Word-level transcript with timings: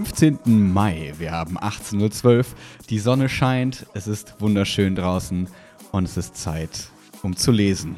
Wir 0.00 0.06
haben 0.06 0.16
den 0.16 0.38
15. 0.38 0.72
Mai, 0.72 1.12
wir 1.18 1.30
haben 1.30 1.58
18.12 1.58 2.38
Uhr, 2.38 2.44
die 2.88 2.98
Sonne 2.98 3.28
scheint, 3.28 3.86
es 3.92 4.06
ist 4.06 4.34
wunderschön 4.40 4.94
draußen 4.94 5.46
und 5.92 6.04
es 6.04 6.16
ist 6.16 6.36
Zeit, 6.36 6.88
um 7.22 7.36
zu 7.36 7.52
lesen. 7.52 7.96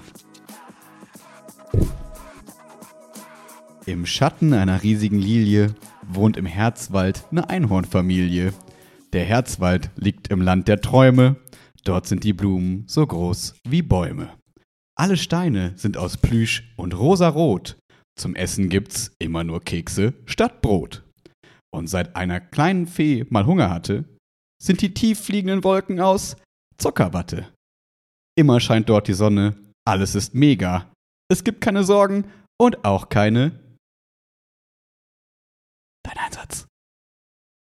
Im 3.87 4.05
Schatten 4.05 4.53
einer 4.53 4.83
riesigen 4.83 5.19
Lilie 5.19 5.77
wohnt 6.03 6.37
im 6.37 6.47
Herzwald 6.47 7.25
eine 7.31 7.49
Einhornfamilie. 7.49 8.53
Der 9.13 9.25
Herzwald 9.25 9.91
liegt 9.95 10.27
im 10.29 10.41
Land 10.41 10.67
der 10.67 10.81
Träume, 10.81 11.37
dort 11.85 12.09
sind 12.09 12.25
die 12.25 12.33
Blumen 12.33 12.83
so 12.89 13.07
groß 13.07 13.55
wie 13.69 13.83
Bäume. 13.83 14.31
Alle 14.97 15.17
Steine 15.17 15.75
sind 15.77 15.97
aus 15.97 16.17
Plüsch 16.17 16.75
und 16.77 16.99
rosarot. 16.99 17.77
Zum 18.17 18.35
Essen 18.35 18.71
gibt's 18.71 19.13
immer 19.21 19.45
nur 19.45 19.61
Kekse 19.61 20.15
statt 20.27 20.63
Brot. 20.63 21.05
Und 21.75 21.89
seit 21.89 22.17
einer 22.17 22.41
kleinen 22.41 22.87
Fee 22.87 23.25
mal 23.31 23.47
Hunger 23.47 23.71
hatte, 23.71 24.05
sind 24.63 24.83
die 24.83 24.95
tief 24.95 25.21
fliegenden 25.21 25.65
Wolken 25.65 26.01
aus 26.01 26.37
Zuckerwatte. 26.77 27.49
Immer 28.37 28.61
scheint 28.61 28.89
dort 28.89 29.09
die 29.09 29.15
Sonne, 29.15 29.57
alles 29.87 30.15
ist 30.15 30.35
mega. 30.35 30.93
Es 31.31 31.45
gibt 31.45 31.61
keine 31.61 31.85
Sorgen 31.85 32.25
und 32.61 32.85
auch 32.85 33.09
keine. 33.09 33.59
Dein 36.05 36.19
Einsatz. 36.19 36.67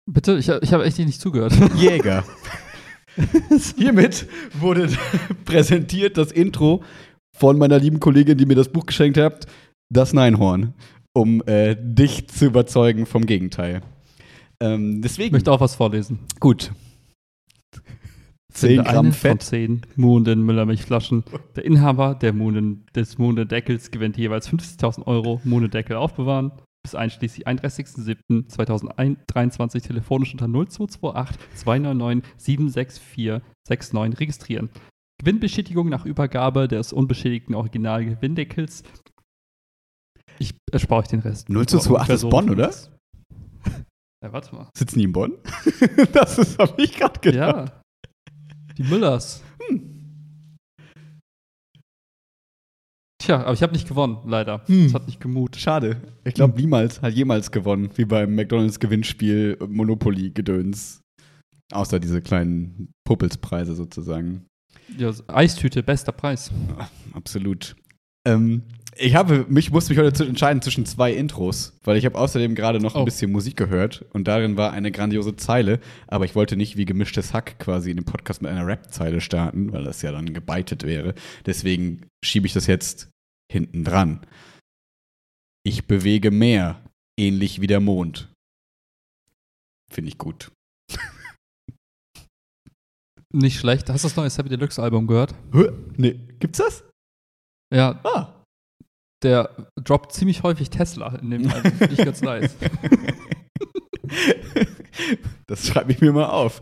Bitte, 0.10 0.38
ich, 0.38 0.50
ich 0.50 0.74
habe 0.74 0.86
echt 0.86 1.00
nicht 1.00 1.20
zugehört. 1.20 1.54
Jäger. 1.76 2.24
Hiermit 3.76 4.28
wurde 4.54 4.90
präsentiert 5.46 6.18
das 6.18 6.32
Intro 6.32 6.84
von 7.36 7.58
meiner 7.58 7.80
lieben 7.80 8.00
Kollegin, 8.00 8.38
die 8.38 8.46
mir 8.46 8.56
das 8.56 8.70
Buch 8.70 8.86
geschenkt 8.86 9.18
hat, 9.18 9.48
das 9.90 10.14
Neinhorn, 10.14 10.74
um 11.14 11.42
äh, 11.48 11.76
dich 11.80 12.28
zu 12.30 12.46
überzeugen 12.46 13.06
vom 13.06 13.26
Gegenteil. 13.26 13.82
Ähm, 14.62 14.96
Ich 14.98 15.02
deswegen. 15.02 15.34
möchte 15.34 15.52
auch 15.52 15.62
was 15.62 15.76
vorlesen. 15.76 16.20
Gut. 16.40 16.72
10 18.54 18.70
Finde 18.70 18.84
Gramm 18.90 19.12
Fett. 19.14 19.32
Von 19.44 19.50
10 19.50 19.82
Munden 19.98 20.42
Müllermilchflaschen. 20.44 21.24
Der 21.56 21.64
Inhaber 21.66 22.16
der 22.16 22.34
Munden, 22.34 22.86
des 22.96 23.18
Mundedeckels 23.20 23.92
gewinnt 23.92 24.18
jeweils 24.18 24.50
50.000 24.50 25.06
Euro 25.06 25.40
Mundedeckel 25.44 25.96
aufbewahren. 25.96 26.52
Bis 26.84 26.96
einschließlich 26.96 27.48
31.07.2023 27.48 29.82
telefonisch 29.86 30.32
unter 30.34 30.48
0228 30.48 31.38
299 31.56 32.34
76469 32.38 34.20
registrieren. 34.20 34.70
Gewinnbestätigung 35.20 35.90
nach 35.90 36.06
Übergabe 36.06 36.68
des 36.68 36.94
unbeschädigten 36.94 37.54
Original-Gewinndeckels. 37.56 38.84
Ich 40.40 40.54
erspare 40.72 41.02
euch 41.02 41.08
den 41.08 41.20
Rest. 41.20 41.48
0228 41.50 42.16
ist 42.16 42.30
Bonn, 42.30 42.50
oder? 42.50 42.72
Ja, 44.24 44.34
warte 44.34 44.56
mal. 44.56 44.70
Sitzen 44.76 45.00
die 45.00 45.06
in 45.06 45.12
Bonn? 45.12 45.34
das 46.14 46.38
ist, 46.38 46.58
habe 46.58 46.82
ich 46.82 46.94
gerade 46.94 47.20
gedacht. 47.20 47.70
Ja. 47.70 47.82
Die 48.78 48.84
Müllers. 48.84 49.44
Tja, 53.20 53.42
aber 53.44 53.54
ich 53.54 53.62
habe 53.62 53.74
nicht 53.74 53.88
gewonnen, 53.88 54.20
leider. 54.26 54.64
Hm. 54.68 54.86
Es 54.86 54.94
hat 54.94 55.08
nicht 55.08 55.20
gemut. 55.20 55.56
Schade. 55.58 56.02
Ich 56.24 56.36
glaube, 56.36 56.56
niemals 56.58 57.02
hat 57.02 57.14
jemals 57.14 57.52
gewonnen, 57.52 57.90
wie 57.96 58.06
beim 58.06 58.36
McDonalds 58.36 58.80
Gewinnspiel 58.80 59.58
Monopoly 59.68 60.32
Gedöns. 60.32 61.02
Außer 61.74 62.00
diese 62.00 62.22
kleinen 62.22 62.94
Puppelspreise 63.06 63.76
sozusagen. 63.76 64.46
Ja, 64.98 65.12
Eistüte, 65.28 65.84
bester 65.84 66.14
Preis. 66.14 66.52
Absolut. 67.12 67.76
Ähm, 68.26 68.64
ich 69.00 69.16
habe 69.16 69.46
mich 69.50 69.72
musste 69.72 69.92
mich 69.94 70.00
heute 70.00 70.14
zu- 70.14 70.24
entscheiden 70.26 70.62
zwischen 70.62 70.86
zwei 70.86 71.14
Intros, 71.14 71.78
weil 71.84 71.98
ich 71.98 72.06
habe 72.06 72.18
außerdem 72.18 72.56
gerade 72.56 72.80
noch 72.80 72.96
ein 72.96 73.02
Oh. 73.02 73.06
bisschen 73.06 73.32
Musik 73.32 73.56
gehört 73.58 74.06
und 74.14 74.28
darin 74.28 74.58
war 74.58 74.72
eine 74.72 74.92
grandiose 74.92 75.36
Zeile, 75.36 75.80
aber 76.08 76.26
ich 76.26 76.36
wollte 76.36 76.56
nicht 76.58 76.78
wie 76.78 76.86
gemischtes 76.86 77.34
Hack 77.34 77.60
quasi 77.60 77.92
in 77.92 77.98
dem 77.98 78.06
Podcast 78.06 78.42
mit 78.42 78.52
einer 78.52 78.66
Rap-Zeile 78.68 79.22
starten, 79.22 79.72
weil 79.72 79.84
das 79.84 80.02
ja 80.02 80.12
dann 80.12 80.34
gebeitet 80.34 80.84
wäre. 80.84 81.14
Deswegen 81.46 82.08
schiebe 82.24 82.48
ich 82.48 82.54
das 82.54 82.68
jetzt 82.68 83.10
hinten 83.52 83.84
dran. 83.84 84.26
Ich 85.64 85.86
bewege 85.86 86.32
mehr, 86.32 86.82
ähnlich 87.20 87.62
wie 87.62 87.68
der 87.68 87.80
Mond. 87.82 88.32
Finde 89.92 90.10
ich 90.10 90.18
gut. 90.18 90.52
Nicht 93.34 93.60
schlecht. 93.60 93.90
Hast 93.90 94.04
du 94.04 94.08
das 94.08 94.16
neue 94.16 94.30
Happy 94.30 94.50
Deluxe 94.50 94.82
Album 94.82 95.06
gehört? 95.08 95.36
Nee, 95.98 96.14
gibt's 96.40 96.60
das? 96.60 96.84
Ja, 97.74 98.00
Ah. 98.06 98.34
Der 99.24 99.68
droppt 99.82 100.14
ziemlich 100.14 100.44
häufig 100.44 100.70
Tesla 100.70 101.16
in 101.16 101.32
dem 101.32 101.50
Album. 101.50 101.72
Finde 101.72 101.94
ich 101.94 102.06
ganz 102.06 102.22
nice. 102.22 102.56
Das 105.48 105.66
schreibe 105.66 105.92
ich 105.92 106.02
mir 106.02 106.12
mal 106.12 106.26
auf. 106.26 106.60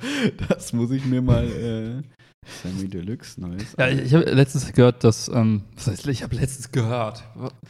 Das 0.47 0.73
muss 0.73 0.91
ich 0.91 1.05
mir 1.05 1.21
mal. 1.21 1.45
Äh, 1.45 2.03
Sammy 2.45 2.87
Deluxe, 2.87 3.41
neues. 3.41 3.75
Ja, 3.79 3.87
ich 3.87 4.13
habe 4.13 4.25
letztens 4.25 4.71
gehört, 4.71 5.03
dass, 5.03 5.27
ähm, 5.29 5.63
was 5.73 5.87
heißt, 5.87 6.07
ich 6.07 6.21
habe 6.21 6.35
letztens 6.35 6.71
gehört, 6.71 7.23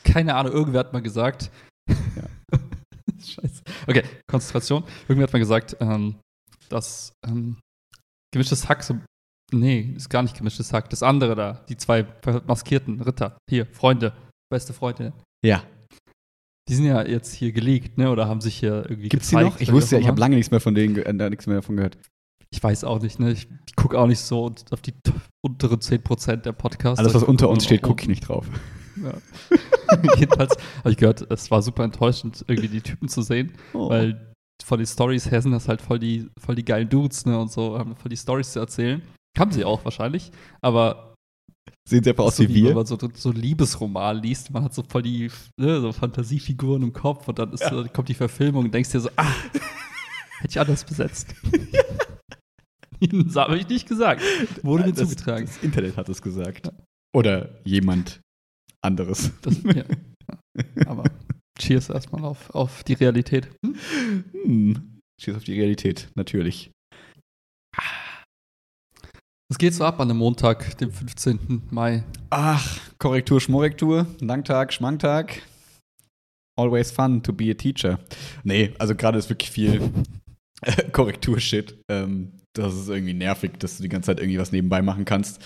keine 0.04 0.36
Ahnung, 0.36 0.52
irgendwer 0.52 0.82
hat 0.82 0.92
mal 0.92 1.02
gesagt, 1.02 1.50
Scheiße. 3.20 3.64
Okay, 3.88 4.04
Konzentration. 4.28 4.84
Irgendwer 5.08 5.28
hat 5.28 5.34
mal 5.34 5.40
gesagt, 5.40 5.78
ähm, 5.80 6.16
dass 6.70 7.14
ähm, 7.26 7.58
gemischtes 8.34 8.68
Hack 8.68 8.84
so, 8.84 8.98
nee, 9.54 9.94
ist 9.96 10.10
gar 10.10 10.24
nicht 10.24 10.38
gemischtes 10.38 10.74
Hack, 10.74 10.90
das 10.90 11.04
andere 11.04 11.36
da, 11.36 11.66
die 11.70 11.78
zwei 11.78 12.06
maskierten 12.46 13.02
Ritter, 13.02 13.38
hier, 13.50 13.66
Freunde, 13.68 14.14
beste 14.52 14.74
Freunde, 14.74 15.14
ja. 15.44 15.64
die 16.70 16.76
sind 16.76 16.86
ja 16.86 17.06
jetzt 17.06 17.34
hier 17.34 17.52
geleakt, 17.52 17.98
ne, 17.98 18.10
oder 18.12 18.28
haben 18.28 18.42
sich 18.42 18.56
hier 18.58 18.86
irgendwie 18.90 19.10
Gibt's 19.10 19.30
die 19.30 19.36
gezeigt, 19.36 19.56
noch? 19.56 19.62
Ich 19.62 19.72
wusste 19.72 19.96
ja, 19.96 20.02
ich 20.02 20.08
habe 20.08 20.16
immer. 20.16 20.22
lange 20.26 20.36
nichts 20.36 20.52
mehr 20.52 20.60
von 20.62 20.76
denen, 20.76 20.96
äh, 20.98 21.30
nichts 21.30 21.48
mehr 21.48 21.58
davon 21.58 21.76
gehört. 21.78 21.98
Ich 22.52 22.64
weiß 22.64 22.84
auch 22.86 23.02
nicht, 23.02 23.20
ne, 23.20 23.32
ich, 23.32 23.48
ich 23.68 23.76
gucke 23.76 24.00
auch 24.00 24.08
nicht 24.08 24.20
so 24.20 24.54
auf 24.72 24.82
die 24.82 24.94
unteren 25.42 25.80
10% 25.80 26.38
der 26.38 26.54
Podcasts. 26.54 27.00
Alles, 27.00 27.14
was 27.14 27.24
unter 27.24 27.50
uns 27.50 27.66
steht, 27.66 27.82
gucke 27.82 28.04
ich 28.04 28.08
nicht 28.08 28.28
drauf. 28.28 28.48
Ja. 29.04 29.14
Jedenfalls 30.18 30.56
habe 30.80 30.92
ich 30.92 30.98
gehört, 30.98 31.30
es 31.30 31.52
war 31.52 31.62
super 31.62 31.84
enttäuschend, 31.84 32.46
irgendwie 32.48 32.70
die 32.70 32.82
Typen 32.82 33.10
zu 33.10 33.22
sehen, 33.22 33.52
Oh. 33.74 33.90
weil 33.90 34.34
von 34.64 34.78
den 34.80 34.88
Stories 34.88 35.30
her 35.30 35.42
sind 35.42 35.52
das 35.52 35.68
halt 35.68 35.82
voll 35.82 36.00
die, 36.00 36.30
voll 36.40 36.56
die 36.56 36.64
geilen 36.64 36.88
Dudes, 36.88 37.26
ne, 37.26 37.38
und 37.38 37.52
so, 37.52 37.78
haben 37.78 37.96
voll 37.96 38.10
die 38.10 38.18
Stories 38.18 38.54
zu 38.54 38.60
erzählen. 38.60 39.02
Haben 39.38 39.52
sie 39.52 39.66
auch 39.66 39.84
wahrscheinlich, 39.84 40.32
aber 40.62 41.15
Sehen 41.88 42.04
sie 42.04 42.10
einfach 42.10 42.24
aus 42.24 42.38
so 42.38 42.44
wie 42.44 42.56
wenn 42.56 42.64
wir. 42.64 42.74
man 42.76 42.86
so, 42.86 42.98
so 43.14 43.32
Liebesroman 43.32 44.22
liest, 44.22 44.52
man 44.52 44.64
hat 44.64 44.74
so 44.74 44.82
voll 44.82 45.04
die 45.04 45.30
ne, 45.58 45.80
so 45.82 45.92
Fantasiefiguren 45.92 46.82
im 46.82 46.94
Kopf 46.94 47.28
und 47.28 47.38
dann 47.38 47.54
ist, 47.54 47.64
so, 47.64 47.86
kommt 47.94 48.10
die 48.10 48.16
Verfilmung 48.16 48.66
und 48.66 48.74
denkst 48.74 48.92
dir 48.92 49.02
so, 49.02 49.10
ah, 49.18 49.32
hätte 50.40 50.50
ich 50.50 50.60
anders 50.60 50.84
besetzt. 50.84 51.36
Das 53.02 53.36
habe 53.36 53.58
ich 53.58 53.68
nicht 53.68 53.88
gesagt. 53.88 54.24
Wurde 54.64 54.86
mir 54.86 54.94
das, 54.94 55.10
zugetragen. 55.10 55.46
Das 55.46 55.62
Internet 55.62 55.98
hat 55.98 56.10
es 56.10 56.22
gesagt. 56.22 56.72
Oder 57.14 57.60
jemand 57.66 58.22
anderes. 58.82 59.32
Das, 59.42 59.62
ja. 59.64 59.84
Aber 60.88 61.04
cheers 61.60 61.90
erstmal 61.90 62.24
auf, 62.24 62.50
auf 62.52 62.84
die 62.84 62.94
Realität. 62.94 63.50
Hm? 63.64 64.24
Hm. 64.32 65.00
Schieß 65.22 65.36
auf 65.36 65.44
die 65.44 65.60
Realität, 65.60 66.10
natürlich. 66.16 66.72
Es 69.48 69.60
geht 69.60 69.76
so 69.76 69.84
ab 69.84 70.00
an 70.00 70.08
dem 70.08 70.18
Montag, 70.18 70.76
dem 70.80 70.92
15. 70.92 71.68
Mai. 71.70 72.04
Ach, 72.32 72.80
Korrektur, 72.98 73.40
Schmorrektur, 73.40 74.08
Langtag, 74.20 74.74
Schmanktag. 74.74 75.44
Always 76.58 76.90
fun 76.90 77.22
to 77.22 77.32
be 77.32 77.52
a 77.52 77.54
teacher. 77.54 78.00
Nee, 78.44 78.74
also 78.80 78.96
gerade 78.96 79.20
ist 79.20 79.30
wirklich 79.30 79.52
viel 79.52 79.92
Korrektur-Shit. 80.92 81.78
Ähm, 81.90 82.32
das 82.54 82.74
ist 82.74 82.90
irgendwie 82.90 83.14
nervig, 83.14 83.60
dass 83.60 83.78
du 83.78 83.84
die 83.84 83.90
ganze 83.90 84.08
Zeit 84.08 84.20
irgendwie 84.20 84.40
was 84.40 84.52
nebenbei 84.52 84.82
machen 84.82 85.06
kannst. 85.06 85.40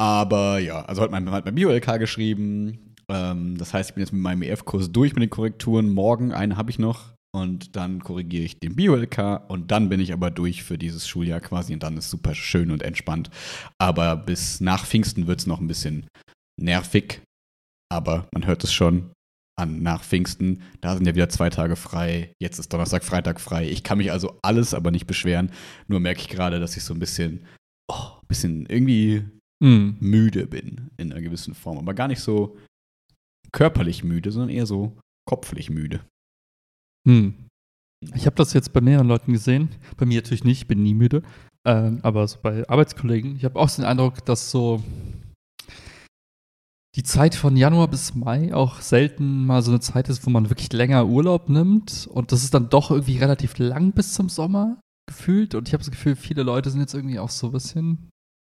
Aber 0.00 0.58
ja, 0.58 0.84
also 0.84 1.02
heute 1.02 1.12
mein, 1.12 1.30
hat 1.30 1.44
mein 1.44 1.54
Bio-LK 1.54 2.00
geschrieben. 2.00 2.96
Ähm, 3.08 3.56
das 3.56 3.72
heißt, 3.72 3.90
ich 3.90 3.94
bin 3.94 4.02
jetzt 4.02 4.12
mit 4.12 4.22
meinem 4.22 4.42
EF-Kurs 4.42 4.90
durch 4.90 5.14
mit 5.14 5.22
den 5.22 5.30
Korrekturen. 5.30 5.90
Morgen 5.90 6.32
einen 6.32 6.56
habe 6.56 6.70
ich 6.70 6.80
noch. 6.80 7.12
Und 7.34 7.76
dann 7.76 8.00
korrigiere 8.02 8.44
ich 8.44 8.58
den 8.58 8.76
Bio-LK. 8.76 9.48
Und 9.48 9.70
dann 9.70 9.88
bin 9.88 10.00
ich 10.00 10.12
aber 10.12 10.30
durch 10.30 10.62
für 10.62 10.76
dieses 10.76 11.08
Schuljahr 11.08 11.40
quasi. 11.40 11.72
Und 11.72 11.82
dann 11.82 11.96
ist 11.96 12.10
super 12.10 12.34
schön 12.34 12.70
und 12.70 12.82
entspannt. 12.82 13.30
Aber 13.78 14.16
bis 14.16 14.60
nach 14.60 14.86
Pfingsten 14.86 15.26
wird 15.26 15.40
es 15.40 15.46
noch 15.46 15.60
ein 15.60 15.66
bisschen 15.66 16.06
nervig. 16.60 17.22
Aber 17.90 18.28
man 18.32 18.46
hört 18.46 18.64
es 18.64 18.72
schon 18.72 19.12
an 19.58 19.82
nach 19.82 20.02
Pfingsten. 20.02 20.62
Da 20.80 20.94
sind 20.94 21.06
ja 21.06 21.14
wieder 21.14 21.28
zwei 21.28 21.50
Tage 21.50 21.76
frei. 21.76 22.32
Jetzt 22.40 22.58
ist 22.58 22.72
Donnerstag, 22.72 23.04
Freitag 23.04 23.40
frei. 23.40 23.68
Ich 23.68 23.82
kann 23.82 23.98
mich 23.98 24.12
also 24.12 24.38
alles 24.42 24.74
aber 24.74 24.90
nicht 24.90 25.06
beschweren. 25.06 25.50
Nur 25.88 26.00
merke 26.00 26.20
ich 26.20 26.28
gerade, 26.28 26.60
dass 26.60 26.76
ich 26.76 26.84
so 26.84 26.94
ein 26.94 27.00
bisschen, 27.00 27.46
oh, 27.90 28.12
ein 28.20 28.28
bisschen 28.28 28.66
irgendwie 28.66 29.24
Hm. 29.62 29.96
müde 30.00 30.48
bin 30.48 30.90
in 30.96 31.12
einer 31.12 31.22
gewissen 31.22 31.54
Form. 31.54 31.78
Aber 31.78 31.94
gar 31.94 32.08
nicht 32.08 32.20
so 32.20 32.58
körperlich 33.52 34.02
müde, 34.02 34.32
sondern 34.32 34.50
eher 34.50 34.66
so 34.66 34.98
kopflich 35.24 35.70
müde. 35.70 36.00
Hm. 37.08 37.34
Ich 38.14 38.26
habe 38.26 38.36
das 38.36 38.52
jetzt 38.52 38.72
bei 38.72 38.80
mehreren 38.80 39.06
Leuten 39.06 39.32
gesehen. 39.32 39.70
Bei 39.96 40.06
mir 40.06 40.20
natürlich 40.20 40.44
nicht, 40.44 40.62
ich 40.62 40.68
bin 40.68 40.82
nie 40.82 40.94
müde. 40.94 41.22
Ähm, 41.64 42.00
aber 42.02 42.26
so 42.26 42.38
bei 42.42 42.68
Arbeitskollegen, 42.68 43.36
ich 43.36 43.44
habe 43.44 43.58
auch 43.58 43.68
so 43.68 43.82
den 43.82 43.88
Eindruck, 43.88 44.24
dass 44.24 44.50
so 44.50 44.82
die 46.96 47.04
Zeit 47.04 47.34
von 47.34 47.56
Januar 47.56 47.88
bis 47.88 48.14
Mai 48.14 48.52
auch 48.52 48.80
selten 48.80 49.46
mal 49.46 49.62
so 49.62 49.70
eine 49.70 49.80
Zeit 49.80 50.08
ist, 50.08 50.26
wo 50.26 50.30
man 50.30 50.50
wirklich 50.50 50.72
länger 50.72 51.06
Urlaub 51.06 51.48
nimmt. 51.48 52.06
Und 52.08 52.32
das 52.32 52.42
ist 52.42 52.54
dann 52.54 52.68
doch 52.68 52.90
irgendwie 52.90 53.18
relativ 53.18 53.56
lang 53.58 53.92
bis 53.92 54.12
zum 54.12 54.28
Sommer 54.28 54.80
gefühlt. 55.08 55.54
Und 55.54 55.68
ich 55.68 55.74
habe 55.74 55.82
das 55.82 55.90
Gefühl, 55.90 56.16
viele 56.16 56.42
Leute 56.42 56.70
sind 56.70 56.80
jetzt 56.80 56.94
irgendwie 56.94 57.18
auch 57.18 57.30
so 57.30 57.48
ein 57.48 57.52
bisschen 57.52 58.10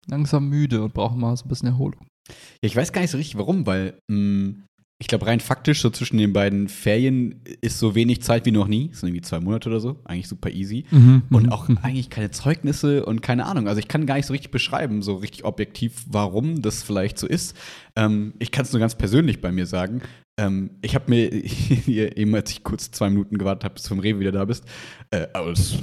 langsam 0.07 0.49
müde 0.49 0.83
und 0.83 0.95
brauchen 0.95 1.21
mal 1.21 1.37
so 1.37 1.45
ein 1.45 1.49
bisschen 1.49 1.69
Erholung. 1.69 2.07
Ja, 2.29 2.35
ich 2.63 2.77
weiß 2.77 2.93
gar 2.93 3.01
nicht 3.01 3.11
so 3.11 3.17
richtig 3.19 3.39
warum, 3.39 3.67
weil 3.67 3.99
mh, 4.11 4.55
ich 5.01 5.07
glaube, 5.07 5.27
rein 5.27 5.39
faktisch, 5.39 5.81
so 5.81 5.91
zwischen 5.91 6.19
den 6.19 6.33
beiden 6.33 6.67
Ferien 6.67 7.41
ist 7.61 7.79
so 7.79 7.95
wenig 7.95 8.21
Zeit 8.23 8.47
wie 8.47 8.51
noch 8.51 8.67
nie. 8.67 8.89
Das 8.89 9.01
sind 9.01 9.11
irgendwie 9.11 9.23
zwei 9.23 9.39
Monate 9.39 9.69
oder 9.69 9.79
so. 9.79 10.01
Eigentlich 10.05 10.27
super 10.27 10.51
easy. 10.51 10.87
Mhm, 10.91 11.23
und 11.31 11.45
mhm, 11.45 11.53
auch 11.53 11.69
mhm. 11.69 11.79
eigentlich 11.83 12.11
keine 12.11 12.33
Zeugnisse 12.33 13.07
und 13.07 13.23
keine 13.23 13.47
Ahnung. 13.47 13.69
Also 13.69 13.79
ich 13.79 13.87
kann 13.87 14.07
gar 14.07 14.17
nicht 14.17 14.27
so 14.27 14.33
richtig 14.33 14.51
beschreiben, 14.51 15.03
so 15.03 15.15
richtig 15.15 15.45
objektiv, 15.45 16.05
warum 16.09 16.63
das 16.63 16.83
vielleicht 16.83 17.17
so 17.17 17.29
ist. 17.29 17.57
Ähm, 17.95 18.35
ich 18.41 18.51
kann 18.51 18.65
es 18.65 18.73
nur 18.73 18.81
ganz 18.81 18.97
persönlich 18.97 19.41
bei 19.41 19.53
mir 19.53 19.67
sagen. 19.67 20.03
Ähm, 20.37 20.71
ich 20.83 20.97
habe 20.97 21.05
mir 21.11 21.31
hier 21.43 22.17
eben, 22.17 22.35
als 22.35 22.51
ich 22.51 22.65
kurz 22.65 22.91
zwei 22.91 23.09
Minuten 23.09 23.39
gewartet 23.39 23.65
habe, 23.65 23.75
bis 23.75 23.85
du 23.85 23.91
vom 23.91 24.01
Rewe 24.01 24.19
wieder 24.19 24.33
da 24.33 24.45
bist, 24.47 24.65
äh, 25.13 25.29
aus 25.33 25.79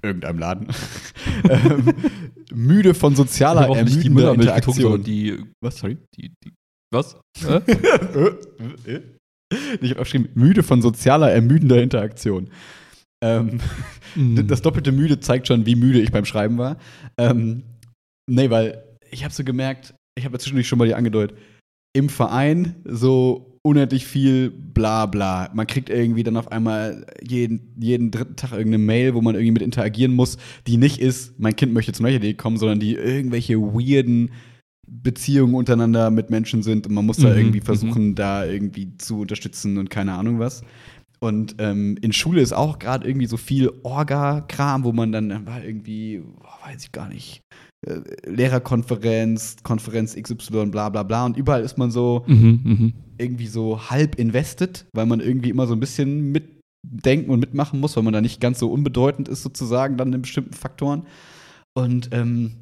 irgendeinem 0.00 0.38
Laden, 0.38 0.68
ähm, 1.48 1.92
müde 2.52 2.94
von 2.94 3.16
sozialer, 3.16 3.68
ermüdender 3.76 4.34
Interaktion. 4.34 5.02
die, 5.02 5.38
Was, 5.60 5.78
sorry? 5.78 5.98
die, 6.14 6.32
die 6.44 6.52
was? 6.90 7.16
Äh? 7.46 7.60
ich 9.80 9.90
habe 9.90 10.00
aufgeschrieben, 10.00 10.28
müde 10.34 10.62
von 10.62 10.82
sozialer, 10.82 11.30
ermüdender 11.30 11.82
Interaktion. 11.82 12.50
Ähm, 13.22 13.60
Mhm. 14.16 14.46
das 14.48 14.62
doppelte 14.62 14.92
müde 14.92 15.20
zeigt 15.20 15.48
schon, 15.48 15.66
wie 15.66 15.76
müde 15.76 16.00
ich 16.00 16.10
beim 16.10 16.24
Schreiben 16.24 16.58
war. 16.58 16.78
Ähm, 17.18 17.62
nee, 18.28 18.50
weil 18.50 18.82
ich 19.10 19.24
habe 19.24 19.32
so 19.34 19.44
gemerkt, 19.44 19.94
ich 20.18 20.24
habe 20.24 20.34
ja 20.34 20.38
zwischendurch 20.38 20.68
schon 20.68 20.78
mal 20.78 20.88
dir 20.88 20.96
angedeutet, 20.96 21.36
im 21.96 22.08
Verein 22.08 22.76
so 22.84 23.58
unendlich 23.62 24.06
viel 24.06 24.50
bla 24.50 25.06
bla. 25.06 25.50
Man 25.54 25.66
kriegt 25.66 25.90
irgendwie 25.90 26.22
dann 26.22 26.36
auf 26.36 26.50
einmal 26.50 27.06
jeden, 27.22 27.74
jeden 27.78 28.10
dritten 28.10 28.36
Tag 28.36 28.52
irgendeine 28.52 28.82
Mail, 28.82 29.14
wo 29.14 29.20
man 29.20 29.34
irgendwie 29.34 29.52
mit 29.52 29.62
interagieren 29.62 30.12
muss, 30.12 30.38
die 30.66 30.76
nicht 30.76 30.98
ist, 30.98 31.38
mein 31.38 31.56
Kind 31.56 31.72
möchte 31.72 31.92
zum 31.92 32.06
Lächeln 32.06 32.36
kommen, 32.36 32.56
sondern 32.56 32.80
die 32.80 32.94
irgendwelche 32.94 33.60
weirden 33.60 34.30
Beziehungen 34.90 35.54
untereinander 35.54 36.10
mit 36.10 36.30
Menschen 36.30 36.62
sind 36.62 36.86
und 36.86 36.94
man 36.94 37.06
muss 37.06 37.18
da 37.18 37.30
Mhm, 37.30 37.36
irgendwie 37.38 37.60
mhm. 37.60 37.64
versuchen, 37.64 38.14
da 38.14 38.44
irgendwie 38.44 38.96
zu 38.98 39.20
unterstützen 39.20 39.78
und 39.78 39.88
keine 39.90 40.14
Ahnung 40.14 40.38
was. 40.40 40.62
Und 41.20 41.56
ähm, 41.58 41.98
in 42.00 42.12
Schule 42.12 42.40
ist 42.40 42.52
auch 42.54 42.78
gerade 42.78 43.06
irgendwie 43.06 43.26
so 43.26 43.36
viel 43.36 43.70
Orga-Kram, 43.82 44.84
wo 44.84 44.92
man 44.92 45.12
dann 45.12 45.28
dann 45.28 45.46
war 45.46 45.62
irgendwie, 45.62 46.22
oh, 46.40 46.66
weiß 46.66 46.82
ich 46.84 46.92
gar 46.92 47.08
nicht, 47.08 47.42
äh, 47.86 48.00
Lehrerkonferenz, 48.26 49.56
Konferenz 49.62 50.16
XY, 50.16 50.66
bla 50.66 50.88
bla 50.88 51.02
bla. 51.02 51.26
Und 51.26 51.36
überall 51.36 51.62
ist 51.62 51.78
man 51.78 51.90
so 51.90 52.24
Mhm, 52.26 52.60
mhm. 52.64 52.92
irgendwie 53.18 53.46
so 53.48 53.90
halb 53.90 54.16
invested, 54.18 54.86
weil 54.94 55.06
man 55.06 55.20
irgendwie 55.20 55.50
immer 55.50 55.66
so 55.66 55.74
ein 55.74 55.80
bisschen 55.80 56.32
mitdenken 56.32 57.30
und 57.30 57.40
mitmachen 57.40 57.80
muss, 57.80 57.96
weil 57.96 58.02
man 58.02 58.14
da 58.14 58.20
nicht 58.22 58.40
ganz 58.40 58.58
so 58.58 58.70
unbedeutend 58.72 59.28
ist, 59.28 59.42
sozusagen, 59.42 59.96
dann 59.98 60.12
in 60.12 60.22
bestimmten 60.22 60.54
Faktoren. 60.54 61.04
Und 61.74 62.08
ähm, 62.12 62.52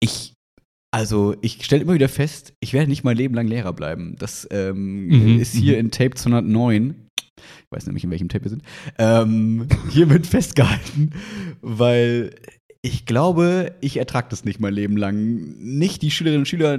ich, 0.00 0.32
also 0.94 1.34
ich 1.40 1.64
stelle 1.64 1.82
immer 1.82 1.94
wieder 1.94 2.08
fest, 2.08 2.54
ich 2.60 2.72
werde 2.72 2.88
nicht 2.88 3.02
mein 3.02 3.16
Leben 3.16 3.34
lang 3.34 3.48
Lehrer 3.48 3.72
bleiben. 3.72 4.14
Das 4.16 4.46
ähm, 4.52 5.08
Mhm, 5.08 5.40
ist 5.40 5.52
hier 5.52 5.76
in 5.78 5.90
Tape 5.90 6.14
209. 6.14 6.94
Ich 7.36 7.44
weiß 7.70 7.86
nämlich, 7.86 8.04
in 8.04 8.12
welchem 8.12 8.28
Tape 8.28 8.44
wir 8.44 8.50
sind. 8.50 8.62
Ähm, 8.96 9.66
hiermit 9.90 10.24
festgehalten, 10.28 11.10
weil 11.62 12.36
ich 12.80 13.06
glaube, 13.06 13.74
ich 13.80 13.96
ertrage 13.96 14.28
das 14.30 14.44
nicht 14.44 14.60
mein 14.60 14.72
Leben 14.72 14.96
lang. 14.96 15.56
Nicht 15.58 16.00
die 16.02 16.12
Schülerinnen 16.12 16.42
und 16.42 16.46
Schüler, 16.46 16.78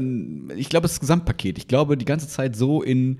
ich 0.55 0.69
glaube, 0.69 0.83
das 0.83 1.01
Gesamtpaket. 1.01 1.57
Ich 1.57 1.67
glaube, 1.67 1.97
die 1.97 2.05
ganze 2.05 2.29
Zeit 2.29 2.55
so 2.55 2.81
in 2.81 3.19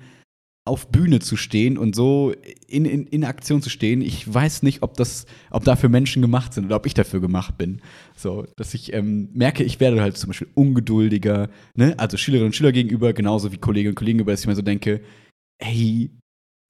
auf 0.68 0.88
Bühne 0.88 1.20
zu 1.20 1.38
stehen 1.38 1.78
und 1.78 1.96
so 1.96 2.34
in, 2.68 2.86
in, 2.86 3.06
in 3.06 3.24
Aktion 3.24 3.62
zu 3.62 3.70
stehen, 3.70 4.02
ich 4.02 4.32
weiß 4.34 4.64
nicht, 4.64 4.82
ob 4.82 4.98
das, 4.98 5.28
ob 5.52 5.64
dafür 5.64 5.90
Menschen 5.90 6.24
gemacht 6.24 6.54
sind 6.54 6.66
oder 6.66 6.78
ob 6.78 6.88
ich 6.88 6.96
dafür 6.96 7.22
gemacht 7.22 7.58
bin. 7.58 7.82
So, 8.16 8.48
dass 8.58 8.74
ich 8.74 8.92
ähm, 8.92 9.30
merke, 9.34 9.64
ich 9.64 9.80
werde 9.80 10.02
halt 10.02 10.18
zum 10.18 10.30
Beispiel 10.30 10.48
ungeduldiger, 10.56 11.50
ne? 11.76 11.94
Also 12.00 12.18
Schülerinnen 12.18 12.48
und 12.48 12.56
Schüler 12.56 12.72
gegenüber, 12.72 13.14
genauso 13.14 13.52
wie 13.52 13.58
Kolleginnen 13.58 13.92
und 13.92 13.96
Kollegen 13.96 14.18
gegenüber, 14.18 14.32
dass 14.34 14.42
ich 14.42 14.48
mir 14.48 14.56
so 14.56 14.64
denke, 14.64 15.02
hey, 15.62 16.10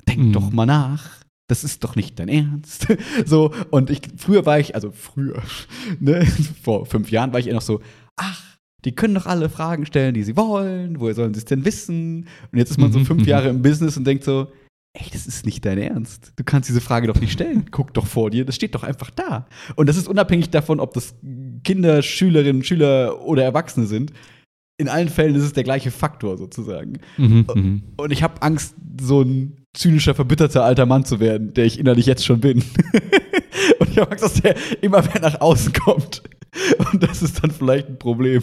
denk 0.08 0.20
Mhm. 0.20 0.34
doch 0.34 0.52
mal 0.52 0.66
nach. 0.66 1.24
Das 1.48 1.64
ist 1.64 1.84
doch 1.84 1.96
nicht 1.96 2.20
dein 2.20 2.28
Ernst. 2.28 2.88
so, 3.26 3.54
und 3.72 3.90
ich, 3.90 4.02
früher 4.18 4.46
war 4.46 4.60
ich, 4.60 4.76
also 4.76 4.92
früher, 4.92 5.42
ne, 6.00 6.26
vor 6.64 6.86
fünf 6.86 7.12
Jahren 7.12 7.32
war 7.32 7.40
ich 7.40 7.48
eher 7.48 7.54
noch 7.54 7.62
so, 7.62 7.82
ach, 8.18 8.55
die 8.86 8.94
können 8.94 9.16
doch 9.16 9.26
alle 9.26 9.50
Fragen 9.50 9.86
stellen, 9.86 10.14
die 10.14 10.24
sie 10.24 10.38
wollen, 10.38 11.00
woher 11.00 11.16
sollen 11.16 11.34
sie 11.34 11.40
es 11.40 11.46
denn 11.46 11.66
wissen? 11.66 12.28
Und 12.52 12.58
jetzt 12.58 12.72
ist 12.72 12.80
man 12.80 12.92
so 12.92 13.00
fünf. 13.04 13.26
Jahre 13.26 13.50
im 13.50 13.62
Business 13.62 13.98
und 13.98 14.06
denkt 14.06 14.24
so, 14.24 14.48
ey, 14.94 15.08
das 15.12 15.26
ist 15.26 15.46
nicht 15.46 15.66
dein 15.66 15.78
Ernst. 15.78 16.34
Du 16.36 16.44
kannst 16.44 16.70
diese 16.70 16.82
Frage 16.82 17.08
doch 17.08 17.20
nicht 17.20 17.32
stellen. 17.32 17.66
Guck 17.72 17.94
doch 17.94 18.06
vor 18.06 18.30
dir, 18.30 18.46
das 18.46 18.56
steht 18.56 18.76
doch 18.76 18.84
einfach 18.84 19.10
da. 19.10 19.48
Und 19.76 19.90
das 19.90 19.98
ist 19.98 20.08
unabhängig 20.08 20.52
davon, 20.52 20.80
ob 20.80 20.94
das 20.94 21.16
Kinder, 21.64 22.02
Schülerinnen, 22.02 22.64
Schüler 22.64 23.22
oder 23.22 23.44
Erwachsene 23.44 23.88
sind. 23.88 24.14
In 24.78 24.90
allen 24.90 25.10
Fällen 25.10 25.36
ist 25.36 25.44
es 25.44 25.54
der 25.54 25.64
gleiche 25.64 25.90
Faktor 25.90 26.38
sozusagen. 26.38 27.00
Mhm, 27.18 27.48
mhm. 27.54 27.84
Und 27.98 28.12
ich 28.12 28.24
habe 28.24 28.42
Angst, 28.42 28.76
so 29.02 29.22
ein 29.22 29.64
zynischer, 29.74 30.14
verbitterter 30.14 30.64
alter 30.64 30.86
Mann 30.86 31.06
zu 31.06 31.20
werden, 31.20 31.54
der 31.54 31.66
ich 31.66 31.80
innerlich 31.80 32.06
jetzt 32.06 32.26
schon 32.26 32.42
bin. 32.42 32.60
Und 33.80 33.90
ich 33.90 33.98
habe 33.98 34.12
Angst, 34.12 34.24
dass 34.24 34.34
der 34.42 34.56
immer 34.82 35.02
mehr 35.02 35.22
nach 35.22 35.40
außen 35.40 35.74
kommt. 35.74 36.24
Und 36.92 37.04
das 37.04 37.22
ist 37.22 37.44
dann 37.44 37.52
vielleicht 37.52 37.88
ein 37.90 38.00
Problem 38.00 38.42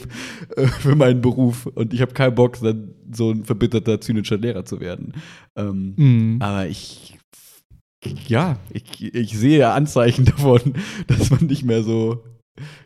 äh, 0.56 0.66
für 0.66 0.94
meinen 0.94 1.20
Beruf. 1.20 1.66
Und 1.66 1.92
ich 1.94 2.00
habe 2.00 2.12
keinen 2.12 2.34
Bock, 2.34 2.60
dann 2.60 2.94
so 3.12 3.30
ein 3.30 3.44
verbitterter, 3.44 4.00
zynischer 4.00 4.36
Lehrer 4.38 4.64
zu 4.64 4.80
werden. 4.80 5.12
Ähm, 5.56 5.94
Mhm. 5.96 6.36
aber 6.40 6.66
ich, 6.66 7.18
ja, 8.26 8.58
ich, 8.70 9.14
ich 9.14 9.36
sehe 9.38 9.70
Anzeichen 9.70 10.24
davon, 10.26 10.74
dass 11.06 11.30
man 11.30 11.46
nicht 11.46 11.64
mehr 11.64 11.82
so 11.82 12.24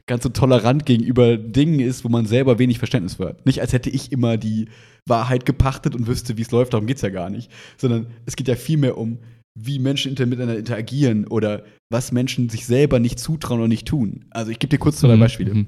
ganz 0.07 0.23
so 0.23 0.29
tolerant 0.29 0.87
gegenüber 0.87 1.37
Dingen 1.37 1.81
ist, 1.81 2.05
wo 2.05 2.09
man 2.09 2.27
selber 2.27 2.59
wenig 2.61 2.79
Verständnis 2.79 3.15
für 3.15 3.27
hat. 3.29 3.47
Nicht, 3.47 3.61
als 3.61 3.73
hätte 3.73 3.91
ich 3.91 4.13
immer 4.13 4.37
die 4.37 4.69
Wahrheit 5.07 5.45
gepachtet 5.45 5.97
und 5.97 6.07
wüsste, 6.07 6.37
wie 6.37 6.43
es 6.43 6.53
läuft, 6.53 6.73
darum 6.73 6.87
geht 6.87 6.97
es 6.97 7.03
ja 7.03 7.09
gar 7.11 7.31
nicht. 7.31 7.51
Sondern 7.77 8.07
es 8.27 8.37
geht 8.37 8.47
ja 8.47 8.55
vielmehr 8.55 8.97
um, 8.97 9.19
wie 9.59 9.79
Menschen 9.79 10.13
miteinander 10.13 10.59
interagieren 10.59 11.27
oder 11.27 11.65
was 11.91 12.13
Menschen 12.13 12.49
sich 12.49 12.67
selber 12.67 12.99
nicht 13.01 13.19
zutrauen 13.19 13.61
oder 13.61 13.69
nicht 13.69 13.89
tun. 13.89 14.27
Also 14.31 14.51
ich 14.51 14.59
gebe 14.59 14.71
dir 14.71 14.79
kurz 14.79 14.99
zwei 14.99 15.17
Mhm, 15.17 15.21
Beispiele. 15.21 15.55
mhm. 15.55 15.67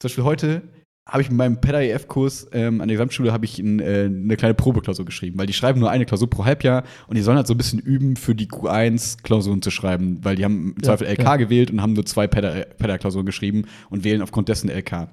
Zum 0.00 0.08
Beispiel 0.08 0.24
heute 0.24 0.62
habe 1.08 1.22
ich 1.22 1.28
mit 1.30 1.38
meinem 1.38 1.58
PEDA-EF-Kurs 1.60 2.48
ähm, 2.52 2.80
an 2.82 2.88
der 2.88 2.96
Gesamtschule 2.96 3.32
habe 3.32 3.44
ich 3.46 3.58
ein, 3.58 3.80
äh, 3.80 4.04
eine 4.04 4.36
kleine 4.36 4.54
Probeklausur 4.54 5.04
geschrieben, 5.06 5.38
weil 5.38 5.46
die 5.46 5.54
schreiben 5.54 5.80
nur 5.80 5.90
eine 5.90 6.04
Klausur 6.04 6.28
pro 6.28 6.44
Halbjahr 6.44 6.84
und 7.06 7.16
die 7.16 7.22
sollen 7.22 7.36
halt 7.38 7.46
so 7.46 7.54
ein 7.54 7.56
bisschen 7.56 7.78
üben, 7.80 8.16
für 8.16 8.34
die 8.34 8.46
Q1-Klausuren 8.46 9.62
zu 9.62 9.70
schreiben, 9.70 10.18
weil 10.22 10.36
die 10.36 10.44
haben 10.44 10.72
im 10.72 10.74
Ja, 10.82 10.82
Zweifel 10.96 11.06
LK 11.08 11.22
ja. 11.22 11.36
gewählt 11.36 11.70
und 11.70 11.80
haben 11.82 11.94
nur 11.94 12.04
zwei 12.06 12.26
PEDA- 12.26 12.64
PEDA-Klausuren 12.76 13.26
geschrieben 13.26 13.64
und 13.90 14.04
wählen 14.04 14.22
aufgrund 14.22 14.48
dessen 14.48 14.68
LK. 14.70 15.08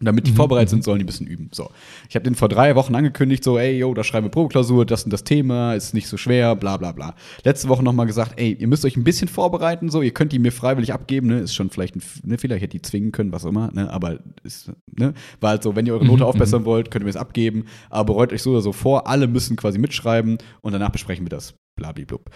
Und 0.00 0.06
damit 0.06 0.26
die 0.26 0.32
Mhm, 0.32 0.36
vorbereitet 0.36 0.70
mhm. 0.70 0.76
sind, 0.76 0.84
sollen 0.84 0.98
die 0.98 1.04
ein 1.04 1.06
bisschen 1.06 1.26
üben. 1.26 1.50
So. 1.52 1.70
Ich 2.08 2.16
habe 2.16 2.24
den 2.24 2.34
vor 2.34 2.48
drei 2.48 2.74
Wochen 2.74 2.94
angekündigt, 2.94 3.44
so, 3.44 3.58
ey, 3.58 3.78
yo, 3.78 3.94
da 3.94 4.02
schreiben 4.02 4.26
wir 4.26 4.30
Probeklausur, 4.30 4.84
das 4.84 5.04
und 5.04 5.12
das 5.12 5.22
Thema, 5.22 5.74
ist 5.74 5.94
nicht 5.94 6.08
so 6.08 6.16
schwer, 6.16 6.56
bla 6.56 6.76
bla 6.76 6.92
bla. 6.92 7.14
Letzte 7.44 7.68
Woche 7.68 7.84
nochmal 7.84 8.06
gesagt, 8.06 8.32
ey, 8.36 8.52
ihr 8.52 8.66
müsst 8.66 8.84
euch 8.84 8.96
ein 8.96 9.04
bisschen 9.04 9.28
vorbereiten, 9.28 9.90
so, 9.90 10.02
ihr 10.02 10.12
könnt 10.12 10.32
die 10.32 10.38
mir 10.40 10.50
freiwillig 10.50 10.92
abgeben, 10.92 11.28
ne, 11.28 11.40
ist 11.40 11.54
schon 11.54 11.70
vielleicht 11.70 11.94
ein 11.94 12.02
ne, 12.24 12.38
Fehler, 12.38 12.56
ich 12.56 12.62
hätte 12.62 12.76
die 12.76 12.82
zwingen 12.82 13.12
können, 13.12 13.32
was 13.32 13.44
auch 13.44 13.50
immer, 13.50 13.70
ne, 13.72 13.90
aber 13.92 14.18
ist, 14.42 14.72
ne, 14.98 15.14
war 15.40 15.50
halt 15.50 15.62
so, 15.62 15.76
wenn 15.76 15.86
ihr 15.86 15.92
eure 15.94 16.06
Note 16.06 16.24
Mhm, 16.24 16.28
aufbessern 16.28 16.64
wollt, 16.64 16.90
könnt 16.90 17.02
ihr 17.02 17.06
mir 17.06 17.10
es 17.10 17.16
abgeben, 17.16 17.66
aber 17.90 18.06
bereut 18.06 18.32
euch 18.32 18.42
so 18.42 18.50
oder 18.50 18.62
so 18.62 18.72
vor, 18.72 19.06
alle 19.06 19.28
müssen 19.28 19.56
quasi 19.56 19.78
mitschreiben 19.78 20.38
und 20.62 20.72
danach 20.72 20.90
besprechen 20.90 21.24
wir 21.24 21.30
das, 21.30 21.54
blablablub. 21.76 22.30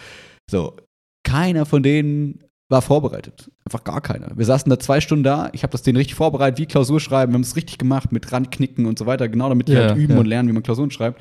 So, 0.48 0.76
keiner 1.24 1.66
von 1.66 1.82
denen 1.82 2.44
war 2.68 2.82
vorbereitet. 2.82 3.50
Einfach 3.64 3.84
gar 3.84 4.00
keiner. 4.00 4.36
Wir 4.36 4.44
saßen 4.44 4.68
da 4.68 4.78
zwei 4.78 5.00
Stunden 5.00 5.24
da, 5.24 5.50
ich 5.52 5.62
habe 5.62 5.70
das 5.70 5.82
denen 5.82 5.96
richtig 5.96 6.16
vorbereitet, 6.16 6.58
wie 6.58 6.66
Klausur 6.66 7.00
schreiben, 7.00 7.32
wir 7.32 7.36
haben 7.36 7.42
es 7.42 7.56
richtig 7.56 7.78
gemacht 7.78 8.12
mit 8.12 8.32
Randknicken 8.32 8.86
und 8.86 8.98
so 8.98 9.06
weiter, 9.06 9.28
genau 9.28 9.48
damit 9.48 9.68
die 9.68 9.72
Ja, 9.72 9.88
halt 9.88 9.96
üben 9.96 10.14
ja. 10.14 10.20
und 10.20 10.26
lernen, 10.26 10.48
wie 10.48 10.52
man 10.52 10.62
Klausuren 10.62 10.90
schreibt. 10.90 11.20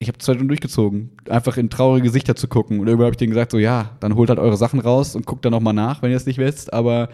Ich 0.00 0.08
habe 0.08 0.18
zwei 0.18 0.32
Stunden 0.32 0.48
durchgezogen, 0.48 1.16
einfach 1.28 1.56
in 1.58 1.70
traurige 1.70 2.06
Gesichter 2.06 2.34
zu 2.34 2.48
gucken. 2.48 2.80
Und 2.80 2.86
irgendwann 2.88 3.06
habe 3.06 3.14
ich 3.14 3.18
denen 3.18 3.30
gesagt, 3.30 3.52
so 3.52 3.58
ja, 3.58 3.96
dann 4.00 4.16
holt 4.16 4.30
halt 4.30 4.40
eure 4.40 4.56
Sachen 4.56 4.80
raus 4.80 5.14
und 5.14 5.26
guckt 5.26 5.44
dann 5.44 5.52
nochmal 5.52 5.74
nach, 5.74 6.02
wenn 6.02 6.10
ihr 6.10 6.16
es 6.16 6.26
nicht 6.26 6.38
wisst, 6.38 6.72
aber 6.72 7.08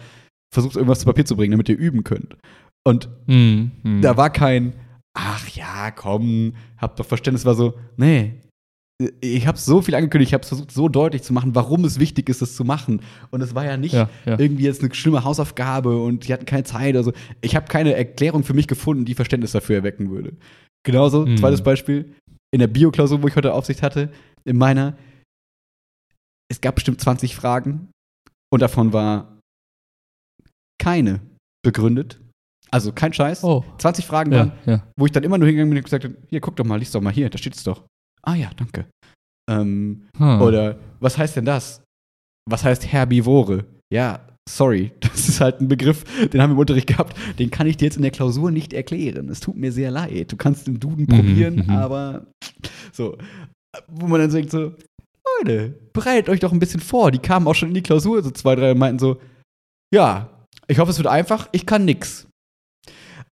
versucht 0.51 0.75
irgendwas 0.75 0.99
zu 0.99 1.05
Papier 1.05 1.25
zu 1.25 1.35
bringen, 1.35 1.51
damit 1.51 1.69
ihr 1.69 1.77
üben 1.77 2.03
könnt. 2.03 2.37
Und 2.83 3.09
Mhm, 3.27 3.71
mhm. 3.83 4.01
da 4.01 4.17
war 4.17 4.31
kein, 4.31 4.73
ach 5.13 5.47
ja, 5.49 5.91
komm, 5.91 6.53
habt 6.77 6.99
doch 6.99 7.05
Verständnis, 7.05 7.45
war 7.45 7.53
so, 7.53 7.75
nee. 7.97 8.41
Ich 9.21 9.47
habe 9.47 9.57
so 9.57 9.81
viel 9.81 9.95
angekündigt, 9.95 10.29
ich 10.31 10.33
habe 10.33 10.41
es 10.41 10.49
versucht, 10.49 10.71
so 10.71 10.89
deutlich 10.89 11.23
zu 11.23 11.31
machen, 11.31 11.55
warum 11.55 11.85
es 11.85 11.99
wichtig 11.99 12.27
ist, 12.27 12.41
das 12.41 12.55
zu 12.55 12.65
machen. 12.65 13.01
Und 13.31 13.39
es 13.41 13.55
war 13.55 13.63
ja 13.63 13.77
nicht 13.77 13.93
ja, 13.93 14.09
ja. 14.25 14.37
irgendwie 14.37 14.65
jetzt 14.65 14.83
eine 14.83 14.93
schlimme 14.93 15.23
Hausaufgabe 15.23 16.01
und 16.03 16.27
die 16.27 16.33
hatten 16.33 16.45
keine 16.45 16.65
Zeit 16.65 16.95
oder 16.95 17.03
so. 17.03 17.13
Ich 17.39 17.55
habe 17.55 17.67
keine 17.67 17.93
Erklärung 17.93 18.43
für 18.43 18.53
mich 18.53 18.67
gefunden, 18.67 19.05
die 19.05 19.15
Verständnis 19.15 19.53
dafür 19.53 19.77
erwecken 19.77 20.11
würde. 20.11 20.33
Genauso, 20.85 21.25
Mhm. 21.25 21.37
zweites 21.37 21.61
Beispiel, 21.63 22.13
in 22.51 22.59
der 22.59 22.67
Bioklausur, 22.67 23.23
wo 23.23 23.27
ich 23.27 23.35
heute 23.37 23.53
Aufsicht 23.53 23.83
hatte, 23.83 24.11
in 24.43 24.57
meiner, 24.57 24.97
es 26.51 26.59
gab 26.59 26.75
bestimmt 26.75 26.99
20 26.99 27.35
Fragen 27.37 27.89
und 28.51 28.61
davon 28.61 28.91
war 28.91 29.39
keine 30.81 31.21
begründet. 31.63 32.19
Also 32.71 32.91
kein 32.91 33.13
Scheiß. 33.13 33.43
Oh. 33.43 33.63
20 33.77 34.05
Fragen 34.05 34.31
Ja, 34.31 34.51
waren, 34.65 34.83
wo 34.97 35.05
ich 35.05 35.11
dann 35.11 35.23
immer 35.23 35.37
nur 35.37 35.47
hingegangen 35.47 35.69
bin 35.71 35.77
und 35.79 35.83
gesagt 35.85 36.03
habe, 36.03 36.15
hier, 36.29 36.39
guck 36.41 36.55
doch 36.57 36.65
mal, 36.65 36.77
lies 36.77 36.91
doch 36.91 37.01
mal 37.01 37.13
hier, 37.13 37.29
da 37.29 37.37
steht's 37.37 37.63
doch. 37.63 37.83
Ah 38.21 38.35
ja, 38.35 38.51
danke. 38.55 38.85
Ähm, 39.49 40.07
Hm. 40.17 40.41
Oder 40.41 40.77
was 40.99 41.17
heißt 41.17 41.37
denn 41.37 41.45
das? 41.45 41.81
Was 42.49 42.63
heißt 42.63 42.85
Herbivore? 42.85 43.65
Ja, 43.91 44.27
sorry, 44.49 44.91
das 44.99 45.29
ist 45.29 45.41
halt 45.41 45.61
ein 45.61 45.67
Begriff, 45.67 46.03
den 46.27 46.41
haben 46.41 46.51
wir 46.51 46.55
im 46.55 46.59
Unterricht 46.59 46.87
gehabt, 46.87 47.17
den 47.39 47.49
kann 47.49 47.67
ich 47.67 47.77
dir 47.77 47.85
jetzt 47.85 47.95
in 47.95 48.01
der 48.03 48.11
Klausur 48.11 48.51
nicht 48.51 48.73
erklären. 48.73 49.29
Es 49.29 49.39
tut 49.39 49.55
mir 49.55 49.71
sehr 49.71 49.91
leid. 49.91 50.31
Du 50.31 50.37
kannst 50.37 50.67
im 50.67 50.79
Duden 50.79 51.07
probieren, 51.07 51.65
mhm. 51.65 51.69
aber 51.69 52.27
so, 52.91 53.17
wo 53.87 54.07
man 54.07 54.21
dann 54.21 54.31
denkt 54.31 54.51
so, 54.51 54.73
Leute, 55.39 55.79
bereitet 55.93 56.29
euch 56.29 56.39
doch 56.39 56.51
ein 56.51 56.59
bisschen 56.59 56.79
vor. 56.81 57.11
Die 57.11 57.19
kamen 57.19 57.47
auch 57.47 57.55
schon 57.55 57.69
in 57.69 57.75
die 57.75 57.83
Klausur, 57.83 58.21
so 58.23 58.31
zwei, 58.31 58.55
drei 58.55 58.71
und 58.71 58.79
meinten 58.79 58.99
so, 58.99 59.21
ja, 59.93 60.29
ich 60.67 60.79
hoffe, 60.79 60.91
es 60.91 60.97
wird 60.97 61.07
einfach, 61.07 61.49
ich 61.51 61.65
kann 61.65 61.85
nix. 61.85 62.27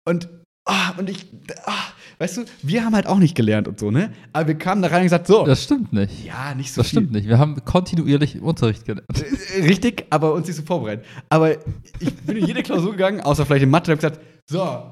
Und, 0.08 0.30
ah, 0.66 0.94
und 0.98 1.10
ich, 1.10 1.28
ah, 1.66 1.92
weißt 2.20 2.38
du, 2.38 2.46
wir 2.64 2.84
haben 2.86 2.96
halt 2.96 3.08
auch 3.08 3.20
nicht 3.20 3.36
gelernt 3.36 3.68
und 3.68 3.80
so, 3.80 3.92
ne? 3.92 4.12
Aber 4.34 4.48
wir 4.48 4.56
kamen 4.56 4.82
da 4.82 4.88
rein 4.90 5.00
und 5.00 5.04
gesagt, 5.06 5.28
so, 5.28 5.46
Das 5.46 5.64
stimmt 5.64 5.94
nicht. 5.94 6.26
ja, 6.26 6.54
nicht 6.56 6.72
so 6.74 6.82
Das 6.82 6.90
viel. 6.90 7.00
stimmt 7.00 7.12
nicht. 7.14 7.28
Wir 7.28 7.38
haben 7.40 7.64
kontinuierlich 7.66 8.42
Unterricht 8.42 8.86
gelernt. 8.86 9.08
Äh, 9.56 9.62
Richtig, 9.64 10.06
aber 10.10 10.34
uns 10.34 10.48
nicht 10.48 10.56
so 10.58 10.64
vorbereitet. 10.64 11.06
Aber 11.30 11.52
ich 12.00 12.14
bin 12.26 12.38
in 12.38 12.46
jede 12.46 12.64
Klausur 12.64 12.92
gegangen, 12.92 13.22
außer 13.22 13.46
vielleicht 13.46 13.64
in 13.64 13.70
Mathe, 13.70 13.92
und 13.92 14.02
habe 14.04 14.10
gesagt, 14.16 14.26
so, 14.50 14.84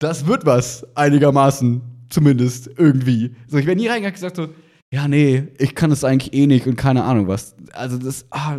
das 0.00 0.26
wird 0.26 0.44
was, 0.44 0.86
einigermaßen, 0.96 1.80
zumindest, 2.10 2.68
irgendwie. 2.76 3.34
So, 3.46 3.58
ich 3.58 3.66
wäre 3.66 3.76
nie 3.76 3.86
reingegangen 3.86 4.12
und 4.12 4.14
gesagt 4.14 4.36
so, 4.36 4.48
ja, 4.92 5.08
nee, 5.08 5.48
ich 5.58 5.74
kann 5.74 5.90
das 5.90 6.04
eigentlich 6.04 6.34
eh 6.34 6.46
nicht 6.46 6.66
und 6.66 6.76
keine 6.76 7.04
Ahnung 7.04 7.26
was. 7.26 7.56
Also 7.72 7.98
das, 7.98 8.26
ah, 8.30 8.58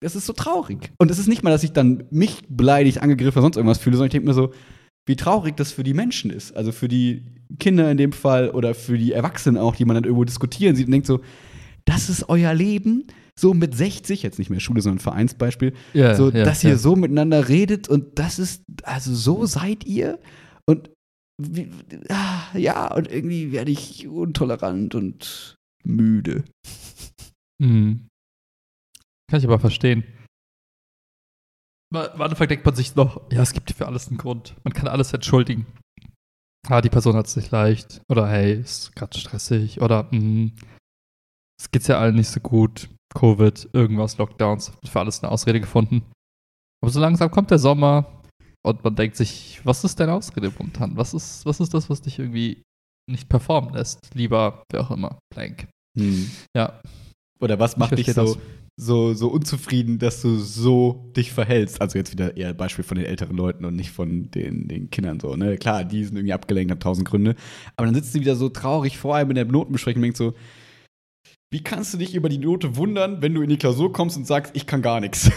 das 0.00 0.14
ist 0.16 0.26
so 0.26 0.32
traurig. 0.32 0.92
Und 0.98 1.10
es 1.10 1.18
ist 1.18 1.28
nicht 1.28 1.42
mal, 1.42 1.50
dass 1.50 1.64
ich 1.64 1.72
dann 1.72 2.04
mich 2.10 2.42
beleidigt, 2.48 3.02
angegriffen 3.02 3.38
oder 3.38 3.42
sonst 3.46 3.56
irgendwas 3.56 3.78
fühle, 3.78 3.96
sondern 3.96 4.08
ich 4.08 4.12
denke 4.12 4.28
mir 4.28 4.34
so, 4.34 4.52
wie 5.06 5.16
traurig 5.16 5.56
das 5.56 5.72
für 5.72 5.82
die 5.82 5.94
Menschen 5.94 6.30
ist. 6.30 6.56
Also 6.56 6.72
für 6.72 6.88
die 6.88 7.24
Kinder 7.58 7.90
in 7.90 7.96
dem 7.96 8.12
Fall 8.12 8.50
oder 8.50 8.74
für 8.74 8.98
die 8.98 9.12
Erwachsenen 9.12 9.58
auch, 9.58 9.76
die 9.76 9.84
man 9.84 9.94
dann 9.94 10.04
irgendwo 10.04 10.24
diskutieren 10.24 10.76
sieht 10.76 10.86
und 10.86 10.92
denkt 10.92 11.06
so, 11.06 11.20
das 11.84 12.08
ist 12.08 12.28
euer 12.28 12.54
Leben, 12.54 13.06
so 13.38 13.54
mit 13.54 13.74
60, 13.74 14.22
jetzt 14.22 14.38
nicht 14.38 14.50
mehr 14.50 14.60
Schule, 14.60 14.82
sondern 14.82 15.00
Vereinsbeispiel, 15.00 15.72
Ja, 15.94 16.14
so, 16.14 16.30
ja, 16.30 16.44
dass 16.44 16.62
ihr 16.62 16.70
ja. 16.70 16.76
so 16.76 16.96
miteinander 16.96 17.48
redet 17.48 17.88
und 17.88 18.18
das 18.18 18.38
ist, 18.38 18.62
also 18.84 19.14
so 19.14 19.46
seid 19.46 19.84
ihr 19.84 20.18
und 20.66 20.90
wie, 21.40 21.70
ah, 22.08 22.56
ja, 22.56 22.94
und 22.94 23.10
irgendwie 23.10 23.52
werde 23.52 23.70
ich 23.72 24.06
untolerant 24.06 24.94
und 24.94 25.56
müde. 25.82 26.44
Mhm. 27.58 28.06
Kann 29.28 29.38
ich 29.40 29.46
aber 29.46 29.58
verstehen. 29.58 30.04
Im 31.92 32.20
Endeffekt 32.20 32.50
denkt 32.50 32.64
man 32.64 32.74
sich 32.74 32.94
noch, 32.96 33.20
ja, 33.30 33.42
es 33.42 33.52
gibt 33.52 33.70
für 33.72 33.86
alles 33.86 34.08
einen 34.08 34.18
Grund. 34.18 34.54
Man 34.64 34.72
kann 34.72 34.88
alles 34.88 35.12
entschuldigen. 35.12 35.66
Ah, 36.68 36.80
die 36.80 36.90
Person 36.90 37.16
hat 37.16 37.26
es 37.26 37.36
nicht 37.36 37.50
leicht. 37.50 38.00
Oder 38.08 38.28
hey, 38.28 38.54
ist 38.54 38.94
gerade 38.94 39.18
stressig. 39.18 39.80
Oder 39.80 40.08
mh, 40.10 40.50
es 41.60 41.70
geht's 41.70 41.88
ja 41.88 41.98
allen 41.98 42.14
nicht 42.14 42.28
so 42.28 42.40
gut. 42.40 42.88
Covid, 43.14 43.68
irgendwas, 43.72 44.16
Lockdowns. 44.16 44.72
Für 44.84 45.00
alles 45.00 45.22
eine 45.22 45.30
Ausrede 45.32 45.60
gefunden. 45.60 46.02
Aber 46.82 46.90
so 46.90 47.00
langsam 47.00 47.30
kommt 47.30 47.50
der 47.50 47.58
Sommer 47.58 48.22
und 48.64 48.82
man 48.82 48.94
denkt 48.96 49.16
sich, 49.16 49.60
was 49.64 49.84
ist 49.84 50.00
deine 50.00 50.14
Ausrede 50.14 50.50
momentan? 50.56 50.96
Was 50.96 51.14
ist, 51.14 51.44
was 51.44 51.60
ist 51.60 51.74
das, 51.74 51.90
was 51.90 52.00
dich 52.00 52.18
irgendwie 52.18 52.62
nicht 53.10 53.28
performen 53.28 53.74
lässt? 53.74 53.98
Lieber, 54.14 54.62
wer 54.70 54.80
auch 54.80 54.90
immer, 54.90 55.18
blank. 55.34 55.68
Ja, 56.56 56.80
Oder 57.40 57.58
was 57.58 57.76
macht 57.76 57.98
dich 57.98 58.12
so, 58.12 58.36
so, 58.76 59.12
so 59.14 59.28
unzufrieden, 59.28 59.98
dass 59.98 60.22
du 60.22 60.36
so 60.38 61.12
dich 61.16 61.30
verhältst? 61.32 61.80
Also 61.80 61.98
jetzt 61.98 62.12
wieder 62.12 62.36
eher 62.36 62.54
Beispiel 62.54 62.84
von 62.84 62.96
den 62.96 63.06
älteren 63.06 63.36
Leuten 63.36 63.64
und 63.64 63.76
nicht 63.76 63.90
von 63.90 64.30
den, 64.30 64.66
den 64.68 64.90
Kindern 64.90 65.20
so, 65.20 65.36
ne? 65.36 65.56
Klar, 65.58 65.84
die 65.84 66.04
sind 66.04 66.16
irgendwie 66.16 66.32
abgelenkt, 66.32 66.70
haben 66.70 66.80
tausend 66.80 67.06
Gründe. 67.08 67.34
Aber 67.76 67.86
dann 67.86 67.94
sitzt 67.94 68.14
du 68.14 68.20
wieder 68.20 68.34
so 68.34 68.48
traurig 68.48 68.96
vor 68.98 69.14
einem 69.16 69.30
in 69.30 69.36
der 69.36 69.44
Notenbesprechung 69.44 69.98
und 70.00 70.04
denkst 70.04 70.18
so, 70.18 70.34
wie 71.50 71.62
kannst 71.62 71.92
du 71.92 71.98
dich 71.98 72.14
über 72.14 72.30
die 72.30 72.38
Note 72.38 72.76
wundern, 72.76 73.20
wenn 73.20 73.34
du 73.34 73.42
in 73.42 73.50
die 73.50 73.58
Klausur 73.58 73.92
kommst 73.92 74.16
und 74.16 74.26
sagst, 74.26 74.52
ich 74.56 74.66
kann 74.66 74.80
gar 74.80 75.00
nichts? 75.00 75.30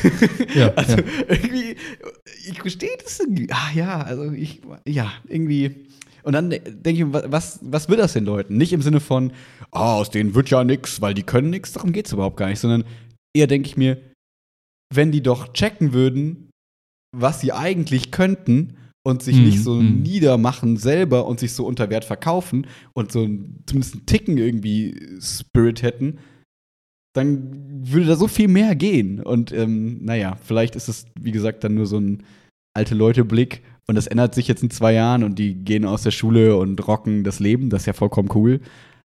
Ja, 0.56 0.70
also 0.76 0.96
ja. 0.96 1.04
irgendwie, 1.28 1.76
ich 2.50 2.62
verstehe 2.62 2.98
das 3.04 3.20
irgendwie. 3.20 3.50
Ah 3.52 3.70
ja, 3.76 4.00
also 4.02 4.32
ich, 4.32 4.62
ja, 4.88 5.12
irgendwie. 5.28 5.88
Und 6.24 6.32
dann 6.34 6.50
denke 6.50 6.90
ich, 6.92 7.14
wa- 7.14 7.26
was, 7.28 7.60
was 7.62 7.90
will 7.90 7.98
das 7.98 8.14
den 8.14 8.24
Leuten? 8.24 8.56
Nicht 8.58 8.72
im 8.72 8.82
Sinne 8.82 9.02
von, 9.02 9.34
ah, 9.72 9.96
aus 9.96 10.10
denen 10.10 10.34
wird 10.36 10.50
ja 10.50 10.64
nix, 10.64 11.02
weil 11.02 11.14
die 11.14 11.24
können 11.24 11.50
nix, 11.50 11.74
darum 11.74 11.92
geht 11.92 12.06
es 12.08 12.14
überhaupt 12.14 12.38
gar 12.38 12.48
nicht, 12.48 12.60
sondern 12.60 12.86
eher 13.36 13.48
denke 13.48 13.68
ich 13.68 13.78
mir, 13.78 13.98
wenn 14.94 15.12
die 15.12 15.22
doch 15.22 15.54
checken 15.54 15.94
würden, 15.94 16.50
was 17.16 17.42
sie 17.42 17.52
eigentlich 17.52 18.12
könnten 18.12 18.78
und 19.06 19.22
sich 19.22 19.38
Mhm, 19.38 19.44
nicht 19.44 19.62
so 19.62 19.76
mhm. 19.76 20.02
niedermachen 20.02 20.78
selber 20.78 21.28
und 21.28 21.40
sich 21.40 21.54
so 21.54 21.66
unter 21.66 21.90
Wert 21.90 22.06
verkaufen 22.06 22.68
und 22.94 23.12
so 23.12 23.28
zumindest 23.66 23.94
einen 23.94 24.06
Ticken 24.06 24.38
irgendwie 24.38 25.20
Spirit 25.22 25.84
hätten, 25.84 26.20
dann 27.14 27.88
würde 27.88 28.08
da 28.08 28.16
so 28.16 28.28
viel 28.28 28.48
mehr 28.48 28.76
gehen. 28.76 29.22
Und 29.22 29.52
ähm, 29.52 30.04
naja, 30.04 30.38
vielleicht 30.44 30.76
ist 30.76 30.90
es, 30.90 31.06
wie 31.20 31.32
gesagt, 31.32 31.64
dann 31.64 31.76
nur 31.76 31.86
so 31.86 31.98
ein 32.00 32.24
alte 32.76 32.96
Leute-Blick 32.96 33.64
und 33.88 33.96
das 33.96 34.08
ändert 34.08 34.36
sich 34.36 34.48
jetzt 34.48 34.64
in 34.64 34.72
zwei 34.72 34.94
Jahren 34.94 35.24
und 35.24 35.40
die 35.40 35.54
gehen 35.54 35.86
aus 35.86 36.04
der 36.04 36.12
Schule 36.12 36.58
und 36.58 36.86
rocken 36.88 37.24
das 37.24 37.40
Leben, 37.40 37.70
das 37.70 37.84
ist 37.84 37.88
ja 37.88 37.94
vollkommen 37.94 38.30
cool. 38.34 38.60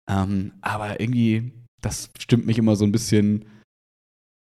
Ähm, 0.10 0.52
aber 0.62 1.00
irgendwie, 1.00 1.54
das 1.82 2.10
stimmt 2.20 2.46
mich 2.46 2.60
immer 2.60 2.76
so 2.76 2.86
ein 2.86 2.92
bisschen 2.92 3.46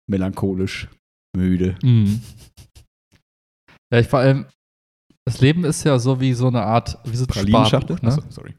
melancholisch, 0.08 0.88
müde. 1.36 1.76
Mhm. 1.82 2.20
Ja, 3.92 4.00
ich 4.00 4.08
vor 4.08 4.20
allem, 4.20 4.46
das 5.26 5.40
Leben 5.40 5.64
ist 5.64 5.84
ja 5.84 5.98
so 5.98 6.20
wie 6.20 6.32
so 6.32 6.48
eine 6.48 6.62
Art, 6.62 6.98
wie 7.04 7.16
so 7.16 7.26
ein? 7.26 7.46
Sparbuch, 7.46 8.02
ne? 8.02 8.08
Achso, 8.08 8.22
sorry. 8.28 8.54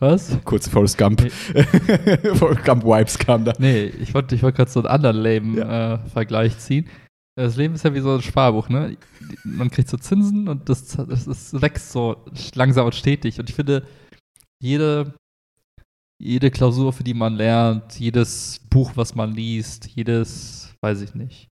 Was? 0.00 0.38
Kurz 0.44 0.68
Forrest 0.68 0.96
Gump. 0.96 1.20
Forrest 2.34 2.64
Gump 2.64 2.84
Vibes 2.84 3.18
kam 3.18 3.44
da. 3.44 3.52
Nee, 3.58 3.86
ich 3.86 4.14
wollte 4.14 4.34
ich 4.34 4.42
wollt 4.42 4.54
gerade 4.54 4.70
so 4.70 4.80
einen 4.80 4.88
anderen 4.88 5.20
Leben-Vergleich 5.20 6.58
ziehen. 6.58 6.88
Das 7.36 7.56
Leben 7.56 7.74
ist 7.74 7.84
ja 7.84 7.94
wie 7.94 8.00
so 8.00 8.14
ein 8.14 8.22
Sparbuch, 8.22 8.68
ne? 8.68 8.96
Man 9.44 9.70
kriegt 9.70 9.88
so 9.88 9.96
Zinsen 9.96 10.48
und 10.48 10.68
das, 10.68 10.88
das, 10.88 11.24
das 11.24 11.60
wächst 11.60 11.92
so 11.92 12.24
langsam 12.54 12.86
und 12.86 12.94
stetig. 12.94 13.38
Und 13.38 13.48
ich 13.48 13.54
finde, 13.54 13.86
jede, 14.60 15.14
jede 16.20 16.50
Klausur, 16.50 16.92
für 16.92 17.04
die 17.04 17.14
man 17.14 17.36
lernt, 17.36 17.98
jedes 18.00 18.60
Buch, 18.70 18.92
was 18.96 19.14
man 19.14 19.32
liest, 19.32 19.86
jedes, 19.86 20.57
weiß 20.84 21.02
ich 21.02 21.14
nicht. 21.14 21.48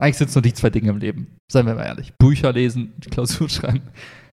Eigentlich 0.00 0.16
sind 0.16 0.28
es 0.28 0.34
nur 0.34 0.42
die 0.42 0.54
zwei 0.54 0.70
Dinge 0.70 0.90
im 0.90 0.98
Leben. 0.98 1.36
Seien 1.50 1.66
wir 1.66 1.74
mal 1.74 1.84
ehrlich. 1.84 2.14
Bücher 2.18 2.52
lesen, 2.52 2.94
Klausur 3.10 3.48
schreiben. 3.50 3.90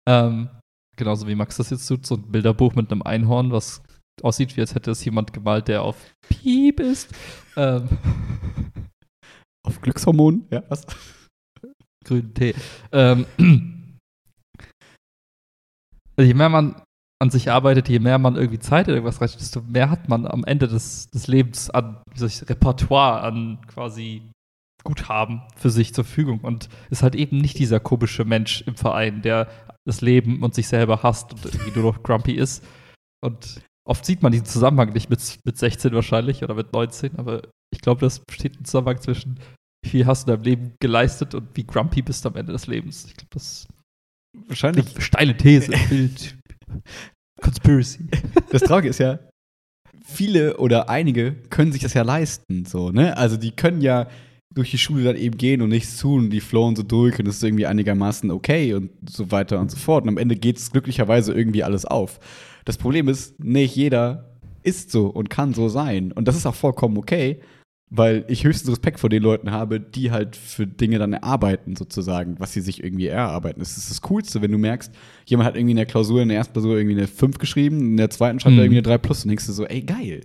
Ähm, 0.09 0.49
genauso 0.97 1.27
wie 1.27 1.35
Max 1.35 1.57
das 1.57 1.69
jetzt 1.69 1.87
tut, 1.87 2.05
so 2.05 2.15
ein 2.15 2.31
Bilderbuch 2.31 2.73
mit 2.73 2.91
einem 2.91 3.03
Einhorn, 3.03 3.51
was 3.51 3.83
aussieht, 4.23 4.57
wie 4.57 4.61
als 4.61 4.75
hätte 4.75 4.91
es 4.91 5.05
jemand 5.05 5.33
gemalt, 5.33 5.67
der 5.67 5.83
auf 5.83 6.13
Piep 6.29 6.79
ist. 6.79 7.13
Ähm, 7.55 7.87
Auf 9.63 9.79
Glückshormonen? 9.81 10.47
Ja, 10.49 10.63
was? 10.69 10.85
grünen 12.05 12.33
Tee. 12.33 12.55
Ähm, 12.91 13.25
also 16.17 16.27
je 16.27 16.33
mehr 16.33 16.49
man 16.49 16.81
an 17.21 17.29
sich 17.29 17.51
arbeitet, 17.51 17.87
je 17.87 17.99
mehr 17.99 18.17
man 18.17 18.35
irgendwie 18.35 18.57
Zeit 18.57 18.87
in 18.87 18.95
irgendwas 18.95 19.21
reicht, 19.21 19.39
desto 19.39 19.61
mehr 19.61 19.91
hat 19.91 20.09
man 20.09 20.25
am 20.25 20.43
Ende 20.43 20.67
des, 20.67 21.07
des 21.11 21.27
Lebens 21.27 21.69
an 21.69 22.01
Repertoire, 22.17 23.21
an 23.21 23.59
quasi 23.67 24.30
Guthaben 24.83 25.41
für 25.55 25.69
sich 25.69 25.93
zur 25.93 26.03
Verfügung 26.03 26.39
und 26.39 26.69
ist 26.89 27.03
halt 27.03 27.15
eben 27.15 27.37
nicht 27.37 27.59
dieser 27.59 27.79
komische 27.79 28.25
Mensch 28.25 28.61
im 28.61 28.75
Verein, 28.75 29.21
der 29.21 29.47
das 29.85 30.01
Leben 30.01 30.43
und 30.43 30.53
sich 30.53 30.67
selber 30.67 31.03
hasst 31.03 31.33
und 31.33 31.45
irgendwie 31.45 31.79
nur 31.79 31.93
noch 31.93 32.03
grumpy 32.03 32.33
ist. 32.33 32.63
Und 33.23 33.61
oft 33.87 34.05
sieht 34.05 34.21
man 34.21 34.31
diesen 34.31 34.45
Zusammenhang 34.45 34.93
nicht 34.93 35.09
mit, 35.09 35.39
mit 35.43 35.57
16 35.57 35.93
wahrscheinlich 35.93 36.43
oder 36.43 36.55
mit 36.55 36.73
19, 36.73 37.17
aber 37.17 37.41
ich 37.73 37.81
glaube, 37.81 38.01
das 38.01 38.19
besteht 38.19 38.59
ein 38.59 38.65
Zusammenhang 38.65 39.01
zwischen 39.01 39.39
wie 39.83 39.89
viel 39.89 40.05
hast 40.05 40.27
du 40.27 40.31
in 40.31 40.37
deinem 40.37 40.43
Leben 40.45 40.75
geleistet 40.79 41.33
und 41.33 41.49
wie 41.55 41.65
grumpy 41.65 42.01
bist 42.01 42.23
du 42.23 42.29
am 42.29 42.35
Ende 42.35 42.51
des 42.51 42.67
Lebens. 42.67 43.05
Ich 43.05 43.15
glaube, 43.15 43.29
das 43.33 43.43
ist 43.43 43.67
Wahrscheinlich. 44.47 44.93
eine 44.93 45.01
steile 45.01 45.37
These. 45.37 45.71
Bild. 45.89 46.37
Conspiracy. 47.41 48.07
Das 48.51 48.61
Traurige 48.61 48.89
ist 48.89 48.99
ja, 48.99 49.19
viele 50.05 50.57
oder 50.57 50.89
einige 50.89 51.33
können 51.49 51.71
sich 51.71 51.81
das 51.81 51.93
ja 51.93 52.03
leisten, 52.03 52.65
so, 52.65 52.91
ne? 52.91 53.17
Also 53.17 53.37
die 53.37 53.51
können 53.51 53.81
ja 53.81 54.07
durch 54.53 54.71
die 54.71 54.77
Schule 54.77 55.03
dann 55.03 55.15
eben 55.15 55.37
gehen 55.37 55.61
und 55.61 55.69
nichts 55.69 55.97
tun, 55.97 56.29
die 56.29 56.41
flowen 56.41 56.75
so 56.75 56.83
durch 56.83 57.17
und 57.19 57.27
es 57.27 57.37
ist 57.37 57.43
irgendwie 57.43 57.65
einigermaßen 57.65 58.31
okay 58.31 58.73
und 58.73 58.91
so 59.09 59.31
weiter 59.31 59.59
und 59.59 59.71
so 59.71 59.77
fort. 59.77 60.03
Und 60.03 60.09
am 60.09 60.17
Ende 60.17 60.35
geht 60.35 60.57
es 60.57 60.71
glücklicherweise 60.71 61.33
irgendwie 61.33 61.63
alles 61.63 61.85
auf. 61.85 62.19
Das 62.65 62.77
Problem 62.77 63.07
ist, 63.07 63.41
nicht 63.43 63.75
jeder 63.75 64.29
ist 64.63 64.91
so 64.91 65.07
und 65.07 65.29
kann 65.29 65.53
so 65.53 65.69
sein. 65.69 66.11
Und 66.11 66.27
das 66.27 66.35
ist 66.35 66.45
auch 66.45 66.55
vollkommen 66.55 66.97
okay, 66.97 67.39
weil 67.89 68.23
ich 68.27 68.43
höchsten 68.43 68.69
Respekt 68.69 68.99
vor 68.99 69.09
den 69.09 69.23
Leuten 69.23 69.51
habe, 69.51 69.79
die 69.79 70.11
halt 70.11 70.35
für 70.35 70.67
Dinge 70.67 70.97
dann 70.99 71.13
erarbeiten, 71.13 71.75
sozusagen, 71.75 72.35
was 72.39 72.53
sie 72.53 72.61
sich 72.61 72.83
irgendwie 72.83 73.07
erarbeiten. 73.07 73.59
Das 73.59 73.77
ist 73.77 73.89
das 73.89 74.01
Coolste, 74.01 74.41
wenn 74.41 74.51
du 74.51 74.57
merkst, 74.57 74.93
jemand 75.25 75.47
hat 75.47 75.55
irgendwie 75.55 75.71
in 75.71 75.77
der 75.77 75.85
Klausur, 75.85 76.21
in 76.21 76.29
der 76.29 76.37
ersten 76.37 76.53
Klausur 76.53 76.77
irgendwie 76.77 76.97
eine 76.97 77.07
5 77.07 77.37
geschrieben, 77.37 77.79
in 77.79 77.97
der 77.97 78.09
zweiten 78.09 78.39
schreibt 78.39 78.53
er 78.53 78.59
Mhm. 78.59 78.63
irgendwie 78.63 78.77
eine 78.77 78.83
3 78.83 78.97
plus 78.97 79.23
und 79.23 79.29
denkst 79.29 79.45
du 79.45 79.51
so, 79.53 79.65
ey, 79.65 79.81
geil. 79.81 80.21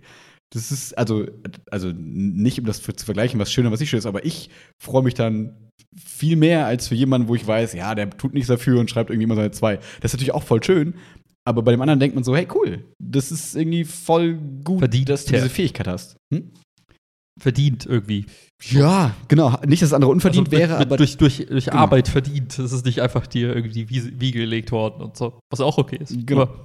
Das 0.55 0.71
ist, 0.71 0.97
also, 0.97 1.27
also 1.71 1.93
nicht, 1.95 2.59
um 2.61 2.67
das 2.67 2.81
zu 2.83 2.93
vergleichen, 3.05 3.41
was 3.41 3.53
schön 3.53 3.67
und 3.67 3.73
was 3.73 3.81
nicht 3.81 3.91
schön 3.91 3.99
ist, 3.99 4.07
aber 4.07 4.25
ich 4.25 4.49
freue 4.83 5.03
mich 5.03 5.15
dann 5.15 5.57
viel 5.99 6.37
mehr 6.37 6.67
als 6.67 6.89
für 6.89 6.95
jemanden, 6.95 7.29
wo 7.29 7.35
ich 7.35 7.47
weiß, 7.47 7.73
ja, 7.73 7.95
der 7.95 8.11
tut 8.11 8.33
nichts 8.33 8.49
dafür 8.49 8.79
und 8.79 8.89
schreibt 8.89 9.11
irgendwie 9.11 9.25
immer 9.25 9.35
seine 9.35 9.51
zwei. 9.51 9.77
Das 9.77 10.11
ist 10.11 10.13
natürlich 10.15 10.33
auch 10.35 10.45
voll 10.45 10.63
schön, 10.63 10.95
aber 11.45 11.63
bei 11.63 11.73
dem 11.73 11.81
anderen 11.81 11.99
denkt 12.01 12.15
man 12.15 12.23
so, 12.25 12.35
hey, 12.37 12.47
cool, 12.55 12.85
das 13.03 13.33
ist 13.33 13.57
irgendwie 13.57 13.85
voll 13.85 14.35
gut, 14.65 14.79
Verdient, 14.79 15.09
dass 15.09 15.25
du 15.25 15.33
ja. 15.33 15.39
diese 15.41 15.51
Fähigkeit 15.51 15.89
hast. 15.89 16.17
Hm? 16.33 16.53
Verdient 17.39 17.85
irgendwie. 17.85 18.25
Ja, 18.63 19.15
genau. 19.29 19.59
Nicht, 19.67 19.83
dass 19.83 19.91
das 19.91 19.95
andere 19.95 20.11
unverdient 20.11 20.47
Also 20.49 20.57
mit- 20.57 20.69
wäre, 20.69 20.79
mit, 20.79 20.87
aber 20.87 20.97
durch, 20.97 21.19
durch, 21.19 21.45
durch 21.47 21.67
Genau. 21.67 21.77
Arbeit 21.77 22.09
verdient. 22.09 22.59
Das 22.59 22.73
ist 22.73 22.87
nicht 22.87 23.03
einfach 23.03 23.27
dir 23.27 23.55
irgendwie 23.55 23.85
die 23.85 24.21
Wiege 24.21 24.39
gelegt 24.39 24.73
worden 24.73 25.03
und 25.03 25.19
so. 25.19 25.39
Was 25.51 25.61
auch 25.61 25.77
okay 25.77 25.99
ist. 26.01 26.27
Genau. 26.27 26.43
Aber 26.43 26.65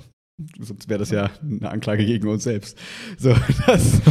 sonst 0.59 0.89
wäre 0.89 0.99
das 0.99 1.09
ja 1.11 1.29
eine 1.41 1.69
Anklage 1.69 2.05
gegen 2.05 2.27
uns 2.27 2.43
selbst. 2.43 2.77
So, 3.17 3.35
das. 3.67 4.01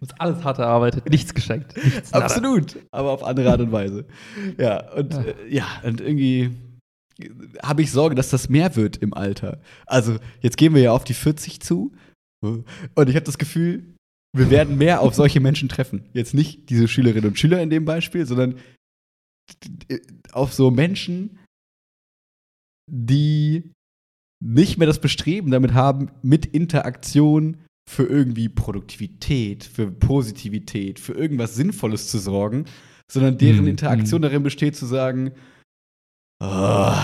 uns 0.00 0.12
alles 0.18 0.44
hart 0.44 0.58
erarbeitet, 0.58 1.08
nichts 1.08 1.34
geschenkt. 1.34 1.76
Nichts, 1.76 2.12
nada. 2.12 2.24
Absolut, 2.26 2.76
aber 2.90 3.10
auf 3.12 3.22
andere 3.24 3.50
Art 3.50 3.60
und 3.60 3.72
Weise. 3.72 4.04
Ja, 4.58 4.92
und 4.92 5.12
Ja. 5.14 5.22
äh, 5.22 5.34
ja, 5.54 5.66
und 5.84 6.00
irgendwie 6.00 6.50
habe 7.62 7.82
ich 7.82 7.92
Sorge, 7.92 8.14
dass 8.14 8.30
das 8.30 8.48
mehr 8.48 8.74
wird 8.76 8.96
im 8.96 9.14
Alter. 9.14 9.60
Also, 9.86 10.16
jetzt 10.40 10.56
gehen 10.56 10.74
wir 10.74 10.82
ja 10.82 10.92
auf 10.92 11.04
die 11.04 11.14
40 11.14 11.60
zu 11.60 11.92
und 12.42 13.08
ich 13.08 13.14
habe 13.14 13.24
das 13.24 13.38
Gefühl, 13.38 13.94
wir 14.36 14.50
werden 14.50 14.76
mehr 14.76 15.00
auf 15.00 15.14
solche 15.14 15.40
Menschen 15.40 15.68
treffen. 15.68 16.08
Jetzt 16.12 16.34
nicht 16.34 16.68
diese 16.68 16.88
Schülerinnen 16.88 17.30
und 17.30 17.38
Schüler 17.38 17.62
in 17.62 17.70
dem 17.70 17.84
Beispiel, 17.84 18.26
sondern 18.26 18.56
auf 20.32 20.52
so 20.52 20.70
Menschen, 20.70 21.38
die 22.90 23.70
nicht 24.44 24.76
mehr 24.78 24.86
das 24.86 25.00
Bestreben 25.00 25.50
damit 25.50 25.72
haben, 25.72 26.10
mit 26.22 26.44
Interaktion 26.46 27.56
für 27.90 28.04
irgendwie 28.04 28.48
Produktivität, 28.48 29.64
für 29.64 29.90
Positivität, 29.90 31.00
für 31.00 31.12
irgendwas 31.14 31.54
Sinnvolles 31.54 32.08
zu 32.08 32.18
sorgen, 32.18 32.66
sondern 33.10 33.38
deren 33.38 33.62
Mhm, 33.62 33.68
Interaktion 33.68 34.22
darin 34.22 34.42
besteht 34.42 34.76
zu 34.76 34.86
sagen, 34.86 35.32
"Oh, 36.42 36.94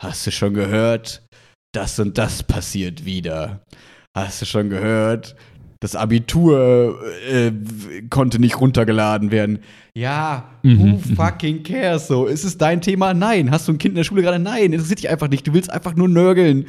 hast 0.00 0.26
du 0.26 0.30
schon 0.30 0.54
gehört, 0.54 1.26
das 1.72 1.98
und 1.98 2.18
das 2.18 2.42
passiert 2.42 3.04
wieder. 3.04 3.62
Hast 4.16 4.42
du 4.42 4.46
schon 4.46 4.70
gehört, 4.70 5.36
das 5.80 5.96
Abitur 5.96 6.98
äh, 7.26 7.52
konnte 8.10 8.38
nicht 8.38 8.60
runtergeladen 8.60 9.30
werden. 9.30 9.60
Ja, 9.94 10.50
who 10.62 10.68
mhm. 10.68 10.98
fucking 10.98 11.62
cares 11.62 12.06
so? 12.06 12.26
Ist 12.26 12.44
es 12.44 12.58
dein 12.58 12.82
Thema? 12.82 13.14
Nein. 13.14 13.50
Hast 13.50 13.66
du 13.66 13.72
ein 13.72 13.78
Kind 13.78 13.92
in 13.92 13.96
der 13.96 14.04
Schule 14.04 14.22
gerade? 14.22 14.38
Nein. 14.38 14.72
Interessiert 14.72 14.98
dich 14.98 15.08
einfach 15.08 15.28
nicht. 15.28 15.46
Du 15.46 15.54
willst 15.54 15.70
einfach 15.70 15.94
nur 15.96 16.08
nörgeln. 16.08 16.66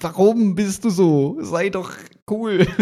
Warum 0.00 0.54
bist 0.54 0.84
du 0.84 0.90
so? 0.90 1.38
Sei 1.40 1.70
doch 1.70 1.92
cool. 2.30 2.66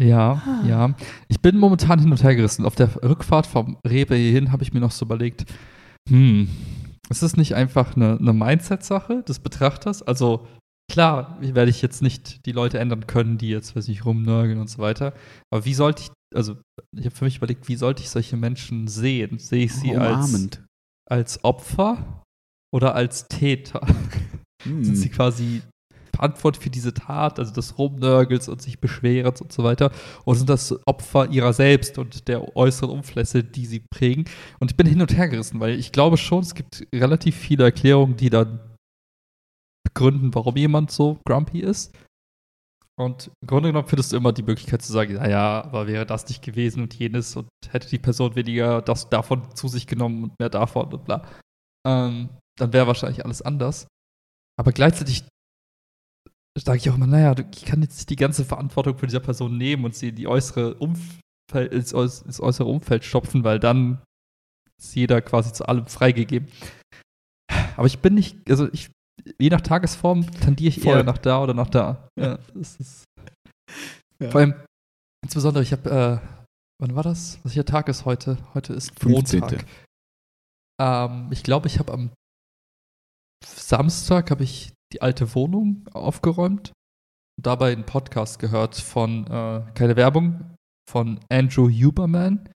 Ja, 0.00 0.42
Ah. 0.46 0.66
ja. 0.66 0.94
Ich 1.28 1.40
bin 1.42 1.58
momentan 1.58 1.98
hin 1.98 2.10
und 2.10 2.22
her 2.22 2.34
gerissen. 2.34 2.64
Auf 2.64 2.74
der 2.74 2.90
Rückfahrt 3.02 3.46
vom 3.46 3.76
Rewe 3.86 4.16
hierhin 4.16 4.50
habe 4.50 4.62
ich 4.62 4.72
mir 4.72 4.80
noch 4.80 4.92
so 4.92 5.04
überlegt, 5.04 5.44
hm, 6.08 6.48
ist 7.10 7.22
das 7.22 7.36
nicht 7.36 7.54
einfach 7.54 7.96
eine, 7.96 8.16
eine 8.18 8.32
Mindset-Sache 8.32 9.22
des 9.22 9.40
Betrachters? 9.40 10.00
Also 10.00 10.46
klar, 10.90 11.38
werde 11.40 11.70
ich 11.70 11.82
jetzt 11.82 12.02
nicht 12.02 12.44
die 12.46 12.52
Leute 12.52 12.78
ändern 12.78 13.06
können, 13.06 13.38
die 13.38 13.48
jetzt, 13.48 13.76
weiß 13.76 13.88
ich, 13.88 14.04
rumnörgeln 14.04 14.58
und 14.58 14.68
so 14.68 14.78
weiter. 14.78 15.14
Aber 15.50 15.64
wie 15.64 15.74
sollte 15.74 16.02
ich, 16.02 16.10
also 16.34 16.56
ich 16.96 17.06
habe 17.06 17.14
für 17.14 17.24
mich 17.24 17.36
überlegt, 17.36 17.68
wie 17.68 17.76
sollte 17.76 18.02
ich 18.02 18.10
solche 18.10 18.36
Menschen 18.36 18.88
sehen? 18.88 19.38
Sehe 19.38 19.64
ich 19.64 19.74
sie 19.74 19.96
als, 19.96 20.28
Umarmend. 20.28 20.64
als 21.08 21.44
Opfer 21.44 22.22
oder 22.74 22.94
als 22.94 23.26
Täter? 23.28 23.86
Hm. 24.62 24.84
sind 24.84 24.96
sie 24.96 25.08
quasi 25.08 25.62
verantwortlich 26.14 26.62
für 26.62 26.70
diese 26.70 26.92
Tat, 26.92 27.38
also 27.38 27.50
des 27.50 27.78
Rumnörgels 27.78 28.48
und 28.50 28.60
sich 28.60 28.78
Beschwerens 28.78 29.40
und 29.40 29.52
so 29.52 29.64
weiter? 29.64 29.90
Oder 30.26 30.36
sind 30.36 30.50
das 30.50 30.78
Opfer 30.86 31.30
ihrer 31.30 31.54
selbst 31.54 31.96
und 31.96 32.28
der 32.28 32.56
äußeren 32.56 32.90
Umflässe, 32.90 33.42
die 33.42 33.64
sie 33.64 33.80
prägen? 33.90 34.26
Und 34.58 34.70
ich 34.70 34.76
bin 34.76 34.86
hin 34.86 35.00
und 35.00 35.16
her 35.16 35.28
gerissen, 35.28 35.60
weil 35.60 35.78
ich 35.78 35.92
glaube 35.92 36.18
schon, 36.18 36.40
es 36.40 36.54
gibt 36.54 36.86
relativ 36.94 37.36
viele 37.36 37.64
Erklärungen, 37.64 38.18
die 38.18 38.28
dann 38.28 38.60
begründen, 39.94 40.34
warum 40.34 40.56
jemand 40.56 40.90
so 40.90 41.18
grumpy 41.26 41.60
ist. 41.60 41.96
Und 42.98 43.30
im 43.40 43.46
Grunde 43.46 43.70
genommen 43.70 43.88
findest 43.88 44.12
du 44.12 44.16
immer 44.16 44.32
die 44.32 44.42
Möglichkeit 44.42 44.82
zu 44.82 44.92
sagen, 44.92 45.14
naja, 45.14 45.64
aber 45.64 45.86
wäre 45.86 46.04
das 46.04 46.28
nicht 46.28 46.42
gewesen 46.42 46.82
und 46.82 46.94
jenes 46.94 47.34
und 47.34 47.48
hätte 47.70 47.88
die 47.88 47.98
Person 47.98 48.36
weniger 48.36 48.82
das 48.82 49.08
davon 49.08 49.54
zu 49.56 49.68
sich 49.68 49.86
genommen 49.86 50.24
und 50.24 50.38
mehr 50.38 50.50
davon 50.50 50.92
und 50.92 51.04
bla. 51.04 51.26
Ähm, 51.86 52.28
dann 52.58 52.72
wäre 52.74 52.86
wahrscheinlich 52.86 53.24
alles 53.24 53.40
anders. 53.40 53.86
Aber 54.58 54.72
gleichzeitig 54.72 55.24
sage 56.58 56.78
ich 56.78 56.90
auch 56.90 56.96
immer, 56.96 57.06
naja, 57.06 57.34
ich 57.54 57.64
kann 57.64 57.80
jetzt 57.80 57.96
nicht 57.96 58.10
die 58.10 58.16
ganze 58.16 58.44
Verantwortung 58.44 58.98
für 58.98 59.06
dieser 59.06 59.20
Person 59.20 59.56
nehmen 59.56 59.86
und 59.86 59.94
sie 59.94 60.10
in 60.10 60.16
die 60.16 60.28
äußere 60.28 60.74
Umfeld, 60.74 61.72
ins, 61.72 61.92
ins 61.92 62.40
äußere 62.40 62.68
Umfeld 62.68 63.04
stopfen, 63.04 63.44
weil 63.44 63.58
dann 63.58 64.02
ist 64.78 64.94
jeder 64.94 65.22
quasi 65.22 65.54
zu 65.54 65.66
allem 65.66 65.86
freigegeben. 65.86 66.48
Aber 67.76 67.86
ich 67.86 68.00
bin 68.00 68.14
nicht, 68.14 68.50
also 68.50 68.70
ich, 68.72 68.90
je 69.38 69.50
nach 69.50 69.60
Tagesform 69.60 70.30
tendiere 70.30 70.68
ich 70.68 70.80
Voll. 70.80 70.96
eher 70.96 71.04
nach 71.04 71.18
da 71.18 71.42
oder 71.42 71.54
nach 71.54 71.68
da. 71.68 72.08
Ja, 72.18 72.38
Ja. 74.22 74.30
Vor 74.30 74.40
allem, 74.40 74.54
insbesondere, 75.24 75.62
ich 75.62 75.72
habe, 75.72 75.90
äh, 75.90 76.28
wann 76.78 76.94
war 76.94 77.02
das? 77.02 77.38
Welcher 77.42 77.64
Tag 77.64 77.88
ist 77.88 78.04
heute? 78.04 78.36
Heute 78.52 78.74
ist 78.74 78.98
15.. 79.00 79.40
Montag. 79.40 79.64
Ähm, 80.80 81.28
ich 81.30 81.42
glaube, 81.42 81.68
ich 81.68 81.78
habe 81.78 81.92
am 81.92 82.10
Samstag 83.44 84.30
habe 84.30 84.44
ich 84.44 84.72
die 84.92 85.00
alte 85.00 85.34
Wohnung 85.34 85.86
aufgeräumt 85.92 86.72
und 87.38 87.46
dabei 87.46 87.72
einen 87.72 87.86
Podcast 87.86 88.38
gehört 88.38 88.74
von, 88.76 89.26
äh, 89.26 89.62
keine 89.74 89.96
Werbung, 89.96 90.54
von 90.90 91.20
Andrew 91.30 91.70
Huberman. 91.70 92.48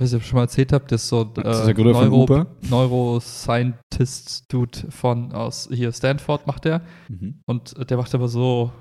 Weiß 0.00 0.12
nicht, 0.12 0.16
ob 0.16 0.22
ich 0.22 0.28
schon 0.28 0.36
mal 0.36 0.44
erzählt 0.44 0.72
habe, 0.72 0.86
das 0.88 1.02
ist 1.02 1.10
so 1.10 1.20
ein 1.20 1.34
Das 1.34 1.58
ist 1.58 1.66
der 1.66 1.74
Gründer 1.74 1.92
von 1.92 2.08
Neuro 2.08 2.22
Uber. 2.22 2.46
Neuroscientist-Dude 2.62 4.90
von 4.90 5.32
aus 5.32 5.68
hier 5.70 5.92
Stanford 5.92 6.46
macht 6.46 6.64
der. 6.64 6.80
Mhm. 7.08 7.42
Und 7.44 7.90
der 7.90 7.98
macht 7.98 8.14
aber 8.14 8.28
so 8.28 8.72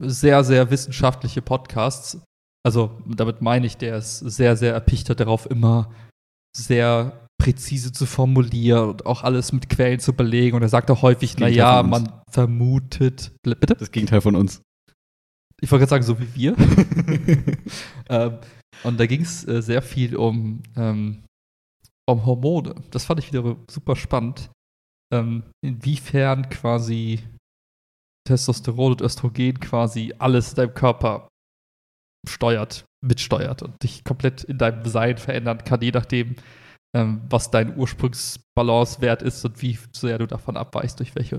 sehr, 0.00 0.44
sehr 0.44 0.70
wissenschaftliche 0.70 1.42
Podcasts. 1.42 2.22
Also 2.64 2.96
damit 3.08 3.42
meine 3.42 3.66
ich, 3.66 3.76
der 3.76 3.96
ist 3.96 4.20
sehr, 4.20 4.56
sehr 4.56 4.72
erpicht 4.72 5.10
darauf, 5.18 5.50
immer 5.50 5.90
sehr 6.56 7.26
präzise 7.36 7.90
zu 7.90 8.06
formulieren 8.06 8.88
und 8.88 9.06
auch 9.06 9.24
alles 9.24 9.52
mit 9.52 9.68
Quellen 9.68 9.98
zu 9.98 10.12
belegen. 10.12 10.54
Und 10.54 10.62
er 10.62 10.68
sagt 10.68 10.92
auch 10.92 11.02
häufig, 11.02 11.38
naja, 11.38 11.82
man 11.82 12.08
vermutet. 12.30 13.32
Bitte? 13.42 13.74
Das 13.74 13.90
Gegenteil 13.90 14.20
von 14.20 14.36
uns. 14.36 14.62
Ich 15.60 15.72
wollte 15.72 15.86
gerade 15.86 15.90
sagen, 15.90 16.04
so 16.04 16.20
wie 16.20 16.32
wir. 16.36 16.54
ähm, 18.08 18.38
und 18.84 18.98
da 18.98 19.06
ging 19.06 19.22
es 19.22 19.46
äh, 19.46 19.62
sehr 19.62 19.82
viel 19.82 20.16
um, 20.16 20.62
ähm, 20.76 21.24
um 22.08 22.26
Hormone. 22.26 22.74
Das 22.90 23.04
fand 23.04 23.20
ich 23.20 23.32
wieder 23.32 23.56
super 23.70 23.96
spannend. 23.96 24.50
Ähm, 25.12 25.42
inwiefern 25.64 26.48
quasi 26.48 27.20
Testosteron 28.26 28.92
und 28.92 29.00
Östrogen 29.00 29.58
quasi 29.58 30.14
alles 30.18 30.50
in 30.50 30.56
deinem 30.56 30.74
Körper 30.74 31.28
steuert, 32.28 32.84
mitsteuert 33.04 33.62
und 33.62 33.82
dich 33.82 34.04
komplett 34.04 34.44
in 34.44 34.58
deinem 34.58 34.84
Sein 34.84 35.18
verändern 35.18 35.64
kann, 35.64 35.80
je 35.80 35.90
nachdem, 35.90 36.36
ähm, 36.92 37.20
was 37.30 37.50
dein 37.50 37.76
Ursprungsbalancewert 37.76 39.22
ist 39.22 39.44
und 39.44 39.62
wie 39.62 39.78
sehr 39.92 40.18
du 40.18 40.26
davon 40.26 40.56
abweichst, 40.56 40.98
durch 40.98 41.14
welche. 41.14 41.38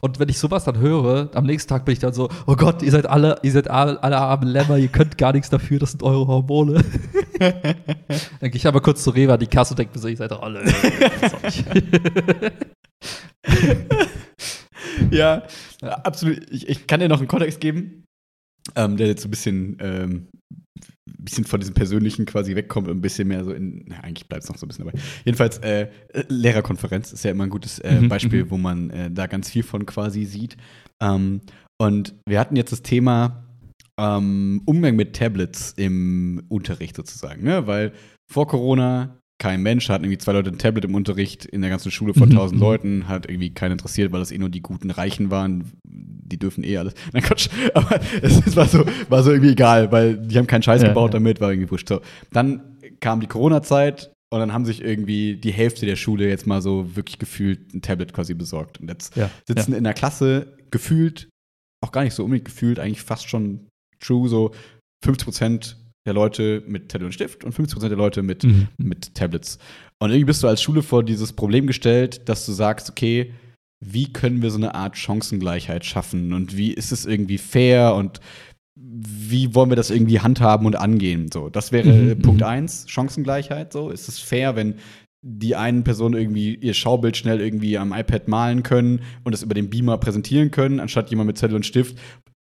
Und 0.00 0.18
wenn 0.20 0.28
ich 0.28 0.38
sowas 0.38 0.64
dann 0.64 0.78
höre, 0.78 1.30
am 1.34 1.46
nächsten 1.46 1.68
Tag 1.68 1.84
bin 1.84 1.94
ich 1.94 1.98
dann 1.98 2.12
so, 2.12 2.28
oh 2.46 2.54
Gott, 2.54 2.82
ihr 2.82 2.92
seid 2.92 3.06
alle, 3.06 3.38
ihr 3.42 3.50
seid 3.52 3.68
alle, 3.68 4.00
alle 4.02 4.18
armen 4.18 4.48
Lämmer, 4.48 4.76
ihr 4.76 4.88
könnt 4.88 5.18
gar 5.18 5.32
nichts 5.32 5.50
dafür, 5.50 5.80
das 5.80 5.92
sind 5.92 6.02
eure 6.04 6.26
Hormone. 6.28 6.84
dann 7.38 7.74
gehe 8.40 8.54
ich 8.54 8.66
aber 8.66 8.80
kurz 8.80 9.02
zu 9.02 9.10
Rewe 9.10 9.32
an 9.32 9.40
die 9.40 9.48
Kasse 9.48 9.72
und 9.72 9.78
denke 9.78 9.94
mir 9.94 10.00
so, 10.00 10.08
ihr 10.08 10.16
seid 10.16 10.30
doch 10.30 10.42
alle. 10.42 10.64
ja, 15.10 15.42
absolut. 15.80 16.48
Ich, 16.50 16.68
ich 16.68 16.86
kann 16.86 17.00
dir 17.00 17.08
noch 17.08 17.18
einen 17.18 17.28
Kontext 17.28 17.60
geben, 17.60 18.04
ähm, 18.76 18.96
der 18.96 19.08
jetzt 19.08 19.22
so 19.22 19.28
ein 19.28 19.30
bisschen, 19.32 19.76
ähm, 19.80 20.28
ein 21.18 21.24
bisschen 21.24 21.44
von 21.44 21.60
diesem 21.60 21.74
Persönlichen 21.74 22.26
quasi 22.26 22.54
wegkommt 22.54 22.88
und 22.88 22.98
ein 22.98 23.00
bisschen 23.00 23.28
mehr 23.28 23.44
so 23.44 23.52
in, 23.52 23.84
na, 23.86 24.00
eigentlich 24.00 24.28
bleibt 24.28 24.44
es 24.44 24.48
noch 24.48 24.56
so 24.56 24.66
ein 24.66 24.68
bisschen 24.68 24.86
dabei. 24.86 24.98
Jedenfalls, 25.24 25.58
äh, 25.58 25.88
Lehrerkonferenz 26.28 27.12
ist 27.12 27.24
ja 27.24 27.30
immer 27.30 27.44
ein 27.44 27.50
gutes 27.50 27.78
äh, 27.80 28.00
Mhm, 28.00 28.08
Beispiel, 28.08 28.44
mhm. 28.44 28.50
wo 28.50 28.56
man 28.56 28.90
äh, 28.90 29.10
da 29.10 29.26
ganz 29.26 29.50
viel 29.50 29.62
von 29.62 29.86
quasi 29.86 30.24
sieht. 30.24 30.56
Ähm, 31.00 31.40
und 31.78 32.14
wir 32.26 32.40
hatten 32.40 32.56
jetzt 32.56 32.72
das 32.72 32.82
Thema 32.82 33.44
ähm, 33.98 34.62
Umgang 34.64 34.96
mit 34.96 35.16
Tablets 35.16 35.74
im 35.76 36.42
Unterricht 36.48 36.96
sozusagen, 36.96 37.42
ne? 37.42 37.66
Weil 37.66 37.92
vor 38.30 38.46
Corona 38.46 39.20
kein 39.38 39.62
Mensch 39.62 39.88
hat 39.88 40.02
irgendwie 40.02 40.18
zwei 40.18 40.32
Leute 40.32 40.50
ein 40.50 40.58
Tablet 40.58 40.84
im 40.84 40.94
Unterricht 40.94 41.44
in 41.44 41.60
der 41.60 41.70
ganzen 41.70 41.90
Schule 41.92 42.12
von 42.14 42.28
Mhm, 42.28 42.34
tausend 42.34 42.56
mhm. 42.60 42.66
Leuten, 42.66 43.08
hat 43.08 43.28
irgendwie 43.28 43.50
keinen 43.50 43.72
interessiert, 43.72 44.10
weil 44.12 44.20
das 44.20 44.32
eh 44.32 44.38
nur 44.38 44.48
die 44.50 44.62
guten 44.62 44.90
Reichen 44.90 45.30
waren. 45.30 45.72
Die 45.84 46.38
dürfen 46.38 46.64
eh 46.64 46.76
alles. 46.76 46.94
Nein, 47.12 47.22
Quatsch. 47.22 47.48
Aber 47.74 48.00
es, 48.20 48.56
war, 48.56 48.66
so, 48.66 48.84
war 49.08 49.22
so 49.22 49.30
irgendwie 49.30 49.52
egal, 49.52 49.90
weil 49.92 50.16
die 50.18 50.36
haben 50.38 50.46
keinen 50.46 50.62
Scheiß 50.62 50.82
Ja, 50.82 50.88
gebaut 50.88 51.10
ja. 51.10 51.20
damit, 51.20 51.40
war 51.40 51.52
irgendwie 51.52 51.70
wurscht. 51.70 51.88
So. 51.88 52.00
Dann 52.32 52.78
kam 53.00 53.20
die 53.20 53.26
Corona-Zeit, 53.28 54.12
Und 54.30 54.40
dann 54.40 54.52
haben 54.52 54.64
sich 54.66 54.82
irgendwie 54.82 55.36
die 55.36 55.52
Hälfte 55.52 55.86
der 55.86 55.96
Schule 55.96 56.28
jetzt 56.28 56.46
mal 56.46 56.60
so 56.60 56.96
wirklich 56.96 57.18
gefühlt 57.18 57.72
ein 57.74 57.80
Tablet 57.80 58.12
quasi 58.12 58.34
besorgt. 58.34 58.80
Und 58.80 58.88
jetzt 58.88 59.16
Ja, 59.16 59.30
sitzen 59.46 59.72
in 59.72 59.84
der 59.84 59.94
Klasse 59.94 60.56
gefühlt, 60.70 61.28
auch 61.82 61.92
gar 61.92 62.02
nicht 62.04 62.12
so 62.14 62.24
unbedingt 62.24 62.44
gefühlt, 62.44 62.78
eigentlich 62.80 63.02
fast 63.02 63.28
schon 63.28 63.68
true, 64.00 64.28
so 64.28 64.52
50% 65.06 65.76
der 66.06 66.14
Leute 66.14 66.62
mit 66.66 66.88
Tablet 66.88 67.06
und 67.06 67.12
Stift 67.12 67.44
und 67.44 67.54
50% 67.54 67.88
der 67.88 67.98
Leute 67.98 68.22
mit, 68.22 68.44
Mhm. 68.44 68.68
mit 68.78 69.14
Tablets. 69.14 69.58
Und 69.98 70.10
irgendwie 70.10 70.26
bist 70.26 70.42
du 70.42 70.48
als 70.48 70.62
Schule 70.62 70.82
vor 70.82 71.02
dieses 71.04 71.32
Problem 71.32 71.66
gestellt, 71.66 72.28
dass 72.28 72.46
du 72.46 72.52
sagst, 72.52 72.88
okay, 72.90 73.32
wie 73.84 74.12
können 74.12 74.42
wir 74.42 74.50
so 74.50 74.56
eine 74.58 74.74
Art 74.74 74.96
Chancengleichheit 74.96 75.84
schaffen 75.84 76.32
und 76.32 76.56
wie 76.56 76.72
ist 76.72 76.92
es 76.92 77.06
irgendwie 77.06 77.38
fair 77.38 77.94
und 77.94 78.20
wie 78.80 79.54
wollen 79.54 79.70
wir 79.70 79.76
das 79.76 79.90
irgendwie 79.90 80.20
handhaben 80.20 80.66
und 80.66 80.76
angehen? 80.76 81.30
So, 81.32 81.48
das 81.48 81.72
wäre 81.72 81.90
Mhm, 82.16 82.22
Punkt 82.22 82.40
mhm. 82.40 82.46
eins, 82.46 82.86
Chancengleichheit. 82.88 83.72
So, 83.72 83.90
ist 83.90 84.08
es 84.08 84.18
fair, 84.18 84.56
wenn 84.56 84.74
die 85.20 85.56
einen 85.56 85.82
Personen 85.82 86.14
irgendwie 86.14 86.54
ihr 86.54 86.74
Schaubild 86.74 87.16
schnell 87.16 87.40
irgendwie 87.40 87.76
am 87.76 87.92
iPad 87.92 88.28
malen 88.28 88.62
können 88.62 89.00
und 89.24 89.32
es 89.34 89.42
über 89.42 89.54
den 89.54 89.68
Beamer 89.68 89.98
präsentieren 89.98 90.52
können, 90.52 90.78
anstatt 90.80 91.10
jemand 91.10 91.26
mit 91.26 91.38
Zettel 91.38 91.56
und 91.56 91.66
Stift 91.66 91.98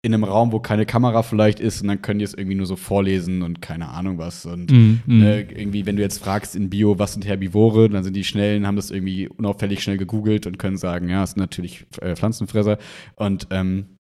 in 0.05 0.13
einem 0.13 0.23
Raum, 0.23 0.51
wo 0.51 0.59
keine 0.59 0.85
Kamera 0.85 1.23
vielleicht 1.23 1.59
ist 1.59 1.81
und 1.81 1.87
dann 1.87 2.03
können 2.03 2.19
die 2.19 2.25
es 2.25 2.35
irgendwie 2.35 2.55
nur 2.55 2.67
so 2.67 2.75
vorlesen 2.75 3.41
und 3.41 3.59
keine 3.59 3.89
Ahnung 3.89 4.19
was. 4.19 4.45
Und 4.45 4.71
Mhm. 4.71 5.01
Mhm. 5.07 5.19
ne, 5.19 5.41
irgendwie, 5.41 5.87
wenn 5.87 5.95
du 5.95 6.03
jetzt 6.03 6.19
fragst 6.19 6.55
in 6.55 6.69
Bio, 6.69 6.99
was 6.99 7.13
sind 7.13 7.25
Herbivore, 7.25 7.89
dann 7.89 8.03
sind 8.03 8.15
die 8.15 8.23
schnellen, 8.23 8.67
haben 8.67 8.75
das 8.75 8.91
irgendwie 8.91 9.27
unauffällig 9.27 9.81
schnell 9.81 9.97
gegoogelt 9.97 10.45
und 10.45 10.59
können 10.59 10.77
sagen, 10.77 11.09
ja, 11.09 11.23
es 11.23 11.31
sind 11.31 11.39
natürlich 11.39 11.87
äh, 12.01 12.15
Pflanzenfresser. 12.15 12.77
Und 13.15 13.47
ähm, 13.49 13.95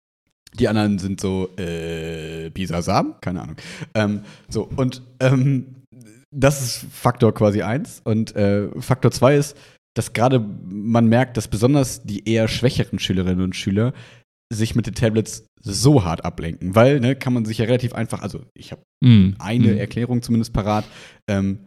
die 0.58 0.68
anderen 0.68 0.98
sind 0.98 1.20
so, 1.20 1.50
äh, 1.58 2.48
Bisasam? 2.48 3.16
Keine 3.20 3.42
Ahnung. 3.42 3.56
Ähm, 3.94 4.20
so, 4.48 4.70
und 4.76 5.02
ähm, 5.20 5.66
das 6.34 6.62
ist 6.62 6.86
Faktor 6.90 7.34
quasi 7.34 7.60
eins. 7.60 8.00
Und 8.04 8.34
äh, 8.36 8.68
Faktor 8.80 9.10
zwei 9.10 9.36
ist, 9.36 9.54
dass 9.94 10.14
gerade 10.14 10.42
man 10.66 11.08
merkt, 11.08 11.36
dass 11.36 11.48
besonders 11.48 12.04
die 12.04 12.26
eher 12.26 12.48
schwächeren 12.48 12.98
Schülerinnen 12.98 13.44
und 13.44 13.54
Schüler 13.54 13.92
sich 14.52 14.74
mit 14.74 14.86
den 14.86 14.94
Tablets 14.94 15.44
so 15.62 16.04
hart 16.04 16.24
ablenken. 16.24 16.74
Weil, 16.74 17.00
ne, 17.00 17.16
kann 17.16 17.32
man 17.32 17.44
sich 17.44 17.58
ja 17.58 17.64
relativ 17.66 17.92
einfach, 17.92 18.22
also 18.22 18.44
ich 18.54 18.72
habe 18.72 18.82
Mhm. 19.02 19.36
eine 19.38 19.72
Mhm. 19.72 19.78
Erklärung 19.78 20.22
zumindest 20.22 20.52
parat. 20.52 20.84
Ähm, 21.28 21.66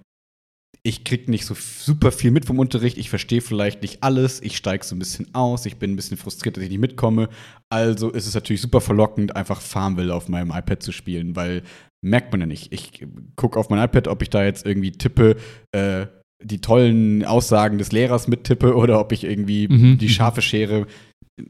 ich 0.86 1.06
krieg 1.06 1.29
nicht 1.29 1.45
so 1.45 1.56
super 1.56 2.12
viel 2.12 2.32
mit 2.32 2.45
vom 2.45 2.60
Unterricht, 2.60 2.97
ich 2.97 3.10
verstehe 3.10 3.39
vielleicht 3.39 3.82
nicht 3.84 4.03
alles, 4.03 4.41
ich 4.41 4.58
steige 4.58 4.84
so 4.84 4.95
ein 4.95 4.99
bisschen 4.99 5.34
aus, 5.34 5.65
ich 5.65 5.77
bin 5.77 5.93
ein 5.93 5.95
bisschen 5.95 6.17
frustriert, 6.17 6.58
dass 6.58 6.63
ich 6.63 6.69
nicht 6.69 6.79
mitkomme. 6.82 7.29
Also 7.69 8.10
ist 8.10 8.27
es 8.27 8.34
natürlich 8.36 8.62
super 8.62 8.82
verlockend, 8.82 9.36
einfach 9.36 9.62
Farmville 9.62 10.13
auf 10.13 10.27
meinem 10.27 10.51
iPad 10.51 10.84
zu 10.84 10.91
spielen, 10.91 11.38
weil 11.38 11.63
merkt 12.03 12.32
man 12.34 12.41
ja 12.41 12.47
nicht. 12.47 12.73
Ich 12.73 13.06
gucke 13.38 13.58
auf 13.58 13.69
mein 13.69 13.82
iPad, 13.84 14.10
ob 14.10 14.21
ich 14.21 14.29
da 14.29 14.43
jetzt 14.43 14.65
irgendwie 14.65 14.91
tippe, 14.91 15.38
äh, 15.73 16.08
die 16.43 16.60
tollen 16.62 17.23
Aussagen 17.25 17.77
des 17.77 17.91
Lehrers 17.91 18.27
mittippe 18.27 18.75
oder 18.75 18.99
ob 18.99 19.12
ich 19.12 19.23
irgendwie 19.23 19.67
Mhm. 19.67 19.97
die 19.97 20.10
scharfe 20.10 20.41
Schere 20.41 20.86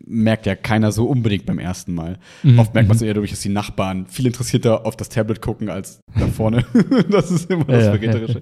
merkt 0.06 0.46
ja 0.46 0.56
keiner 0.56 0.92
so 0.94 1.06
unbedingt 1.08 1.46
beim 1.46 1.60
ersten 1.60 1.94
Mal. 1.94 2.18
Mhm. 2.44 2.58
Oft 2.60 2.74
merkt 2.74 2.88
man 2.88 2.96
es 2.96 3.02
eher 3.02 3.14
dadurch, 3.14 3.32
dass 3.32 3.42
die 3.42 3.50
Nachbarn 3.50 4.06
viel 4.08 4.26
interessierter 4.26 4.86
auf 4.86 4.96
das 4.96 5.10
Tablet 5.10 5.42
gucken 5.42 5.70
als 5.70 6.00
da 6.18 6.28
vorne. 6.28 6.66
das 7.10 7.32
ist 7.32 7.50
immer 7.50 7.66
das 7.66 7.86
Ja, 7.86 7.94
ja, 7.94 7.98
Verräterische. 8.00 8.42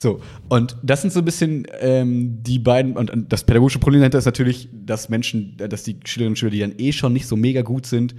So, 0.00 0.20
und 0.48 0.76
das 0.84 1.00
sind 1.02 1.12
so 1.12 1.18
ein 1.18 1.24
bisschen 1.24 1.66
ähm, 1.80 2.38
die 2.44 2.60
beiden, 2.60 2.96
und, 2.96 3.10
und 3.10 3.32
das 3.32 3.42
pädagogische 3.42 3.80
Problem 3.80 4.00
dahinter 4.00 4.18
ist 4.18 4.26
natürlich, 4.26 4.68
dass 4.72 5.08
Menschen, 5.08 5.56
äh, 5.58 5.68
dass 5.68 5.82
die 5.82 5.96
Schülerinnen 6.04 6.32
und 6.34 6.36
Schüler, 6.38 6.52
die 6.52 6.60
dann 6.60 6.74
eh 6.78 6.92
schon 6.92 7.12
nicht 7.12 7.26
so 7.26 7.34
mega 7.34 7.62
gut 7.62 7.84
sind, 7.84 8.14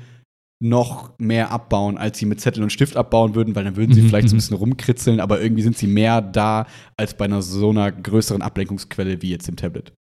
noch 0.61 1.17
mehr 1.19 1.51
abbauen, 1.51 1.97
als 1.97 2.17
sie 2.19 2.25
mit 2.25 2.41
Zettel 2.41 2.63
und 2.63 2.71
Stift 2.71 2.97
abbauen 2.97 3.33
würden, 3.35 3.55
weil 3.55 3.63
dann 3.63 3.77
würden 3.77 3.93
sie 3.93 4.01
Mhm, 4.01 4.07
vielleicht 4.09 4.27
so 4.29 4.33
ein 4.33 4.37
mhm. 4.37 4.39
bisschen 4.39 4.57
rumkritzeln, 4.57 5.19
aber 5.21 5.41
irgendwie 5.41 5.61
sind 5.63 5.77
sie 5.77 5.87
mehr 5.87 6.21
da 6.21 6.67
als 6.97 7.13
bei 7.13 7.25
einer 7.25 7.41
so 7.41 7.69
einer 7.69 7.91
größeren 7.91 8.41
Ablenkungsquelle 8.41 9.21
wie 9.21 9.29
jetzt 9.29 9.47
dem 9.47 9.55
Tablet. 9.55 9.93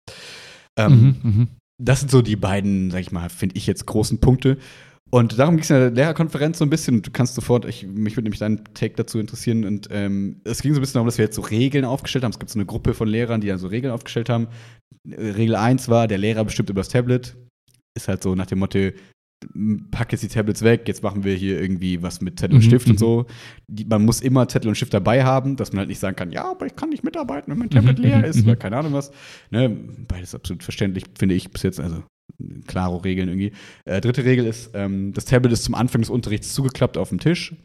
Ähm, 0.77 1.15
Mhm. 1.23 1.47
Das 1.81 2.01
sind 2.01 2.11
so 2.11 2.21
die 2.21 2.35
beiden, 2.35 2.91
sag 2.91 2.99
ich 2.99 3.11
mal, 3.13 3.29
finde 3.29 3.55
ich 3.55 3.65
jetzt 3.65 3.85
großen 3.85 4.19
Punkte. 4.19 4.57
Und 5.11 5.39
darum 5.39 5.55
ging 5.55 5.63
es 5.63 5.69
in 5.69 5.77
der 5.77 5.91
Lehrerkonferenz 5.91 6.59
so 6.59 6.65
ein 6.65 6.69
bisschen. 6.69 7.01
Du 7.01 7.09
kannst 7.11 7.35
sofort, 7.35 7.65
ich, 7.65 7.87
mich 7.87 8.15
würde 8.15 8.25
nämlich 8.25 8.39
dein 8.39 8.63
Take 8.73 8.95
dazu 8.95 9.17
interessieren. 9.17 9.63
Und 9.65 9.87
ähm, 9.91 10.41
es 10.43 10.61
ging 10.61 10.73
so 10.73 10.79
ein 10.79 10.81
bisschen 10.81 10.95
darum, 10.95 11.07
dass 11.07 11.17
wir 11.17 11.25
jetzt 11.25 11.35
so 11.35 11.41
Regeln 11.41 11.85
aufgestellt 11.85 12.23
haben. 12.23 12.31
Es 12.31 12.37
gibt 12.37 12.51
so 12.51 12.59
eine 12.59 12.65
Gruppe 12.65 12.93
von 12.93 13.07
Lehrern, 13.07 13.41
die 13.41 13.47
dann 13.47 13.57
so 13.57 13.67
Regeln 13.67 13.93
aufgestellt 13.93 14.29
haben. 14.29 14.49
Regel 15.07 15.55
1 15.55 15.87
war, 15.87 16.07
der 16.07 16.19
Lehrer 16.19 16.43
bestimmt 16.43 16.69
über 16.69 16.81
das 16.81 16.89
Tablet. 16.89 17.37
Ist 17.97 18.07
halt 18.07 18.21
so 18.21 18.35
nach 18.35 18.45
dem 18.45 18.59
Motto, 18.59 18.91
pack 19.91 20.11
jetzt 20.11 20.23
die 20.23 20.27
Tablets 20.27 20.63
weg, 20.63 20.87
jetzt 20.87 21.01
machen 21.01 21.23
wir 21.23 21.33
hier 21.33 21.61
irgendwie 21.61 22.01
was 22.01 22.21
mit 22.21 22.39
Zettel 22.39 22.55
und 22.55 22.63
Mhm, 22.63 22.67
Stift 22.67 22.87
mhm. 22.87 22.91
und 22.93 22.97
so. 22.99 23.25
Die, 23.67 23.85
man 23.85 24.03
muss 24.03 24.21
immer 24.21 24.47
Zettel 24.47 24.67
und 24.67 24.75
Stift 24.75 24.93
dabei 24.93 25.23
haben, 25.23 25.55
dass 25.55 25.71
man 25.71 25.79
halt 25.79 25.89
nicht 25.89 25.99
sagen 25.99 26.15
kann, 26.15 26.31
ja, 26.31 26.49
aber 26.49 26.65
ich 26.65 26.75
kann 26.75 26.89
nicht 26.89 27.03
mitarbeiten, 27.03 27.51
wenn 27.51 27.59
mein 27.59 27.69
Tablet 27.69 27.97
Mhm, 27.97 28.03
leer 28.03 28.17
mhm, 28.19 28.23
ist 28.25 28.37
mhm. 28.37 28.43
oder 28.43 28.55
keine 28.57 28.77
Ahnung 28.77 28.93
was. 28.93 29.11
Ne, 29.49 29.69
beides 29.69 30.35
absolut 30.35 30.63
verständlich, 30.63 31.05
finde 31.17 31.35
ich 31.35 31.49
bis 31.51 31.63
jetzt. 31.63 31.79
Also 31.79 32.03
klare 32.67 33.03
Regeln 33.03 33.29
irgendwie. 33.29 33.51
Äh, 33.85 34.01
dritte 34.01 34.23
Regel 34.23 34.45
ist, 34.45 34.71
ähm, 34.73 35.13
das 35.13 35.25
Tablet 35.25 35.51
ist 35.53 35.63
zum 35.63 35.75
Anfang 35.75 36.01
des 36.01 36.09
Unterrichts 36.09 36.53
zugeklappt 36.53 36.97
auf 36.97 37.09
dem 37.09 37.19
Tisch. 37.19 37.55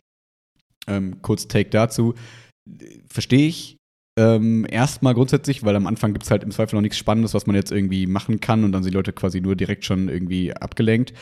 Ähm, 0.86 1.22
kurz 1.22 1.48
Take 1.48 1.70
dazu. 1.70 2.14
Verstehe 3.08 3.46
ich. 3.48 3.76
Ähm, 4.16 4.64
erstmal 4.70 5.14
grundsätzlich, 5.14 5.64
weil 5.64 5.74
am 5.74 5.86
Anfang 5.88 6.12
gibt 6.12 6.24
es 6.24 6.30
halt 6.30 6.44
im 6.44 6.52
Zweifel 6.52 6.76
noch 6.76 6.82
nichts 6.82 6.98
Spannendes, 6.98 7.34
was 7.34 7.46
man 7.46 7.56
jetzt 7.56 7.72
irgendwie 7.72 8.06
machen 8.06 8.38
kann 8.40 8.62
und 8.62 8.70
dann 8.70 8.82
sind 8.84 8.92
die 8.92 8.96
Leute 8.96 9.12
quasi 9.12 9.40
nur 9.40 9.56
direkt 9.56 9.84
schon 9.84 10.08
irgendwie 10.08 10.52
abgelenkt. 10.54 11.12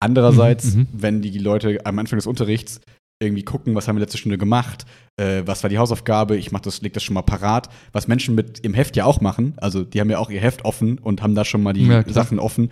Andererseits, 0.00 0.74
Mhm, 0.74 0.80
mhm. 0.80 0.88
wenn 0.92 1.22
die 1.22 1.38
Leute 1.38 1.78
am 1.84 1.98
Anfang 1.98 2.18
des 2.18 2.26
Unterrichts 2.26 2.80
irgendwie 3.22 3.44
gucken, 3.44 3.74
was 3.74 3.86
haben 3.86 3.96
wir 3.96 4.00
letzte 4.00 4.18
Stunde 4.18 4.38
gemacht, 4.38 4.86
äh, 5.16 5.42
was 5.44 5.62
war 5.62 5.70
die 5.70 5.78
Hausaufgabe, 5.78 6.36
ich 6.38 6.50
mach 6.52 6.60
das, 6.60 6.80
leg 6.80 6.92
das 6.94 7.02
schon 7.04 7.14
mal 7.14 7.22
parat, 7.22 7.68
was 7.92 8.08
Menschen 8.08 8.34
mit 8.34 8.60
im 8.60 8.72
Heft 8.74 8.96
ja 8.96 9.04
auch 9.04 9.20
machen, 9.20 9.54
also 9.58 9.84
die 9.84 10.00
haben 10.00 10.10
ja 10.10 10.18
auch 10.18 10.30
ihr 10.30 10.40
Heft 10.40 10.64
offen 10.64 10.98
und 10.98 11.22
haben 11.22 11.34
da 11.34 11.44
schon 11.44 11.62
mal 11.62 11.74
die 11.74 11.86
Ja. 11.86 12.02
Sachen 12.08 12.38
offen, 12.38 12.70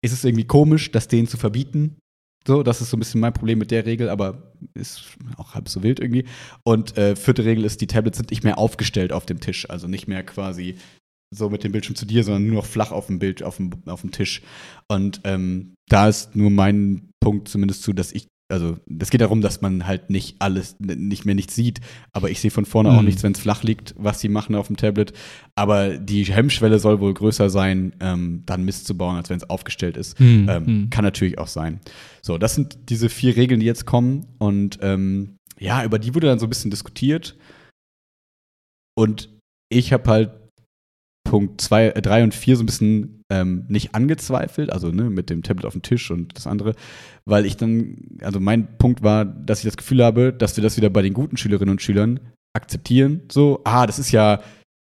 ist 0.00 0.12
es 0.12 0.24
irgendwie 0.24 0.46
komisch, 0.46 0.92
das 0.92 1.08
denen 1.08 1.26
zu 1.26 1.36
verbieten. 1.36 1.96
So, 2.48 2.62
das 2.62 2.80
ist 2.80 2.88
so 2.88 2.96
ein 2.96 3.00
bisschen 3.00 3.20
mein 3.20 3.34
Problem 3.34 3.58
mit 3.58 3.70
der 3.70 3.84
Regel, 3.84 4.08
aber 4.08 4.54
ist 4.72 5.04
auch 5.36 5.54
halb 5.54 5.68
so 5.68 5.82
wild 5.82 6.00
irgendwie. 6.00 6.24
Und 6.64 6.96
äh, 6.96 7.14
vierte 7.14 7.44
Regel 7.44 7.62
ist, 7.66 7.82
die 7.82 7.86
Tablets 7.86 8.16
sind 8.16 8.30
nicht 8.30 8.42
mehr 8.42 8.56
aufgestellt 8.56 9.12
auf 9.12 9.26
dem 9.26 9.38
Tisch, 9.38 9.68
also 9.68 9.86
nicht 9.86 10.08
mehr 10.08 10.22
quasi 10.22 10.76
so 11.30 11.50
mit 11.50 11.62
dem 11.62 11.72
Bildschirm 11.72 11.94
zu 11.94 12.06
dir, 12.06 12.24
sondern 12.24 12.46
nur 12.46 12.54
noch 12.54 12.64
flach 12.64 12.90
auf 12.90 13.08
dem 13.08 13.18
Bild, 13.18 13.42
auf 13.42 13.58
dem, 13.58 13.72
auf 13.84 14.00
dem 14.00 14.12
Tisch. 14.12 14.40
Und 14.90 15.20
ähm, 15.24 15.74
da 15.90 16.08
ist 16.08 16.36
nur 16.36 16.48
mein 16.48 17.10
Punkt 17.20 17.48
zumindest 17.48 17.82
zu, 17.82 17.92
dass 17.92 18.12
ich, 18.12 18.28
also 18.50 18.78
es 18.98 19.10
geht 19.10 19.20
darum, 19.20 19.40
dass 19.42 19.60
man 19.60 19.86
halt 19.86 20.08
nicht 20.10 20.36
alles, 20.40 20.76
nicht 20.80 21.24
mehr 21.26 21.34
nichts 21.34 21.54
sieht, 21.54 21.80
aber 22.12 22.30
ich 22.30 22.40
sehe 22.40 22.50
von 22.50 22.64
vorne 22.64 22.90
auch 22.90 23.00
Mhm. 23.00 23.04
nichts, 23.06 23.22
wenn 23.22 23.32
es 23.32 23.40
flach 23.40 23.62
liegt, 23.62 23.94
was 23.98 24.20
sie 24.20 24.28
machen 24.30 24.54
auf 24.54 24.68
dem 24.68 24.76
Tablet. 24.76 25.12
Aber 25.54 25.98
die 25.98 26.24
Hemmschwelle 26.24 26.78
soll 26.78 27.00
wohl 27.00 27.12
größer 27.12 27.50
sein, 27.50 27.94
ähm, 28.00 28.42
dann 28.46 28.64
Mist 28.64 28.86
zu 28.86 28.96
bauen, 28.96 29.16
als 29.16 29.28
wenn 29.28 29.36
es 29.36 29.48
aufgestellt 29.50 29.96
ist. 29.98 30.18
Mhm. 30.18 30.46
Ähm, 30.48 30.64
Mhm. 30.66 30.90
Kann 30.90 31.04
natürlich 31.04 31.38
auch 31.38 31.46
sein. 31.48 31.80
So, 32.22 32.38
das 32.38 32.54
sind 32.54 32.78
diese 32.88 33.08
vier 33.10 33.36
Regeln, 33.36 33.60
die 33.60 33.66
jetzt 33.66 33.84
kommen. 33.84 34.26
Und 34.38 34.78
ähm, 34.82 35.36
ja, 35.58 35.84
über 35.84 35.98
die 35.98 36.14
wurde 36.14 36.28
dann 36.28 36.38
so 36.38 36.46
ein 36.46 36.50
bisschen 36.50 36.70
diskutiert. 36.70 37.36
Und 38.96 39.28
ich 39.70 39.92
habe 39.92 40.10
halt 40.10 40.30
Punkt 41.28 41.60
2, 41.60 41.90
3 41.90 42.24
und 42.24 42.34
4 42.34 42.56
so 42.56 42.62
ein 42.62 42.66
bisschen 42.66 43.17
ähm, 43.30 43.64
nicht 43.68 43.94
angezweifelt, 43.94 44.72
also 44.72 44.90
ne, 44.90 45.10
mit 45.10 45.30
dem 45.30 45.42
Tablet 45.42 45.66
auf 45.66 45.74
dem 45.74 45.82
Tisch 45.82 46.10
und 46.10 46.36
das 46.36 46.46
andere, 46.46 46.74
weil 47.26 47.44
ich 47.44 47.56
dann, 47.56 47.96
also 48.22 48.40
mein 48.40 48.78
Punkt 48.78 49.02
war, 49.02 49.24
dass 49.24 49.58
ich 49.58 49.66
das 49.66 49.76
Gefühl 49.76 50.02
habe, 50.02 50.32
dass 50.32 50.56
wir 50.56 50.62
das 50.62 50.76
wieder 50.76 50.90
bei 50.90 51.02
den 51.02 51.14
guten 51.14 51.36
Schülerinnen 51.36 51.72
und 51.72 51.82
Schülern 51.82 52.20
akzeptieren. 52.54 53.22
So, 53.30 53.60
ah, 53.64 53.86
das 53.86 53.98
ist 53.98 54.12
ja 54.12 54.40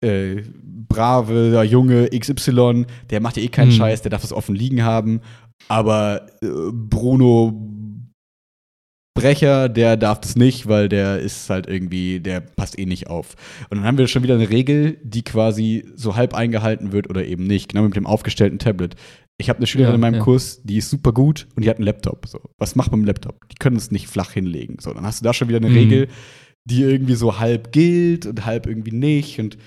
äh, 0.00 0.42
brave 0.88 1.62
Junge 1.64 2.08
XY, 2.08 2.86
der 3.10 3.20
macht 3.20 3.36
ja 3.36 3.42
eh 3.42 3.48
keinen 3.48 3.70
Hm. 3.70 3.76
Scheiß, 3.76 4.02
der 4.02 4.10
darf 4.10 4.22
das 4.22 4.32
offen 4.32 4.54
liegen 4.54 4.82
haben. 4.84 5.20
Aber 5.68 6.26
äh, 6.42 6.48
Bruno 6.72 7.79
Brecher, 9.14 9.68
der 9.68 9.96
darf 9.96 10.20
das 10.20 10.36
nicht, 10.36 10.68
weil 10.68 10.88
der 10.88 11.18
ist 11.18 11.50
halt 11.50 11.66
irgendwie, 11.68 12.20
der 12.20 12.40
passt 12.40 12.78
eh 12.78 12.86
nicht 12.86 13.08
auf. 13.08 13.34
Und 13.68 13.78
dann 13.78 13.84
haben 13.86 13.98
wir 13.98 14.06
schon 14.06 14.22
wieder 14.22 14.34
eine 14.34 14.50
Regel, 14.50 14.98
die 15.02 15.22
quasi 15.22 15.84
so 15.96 16.16
halb 16.16 16.32
eingehalten 16.34 16.92
wird 16.92 17.10
oder 17.10 17.24
eben 17.24 17.44
nicht. 17.46 17.70
Genau 17.70 17.82
mit 17.82 17.96
dem 17.96 18.06
aufgestellten 18.06 18.58
Tablet. 18.58 18.94
Ich 19.38 19.48
habe 19.48 19.58
eine 19.58 19.66
Schülerin 19.66 19.92
Ja, 19.92 19.94
in 19.96 20.00
meinem 20.00 20.14
ja. 20.16 20.20
Kurs, 20.22 20.62
die 20.62 20.76
ist 20.76 20.90
super 20.90 21.12
gut 21.12 21.48
und 21.56 21.64
die 21.64 21.70
hat 21.70 21.78
einen 21.78 21.86
Laptop. 21.86 22.26
So. 22.28 22.40
Was 22.58 22.76
macht 22.76 22.90
man 22.92 23.00
mit 23.00 23.06
dem 23.06 23.08
Laptop? 23.08 23.48
Die 23.48 23.56
können 23.56 23.76
es 23.76 23.90
nicht 23.90 24.06
flach 24.06 24.30
hinlegen. 24.32 24.76
So, 24.80 24.92
dann 24.92 25.04
hast 25.04 25.20
du 25.20 25.24
da 25.24 25.34
schon 25.34 25.48
wieder 25.48 25.58
eine 25.58 25.70
Mhm. 25.70 25.76
Regel, 25.76 26.08
die 26.64 26.82
irgendwie 26.82 27.14
so 27.14 27.40
halb 27.40 27.72
gilt 27.72 28.26
und 28.26 28.44
halb 28.46 28.66
irgendwie 28.66 28.92
nicht. 28.94 29.40
Und 29.40 29.58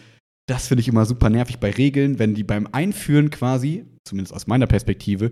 das 0.48 0.68
finde 0.68 0.82
ich 0.82 0.88
immer 0.88 1.06
super 1.06 1.30
nervig 1.30 1.58
bei 1.60 1.72
Regeln, 1.72 2.18
wenn 2.20 2.34
die 2.34 2.44
beim 2.44 2.68
Einführen 2.72 3.30
quasi, 3.30 3.84
zumindest 4.06 4.34
aus 4.34 4.48
meiner 4.48 4.68
Perspektive, 4.68 5.32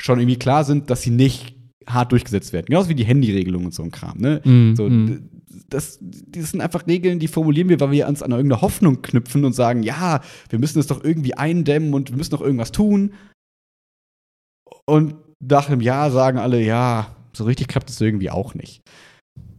schon 0.00 0.18
irgendwie 0.20 0.38
klar 0.38 0.64
sind, 0.64 0.90
dass 0.90 1.02
sie 1.02 1.10
nicht 1.10 1.54
hart 1.88 2.12
durchgesetzt 2.12 2.52
werden. 2.52 2.66
Genauso 2.66 2.88
wie 2.88 2.94
die 2.94 3.04
Handyregelung 3.04 3.64
und 3.64 3.74
so 3.74 3.82
ein 3.82 3.90
Kram. 3.90 4.18
Ne? 4.18 4.40
Mhm. 4.44 4.76
So, 4.76 4.88
Mhm. 4.88 5.06
d- 5.06 5.20
das, 5.70 5.98
das 6.00 6.50
sind 6.52 6.60
einfach 6.60 6.86
Regeln, 6.86 7.18
die 7.18 7.28
formulieren 7.28 7.68
wir, 7.68 7.80
weil 7.80 7.90
wir 7.90 8.08
uns 8.08 8.22
an 8.22 8.30
irgendeine 8.30 8.62
Hoffnung 8.62 9.02
knüpfen 9.02 9.44
und 9.44 9.52
sagen, 9.54 9.82
ja, 9.82 10.20
wir 10.50 10.58
müssen 10.58 10.78
es 10.78 10.86
doch 10.86 11.02
irgendwie 11.04 11.34
eindämmen 11.34 11.94
und 11.94 12.10
wir 12.10 12.16
müssen 12.16 12.30
doch 12.30 12.40
irgendwas 12.40 12.72
tun. 12.72 13.12
Und 14.86 15.14
nach 15.40 15.68
einem 15.68 15.80
Jahr 15.80 16.10
sagen 16.10 16.38
alle, 16.38 16.62
ja, 16.62 17.14
so 17.32 17.44
richtig 17.44 17.68
klappt 17.68 17.90
es 17.90 18.00
irgendwie 18.00 18.30
auch 18.30 18.54
nicht. 18.54 18.80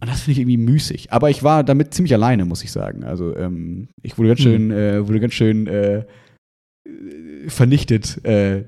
und 0.02 0.10
das 0.10 0.22
finde 0.22 0.34
ich 0.34 0.40
irgendwie 0.40 0.58
müßig. 0.58 1.12
Aber 1.12 1.30
ich 1.30 1.44
war 1.44 1.64
damit 1.64 1.94
ziemlich 1.94 2.14
alleine, 2.14 2.46
muss 2.46 2.64
ich 2.64 2.72
sagen. 2.72 3.04
Also 3.04 3.36
ähm, 3.36 3.90
ich 4.02 4.18
wurde 4.18 4.30
ganz 4.30 4.42
schön, 4.42 4.72
äh, 4.72 5.08
wurde 5.08 5.20
ganz 5.20 5.34
schön 5.34 5.68
äh, 5.68 6.06
vernichtet, 7.48 8.24
äh, 8.26 8.64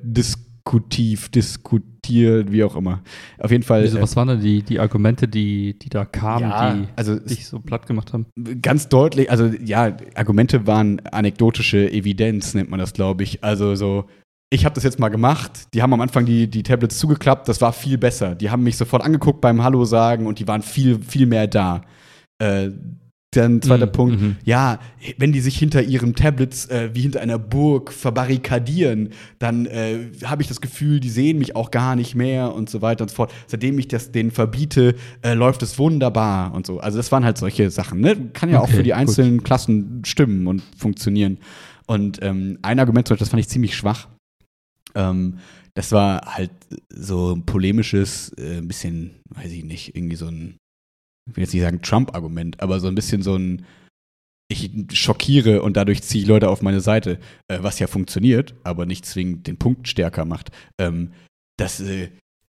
diskutiv, 0.66 1.30
diskutiert, 1.30 2.52
wie 2.52 2.64
auch 2.64 2.76
immer. 2.76 3.02
Auf 3.40 3.52
jeden 3.52 3.64
Fall. 3.64 3.84
Wieso, 3.84 4.02
was 4.02 4.16
waren 4.16 4.28
denn 4.28 4.42
die, 4.42 4.64
die 4.64 4.80
Argumente, 4.80 5.28
die, 5.28 5.78
die 5.78 5.90
da 5.90 6.06
kamen, 6.06 6.50
Ja, 6.50 6.74
die 6.74 6.88
also 6.96 7.20
dich 7.20 7.48
so 7.48 7.60
platt 7.60 7.88
gemacht 7.88 8.14
haben? 8.14 8.26
ganz 8.62 8.90
deutlich, 8.90 9.30
also 9.30 9.46
ja, 9.64 9.96
Argumente 10.16 10.68
waren 10.68 11.00
anekdotische 11.12 11.92
Evidenz, 11.92 12.54
nennt 12.54 12.70
man 12.70 12.80
das, 12.80 12.94
glaube 12.94 13.24
ich. 13.24 13.44
Also 13.44 13.76
so, 13.76 14.06
ich 14.52 14.66
habe 14.66 14.76
das 14.76 14.84
jetzt 14.84 15.00
mal 15.00 15.10
gemacht. 15.10 15.74
Die 15.74 15.82
haben 15.82 15.94
am 15.94 16.02
Anfang 16.02 16.26
die, 16.26 16.48
die 16.48 16.64
Tablets 16.64 16.98
zugeklappt, 16.98 17.48
das 17.48 17.62
war 17.62 17.74
viel 17.74 17.98
besser. 17.98 18.36
Die 18.36 18.50
haben 18.50 18.64
mich 18.64 18.78
sofort 18.78 19.04
angeguckt 19.04 19.42
beim 19.42 19.64
Hallo 19.64 19.86
sagen 19.86 20.28
und 20.28 20.40
die 20.40 20.48
waren 20.48 20.62
viel, 20.62 21.00
viel 21.00 21.26
mehr 21.26 21.48
da. 21.48 21.82
Äh, 22.40 22.70
dann 23.34 23.62
zweiter 23.62 23.86
Mhm, 23.86 23.92
Punkt, 23.94 24.22
mhm. 24.22 24.36
ja, 24.44 24.80
wenn 25.18 25.32
die 25.32 25.40
sich 25.40 25.58
hinter 25.58 25.82
ihren 25.82 26.16
Tablets 26.16 26.66
äh, 26.66 26.90
wie 26.94 27.02
hinter 27.02 27.22
einer 27.22 27.40
Burg 27.40 27.94
verbarrikadieren, 27.94 29.10
dann 29.40 29.66
äh, 29.68 30.10
habe 30.26 30.42
ich 30.42 30.50
das 30.50 30.60
Gefühl, 30.60 31.00
die 31.00 31.10
sehen 31.10 31.38
mich 31.38 31.56
auch 31.56 31.72
gar 31.72 31.96
nicht 31.96 32.14
mehr 32.14 32.54
und 32.54 32.70
so 32.70 32.82
weiter 32.82 33.04
und 33.04 33.10
so 33.10 33.16
fort. 33.16 33.34
Seitdem 33.48 33.80
ich 33.80 33.88
das 33.88 34.12
denen 34.12 34.32
verbiete, 34.32 34.96
äh, 35.22 35.34
läuft 35.34 35.64
es 35.64 35.80
wunderbar 35.80 36.54
und 36.54 36.66
so. 36.68 36.80
Also 36.82 36.98
das 36.98 37.12
waren 37.14 37.24
halt 37.24 37.38
solche 37.38 37.70
Sachen. 37.72 38.02
Ne? 38.02 38.18
Kann 38.34 38.50
ja 38.50 38.60
auch 38.60 38.64
Okay, 38.64 38.76
für 38.76 38.84
die 38.84 38.90
gut. 38.90 39.00
einzelnen 39.00 39.44
Klassen 39.44 40.04
stimmen 40.06 40.48
und 40.48 40.62
funktionieren. 40.78 41.38
Und 41.88 42.20
ähm, 42.22 42.60
ein 42.62 42.80
Argument, 42.80 43.10
das 43.10 43.30
fand 43.30 43.40
ich 43.40 43.48
ziemlich 43.48 43.76
schwach. 43.76 44.08
Ähm, 44.94 45.38
das 45.74 45.94
war 45.94 46.36
halt 46.36 46.52
so 46.94 47.34
ein 47.34 47.46
polemisches, 47.46 48.34
äh, 48.38 48.58
ein 48.58 48.68
bisschen, 48.68 49.12
weiß 49.30 49.52
ich 49.52 49.64
nicht, 49.64 49.96
irgendwie 49.96 50.18
so 50.18 50.28
ein, 50.28 50.58
ich 51.30 51.36
will 51.36 51.44
jetzt 51.44 51.54
nicht 51.54 51.64
sagen 51.64 51.82
Trump-Argument, 51.82 52.62
aber 52.62 52.80
so 52.80 52.88
ein 52.88 52.96
bisschen 52.96 53.22
so 53.22 53.36
ein, 53.36 53.66
ich 54.50 54.72
schockiere 54.94 55.62
und 55.62 55.78
dadurch 55.78 56.04
ziehe 56.04 56.24
ich 56.24 56.28
Leute 56.28 56.50
auf 56.50 56.62
meine 56.62 56.82
Seite, 56.82 57.20
äh, 57.48 57.60
was 57.62 57.80
ja 57.80 57.88
funktioniert, 57.88 58.56
aber 58.64 58.86
nicht 58.86 59.06
zwingend 59.06 59.48
den 59.48 59.58
Punkt 59.58 59.88
stärker 59.88 60.26
macht. 60.26 60.52
Ähm, 60.80 61.14
dass, 61.58 61.80
äh, 61.80 62.10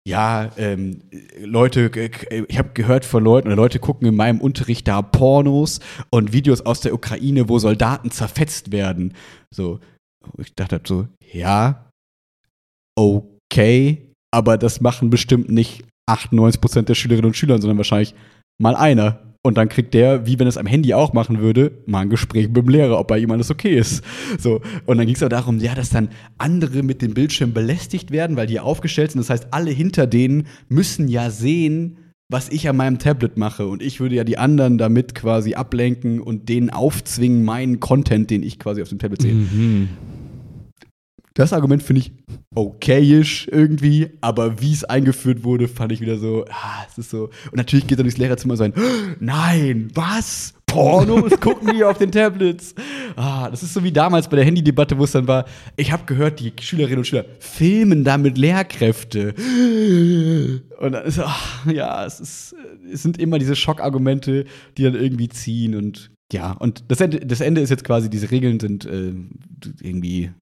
ja, 0.07 0.50
ähm, 0.57 1.02
Leute, 1.40 1.90
äh, 1.94 2.44
ich 2.48 2.59
habe 2.59 2.70
gehört 2.74 3.04
von 3.04 3.24
Leuten, 3.24 3.48
oder 3.48 3.57
Leute 3.57 3.78
gucken 3.78 4.07
in 4.07 4.16
meinem 4.16 4.40
Unterricht 4.40 4.87
da 4.87 5.02
Pornos 5.02 5.81
und 6.11 6.33
Videos 6.33 6.61
aus 6.62 6.81
der 6.81 6.94
Ukraine, 6.94 7.48
wo 7.48 7.59
Soldaten 7.59 8.11
zerfetzt 8.11 8.70
werden. 8.72 9.14
So, 9.50 9.81
ich 10.38 10.54
dachte 10.54 10.76
halt 10.76 10.87
so, 10.87 11.09
ja, 11.33 11.90
okay, 12.96 14.12
aber 14.31 14.57
das 14.57 14.81
machen 14.81 15.11
bestimmt 15.11 15.50
nicht 15.50 15.85
98% 16.09 16.83
der 16.83 16.94
Schülerinnen 16.94 17.26
und 17.26 17.37
Schüler, 17.37 17.61
sondern 17.61 17.78
wahrscheinlich 17.78 18.14
mal 18.59 18.77
einer. 18.77 19.21
Und 19.42 19.57
dann 19.57 19.68
kriegt 19.68 19.94
der, 19.94 20.27
wie 20.27 20.38
wenn 20.38 20.49
es 20.49 20.59
am 20.59 20.66
Handy 20.66 20.92
auch 20.92 21.12
machen 21.12 21.38
würde, 21.38 21.71
mal 21.87 22.01
ein 22.01 22.11
Gespräch 22.11 22.49
mit 22.49 22.57
dem 22.57 22.68
Lehrer, 22.68 22.99
ob 22.99 23.09
bei 23.09 23.18
ihm 23.18 23.31
alles 23.31 23.51
okay 23.51 23.79
ist. 23.79 24.05
So. 24.38 24.61
Und 24.85 24.99
dann 24.99 25.07
ging 25.07 25.14
es 25.14 25.23
auch 25.23 25.29
darum, 25.29 25.59
ja, 25.59 25.75
dass 25.75 25.90
dann 25.90 26.11
andere 26.37 26.83
mit 26.83 27.01
dem 27.01 27.14
Bildschirm 27.14 27.53
belästigt 27.53 28.11
werden, 28.11 28.37
weil 28.37 28.47
die 28.47 28.61
aufgestellt 28.61 29.12
sind. 29.12 29.21
Das 29.21 29.31
heißt, 29.31 29.49
alle 29.53 29.71
hinter 29.71 30.07
denen 30.07 30.49
müssen 30.68 31.09
ja 31.09 31.31
sehen, 31.31 31.99
was 32.29 32.51
ich 32.51 32.68
an 32.68 32.77
meinem 32.77 32.99
Tablet 32.99 33.38
mache. 33.38 33.66
Und 33.66 33.81
ich 33.83 34.01
würde 34.01 34.16
ja 34.16 34.25
die 34.25 34.38
anderen 34.38 34.77
damit 34.77 35.14
quasi 35.14 35.55
ablenken 35.55 36.21
und 36.21 36.49
denen 36.49 36.68
aufzwingen, 36.68 37.44
meinen 37.44 37.81
Content, 37.81 38.31
den 38.31 38.42
ich 38.42 38.59
quasi 38.59 38.83
auf 38.83 38.90
dem 38.90 38.99
Tablet 38.99 39.23
sehe. 39.23 39.35
Mhm. 39.35 39.88
Das 41.38 41.53
Argument 41.53 41.85
finde 41.85 42.01
ich 42.01 42.12
okayisch 42.53 43.46
irgendwie, 43.48 44.11
aber 44.20 44.61
wie 44.61 44.72
es 44.72 44.83
eingeführt 44.83 45.44
wurde, 45.44 45.68
fand 45.68 45.92
ich 45.92 46.01
wieder 46.01 46.18
so, 46.18 46.44
ah, 46.51 46.85
es 46.90 46.98
ist 46.98 47.11
so. 47.11 47.31
Und 47.53 47.55
natürlich 47.55 47.87
geht 47.87 47.96
er 47.96 48.03
durchs 48.03 48.18
Lehrerzimmer 48.18 48.57
so 48.57 48.64
ein, 48.64 48.74
nein, 49.20 49.88
was? 49.94 50.55
Pornos 50.66 51.31
gucken 51.40 51.74
die 51.77 51.85
auf 51.85 51.96
den 51.96 52.11
Tablets. 52.11 52.74
Ah, 53.14 53.48
das 53.51 53.62
ist 53.62 53.72
so 53.72 53.85
wie 53.85 53.92
damals 53.92 54.29
bei 54.29 54.35
der 54.35 54.44
Handydebatte, 54.44 54.98
wo 54.98 55.05
es 55.05 55.12
dann 55.12 55.29
war, 55.29 55.44
ich 55.77 55.92
habe 55.92 56.07
gehört, 56.07 56.40
die 56.40 56.53
Schülerinnen 56.61 56.98
und 56.98 57.05
Schüler 57.05 57.24
filmen 57.38 58.03
damit 58.03 58.37
Lehrkräfte. 58.37 59.33
Und 60.81 60.92
dann 60.92 61.05
ist 61.05 61.20
ach, 61.20 61.66
ja, 61.66 62.05
es, 62.05 62.18
ist, 62.18 62.57
es 62.92 63.05
sind 63.05 63.16
immer 63.16 63.38
diese 63.38 63.55
Schockargumente, 63.55 64.44
die 64.77 64.83
dann 64.83 64.96
irgendwie 64.96 65.29
ziehen 65.29 65.77
und 65.77 66.11
ja, 66.33 66.51
und 66.51 66.83
das 66.88 67.01
Ende, 67.01 67.20
das 67.20 67.40
Ende 67.40 67.61
ist 67.61 67.70
jetzt 67.70 67.85
quasi, 67.85 68.11
diese 68.11 68.33
Regeln 68.33 68.59
sind 68.59 68.85
äh, 68.85 69.14
irgendwie 69.81 70.33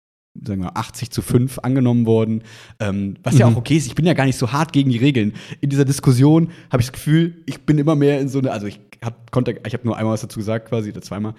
sagen 0.44 0.62
wir, 0.62 0.76
80 0.76 1.10
zu 1.10 1.22
5 1.22 1.58
angenommen 1.60 2.06
worden. 2.06 2.42
Ähm, 2.80 3.16
was 3.22 3.38
ja 3.38 3.46
Mhm. 3.48 3.54
auch 3.54 3.58
okay 3.58 3.76
ist, 3.76 3.86
ich 3.86 3.94
bin 3.94 4.06
ja 4.06 4.14
gar 4.14 4.24
nicht 4.26 4.38
so 4.38 4.52
hart 4.52 4.72
gegen 4.72 4.90
die 4.90 4.98
Regeln. 4.98 5.32
In 5.60 5.70
dieser 5.70 5.84
Diskussion 5.84 6.48
habe 6.70 6.80
ich 6.80 6.86
das 6.88 6.92
Gefühl, 6.92 7.42
ich 7.46 7.60
bin 7.62 7.78
immer 7.78 7.94
mehr 7.94 8.20
in 8.20 8.28
so 8.28 8.38
eine, 8.38 8.52
also 8.52 8.66
ich 8.66 8.80
habe 9.02 9.16
ich 9.64 9.74
habe 9.74 9.86
nur 9.86 9.96
einmal 9.96 10.14
was 10.14 10.22
dazu 10.22 10.38
gesagt 10.38 10.68
quasi, 10.68 10.90
oder 10.90 11.02
zweimal. 11.02 11.34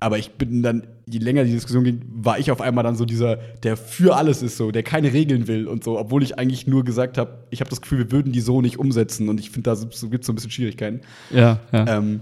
Aber 0.00 0.18
ich 0.18 0.30
bin 0.32 0.62
dann, 0.62 0.86
je 1.08 1.18
länger 1.18 1.42
die 1.44 1.50
Diskussion 1.50 1.82
ging, 1.82 2.02
war 2.08 2.38
ich 2.38 2.52
auf 2.52 2.60
einmal 2.60 2.84
dann 2.84 2.94
so 2.94 3.04
dieser, 3.04 3.36
der 3.64 3.76
für 3.76 4.14
alles 4.16 4.42
ist 4.42 4.56
so, 4.56 4.70
der 4.70 4.84
keine 4.84 5.12
Regeln 5.12 5.48
will 5.48 5.66
und 5.66 5.82
so, 5.82 5.98
obwohl 5.98 6.22
ich 6.22 6.38
eigentlich 6.38 6.68
nur 6.68 6.84
gesagt 6.84 7.18
habe, 7.18 7.46
ich 7.50 7.60
habe 7.60 7.70
das 7.70 7.80
Gefühl, 7.80 7.98
wir 7.98 8.12
würden 8.12 8.32
die 8.32 8.40
so 8.40 8.60
nicht 8.62 8.78
umsetzen 8.78 9.28
und 9.28 9.40
ich 9.40 9.50
finde, 9.50 9.70
da 9.70 9.76
so 9.76 9.86
gibt 10.08 10.22
es 10.22 10.26
so 10.26 10.32
ein 10.32 10.36
bisschen 10.36 10.52
Schwierigkeiten. 10.52 11.00
Ja, 11.30 11.58
ja. 11.72 11.98
Ähm, 11.98 12.20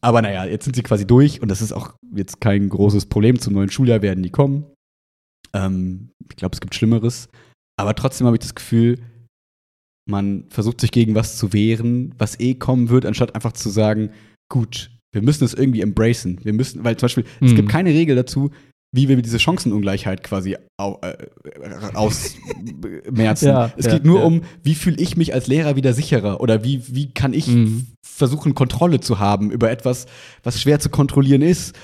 aber 0.00 0.22
naja, 0.22 0.44
jetzt 0.44 0.64
sind 0.64 0.76
sie 0.76 0.82
quasi 0.82 1.04
durch 1.04 1.42
und 1.42 1.50
das 1.50 1.62
ist 1.62 1.72
auch 1.72 1.94
jetzt 2.14 2.40
kein 2.40 2.68
großes 2.68 3.06
Problem. 3.06 3.40
Zum 3.40 3.54
neuen 3.54 3.70
Schuljahr 3.70 4.02
werden 4.02 4.22
die 4.22 4.30
kommen. 4.30 4.66
Ähm, 5.56 6.10
ich 6.28 6.36
glaube, 6.36 6.54
es 6.54 6.60
gibt 6.60 6.74
Schlimmeres. 6.74 7.28
Aber 7.78 7.94
trotzdem 7.94 8.26
habe 8.26 8.36
ich 8.36 8.42
das 8.42 8.54
Gefühl, 8.54 8.98
man 10.08 10.44
versucht 10.48 10.80
sich 10.80 10.92
gegen 10.92 11.14
was 11.14 11.36
zu 11.36 11.52
wehren, 11.52 12.14
was 12.18 12.38
eh 12.40 12.54
kommen 12.54 12.88
wird, 12.88 13.06
anstatt 13.06 13.34
einfach 13.34 13.52
zu 13.52 13.68
sagen, 13.70 14.10
gut, 14.50 14.90
wir 15.12 15.22
müssen 15.22 15.44
es 15.44 15.54
irgendwie 15.54 15.80
embracen. 15.80 16.40
Wir 16.44 16.52
müssen, 16.52 16.84
weil 16.84 16.96
zum 16.96 17.06
Beispiel, 17.06 17.24
es 17.40 17.52
Mhm. 17.52 17.56
gibt 17.56 17.68
keine 17.68 17.90
Regel 17.90 18.16
dazu, 18.16 18.50
wie 18.94 19.08
wir 19.08 19.20
diese 19.20 19.38
Chancenungleichheit 19.40 20.22
quasi 20.22 20.56
au, 20.80 20.98
äh, 21.02 21.16
ausmerzen. 21.94 23.46
Ja, 23.48 23.72
es 23.76 23.86
ja, 23.86 23.92
geht 23.92 24.04
nur 24.04 24.20
ja. 24.20 24.24
um, 24.26 24.42
wie 24.62 24.74
fühle 24.74 24.96
ich 24.98 25.16
mich 25.16 25.34
als 25.34 25.46
Lehrer 25.48 25.76
wieder 25.76 25.92
sicherer 25.92 26.40
oder 26.40 26.64
wie, 26.64 26.82
wie 26.94 27.12
kann 27.12 27.32
ich 27.34 27.48
Mhm. 27.48 27.86
versuchen, 28.06 28.54
Kontrolle 28.54 29.00
zu 29.00 29.18
haben 29.18 29.50
über 29.50 29.70
etwas, 29.70 30.06
was 30.42 30.60
schwer 30.60 30.78
zu 30.80 30.88
kontrollieren 30.88 31.42
ist. 31.42 31.76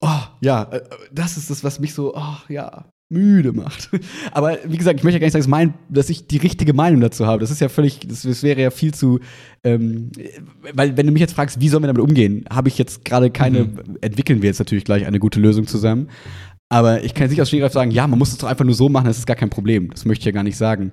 Oh, 0.00 0.20
ja, 0.40 0.64
äh, 0.64 0.82
das 1.12 1.36
ist 1.36 1.50
das, 1.50 1.64
was 1.64 1.80
mich 1.80 1.94
so, 1.94 2.14
oh, 2.14 2.36
ja, 2.48 2.86
müde 3.08 3.52
macht. 3.52 3.90
Aber 4.32 4.58
wie 4.66 4.76
gesagt, 4.76 4.98
ich 4.98 5.04
möchte 5.04 5.16
ja 5.16 5.20
gar 5.20 5.26
nicht 5.26 5.32
sagen, 5.32 5.42
dass, 5.42 5.48
mein, 5.48 5.74
dass 5.88 6.10
ich 6.10 6.26
die 6.26 6.38
richtige 6.38 6.72
Meinung 6.72 7.00
dazu 7.00 7.26
habe. 7.26 7.40
Das 7.40 7.50
ist 7.50 7.60
ja 7.60 7.68
völlig, 7.68 8.00
das, 8.06 8.22
das 8.22 8.42
wäre 8.42 8.60
ja 8.60 8.70
viel 8.70 8.92
zu, 8.92 9.20
ähm, 9.64 10.10
weil 10.74 10.96
wenn 10.96 11.06
du 11.06 11.12
mich 11.12 11.20
jetzt 11.20 11.34
fragst, 11.34 11.60
wie 11.60 11.68
sollen 11.68 11.82
wir 11.82 11.88
damit 11.88 12.02
umgehen, 12.02 12.44
habe 12.50 12.68
ich 12.68 12.78
jetzt 12.78 13.04
gerade 13.04 13.30
keine, 13.30 13.64
Mhm. 13.64 13.98
entwickeln 14.00 14.42
wir 14.42 14.48
jetzt 14.48 14.58
natürlich 14.58 14.84
gleich 14.84 15.06
eine 15.06 15.18
gute 15.18 15.40
Lösung 15.40 15.66
zusammen. 15.66 16.08
Aber 16.68 17.04
ich 17.04 17.14
kann 17.14 17.22
jetzt 17.24 17.30
nicht 17.30 17.40
aus 17.42 17.48
Stegreif 17.48 17.72
sagen, 17.72 17.92
ja, 17.92 18.08
man 18.08 18.18
muss 18.18 18.32
es 18.32 18.38
doch 18.38 18.48
einfach 18.48 18.64
nur 18.64 18.74
so 18.74 18.88
machen, 18.88 19.06
das 19.06 19.18
ist 19.18 19.26
gar 19.26 19.36
kein 19.36 19.50
Problem. 19.50 19.90
Das 19.90 20.04
möchte 20.04 20.22
ich 20.22 20.26
ja 20.26 20.32
gar 20.32 20.42
nicht 20.42 20.56
sagen. 20.56 20.90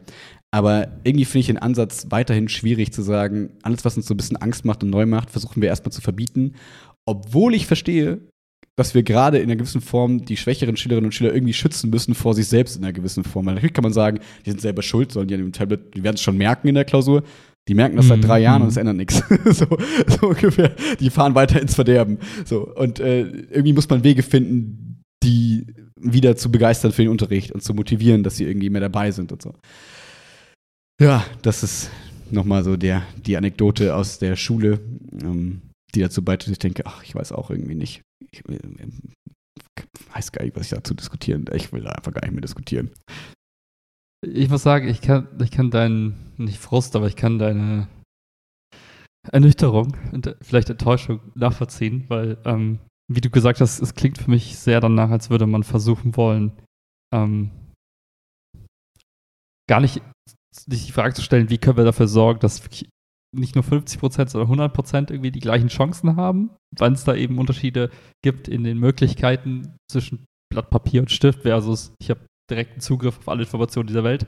Aber 0.52 1.00
irgendwie 1.04 1.26
finde 1.26 1.40
ich 1.40 1.48
den 1.48 1.58
Ansatz 1.58 2.08
weiterhin 2.12 2.48
schwierig 2.48 2.94
zu 2.94 3.02
sagen, 3.02 3.50
alles, 3.64 3.84
was 3.84 3.98
uns 3.98 4.06
so 4.06 4.14
ein 4.14 4.18
bisschen 4.18 4.38
Angst 4.38 4.66
macht 4.66 4.84
und 4.84 4.92
neu 4.92 5.08
macht, 5.08 5.32
versuchen 5.32 5.64
wir 5.64 5.70
erstmal 5.70 5.92
zu 5.92 6.02
verbieten. 6.02 6.54
Obwohl 7.08 7.56
ich 7.56 7.66
verstehe, 7.66 8.22
dass 8.76 8.96
wir 8.96 9.04
gerade 9.04 9.38
in 9.38 9.44
einer 9.44 9.56
gewissen 9.56 9.82
Form 9.82 10.26
die 10.26 10.38
schwächeren 10.38 10.76
Schülerinnen 10.76 11.06
und 11.06 11.12
Schüler 11.12 11.34
irgendwie 11.34 11.54
schützen 11.54 11.90
müssen 11.90 12.16
vor 12.16 12.34
sich 12.34 12.48
selbst 12.48 12.76
in 12.76 12.84
einer 12.84 12.94
gewissen 12.94 13.24
Form. 13.24 13.46
Weil 13.46 13.56
natürlich 13.56 13.74
kann 13.74 13.84
man 13.84 13.94
sagen, 13.94 14.20
die 14.46 14.50
sind 14.50 14.62
selber 14.62 14.82
schuld, 14.82 15.12
sollen 15.12 15.28
die 15.28 15.36
an 15.36 15.42
dem 15.42 15.52
Tablet, 15.52 15.96
die 15.96 16.04
werden 16.04 16.16
es 16.16 16.22
schon 16.22 16.38
merken 16.38 16.68
in 16.68 16.76
der 16.76 16.86
Klausur. 16.86 17.24
Die 17.70 17.76
merken 17.76 17.96
das 17.96 18.08
seit 18.08 18.18
Mhm, 18.18 18.24
drei 18.24 18.40
Jahren 18.40 18.62
und 18.62 18.68
mhm. 18.68 18.72
es 18.72 18.78
ändert 18.78 18.96
nichts. 18.98 19.24
so, 19.46 19.68
so 20.08 20.28
ungefähr. 20.28 20.76
Die 21.00 21.10
fahren 21.10 21.34
weiter 21.34 21.62
ins 21.62 21.76
Verderben. 21.76 22.18
So. 22.44 22.68
Und 22.76 23.00
äh, 23.00 23.22
irgendwie 23.22 23.74
muss 23.74 23.88
man 23.90 24.04
Wege 24.04 24.22
finden, 24.22 25.02
die 25.24 25.68
wieder 25.96 26.36
zu 26.36 26.52
begeistern 26.52 26.92
für 26.92 27.04
den 27.04 27.12
Unterricht 27.12 27.52
und 27.54 27.64
zu 27.64 27.74
motivieren, 27.74 28.24
dass 28.24 28.36
sie 28.36 28.44
irgendwie 28.44 28.70
mehr 28.70 28.82
dabei 28.82 29.12
sind 29.12 29.32
und 29.32 29.42
so. 29.42 29.54
Ja, 31.00 31.26
das 31.42 31.64
ist 31.64 31.90
nochmal 32.32 32.64
so 32.64 32.76
der, 32.76 33.04
die 33.26 33.38
Anekdote 33.38 33.96
aus 33.96 34.20
der 34.20 34.36
Schule, 34.36 34.80
ähm, 35.22 35.62
die 35.96 36.02
dazu 36.02 36.24
beiträgt, 36.24 36.48
dass 36.48 36.54
ich 36.54 36.60
denke, 36.60 36.86
ach, 36.86 37.04
ich 37.04 37.16
weiß 37.16 37.32
auch 37.32 37.50
irgendwie 37.50 37.76
nicht. 37.76 38.02
Ich 38.32 38.48
äh, 38.50 38.60
weiß 40.14 40.32
gar 40.32 40.44
nicht, 40.44 40.56
was 40.56 40.64
ich 40.64 40.78
dazu 40.78 40.94
diskutieren. 40.94 41.46
Ich 41.54 41.72
will 41.72 41.84
da 41.84 41.92
einfach 41.92 42.14
gar 42.14 42.22
nicht 42.22 42.34
mehr 42.34 42.42
diskutieren. 42.42 42.92
Ich 44.26 44.50
muss 44.50 44.64
sagen, 44.64 44.88
ich 44.88 45.02
kann, 45.02 45.28
ich 45.42 45.52
kann 45.52 45.70
deinen, 45.70 46.34
nicht 46.38 46.60
Frust, 46.60 46.96
aber 46.96 47.08
ich 47.08 47.16
kann 47.16 47.40
deine 47.40 47.88
Ernüchterung 49.32 49.96
und 50.12 50.28
äh, 50.28 50.36
vielleicht 50.42 50.70
Enttäuschung 50.70 51.20
nachvollziehen, 51.36 52.06
weil, 52.10 52.38
ähm, 52.46 52.80
wie 53.12 53.22
du 53.22 53.30
gesagt 53.30 53.62
hast, 53.62 53.80
es 53.80 53.96
klingt 53.96 54.18
für 54.18 54.30
mich 54.30 54.58
sehr 54.58 54.80
danach, 54.80 55.10
als 55.10 55.30
würde 55.30 55.46
man 55.46 55.64
versuchen 55.64 56.16
wollen, 56.16 56.54
ähm, 57.14 57.52
gar 59.70 59.80
nicht 59.80 60.02
sich 60.56 60.86
die 60.86 60.92
Frage 60.92 61.14
zu 61.14 61.22
stellen, 61.22 61.50
wie 61.50 61.58
können 61.58 61.78
wir 61.78 61.84
dafür 61.84 62.08
sorgen, 62.08 62.40
dass 62.40 62.64
wirklich 62.64 62.90
nicht 63.34 63.56
nur 63.56 63.64
50 63.64 64.00
Prozent, 64.00 64.30
sondern 64.30 64.48
100 64.48 64.74
Prozent 64.74 65.12
irgendwie 65.12 65.32
die 65.32 65.40
gleichen 65.40 65.70
Chancen 65.70 66.16
haben, 66.16 66.52
wenn 66.78 66.94
es 66.94 67.04
da 67.04 67.16
eben 67.16 67.40
Unterschiede 67.40 67.90
gibt 68.24 68.48
in 68.48 68.64
den 68.64 68.78
Möglichkeiten 68.78 69.76
zwischen 69.90 70.26
Blatt 70.52 70.70
Papier 70.70 71.02
und 71.02 71.12
Stift 71.12 71.42
versus 71.42 71.94
ich 72.00 72.10
habe 72.10 72.26
direkten 72.50 72.80
Zugriff 72.80 73.18
auf 73.18 73.30
alle 73.30 73.44
Informationen 73.44 73.88
dieser 73.88 74.04
Welt. 74.04 74.28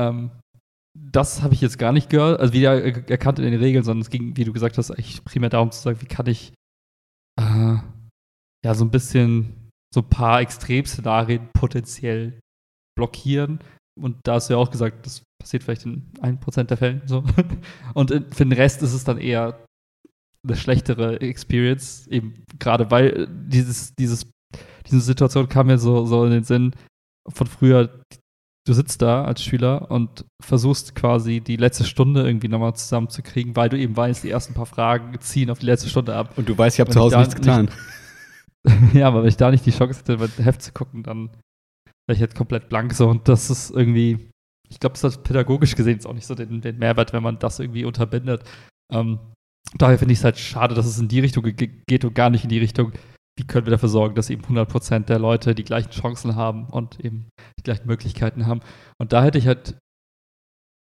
Ähm, 0.00 0.30
das 0.96 1.42
habe 1.42 1.54
ich 1.54 1.60
jetzt 1.60 1.78
gar 1.78 1.92
nicht 1.92 2.10
gehört, 2.10 2.40
also 2.40 2.52
wieder 2.52 2.82
erkannt 3.08 3.38
in 3.38 3.50
den 3.50 3.60
Regeln, 3.60 3.84
sondern 3.84 4.02
es 4.02 4.10
ging, 4.10 4.36
wie 4.36 4.44
du 4.44 4.52
gesagt 4.52 4.76
hast, 4.78 4.90
eigentlich 4.90 5.24
primär 5.24 5.50
darum 5.50 5.70
zu 5.70 5.80
sagen, 5.80 6.00
wie 6.00 6.06
kann 6.06 6.26
ich 6.26 6.52
äh, 7.40 7.76
ja 8.64 8.74
so 8.74 8.84
ein 8.84 8.90
bisschen 8.90 9.70
so 9.94 10.00
ein 10.00 10.08
paar 10.08 10.40
Extremszenarien 10.40 11.48
potenziell 11.52 12.40
blockieren. 12.96 13.60
Und 14.02 14.16
da 14.24 14.34
hast 14.34 14.48
du 14.48 14.54
ja 14.54 14.58
auch 14.58 14.70
gesagt, 14.70 15.06
das 15.06 15.22
passiert 15.40 15.62
vielleicht 15.62 15.86
in 15.86 16.10
1% 16.20 16.64
der 16.64 16.76
Fällen 16.76 17.02
so. 17.06 17.24
Und 17.94 18.10
für 18.10 18.44
den 18.44 18.52
Rest 18.52 18.82
ist 18.82 18.92
es 18.92 19.04
dann 19.04 19.18
eher 19.18 19.58
eine 20.46 20.56
schlechtere 20.56 21.20
Experience, 21.20 22.06
eben 22.06 22.44
gerade 22.58 22.90
weil 22.90 23.28
dieses, 23.30 23.94
dieses, 23.94 24.30
diese 24.86 25.00
Situation 25.00 25.48
kam 25.48 25.66
mir 25.66 25.78
so, 25.78 26.06
so 26.06 26.24
in 26.24 26.30
den 26.30 26.44
Sinn 26.44 26.74
von 27.28 27.46
früher, 27.46 28.02
du 28.66 28.72
sitzt 28.72 29.02
da 29.02 29.24
als 29.24 29.42
Schüler 29.42 29.90
und 29.90 30.24
versuchst 30.42 30.94
quasi 30.94 31.40
die 31.40 31.56
letzte 31.56 31.84
Stunde 31.84 32.22
irgendwie 32.22 32.48
nochmal 32.48 32.74
zusammenzukriegen, 32.74 33.56
weil 33.56 33.68
du 33.68 33.78
eben 33.78 33.96
weißt, 33.96 34.24
die 34.24 34.30
ersten 34.30 34.54
paar 34.54 34.66
Fragen 34.66 35.18
ziehen 35.20 35.50
auf 35.50 35.58
die 35.58 35.66
letzte 35.66 35.88
Stunde 35.88 36.14
ab. 36.14 36.36
Und 36.36 36.48
du 36.48 36.56
weißt, 36.56 36.76
ich 36.76 36.80
habe 36.80 36.90
zu 36.90 37.00
Hause 37.00 37.18
nichts 37.18 37.34
getan. 37.34 37.68
Nicht, 38.64 38.94
ja, 38.94 39.08
aber 39.08 39.22
wenn 39.22 39.28
ich 39.28 39.36
da 39.36 39.50
nicht 39.50 39.66
die 39.66 39.72
Chance 39.72 40.00
hätte, 40.00 40.18
mit 40.18 40.38
Heft 40.38 40.62
zu 40.62 40.72
gucken, 40.72 41.02
dann 41.02 41.30
wäre 42.10 42.16
ich 42.16 42.22
halt 42.22 42.34
komplett 42.34 42.68
blank 42.68 42.92
so. 42.92 43.08
Und 43.08 43.28
das 43.28 43.50
ist 43.50 43.70
irgendwie, 43.70 44.30
ich 44.68 44.80
glaube, 44.80 44.96
es 44.96 45.04
hat 45.04 45.22
pädagogisch 45.22 45.76
gesehen 45.76 45.94
jetzt 45.94 46.06
auch 46.06 46.12
nicht 46.12 46.26
so 46.26 46.34
den, 46.34 46.60
den 46.60 46.78
Mehrwert, 46.78 47.12
wenn 47.12 47.22
man 47.22 47.38
das 47.38 47.60
irgendwie 47.60 47.84
unterbindet. 47.84 48.42
Ähm, 48.92 49.20
daher 49.78 49.98
finde 49.98 50.12
ich 50.12 50.18
es 50.18 50.24
halt 50.24 50.38
schade, 50.38 50.74
dass 50.74 50.86
es 50.86 50.98
in 50.98 51.06
die 51.06 51.20
Richtung 51.20 51.44
geht 51.44 52.04
und 52.04 52.14
gar 52.14 52.30
nicht 52.30 52.42
in 52.42 52.50
die 52.50 52.58
Richtung, 52.58 52.92
wie 53.38 53.46
können 53.46 53.64
wir 53.66 53.70
dafür 53.70 53.88
sorgen, 53.88 54.16
dass 54.16 54.28
eben 54.28 54.42
100% 54.42 55.04
der 55.04 55.20
Leute 55.20 55.54
die 55.54 55.62
gleichen 55.62 55.90
Chancen 55.90 56.34
haben 56.34 56.66
und 56.66 56.98
eben 56.98 57.28
die 57.58 57.62
gleichen 57.62 57.86
Möglichkeiten 57.86 58.46
haben. 58.46 58.60
Und 58.98 59.12
da 59.12 59.22
hätte 59.22 59.38
ich 59.38 59.46
halt 59.46 59.78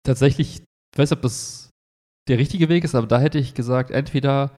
tatsächlich, 0.04 0.58
ich 0.92 0.98
weiß 0.98 1.10
nicht, 1.10 1.16
ob 1.16 1.22
das 1.22 1.70
der 2.28 2.38
richtige 2.38 2.68
Weg 2.68 2.84
ist, 2.84 2.94
aber 2.94 3.06
da 3.06 3.18
hätte 3.18 3.38
ich 3.38 3.54
gesagt, 3.54 3.90
entweder 3.90 4.54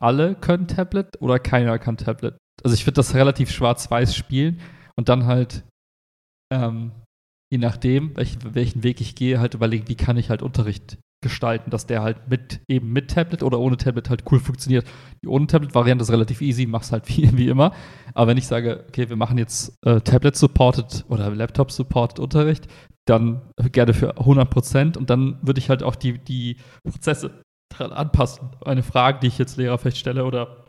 alle 0.00 0.36
können 0.36 0.68
Tablet 0.68 1.20
oder 1.20 1.40
keiner 1.40 1.80
kann 1.80 1.96
Tablet. 1.96 2.36
Also 2.62 2.74
ich 2.74 2.86
würde 2.86 2.94
das 2.94 3.14
relativ 3.14 3.50
schwarz-weiß 3.50 4.14
spielen 4.14 4.60
und 4.96 5.08
dann 5.08 5.26
halt, 5.26 5.64
ähm, 6.52 6.92
je 7.52 7.58
nachdem, 7.58 8.16
welch, 8.16 8.38
welchen 8.44 8.82
Weg 8.82 9.00
ich 9.00 9.14
gehe, 9.14 9.40
halt 9.40 9.54
überlegen, 9.54 9.88
wie 9.88 9.96
kann 9.96 10.16
ich 10.16 10.30
halt 10.30 10.42
Unterricht 10.42 10.98
gestalten, 11.22 11.70
dass 11.70 11.86
der 11.86 12.02
halt 12.02 12.28
mit 12.28 12.60
eben 12.68 12.92
mit 12.92 13.10
Tablet 13.10 13.42
oder 13.42 13.58
ohne 13.58 13.76
Tablet 13.76 14.08
halt 14.08 14.24
cool 14.30 14.40
funktioniert. 14.40 14.86
Die 15.22 15.28
ohne 15.28 15.46
Tablet-Variante 15.46 16.02
ist 16.02 16.10
relativ 16.10 16.40
easy, 16.40 16.66
mach's 16.66 16.92
halt 16.92 17.08
wie, 17.16 17.36
wie 17.36 17.48
immer. 17.48 17.72
Aber 18.14 18.28
wenn 18.28 18.38
ich 18.38 18.46
sage, 18.46 18.84
okay, 18.88 19.08
wir 19.08 19.16
machen 19.16 19.36
jetzt 19.36 19.74
äh, 19.84 20.00
Tablet-supported 20.00 21.04
oder 21.08 21.30
Laptop-supported 21.30 22.18
Unterricht, 22.18 22.68
dann 23.06 23.42
gerne 23.72 23.92
für 23.92 24.16
100% 24.16 24.96
und 24.96 25.10
dann 25.10 25.38
würde 25.42 25.58
ich 25.58 25.68
halt 25.68 25.82
auch 25.82 25.96
die, 25.96 26.18
die 26.18 26.56
Prozesse 26.88 27.42
anpassen. 27.78 28.50
Eine 28.64 28.82
Frage, 28.82 29.20
die 29.20 29.26
ich 29.26 29.38
jetzt 29.38 29.56
Lehrer 29.56 29.78
vielleicht 29.78 29.98
stelle 29.98 30.24
oder 30.24 30.66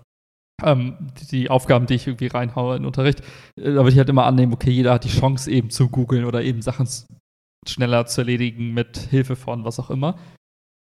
ähm, 0.64 0.98
die, 1.32 1.50
Aufgaben, 1.50 1.86
die 1.86 1.96
ich 1.96 2.08
irgendwie 2.08 2.28
reinhaue 2.28 2.76
in 2.76 2.84
den 2.84 2.88
Unterricht, 2.88 3.22
äh, 3.56 3.64
da 3.64 3.76
würde 3.76 3.92
ich 3.92 3.98
halt 3.98 4.10
immer 4.10 4.26
annehmen, 4.26 4.54
okay, 4.54 4.72
jeder 4.72 4.94
hat 4.94 5.04
die 5.04 5.10
Chance 5.10 5.50
eben 5.52 5.70
zu 5.70 5.90
googeln 5.90 6.26
oder 6.26 6.44
eben 6.44 6.62
Sachen 6.62 6.88
schneller 7.68 8.06
zu 8.08 8.22
erledigen 8.22 8.74
mit 8.74 8.98
Hilfe 8.98 9.36
von 9.36 9.64
was 9.66 9.80
auch 9.80 9.90
immer 9.90 10.18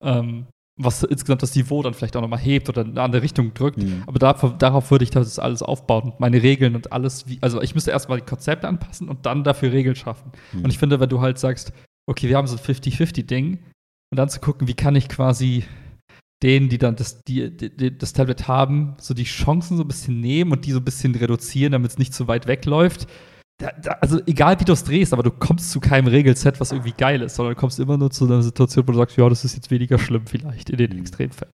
ähm, 0.02 0.46
was 0.76 1.02
insgesamt 1.02 1.42
das 1.42 1.54
Niveau 1.54 1.82
dann 1.82 1.92
vielleicht 1.92 2.16
auch 2.16 2.22
nochmal 2.22 2.38
hebt 2.38 2.68
oder 2.68 2.82
in 2.82 2.90
eine 2.90 3.02
andere 3.02 3.22
Richtung 3.22 3.52
drückt. 3.52 3.78
Mhm. 3.78 4.02
Aber 4.06 4.18
da, 4.18 4.32
darauf 4.32 4.90
würde 4.90 5.04
ich 5.04 5.10
das 5.10 5.38
alles 5.38 5.62
aufbauen. 5.62 6.14
Meine 6.18 6.42
Regeln 6.42 6.74
und 6.74 6.92
alles, 6.92 7.28
wie, 7.28 7.38
also 7.42 7.60
ich 7.60 7.74
müsste 7.74 7.90
erstmal 7.90 8.20
die 8.20 8.26
Konzepte 8.26 8.66
anpassen 8.66 9.08
und 9.08 9.26
dann 9.26 9.44
dafür 9.44 9.72
Regeln 9.72 9.96
schaffen. 9.96 10.32
Mhm. 10.52 10.64
Und 10.64 10.70
ich 10.70 10.78
finde, 10.78 10.98
wenn 10.98 11.08
du 11.08 11.20
halt 11.20 11.38
sagst, 11.38 11.72
okay, 12.08 12.28
wir 12.28 12.36
haben 12.36 12.46
so 12.46 12.56
ein 12.56 12.62
50-50-Ding 12.62 13.58
und 14.10 14.16
dann 14.16 14.30
zu 14.30 14.40
gucken, 14.40 14.68
wie 14.68 14.74
kann 14.74 14.96
ich 14.96 15.08
quasi 15.08 15.64
denen, 16.42 16.68
die 16.68 16.78
dann 16.78 16.96
das, 16.96 17.22
die, 17.24 17.54
die, 17.56 17.96
das 17.96 18.12
Tablet 18.12 18.48
haben, 18.48 18.96
so 18.98 19.14
die 19.14 19.24
Chancen 19.24 19.76
so 19.76 19.84
ein 19.84 19.88
bisschen 19.88 20.20
nehmen 20.20 20.52
und 20.52 20.64
die 20.66 20.72
so 20.72 20.78
ein 20.78 20.84
bisschen 20.84 21.14
reduzieren, 21.14 21.72
damit 21.72 21.90
es 21.90 21.98
nicht 21.98 22.14
zu 22.14 22.28
weit 22.28 22.46
wegläuft 22.46 23.06
da, 23.60 23.72
da, 23.72 23.90
also 24.00 24.20
egal 24.26 24.58
wie 24.58 24.64
du 24.64 24.72
es 24.72 24.84
drehst, 24.84 25.12
aber 25.12 25.22
du 25.22 25.30
kommst 25.30 25.70
zu 25.70 25.80
keinem 25.80 26.08
Regelset, 26.08 26.58
was 26.58 26.72
irgendwie 26.72 26.94
geil 26.96 27.20
ist, 27.22 27.36
sondern 27.36 27.54
du 27.54 27.60
kommst 27.60 27.78
immer 27.78 27.96
nur 27.96 28.10
zu 28.10 28.24
einer 28.24 28.42
Situation, 28.42 28.88
wo 28.88 28.92
du 28.92 28.98
sagst, 28.98 29.16
ja, 29.16 29.28
das 29.28 29.44
ist 29.44 29.54
jetzt 29.54 29.70
weniger 29.70 29.98
schlimm 29.98 30.26
vielleicht 30.26 30.70
in 30.70 30.78
den 30.78 30.92
mhm. 30.92 31.00
Extremfällen. 31.00 31.52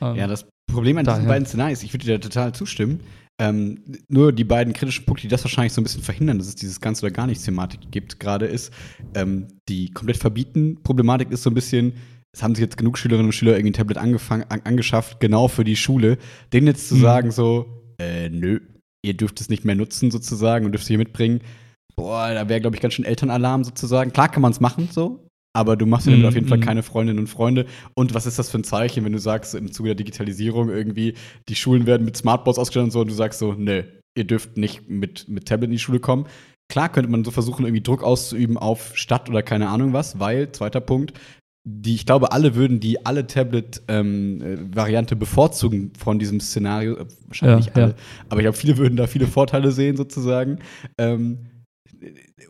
Ähm, 0.00 0.16
ja, 0.16 0.26
das 0.26 0.46
Problem 0.70 0.98
an 0.98 1.04
diesen 1.04 1.18
daher. 1.18 1.28
beiden 1.28 1.46
Szenarien 1.46 1.74
ist, 1.74 1.84
ich 1.84 1.92
würde 1.92 2.06
dir 2.06 2.20
total 2.20 2.54
zustimmen. 2.54 3.00
Ähm, 3.40 3.82
nur 4.08 4.32
die 4.32 4.44
beiden 4.44 4.72
kritischen 4.72 5.04
Punkte, 5.06 5.22
die 5.22 5.28
das 5.28 5.42
wahrscheinlich 5.44 5.72
so 5.72 5.80
ein 5.80 5.84
bisschen 5.84 6.02
verhindern, 6.02 6.38
dass 6.38 6.46
es 6.46 6.54
dieses 6.54 6.80
ganz 6.80 7.02
oder 7.02 7.10
gar 7.10 7.26
nichts 7.26 7.44
Thematik 7.44 7.80
gibt, 7.90 8.20
gerade 8.20 8.46
ist, 8.46 8.72
ähm, 9.14 9.48
die 9.68 9.90
komplett 9.90 10.18
verbieten 10.18 10.82
Problematik 10.82 11.30
ist 11.30 11.42
so 11.42 11.50
ein 11.50 11.54
bisschen, 11.54 11.94
es 12.34 12.42
haben 12.42 12.54
sich 12.54 12.62
jetzt 12.62 12.76
genug 12.76 12.98
Schülerinnen 12.98 13.26
und 13.26 13.32
Schüler 13.32 13.52
irgendwie 13.52 13.70
ein 13.70 13.74
Tablet 13.74 13.96
angefangen, 13.96 14.44
an, 14.48 14.60
angeschafft, 14.64 15.20
genau 15.20 15.48
für 15.48 15.64
die 15.64 15.76
Schule, 15.76 16.18
denen 16.52 16.66
jetzt 16.66 16.88
zu 16.88 16.96
mhm. 16.96 17.00
sagen 17.00 17.30
so, 17.30 17.66
äh, 17.98 18.28
nö, 18.28 18.60
ihr 19.04 19.14
dürft 19.14 19.40
es 19.40 19.48
nicht 19.48 19.64
mehr 19.64 19.76
nutzen 19.76 20.10
sozusagen 20.10 20.66
und 20.66 20.72
dürft 20.72 20.82
es 20.82 20.88
hier 20.88 20.98
mitbringen. 20.98 21.40
Boah, 21.94 22.34
da 22.34 22.48
wäre, 22.48 22.60
glaube 22.60 22.74
ich, 22.74 22.82
ganz 22.82 22.94
schön 22.94 23.04
Elternalarm 23.04 23.62
sozusagen. 23.62 24.12
Klar 24.12 24.28
kann 24.28 24.42
man 24.42 24.50
es 24.50 24.60
machen 24.60 24.88
so, 24.90 25.28
aber 25.52 25.76
du 25.76 25.86
machst 25.86 26.08
dir 26.08 26.10
damit 26.10 26.24
mm, 26.24 26.28
auf 26.28 26.34
jeden 26.34 26.48
Fall 26.48 26.58
mhm. 26.58 26.62
keine 26.62 26.82
Freundinnen 26.82 27.20
und 27.20 27.28
Freunde. 27.28 27.66
Und 27.94 28.14
was 28.14 28.26
ist 28.26 28.40
das 28.40 28.50
für 28.50 28.58
ein 28.58 28.64
Zeichen, 28.64 29.04
wenn 29.04 29.12
du 29.12 29.20
sagst, 29.20 29.54
im 29.54 29.70
Zuge 29.70 29.90
der 29.90 29.94
Digitalisierung 29.94 30.70
irgendwie, 30.70 31.14
die 31.48 31.54
Schulen 31.54 31.86
werden 31.86 32.04
mit 32.04 32.16
Smartboards 32.16 32.58
ausgestattet 32.58 32.86
und 32.86 32.90
so, 32.90 33.00
und 33.02 33.10
du 33.10 33.14
sagst 33.14 33.38
so, 33.38 33.52
ne, 33.52 33.84
ihr 34.16 34.24
dürft 34.24 34.56
nicht 34.56 34.88
mit, 34.88 35.28
mit 35.28 35.46
Tablet 35.46 35.68
in 35.68 35.72
die 35.72 35.78
Schule 35.78 36.00
kommen. 36.00 36.26
Klar 36.68 36.88
könnte 36.88 37.10
man 37.10 37.24
so 37.24 37.30
versuchen, 37.30 37.64
irgendwie 37.64 37.82
Druck 37.82 38.02
auszuüben 38.02 38.56
auf 38.56 38.96
Stadt 38.96 39.28
oder 39.28 39.42
keine 39.42 39.68
Ahnung 39.68 39.92
was, 39.92 40.18
weil, 40.18 40.50
zweiter 40.50 40.80
Punkt, 40.80 41.12
die, 41.66 41.94
ich 41.94 42.04
glaube, 42.04 42.32
alle 42.32 42.54
würden 42.54 42.78
die 42.78 43.06
alle 43.06 43.26
Tablet-Variante 43.26 45.14
ähm, 45.14 45.18
bevorzugen 45.18 45.92
von 45.98 46.18
diesem 46.18 46.40
Szenario. 46.40 46.96
Äh, 46.96 47.06
wahrscheinlich 47.26 47.66
ja, 47.66 47.72
alle. 47.74 47.86
Ja. 47.88 47.94
Aber 48.28 48.40
ich 48.40 48.44
glaube, 48.44 48.58
viele 48.58 48.76
würden 48.76 48.96
da 48.96 49.06
viele 49.06 49.26
Vorteile 49.26 49.72
sehen, 49.72 49.96
sozusagen. 49.96 50.58
Ähm, 50.98 51.38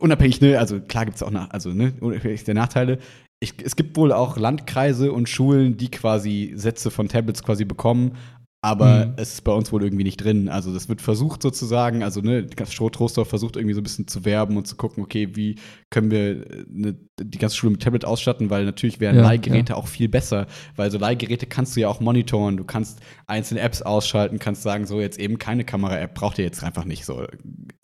unabhängig, 0.00 0.40
ne, 0.40 0.58
also 0.58 0.80
klar 0.80 1.04
gibt 1.04 1.16
es 1.16 1.22
auch 1.22 1.30
nach, 1.30 1.50
also 1.50 1.70
ne, 1.70 1.94
unabhängig 2.00 2.42
der 2.42 2.54
Nachteile. 2.54 2.98
Ich, 3.40 3.54
es 3.62 3.76
gibt 3.76 3.96
wohl 3.96 4.12
auch 4.12 4.36
Landkreise 4.36 5.12
und 5.12 5.28
Schulen, 5.28 5.76
die 5.76 5.90
quasi 5.90 6.52
Sätze 6.56 6.90
von 6.90 7.08
Tablets 7.08 7.42
quasi 7.42 7.64
bekommen, 7.64 8.16
aber 8.64 9.04
mhm. 9.04 9.12
es 9.18 9.34
ist 9.34 9.44
bei 9.44 9.52
uns 9.52 9.70
wohl 9.72 9.84
irgendwie 9.84 10.04
nicht 10.04 10.16
drin. 10.16 10.48
Also 10.48 10.72
das 10.72 10.88
wird 10.88 11.02
versucht 11.02 11.42
sozusagen, 11.42 12.02
also 12.02 12.22
ne, 12.22 12.46
Trostorf 12.46 13.28
versucht 13.28 13.56
irgendwie 13.56 13.74
so 13.74 13.80
ein 13.80 13.82
bisschen 13.82 14.08
zu 14.08 14.24
werben 14.24 14.56
und 14.56 14.66
zu 14.66 14.76
gucken, 14.76 15.04
okay, 15.04 15.36
wie 15.36 15.56
können 15.90 16.10
wir 16.10 16.64
ne, 16.66 16.96
die 17.20 17.36
ganze 17.36 17.56
Schule 17.56 17.72
mit 17.72 17.82
Tablet 17.82 18.06
ausstatten, 18.06 18.48
weil 18.48 18.64
natürlich 18.64 19.00
wären 19.00 19.16
ja, 19.16 19.22
Leihgeräte 19.22 19.74
ja. 19.74 19.76
auch 19.76 19.86
viel 19.86 20.08
besser, 20.08 20.46
weil 20.76 20.90
so 20.90 20.96
Leihgeräte 20.96 21.44
kannst 21.44 21.76
du 21.76 21.80
ja 21.80 21.88
auch 21.88 22.00
monitoren, 22.00 22.56
du 22.56 22.64
kannst 22.64 23.00
einzelne 23.26 23.60
Apps 23.60 23.82
ausschalten, 23.82 24.38
kannst 24.38 24.62
sagen, 24.62 24.86
so 24.86 24.98
jetzt 24.98 25.18
eben 25.18 25.36
keine 25.36 25.64
Kamera-App, 25.64 26.14
braucht 26.14 26.38
ihr 26.38 26.46
jetzt 26.46 26.64
einfach 26.64 26.86
nicht 26.86 27.04
so 27.04 27.26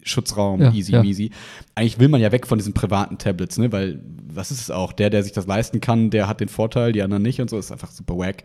Schutzraum, 0.03 0.63
ja, 0.63 0.73
easy, 0.73 0.97
easy. 0.97 1.31
Eigentlich 1.75 1.99
will 1.99 2.09
man 2.09 2.23
ja 2.23 2.33
weg 2.33 2.47
von 2.47 2.57
diesen 2.57 2.73
privaten 2.73 3.19
Tablets, 3.19 3.59
ne, 3.59 3.71
weil 3.71 4.03
was 4.33 4.51
ist 4.51 4.63
es 4.63 4.71
auch, 4.71 4.95
der, 4.95 5.11
der 5.11 5.25
sich 5.25 5.33
das 5.33 5.47
leisten 5.47 5.83
kann, 5.83 6.09
der 6.09 6.27
hat 6.27 6.41
den 6.41 6.49
Vorteil, 6.49 6.93
die 6.93 7.03
anderen 7.03 7.23
nicht 7.23 7.39
und 7.39 7.51
so, 7.51 7.59
ist 7.59 7.71
einfach 7.71 7.91
super 7.91 8.17
wack. 8.17 8.45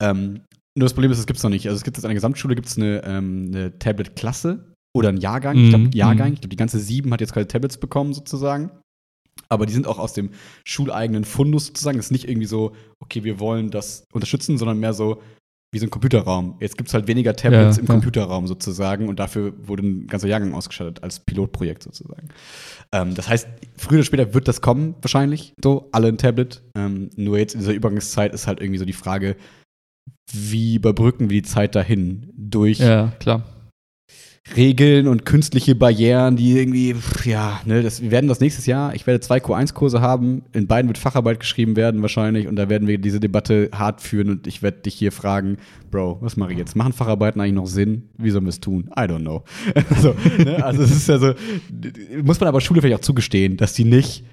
Ähm, 0.00 0.42
nur 0.78 0.86
das 0.86 0.94
Problem 0.94 1.10
ist, 1.10 1.18
es 1.18 1.26
gibt 1.26 1.38
es 1.38 1.42
noch 1.42 1.50
nicht. 1.50 1.66
Also 1.66 1.76
es 1.76 1.84
gibt 1.84 1.96
jetzt 1.96 2.04
an 2.04 2.10
der 2.10 2.14
Gesamtschule 2.14 2.54
gibt's 2.54 2.76
eine, 2.76 3.02
ähm, 3.04 3.46
eine 3.48 3.78
Tablet-Klasse 3.78 4.72
oder 4.96 5.08
einen 5.10 5.18
Jahrgang. 5.18 5.56
Mhm. 5.56 5.64
Ich 5.64 5.70
glaube, 5.70 5.90
Jahrgang. 5.92 6.28
Mhm. 6.28 6.34
Ich 6.34 6.40
glaube, 6.40 6.50
die 6.50 6.56
ganze 6.56 6.78
sieben 6.78 7.12
hat 7.12 7.20
jetzt 7.20 7.32
gerade 7.32 7.48
Tablets 7.48 7.78
bekommen, 7.78 8.14
sozusagen. 8.14 8.70
Aber 9.48 9.66
die 9.66 9.72
sind 9.72 9.86
auch 9.86 9.98
aus 9.98 10.12
dem 10.12 10.30
schuleigenen 10.64 11.24
Fundus 11.24 11.66
sozusagen. 11.66 11.98
Es 11.98 12.06
ist 12.06 12.10
nicht 12.12 12.28
irgendwie 12.28 12.46
so, 12.46 12.72
okay, 13.00 13.24
wir 13.24 13.40
wollen 13.40 13.70
das 13.70 14.04
unterstützen, 14.12 14.58
sondern 14.58 14.78
mehr 14.78 14.92
so, 14.92 15.20
wie 15.72 15.78
so 15.78 15.86
ein 15.86 15.90
Computerraum. 15.90 16.56
Jetzt 16.60 16.76
gibt 16.76 16.88
es 16.88 16.94
halt 16.94 17.06
weniger 17.06 17.34
Tablets 17.34 17.76
ja, 17.76 17.82
im 17.82 17.88
ja. 17.88 17.94
Computerraum 17.94 18.46
sozusagen 18.46 19.08
und 19.08 19.18
dafür 19.18 19.52
wurde 19.66 19.86
ein 19.86 20.06
ganzer 20.06 20.28
Jahrgang 20.28 20.54
ausgestattet 20.54 21.02
als 21.02 21.20
Pilotprojekt 21.20 21.82
sozusagen. 21.82 22.28
Ähm, 22.92 23.14
das 23.14 23.28
heißt, 23.28 23.48
früher 23.76 23.98
oder 23.98 24.04
später 24.04 24.34
wird 24.34 24.48
das 24.48 24.60
kommen, 24.60 24.94
wahrscheinlich, 25.02 25.52
so, 25.62 25.88
alle 25.92 26.08
ein 26.08 26.18
Tablet. 26.18 26.62
Ähm, 26.76 27.10
nur 27.16 27.38
jetzt 27.38 27.54
in 27.54 27.60
dieser 27.60 27.74
Übergangszeit 27.74 28.32
ist 28.32 28.46
halt 28.46 28.60
irgendwie 28.60 28.78
so 28.78 28.86
die 28.86 28.92
Frage, 28.92 29.36
wie 30.32 30.76
überbrücken 30.76 31.30
wir 31.30 31.42
die 31.42 31.48
Zeit 31.48 31.74
dahin? 31.74 32.32
Durch 32.36 32.78
ja, 32.78 33.12
klar. 33.18 33.42
Regeln 34.56 35.08
und 35.08 35.26
künstliche 35.26 35.74
Barrieren, 35.74 36.36
die 36.36 36.58
irgendwie, 36.58 36.94
ja, 37.24 37.60
ne, 37.66 37.82
das, 37.82 38.00
wir 38.00 38.10
werden 38.10 38.28
das 38.28 38.40
nächstes 38.40 38.66
Jahr, 38.66 38.94
ich 38.94 39.06
werde 39.06 39.20
zwei 39.20 39.38
Q1-Kurse 39.38 40.00
haben, 40.00 40.42
in 40.52 40.66
beiden 40.66 40.88
wird 40.88 40.98
Facharbeit 40.98 41.40
geschrieben 41.40 41.76
werden 41.76 42.00
wahrscheinlich 42.02 42.48
und 42.48 42.56
da 42.56 42.68
werden 42.68 42.88
wir 42.88 42.98
diese 42.98 43.20
Debatte 43.20 43.68
hart 43.74 44.00
führen 44.00 44.30
und 44.30 44.46
ich 44.46 44.62
werde 44.62 44.78
dich 44.78 44.94
hier 44.94 45.12
fragen, 45.12 45.58
Bro, 45.90 46.18
was 46.20 46.36
mache 46.36 46.52
ich 46.52 46.58
jetzt? 46.58 46.76
Machen 46.76 46.92
Facharbeiten 46.92 47.40
eigentlich 47.40 47.54
noch 47.54 47.66
Sinn? 47.66 48.08
Wie 48.16 48.30
sollen 48.30 48.44
wir 48.44 48.50
es 48.50 48.60
tun? 48.60 48.90
I 48.96 49.02
don't 49.02 49.20
know. 49.20 49.44
also, 49.90 50.14
ne, 50.38 50.64
also 50.64 50.82
es 50.82 50.92
ist 50.92 51.08
ja 51.08 51.18
so, 51.18 51.34
muss 52.22 52.40
man 52.40 52.48
aber 52.48 52.60
Schule 52.60 52.80
vielleicht 52.80 53.00
auch 53.00 53.04
zugestehen, 53.04 53.56
dass 53.56 53.74
die 53.74 53.84
nicht 53.84 54.24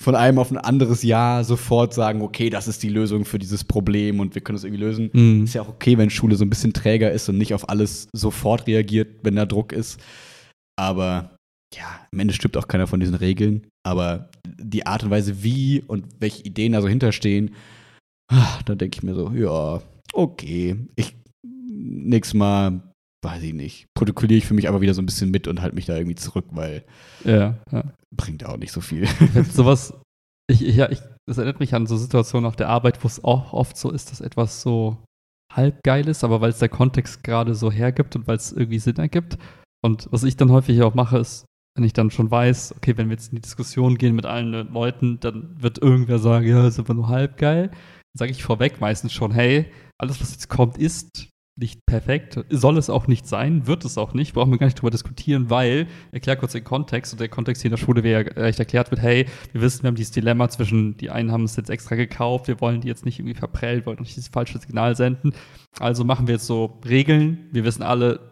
von 0.00 0.14
einem 0.14 0.38
auf 0.38 0.50
ein 0.50 0.58
anderes 0.58 1.02
Jahr 1.02 1.42
sofort 1.44 1.92
sagen, 1.92 2.22
okay, 2.22 2.50
das 2.50 2.68
ist 2.68 2.82
die 2.82 2.88
Lösung 2.88 3.24
für 3.24 3.38
dieses 3.38 3.64
Problem 3.64 4.20
und 4.20 4.34
wir 4.34 4.42
können 4.42 4.56
es 4.56 4.64
irgendwie 4.64 4.82
lösen. 4.82 5.10
Mhm. 5.12 5.44
Ist 5.44 5.54
ja 5.54 5.62
auch 5.62 5.68
okay, 5.68 5.98
wenn 5.98 6.10
Schule 6.10 6.36
so 6.36 6.44
ein 6.44 6.50
bisschen 6.50 6.72
träger 6.72 7.10
ist 7.10 7.28
und 7.28 7.38
nicht 7.38 7.52
auf 7.52 7.68
alles 7.68 8.08
sofort 8.12 8.66
reagiert, 8.66 9.08
wenn 9.22 9.36
da 9.36 9.44
Druck 9.44 9.72
ist. 9.72 10.00
Aber 10.78 11.36
ja, 11.74 12.06
am 12.12 12.20
Ende 12.20 12.32
stimmt 12.32 12.56
auch 12.56 12.68
keiner 12.68 12.86
von 12.86 13.00
diesen 13.00 13.16
Regeln, 13.16 13.66
aber 13.84 14.30
die 14.46 14.86
Art 14.86 15.02
und 15.02 15.10
Weise, 15.10 15.42
wie 15.42 15.82
und 15.86 16.06
welche 16.20 16.44
Ideen 16.44 16.72
da 16.72 16.80
so 16.80 16.88
hinterstehen, 16.88 17.54
ah, 18.30 18.60
da 18.64 18.76
denke 18.76 18.98
ich 18.98 19.02
mir 19.02 19.14
so, 19.14 19.30
ja, 19.32 19.82
okay, 20.12 20.76
ich 20.94 21.16
nächstes 21.42 22.34
Mal, 22.34 22.80
weiß 23.24 23.42
ich 23.42 23.54
nicht, 23.54 23.86
protokolliere 23.94 24.38
ich 24.38 24.46
für 24.46 24.54
mich 24.54 24.68
aber 24.68 24.80
wieder 24.80 24.94
so 24.94 25.02
ein 25.02 25.06
bisschen 25.06 25.30
mit 25.30 25.48
und 25.48 25.60
halte 25.60 25.74
mich 25.74 25.86
da 25.86 25.96
irgendwie 25.96 26.14
zurück, 26.14 26.46
weil 26.50 26.84
Ja, 27.24 27.58
ja. 27.72 27.84
bringt 28.14 28.44
auch 28.44 28.56
nicht 28.56 28.72
so 28.72 28.80
viel. 28.80 29.06
sowas, 29.52 29.94
ich, 30.50 30.64
ich, 30.66 30.76
ja, 30.76 30.90
ich, 30.90 31.00
das 31.26 31.38
erinnert 31.38 31.60
mich 31.60 31.74
an 31.74 31.86
so 31.86 31.96
Situationen 31.96 32.46
auf 32.46 32.56
der 32.56 32.68
Arbeit, 32.68 33.02
wo 33.02 33.08
es 33.08 33.22
auch 33.24 33.52
oft 33.52 33.76
so 33.76 33.90
ist, 33.90 34.10
dass 34.10 34.20
etwas 34.20 34.62
so 34.62 34.98
halb 35.52 35.82
geil 35.82 36.06
ist, 36.08 36.24
aber 36.24 36.40
weil 36.40 36.50
es 36.50 36.58
der 36.58 36.68
Kontext 36.68 37.24
gerade 37.24 37.54
so 37.54 37.72
hergibt 37.72 38.14
und 38.16 38.26
weil 38.26 38.36
es 38.36 38.52
irgendwie 38.52 38.78
Sinn 38.78 38.96
ergibt. 38.96 39.38
Und 39.84 40.08
was 40.10 40.24
ich 40.24 40.36
dann 40.36 40.50
häufig 40.52 40.82
auch 40.82 40.94
mache, 40.94 41.18
ist, 41.18 41.44
wenn 41.76 41.84
ich 41.84 41.92
dann 41.92 42.10
schon 42.10 42.30
weiß, 42.30 42.74
okay, 42.76 42.96
wenn 42.96 43.08
wir 43.08 43.14
jetzt 43.16 43.30
in 43.32 43.36
die 43.36 43.42
Diskussion 43.42 43.98
gehen 43.98 44.14
mit 44.14 44.26
allen 44.26 44.72
Leuten, 44.72 45.20
dann 45.20 45.54
wird 45.60 45.78
irgendwer 45.78 46.18
sagen, 46.18 46.46
ja, 46.46 46.66
ist 46.66 46.78
aber 46.78 46.94
nur 46.94 47.08
halb 47.08 47.36
geil. 47.38 47.68
Dann 47.70 48.18
sage 48.18 48.32
ich 48.32 48.42
vorweg 48.42 48.80
meistens 48.80 49.12
schon, 49.12 49.32
hey, 49.32 49.66
alles, 49.98 50.20
was 50.20 50.32
jetzt 50.32 50.48
kommt, 50.48 50.76
ist 50.76 51.28
nicht 51.58 51.84
perfekt, 51.86 52.44
soll 52.50 52.78
es 52.78 52.88
auch 52.88 53.08
nicht 53.08 53.26
sein, 53.26 53.66
wird 53.66 53.84
es 53.84 53.98
auch 53.98 54.14
nicht, 54.14 54.34
brauchen 54.34 54.50
wir 54.52 54.58
gar 54.58 54.66
nicht 54.66 54.80
drüber 54.80 54.90
diskutieren, 54.90 55.50
weil, 55.50 55.88
erklär 56.12 56.36
kurz 56.36 56.52
den 56.52 56.62
Kontext 56.62 57.12
und 57.12 57.20
der 57.20 57.28
Kontext 57.28 57.62
hier 57.62 57.68
in 57.70 57.76
der 57.76 57.84
Schule 57.84 58.04
wäre 58.04 58.24
ja 58.24 58.32
recht 58.42 58.60
erklärt 58.60 58.90
wird, 58.90 59.02
hey, 59.02 59.26
wir 59.52 59.60
wissen, 59.60 59.82
wir 59.82 59.88
haben 59.88 59.96
dieses 59.96 60.12
Dilemma 60.12 60.48
zwischen, 60.48 60.96
die 60.96 61.10
einen 61.10 61.32
haben 61.32 61.44
es 61.44 61.56
jetzt 61.56 61.70
extra 61.70 61.96
gekauft, 61.96 62.46
wir 62.46 62.60
wollen 62.60 62.80
die 62.80 62.88
jetzt 62.88 63.04
nicht 63.04 63.18
irgendwie 63.18 63.34
verprellen, 63.34 63.84
wollen 63.86 63.98
nicht 63.98 64.16
dieses 64.16 64.28
falsche 64.28 64.58
Signal 64.58 64.94
senden, 64.94 65.32
also 65.80 66.04
machen 66.04 66.28
wir 66.28 66.34
jetzt 66.34 66.46
so 66.46 66.78
Regeln, 66.88 67.48
wir 67.50 67.64
wissen 67.64 67.82
alle, 67.82 68.30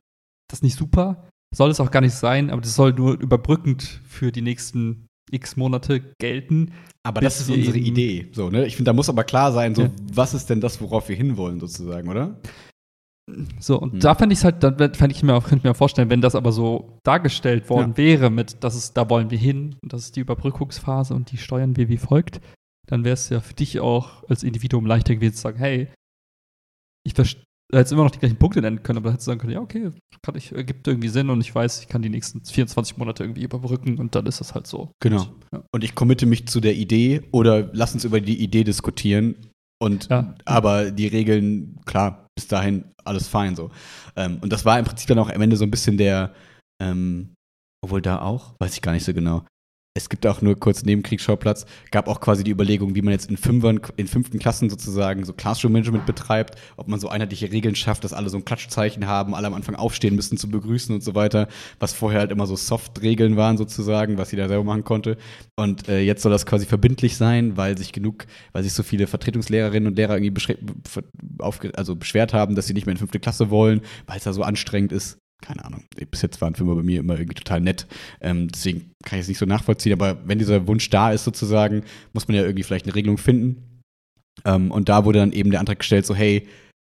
das 0.48 0.60
ist 0.60 0.62
nicht 0.62 0.78
super, 0.78 1.28
soll 1.54 1.70
es 1.70 1.80
auch 1.80 1.90
gar 1.90 2.02
nicht 2.02 2.14
sein, 2.14 2.50
aber 2.50 2.60
das 2.60 2.76
soll 2.76 2.92
nur 2.92 3.18
überbrückend 3.20 4.00
für 4.04 4.30
die 4.30 4.42
nächsten 4.42 5.06
x 5.30 5.56
Monate 5.56 6.14
gelten. 6.20 6.72
Aber 7.02 7.20
das 7.20 7.40
ist 7.40 7.50
unsere 7.50 7.78
Idee. 7.78 8.28
So, 8.32 8.50
ne? 8.50 8.66
Ich 8.66 8.76
finde, 8.76 8.90
da 8.90 8.92
muss 8.92 9.08
aber 9.08 9.24
klar 9.24 9.52
sein, 9.52 9.74
so, 9.74 9.82
Ja. 9.82 9.90
was 10.12 10.34
ist 10.34 10.50
denn 10.50 10.60
das, 10.60 10.80
worauf 10.80 11.08
wir 11.08 11.16
hinwollen, 11.16 11.58
sozusagen, 11.60 12.08
oder? 12.08 12.40
So, 13.58 13.80
und 13.80 13.94
Hm. 13.94 14.00
da 14.00 14.14
fände 14.14 14.32
ich 14.34 14.38
es 14.38 14.44
halt, 14.44 14.62
dann 14.62 14.76
fände 14.94 15.14
ich 15.14 15.22
mir 15.24 15.34
auch, 15.34 15.42
könnte 15.44 15.58
ich 15.58 15.64
mir 15.64 15.74
vorstellen, 15.74 16.10
wenn 16.10 16.20
das 16.20 16.36
aber 16.36 16.52
so 16.52 16.98
dargestellt 17.02 17.68
worden 17.68 17.90
Ja. 17.92 17.96
wäre, 17.96 18.30
mit, 18.30 18.62
das 18.62 18.76
ist, 18.76 18.96
da 18.96 19.10
wollen 19.10 19.30
wir 19.30 19.38
hin, 19.38 19.74
und 19.82 19.92
das 19.92 20.02
ist 20.02 20.16
die 20.16 20.20
Überbrückungsphase 20.20 21.12
und 21.14 21.32
die 21.32 21.36
steuern 21.36 21.76
wir 21.76 21.88
wie 21.88 21.96
folgt, 21.96 22.40
dann 22.86 23.04
wäre 23.04 23.14
es 23.14 23.28
ja 23.28 23.40
für 23.40 23.54
dich 23.54 23.80
auch 23.80 24.22
als 24.28 24.44
Individuum 24.44 24.86
leichter 24.86 25.14
gewesen 25.16 25.34
zu 25.34 25.40
sagen, 25.42 25.58
hey, 25.58 25.88
ich 27.04 27.14
verstehe, 27.14 27.42
hättest 27.72 27.92
immer 27.92 28.04
noch 28.04 28.12
die 28.12 28.20
gleichen 28.20 28.36
Punkte 28.36 28.60
nennen 28.62 28.84
können, 28.84 28.98
aber 28.98 29.10
hättest 29.10 29.26
sagen 29.26 29.40
können, 29.40 29.54
ja, 29.54 29.60
okay, 29.60 29.90
kann 30.22 30.36
ich, 30.36 30.52
ergibt 30.52 30.86
irgendwie 30.86 31.08
Sinn 31.08 31.28
und 31.30 31.40
ich 31.40 31.52
weiß, 31.52 31.80
ich 31.80 31.88
kann 31.88 32.02
die 32.02 32.08
nächsten 32.10 32.44
24 32.44 32.96
Monate 32.96 33.24
irgendwie 33.24 33.42
überbrücken 33.42 33.98
und 33.98 34.14
dann 34.14 34.26
ist 34.26 34.38
das 34.40 34.54
halt 34.54 34.68
so. 34.68 34.92
Genau. 35.00 35.22
Und, 35.22 35.28
ja. 35.52 35.64
Und 35.72 35.82
ich 35.82 35.96
committe 35.96 36.26
mich 36.26 36.46
zu 36.46 36.60
der 36.60 36.76
Idee 36.76 37.22
oder 37.32 37.70
lass 37.72 37.92
uns 37.92 38.04
über 38.04 38.20
die 38.20 38.40
Idee 38.40 38.62
diskutieren. 38.62 39.34
Und 39.82 40.08
Ja. 40.10 40.36
aber 40.44 40.92
die 40.92 41.08
Regeln, 41.08 41.80
klar, 41.86 42.25
bis 42.36 42.46
dahin 42.46 42.84
alles 43.04 43.28
fein 43.28 43.56
so. 43.56 43.70
Ähm, 44.14 44.38
und 44.40 44.52
das 44.52 44.64
war 44.64 44.78
im 44.78 44.84
Prinzip 44.84 45.08
dann 45.08 45.18
auch 45.18 45.30
am 45.30 45.40
Ende 45.40 45.56
so 45.56 45.64
ein 45.64 45.70
bisschen 45.70 45.96
der, 45.96 46.34
ähm, 46.80 47.34
obwohl 47.82 48.02
da 48.02 48.20
auch, 48.20 48.54
weiß 48.60 48.74
ich 48.74 48.82
gar 48.82 48.92
nicht 48.92 49.04
so 49.04 49.14
genau. 49.14 49.44
Es 49.96 50.10
gibt 50.10 50.26
auch 50.26 50.42
nur 50.42 50.60
kurz 50.60 50.84
Nebenkriegsschauplatz, 50.84 51.64
gab 51.90 52.06
auch 52.06 52.20
quasi 52.20 52.44
die 52.44 52.50
Überlegung, 52.50 52.94
wie 52.94 53.00
man 53.00 53.12
jetzt 53.12 53.30
in 53.30 53.38
Fünfern, 53.38 53.80
in 53.96 54.06
fünften 54.06 54.38
Klassen 54.38 54.68
sozusagen 54.68 55.24
so 55.24 55.32
Classroom-Management 55.32 56.04
betreibt, 56.04 56.56
ob 56.76 56.86
man 56.86 57.00
so 57.00 57.08
einheitliche 57.08 57.50
Regeln 57.50 57.74
schafft, 57.74 58.04
dass 58.04 58.12
alle 58.12 58.28
so 58.28 58.36
ein 58.36 58.44
Klatschzeichen 58.44 59.06
haben, 59.06 59.34
alle 59.34 59.46
am 59.46 59.54
Anfang 59.54 59.74
aufstehen 59.74 60.14
müssen 60.14 60.36
zu 60.36 60.50
begrüßen 60.50 60.94
und 60.94 61.02
so 61.02 61.14
weiter, 61.14 61.48
was 61.80 61.94
vorher 61.94 62.20
halt 62.20 62.30
immer 62.30 62.46
so 62.46 62.56
Soft-Regeln 62.56 63.38
waren 63.38 63.56
sozusagen, 63.56 64.18
was 64.18 64.32
jeder 64.32 64.48
selber 64.48 64.64
machen 64.64 64.84
konnte. 64.84 65.16
Und 65.56 65.88
äh, 65.88 66.00
jetzt 66.00 66.20
soll 66.20 66.32
das 66.32 66.44
quasi 66.44 66.66
verbindlich 66.66 67.16
sein, 67.16 67.56
weil 67.56 67.78
sich 67.78 67.92
genug, 67.92 68.26
weil 68.52 68.64
sich 68.64 68.74
so 68.74 68.82
viele 68.82 69.06
Vertretungslehrerinnen 69.06 69.88
und 69.88 69.96
Lehrer 69.96 70.18
irgendwie 70.18 70.58
aufge 71.38 71.72
also 71.74 71.96
beschwert 71.96 72.34
haben, 72.34 72.54
dass 72.54 72.66
sie 72.66 72.74
nicht 72.74 72.84
mehr 72.84 72.92
in 72.92 72.98
fünfte 72.98 73.18
Klasse 73.18 73.48
wollen, 73.48 73.80
weil 74.06 74.18
es 74.18 74.24
da 74.24 74.34
so 74.34 74.42
anstrengend 74.42 74.92
ist. 74.92 75.16
Keine 75.42 75.64
Ahnung. 75.64 75.84
Bis 76.10 76.22
jetzt 76.22 76.40
waren 76.40 76.54
Filme 76.54 76.74
bei 76.74 76.82
mir 76.82 77.00
immer 77.00 77.14
irgendwie 77.14 77.34
total 77.34 77.60
nett. 77.60 77.86
Ähm, 78.20 78.48
deswegen 78.48 78.90
kann 79.04 79.18
ich 79.18 79.24
es 79.24 79.28
nicht 79.28 79.38
so 79.38 79.46
nachvollziehen. 79.46 79.92
Aber 79.92 80.16
wenn 80.26 80.38
dieser 80.38 80.66
Wunsch 80.66 80.88
da 80.90 81.12
ist, 81.12 81.24
sozusagen, 81.24 81.82
muss 82.14 82.26
man 82.26 82.36
ja 82.36 82.42
irgendwie 82.42 82.62
vielleicht 82.62 82.86
eine 82.86 82.94
Regelung 82.94 83.18
finden. 83.18 83.80
Ähm, 84.44 84.70
und 84.70 84.88
da 84.88 85.04
wurde 85.04 85.18
dann 85.18 85.32
eben 85.32 85.50
der 85.50 85.60
Antrag 85.60 85.78
gestellt, 85.78 86.06
so, 86.06 86.14
hey, 86.14 86.46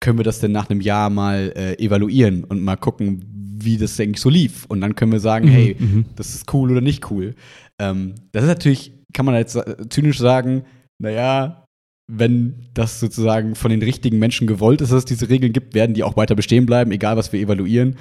können 0.00 0.18
wir 0.18 0.24
das 0.24 0.38
denn 0.38 0.52
nach 0.52 0.70
einem 0.70 0.80
Jahr 0.80 1.10
mal 1.10 1.52
äh, 1.56 1.74
evaluieren 1.84 2.44
und 2.44 2.62
mal 2.62 2.76
gucken, 2.76 3.24
wie 3.60 3.76
das 3.76 3.98
eigentlich 3.98 4.20
so 4.20 4.30
lief? 4.30 4.64
Und 4.66 4.80
dann 4.80 4.94
können 4.94 5.10
wir 5.12 5.20
sagen, 5.20 5.48
hey, 5.48 5.76
Mhm. 5.78 6.04
das 6.14 6.34
ist 6.34 6.52
cool 6.54 6.70
oder 6.70 6.80
nicht 6.80 7.10
cool. 7.10 7.34
Ähm, 7.80 8.14
das 8.32 8.44
ist 8.44 8.48
natürlich, 8.48 8.92
kann 9.12 9.26
man 9.26 9.34
jetzt 9.34 9.56
äh, 9.56 9.88
zynisch 9.88 10.18
sagen, 10.18 10.62
naja, 11.02 11.64
wenn 12.10 12.54
das 12.72 13.00
sozusagen 13.00 13.54
von 13.54 13.70
den 13.70 13.82
richtigen 13.82 14.18
Menschen 14.18 14.46
gewollt 14.46 14.80
ist, 14.80 14.92
dass 14.92 15.00
es 15.00 15.04
diese 15.04 15.28
Regeln 15.28 15.52
gibt, 15.52 15.74
werden 15.74 15.92
die 15.94 16.02
auch 16.04 16.16
weiter 16.16 16.34
bestehen 16.34 16.64
bleiben, 16.64 16.90
egal 16.90 17.16
was 17.16 17.32
wir 17.32 17.40
evaluieren. 17.40 17.96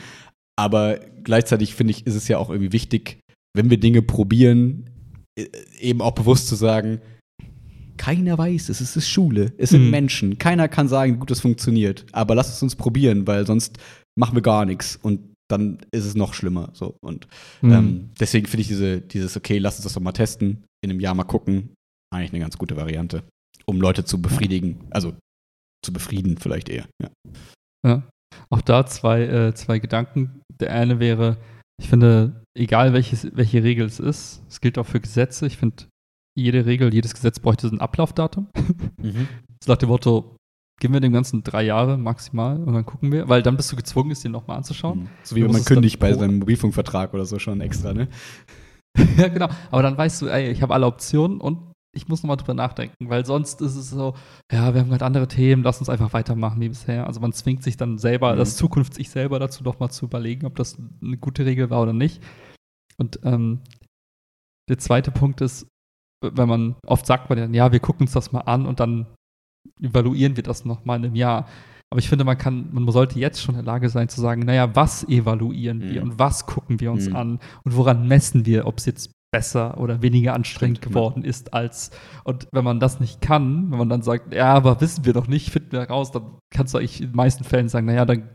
Aber 0.57 0.99
gleichzeitig 1.23 1.75
finde 1.75 1.91
ich, 1.91 2.05
ist 2.07 2.15
es 2.15 2.27
ja 2.27 2.37
auch 2.37 2.49
irgendwie 2.49 2.73
wichtig, 2.73 3.19
wenn 3.55 3.69
wir 3.69 3.79
Dinge 3.79 4.01
probieren, 4.01 4.89
äh, 5.39 5.45
eben 5.79 6.01
auch 6.01 6.11
bewusst 6.13 6.47
zu 6.47 6.55
sagen, 6.55 6.99
keiner 7.97 8.37
weiß 8.37 8.69
es, 8.69 8.79
es 8.81 8.95
ist 8.95 9.09
Schule, 9.09 9.53
es 9.57 9.71
sind 9.71 9.85
Mhm. 9.85 9.89
Menschen, 9.89 10.37
keiner 10.37 10.67
kann 10.67 10.87
sagen, 10.87 11.15
wie 11.15 11.17
gut 11.19 11.31
das 11.31 11.39
funktioniert, 11.41 12.05
aber 12.11 12.35
lass 12.35 12.53
es 12.53 12.61
uns 12.61 12.75
probieren, 12.75 13.25
weil 13.25 13.45
sonst 13.47 13.77
machen 14.17 14.35
wir 14.35 14.43
gar 14.43 14.65
nichts 14.65 14.95
und 15.01 15.33
dann 15.49 15.79
ist 15.91 16.05
es 16.05 16.13
noch 16.15 16.33
schlimmer. 16.33 16.69
So. 16.73 16.97
Und 17.01 17.27
Mhm. 17.61 17.71
ähm, 17.71 18.09
deswegen 18.19 18.45
finde 18.47 18.61
ich 18.61 18.67
diese, 18.67 19.01
dieses, 19.01 19.35
okay, 19.37 19.57
lass 19.57 19.77
uns 19.77 19.83
das 19.83 19.93
doch 19.93 20.01
mal 20.01 20.11
testen, 20.11 20.63
in 20.83 20.91
einem 20.91 20.99
Jahr 20.99 21.15
mal 21.15 21.23
gucken, 21.23 21.73
eigentlich 22.13 22.31
eine 22.31 22.39
ganz 22.41 22.57
gute 22.57 22.75
Variante, 22.75 23.23
um 23.65 23.81
Leute 23.81 24.05
zu 24.05 24.21
befriedigen, 24.21 24.85
also 24.91 25.15
zu 25.83 25.91
befrieden 25.93 26.37
vielleicht 26.37 26.69
eher. 26.69 26.87
Ja. 27.01 27.09
Ja. 27.85 28.09
Auch 28.49 28.61
da 28.61 28.85
zwei, 28.85 29.23
äh, 29.23 29.53
zwei 29.53 29.79
Gedanken. 29.79 30.41
Der 30.59 30.73
eine 30.73 30.99
wäre, 30.99 31.37
ich 31.79 31.89
finde, 31.89 32.43
egal 32.57 32.93
welches, 32.93 33.35
welche 33.35 33.63
Regel 33.63 33.85
es 33.85 33.99
ist, 33.99 34.43
es 34.47 34.61
gilt 34.61 34.77
auch 34.77 34.85
für 34.85 34.99
Gesetze. 34.99 35.45
Ich 35.47 35.57
finde, 35.57 35.85
jede 36.35 36.65
Regel, 36.65 36.93
jedes 36.93 37.13
Gesetz 37.13 37.39
bräuchte 37.39 37.67
so 37.67 37.75
ein 37.75 37.81
Ablaufdatum. 37.81 38.47
Das 39.59 39.69
nach 39.69 39.77
dem 39.77 39.89
Motto, 39.89 40.37
geben 40.79 40.93
wir 40.93 41.01
dem 41.01 41.13
Ganzen 41.13 41.43
drei 41.43 41.63
Jahre 41.63 41.97
maximal 41.97 42.61
und 42.61 42.73
dann 42.73 42.85
gucken 42.85 43.11
wir, 43.11 43.27
weil 43.27 43.41
dann 43.41 43.57
bist 43.57 43.71
du 43.71 43.75
gezwungen, 43.75 44.11
es 44.11 44.21
dir 44.21 44.29
nochmal 44.29 44.57
anzuschauen. 44.57 44.99
Mhm. 44.99 45.09
So 45.23 45.35
wie 45.35 45.43
man 45.43 45.65
kündigt 45.65 45.99
bei 45.99 46.13
seinem 46.13 46.39
Mobilfunkvertrag 46.39 47.13
oder 47.13 47.25
so 47.25 47.39
schon 47.39 47.61
extra, 47.61 47.93
ne? 47.93 48.07
ja, 49.17 49.27
genau. 49.27 49.49
Aber 49.71 49.81
dann 49.81 49.97
weißt 49.97 50.21
du, 50.21 50.27
ey, 50.27 50.51
ich 50.51 50.61
habe 50.61 50.73
alle 50.73 50.85
Optionen 50.85 51.41
und 51.41 51.73
ich 51.97 52.07
muss 52.07 52.23
nochmal 52.23 52.37
drüber 52.37 52.53
nachdenken, 52.53 53.09
weil 53.09 53.25
sonst 53.25 53.59
ist 53.61 53.75
es 53.75 53.89
so, 53.89 54.13
ja, 54.51 54.73
wir 54.73 54.81
haben 54.81 54.89
gerade 54.89 55.05
andere 55.05 55.27
Themen, 55.27 55.63
lass 55.63 55.79
uns 55.79 55.89
einfach 55.89 56.13
weitermachen 56.13 56.61
wie 56.61 56.69
bisher. 56.69 57.05
Also 57.07 57.19
man 57.19 57.33
zwingt 57.33 57.63
sich 57.63 57.75
dann 57.75 57.97
selber, 57.97 58.33
Mhm. 58.33 58.37
das 58.37 58.55
Zukunft 58.55 58.93
sich 58.93 59.09
selber 59.09 59.39
dazu 59.39 59.63
nochmal 59.63 59.91
zu 59.91 60.05
überlegen, 60.05 60.45
ob 60.45 60.55
das 60.55 60.77
eine 61.01 61.17
gute 61.17 61.45
Regel 61.45 61.69
war 61.69 61.81
oder 61.81 61.93
nicht. 61.93 62.23
Und 62.97 63.19
ähm, 63.23 63.59
der 64.69 64.77
zweite 64.77 65.11
Punkt 65.11 65.41
ist, 65.41 65.67
wenn 66.23 66.47
man, 66.49 66.75
oft 66.85 67.05
sagt 67.05 67.29
man 67.29 67.37
dann, 67.37 67.53
ja, 67.53 67.71
wir 67.71 67.79
gucken 67.79 68.03
uns 68.05 68.13
das 68.13 68.31
mal 68.31 68.41
an 68.41 68.65
und 68.65 68.79
dann 68.79 69.05
evaluieren 69.81 70.35
wir 70.35 70.43
das 70.43 70.65
nochmal 70.65 70.97
in 70.99 71.05
einem 71.05 71.15
Jahr. 71.15 71.47
Aber 71.89 71.99
ich 71.99 72.09
finde, 72.09 72.25
man 72.25 72.37
kann, 72.37 72.67
man 72.73 72.89
sollte 72.91 73.17
jetzt 73.19 73.41
schon 73.41 73.55
in 73.55 73.63
der 73.63 73.73
Lage 73.73 73.87
sein 73.89 74.09
zu 74.09 74.19
sagen, 74.19 74.41
naja, 74.41 74.75
was 74.75 75.03
evaluieren 75.07 75.81
wir 75.81 76.03
Mhm. 76.03 76.11
und 76.11 76.19
was 76.19 76.45
gucken 76.45 76.79
wir 76.79 76.91
uns 76.91 77.07
Mhm. 77.09 77.15
an 77.15 77.39
und 77.63 77.75
woran 77.77 78.07
messen 78.07 78.45
wir, 78.45 78.65
ob 78.67 78.79
es 78.79 78.85
jetzt 78.85 79.11
besser 79.37 79.77
oder 79.79 80.01
weniger 80.01 80.33
anstrengend 80.33 80.77
Stimmt, 80.79 80.95
geworden 80.95 81.23
ist 81.23 81.53
als. 81.53 81.91
Und 82.23 82.47
wenn 82.51 82.63
man 82.63 82.79
das 82.79 82.99
nicht 82.99 83.21
kann, 83.21 83.69
wenn 83.69 83.77
man 83.77 83.87
dann 83.89 84.01
sagt, 84.01 84.33
ja, 84.33 84.51
aber 84.55 84.81
wissen 84.81 85.05
wir 85.05 85.13
doch 85.13 85.27
nicht, 85.27 85.51
finden 85.51 85.73
wir 85.73 85.83
raus, 85.83 86.11
dann 86.11 86.23
kannst 86.49 86.73
du 86.73 86.79
eigentlich 86.79 87.01
in 87.01 87.09
den 87.11 87.15
meisten 87.15 87.43
Fällen 87.43 87.69
sagen, 87.69 87.85
naja, 87.85 88.03
dann 88.05 88.29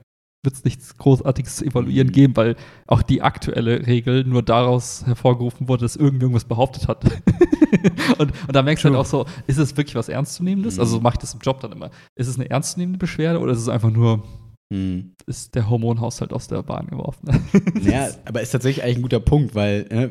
wird 0.45 0.55
es 0.55 0.65
nichts 0.65 0.97
Großartiges 0.99 1.57
zu 1.57 1.65
evaluieren 1.65 2.07
Mhm. 2.09 2.13
geben, 2.13 2.37
weil 2.37 2.55
auch 2.87 3.03
die 3.03 3.21
aktuelle 3.23 3.85
Regel 3.87 4.23
nur 4.25 4.43
daraus 4.45 5.05
hervorgerufen 5.07 5.67
wurde, 5.69 5.83
dass 5.85 5.97
irgendwer 5.97 6.23
irgendwas 6.27 6.45
behauptet 6.45 6.87
hat. 6.87 7.05
und, 8.19 8.31
und 8.47 8.53
da 8.55 8.63
merkst 8.63 8.85
du 8.85 8.89
halt 8.91 8.99
auch 8.99 9.07
so, 9.07 9.27
ist 9.49 9.59
es 9.59 9.77
wirklich 9.77 9.97
was 9.97 10.09
Ernstzunehmendes? 10.09 10.77
Mhm. 10.77 10.81
Also 10.81 11.01
mache 11.01 11.15
ich 11.15 11.19
das 11.21 11.35
im 11.35 11.41
Job 11.41 11.59
dann 11.61 11.73
immer. 11.73 11.91
Ist 12.17 12.29
es 12.29 12.37
eine 12.39 12.49
ernstzunehmende 12.49 12.99
Beschwerde 12.99 13.41
oder 13.41 13.53
ist 13.53 13.59
es 13.61 13.69
einfach 13.69 13.91
nur, 13.91 14.23
Mhm. 14.73 15.13
ist 15.27 15.55
der 15.55 15.69
Hormonhaushalt 15.69 16.33
aus 16.33 16.49
der 16.49 16.63
Bahn 16.63 16.87
geworfen? 16.87 17.29
Ja, 17.83 18.09
aber 18.25 18.41
ist 18.41 18.53
tatsächlich 18.53 18.83
eigentlich 18.83 18.97
ein 18.97 19.03
guter 19.03 19.21
Punkt, 19.21 19.55
weil, 19.55 19.85
äh, 19.91 20.09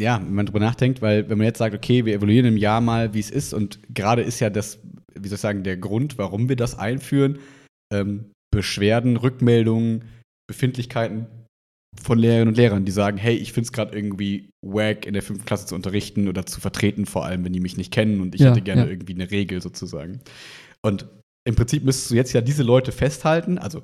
ja, 0.00 0.20
wenn 0.20 0.34
man 0.34 0.46
drüber 0.46 0.60
nachdenkt, 0.60 1.02
weil 1.02 1.28
wenn 1.28 1.38
man 1.38 1.46
jetzt 1.46 1.58
sagt, 1.58 1.74
okay, 1.74 2.04
wir 2.04 2.14
evaluieren 2.14 2.46
im 2.46 2.56
Jahr 2.56 2.80
mal, 2.80 3.14
wie 3.14 3.20
es 3.20 3.30
ist, 3.30 3.52
und 3.52 3.80
gerade 3.94 4.22
ist 4.22 4.40
ja 4.40 4.50
das, 4.50 4.80
wie 5.14 5.28
soll 5.28 5.36
ich 5.36 5.40
sagen, 5.40 5.64
der 5.64 5.76
Grund, 5.76 6.18
warum 6.18 6.48
wir 6.48 6.56
das 6.56 6.78
einführen, 6.78 7.38
ähm, 7.92 8.32
Beschwerden, 8.50 9.16
Rückmeldungen, 9.16 10.04
Befindlichkeiten 10.48 11.26
von 12.00 12.18
Lehrerinnen 12.18 12.48
und 12.48 12.56
Lehrern, 12.56 12.84
die 12.84 12.92
sagen, 12.92 13.16
hey, 13.16 13.34
ich 13.34 13.52
finde 13.52 13.66
es 13.66 13.72
gerade 13.72 13.96
irgendwie 13.96 14.50
wack, 14.64 15.06
in 15.06 15.14
der 15.14 15.22
fünften 15.22 15.46
Klasse 15.46 15.66
zu 15.66 15.74
unterrichten 15.74 16.28
oder 16.28 16.46
zu 16.46 16.60
vertreten, 16.60 17.06
vor 17.06 17.24
allem, 17.24 17.44
wenn 17.44 17.52
die 17.52 17.60
mich 17.60 17.76
nicht 17.76 17.92
kennen 17.92 18.20
und 18.20 18.34
ich 18.34 18.42
Ja, 18.42 18.50
hätte 18.50 18.62
gerne 18.62 18.84
ja. 18.84 18.88
irgendwie 18.88 19.14
eine 19.14 19.30
Regel 19.30 19.60
sozusagen. 19.60 20.20
Und 20.82 21.08
im 21.46 21.54
Prinzip 21.56 21.84
müsstest 21.84 22.10
du 22.10 22.14
jetzt 22.14 22.32
ja 22.32 22.40
diese 22.40 22.62
Leute 22.62 22.92
festhalten, 22.92 23.58
also 23.58 23.82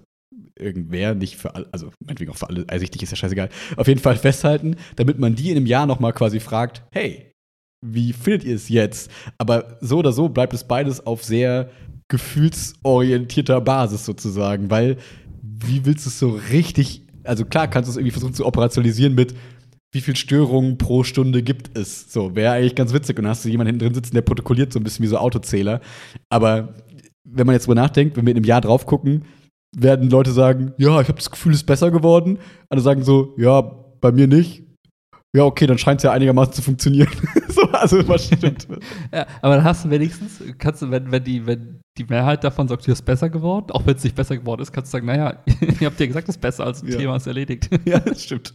irgendwer, 0.59 1.15
nicht 1.15 1.37
für 1.37 1.55
alle, 1.55 1.67
also 1.73 1.91
meinetwegen 2.05 2.31
auch 2.31 2.37
für 2.37 2.49
alle 2.49 2.65
einsichtig, 2.69 3.03
ist 3.03 3.11
ja 3.11 3.17
scheißegal, 3.17 3.49
auf 3.77 3.89
jeden 3.89 4.01
Fall 4.01 4.17
festhalten, 4.17 4.77
damit 4.97 5.19
man 5.19 5.35
die 5.35 5.51
in 5.51 5.57
einem 5.57 5.67
Jahr 5.67 5.87
nochmal 5.87 6.13
quasi 6.13 6.41
fragt, 6.41 6.83
hey, 6.93 7.33
wie 7.85 8.13
findet 8.13 8.45
ihr 8.45 8.55
es 8.55 8.69
jetzt? 8.69 9.11
Aber 9.37 9.79
so 9.81 9.99
oder 9.99 10.13
so 10.13 10.29
bleibt 10.29 10.55
es 10.55 10.65
beides 10.65 11.07
auf 11.07 11.23
sehr 11.23 11.71
gefühlsorientierter 12.09 13.61
Basis 13.61 14.05
sozusagen, 14.05 14.71
weil 14.71 14.97
wie 15.43 15.85
willst 15.85 16.07
du 16.07 16.11
es 16.11 16.19
so 16.19 16.31
richtig, 16.51 17.03
also 17.25 17.45
klar 17.45 17.69
kannst 17.69 17.89
du 17.89 17.91
es 17.91 17.97
irgendwie 17.97 18.13
versuchen 18.13 18.35
zu 18.35 18.47
operationalisieren 18.47 19.15
mit, 19.15 19.35
wie 19.93 20.01
viel 20.01 20.17
Störungen 20.17 20.77
pro 20.77 21.05
Stunde 21.05 21.43
gibt 21.43 21.79
es? 21.79 22.13
So, 22.13 22.35
wäre 22.35 22.55
eigentlich 22.55 22.75
ganz 22.75 22.93
witzig. 22.93 23.17
Und 23.17 23.25
dann 23.25 23.31
hast 23.31 23.45
du 23.45 23.49
jemanden 23.49 23.75
hinten 23.75 23.85
drin 23.85 23.95
sitzen, 23.95 24.15
der 24.15 24.23
protokolliert 24.23 24.73
so 24.73 24.81
ein 24.81 24.85
bisschen 24.85 25.05
wie 25.05 25.09
so 25.09 25.19
Autozähler. 25.19 25.81
Aber 26.29 26.75
wenn 27.25 27.47
man 27.47 27.55
jetzt 27.55 27.67
drüber 27.67 27.77
nachdenkt, 27.77 28.17
wenn 28.17 28.27
wir 28.27 28.33
in 28.33 28.39
einem 28.39 28.45
Jahr 28.45 28.61
drauf 28.61 28.87
gucken, 28.87 29.25
werden 29.77 30.11
Leute 30.11 30.33
sagen, 30.33 30.73
ja, 30.79 31.01
ich 31.01 31.09
habe 31.09 31.19
das 31.19 31.31
Gefühl, 31.31 31.53
es 31.53 31.59
ist 31.59 31.67
besser 31.67 31.91
geworden. 31.91 32.39
Andere 32.69 32.85
sagen 32.85 33.03
so, 33.03 33.35
ja, 33.39 33.61
bei 34.01 34.13
mir 34.13 34.27
nicht. 34.27 34.65
Ja, 35.35 35.43
okay, 35.45 35.67
dann 35.67 35.79
scheint 35.79 35.99
es 35.99 36.05
ja 36.05 36.13
einigermaßen 36.13 36.53
zu 36.53 36.63
funktionieren. 36.63 37.11
so, 37.49 37.63
also 37.73 38.07
was 38.07 38.27
stimmt. 38.27 38.69
ja, 39.13 39.27
aber 39.43 39.57
dann 39.57 39.65
hast 39.65 39.85
du 39.85 39.91
wenigstens, 39.91 40.41
kannst 40.59 40.83
du, 40.83 40.91
wenn, 40.93 41.11
wenn, 41.11 41.25
die, 41.25 41.45
wenn 41.45 41.81
die 41.99 42.05
Mehrheit 42.05 42.45
davon 42.45 42.69
sagt, 42.69 42.85
hier 42.85 42.93
ist 42.93 43.03
besser 43.03 43.29
geworden, 43.29 43.73
auch 43.73 43.85
wenn 43.85 43.97
es 43.97 44.05
nicht 44.05 44.15
besser 44.15 44.37
geworden 44.37 44.63
ist, 44.63 44.73
kannst 44.73 44.93
du 44.93 44.97
sagen, 44.97 45.07
naja, 45.07 45.43
ihr 45.81 45.87
habt 45.87 45.99
ja 45.99 46.07
gesagt, 46.07 46.29
es 46.29 46.37
ist 46.37 46.41
besser, 46.41 46.65
als 46.65 46.83
ein 46.83 46.89
Ja. 46.89 46.99
Thema 46.99 47.17
ist 47.17 47.27
erledigt. 47.27 47.69
ja, 47.85 47.99
das 47.99 48.23
stimmt. 48.23 48.55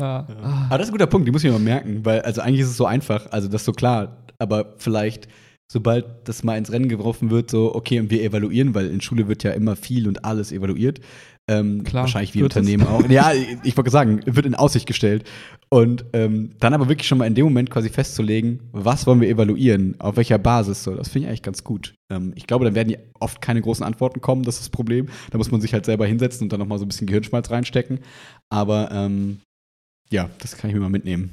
Ja. 0.00 0.26
Aber 0.68 0.78
das 0.78 0.82
ist 0.82 0.90
ein 0.90 0.98
guter 0.98 1.06
Punkt, 1.06 1.26
die 1.26 1.32
muss 1.32 1.42
ich 1.42 1.50
mir 1.50 1.58
mal 1.58 1.64
merken, 1.64 2.04
weil 2.04 2.20
also 2.20 2.40
eigentlich 2.40 2.60
ist 2.60 2.70
es 2.70 2.76
so 2.76 2.86
einfach, 2.86 3.26
also 3.32 3.48
das 3.48 3.62
ist 3.62 3.66
so 3.66 3.72
klar, 3.72 4.24
aber 4.38 4.74
vielleicht 4.78 5.26
sobald 5.70 6.06
das 6.24 6.44
mal 6.44 6.56
ins 6.56 6.70
Rennen 6.70 6.88
geworfen 6.88 7.30
wird, 7.30 7.50
so 7.50 7.74
okay, 7.74 8.00
und 8.00 8.10
wir 8.10 8.22
evaluieren, 8.22 8.74
weil 8.74 8.88
in 8.88 9.00
Schule 9.00 9.28
wird 9.28 9.42
ja 9.42 9.52
immer 9.52 9.76
viel 9.76 10.06
und 10.08 10.24
alles 10.24 10.52
evaluiert. 10.52 11.00
Ähm, 11.48 11.84
Klar, 11.84 12.04
wahrscheinlich 12.04 12.34
wie 12.34 12.40
wird 12.40 12.52
es. 12.52 12.56
Unternehmen 12.56 12.86
auch. 12.86 13.08
Ja, 13.08 13.32
ich 13.62 13.76
wollte 13.76 13.90
sagen, 13.90 14.20
wird 14.26 14.46
in 14.46 14.56
Aussicht 14.56 14.86
gestellt. 14.86 15.28
Und 15.68 16.04
ähm, 16.12 16.50
dann 16.58 16.74
aber 16.74 16.88
wirklich 16.88 17.06
schon 17.06 17.18
mal 17.18 17.26
in 17.26 17.34
dem 17.34 17.44
Moment 17.44 17.70
quasi 17.70 17.88
festzulegen, 17.88 18.60
was 18.72 19.06
wollen 19.06 19.20
wir 19.20 19.28
evaluieren, 19.28 19.94
auf 20.00 20.16
welcher 20.16 20.38
Basis 20.38 20.82
so, 20.82 20.94
das 20.94 21.08
finde 21.08 21.26
ich 21.26 21.28
eigentlich 21.28 21.42
ganz 21.42 21.62
gut. 21.62 21.94
Ähm, 22.10 22.32
ich 22.36 22.46
glaube, 22.46 22.64
dann 22.64 22.74
werden 22.74 22.88
die 22.88 22.98
oft 23.20 23.40
keine 23.40 23.60
großen 23.60 23.84
Antworten 23.84 24.20
kommen, 24.20 24.42
das 24.42 24.56
ist 24.56 24.64
das 24.64 24.70
Problem. 24.70 25.06
Da 25.30 25.38
muss 25.38 25.50
man 25.50 25.60
sich 25.60 25.72
halt 25.72 25.84
selber 25.84 26.06
hinsetzen 26.06 26.44
und 26.44 26.52
dann 26.52 26.60
nochmal 26.60 26.78
so 26.78 26.84
ein 26.84 26.88
bisschen 26.88 27.06
Gehirnschmalz 27.06 27.50
reinstecken. 27.50 28.00
Aber 28.48 28.90
ähm, 28.92 29.38
ja, 30.10 30.30
das 30.40 30.56
kann 30.56 30.70
ich 30.70 30.74
mir 30.74 30.82
mal 30.82 30.88
mitnehmen. 30.88 31.32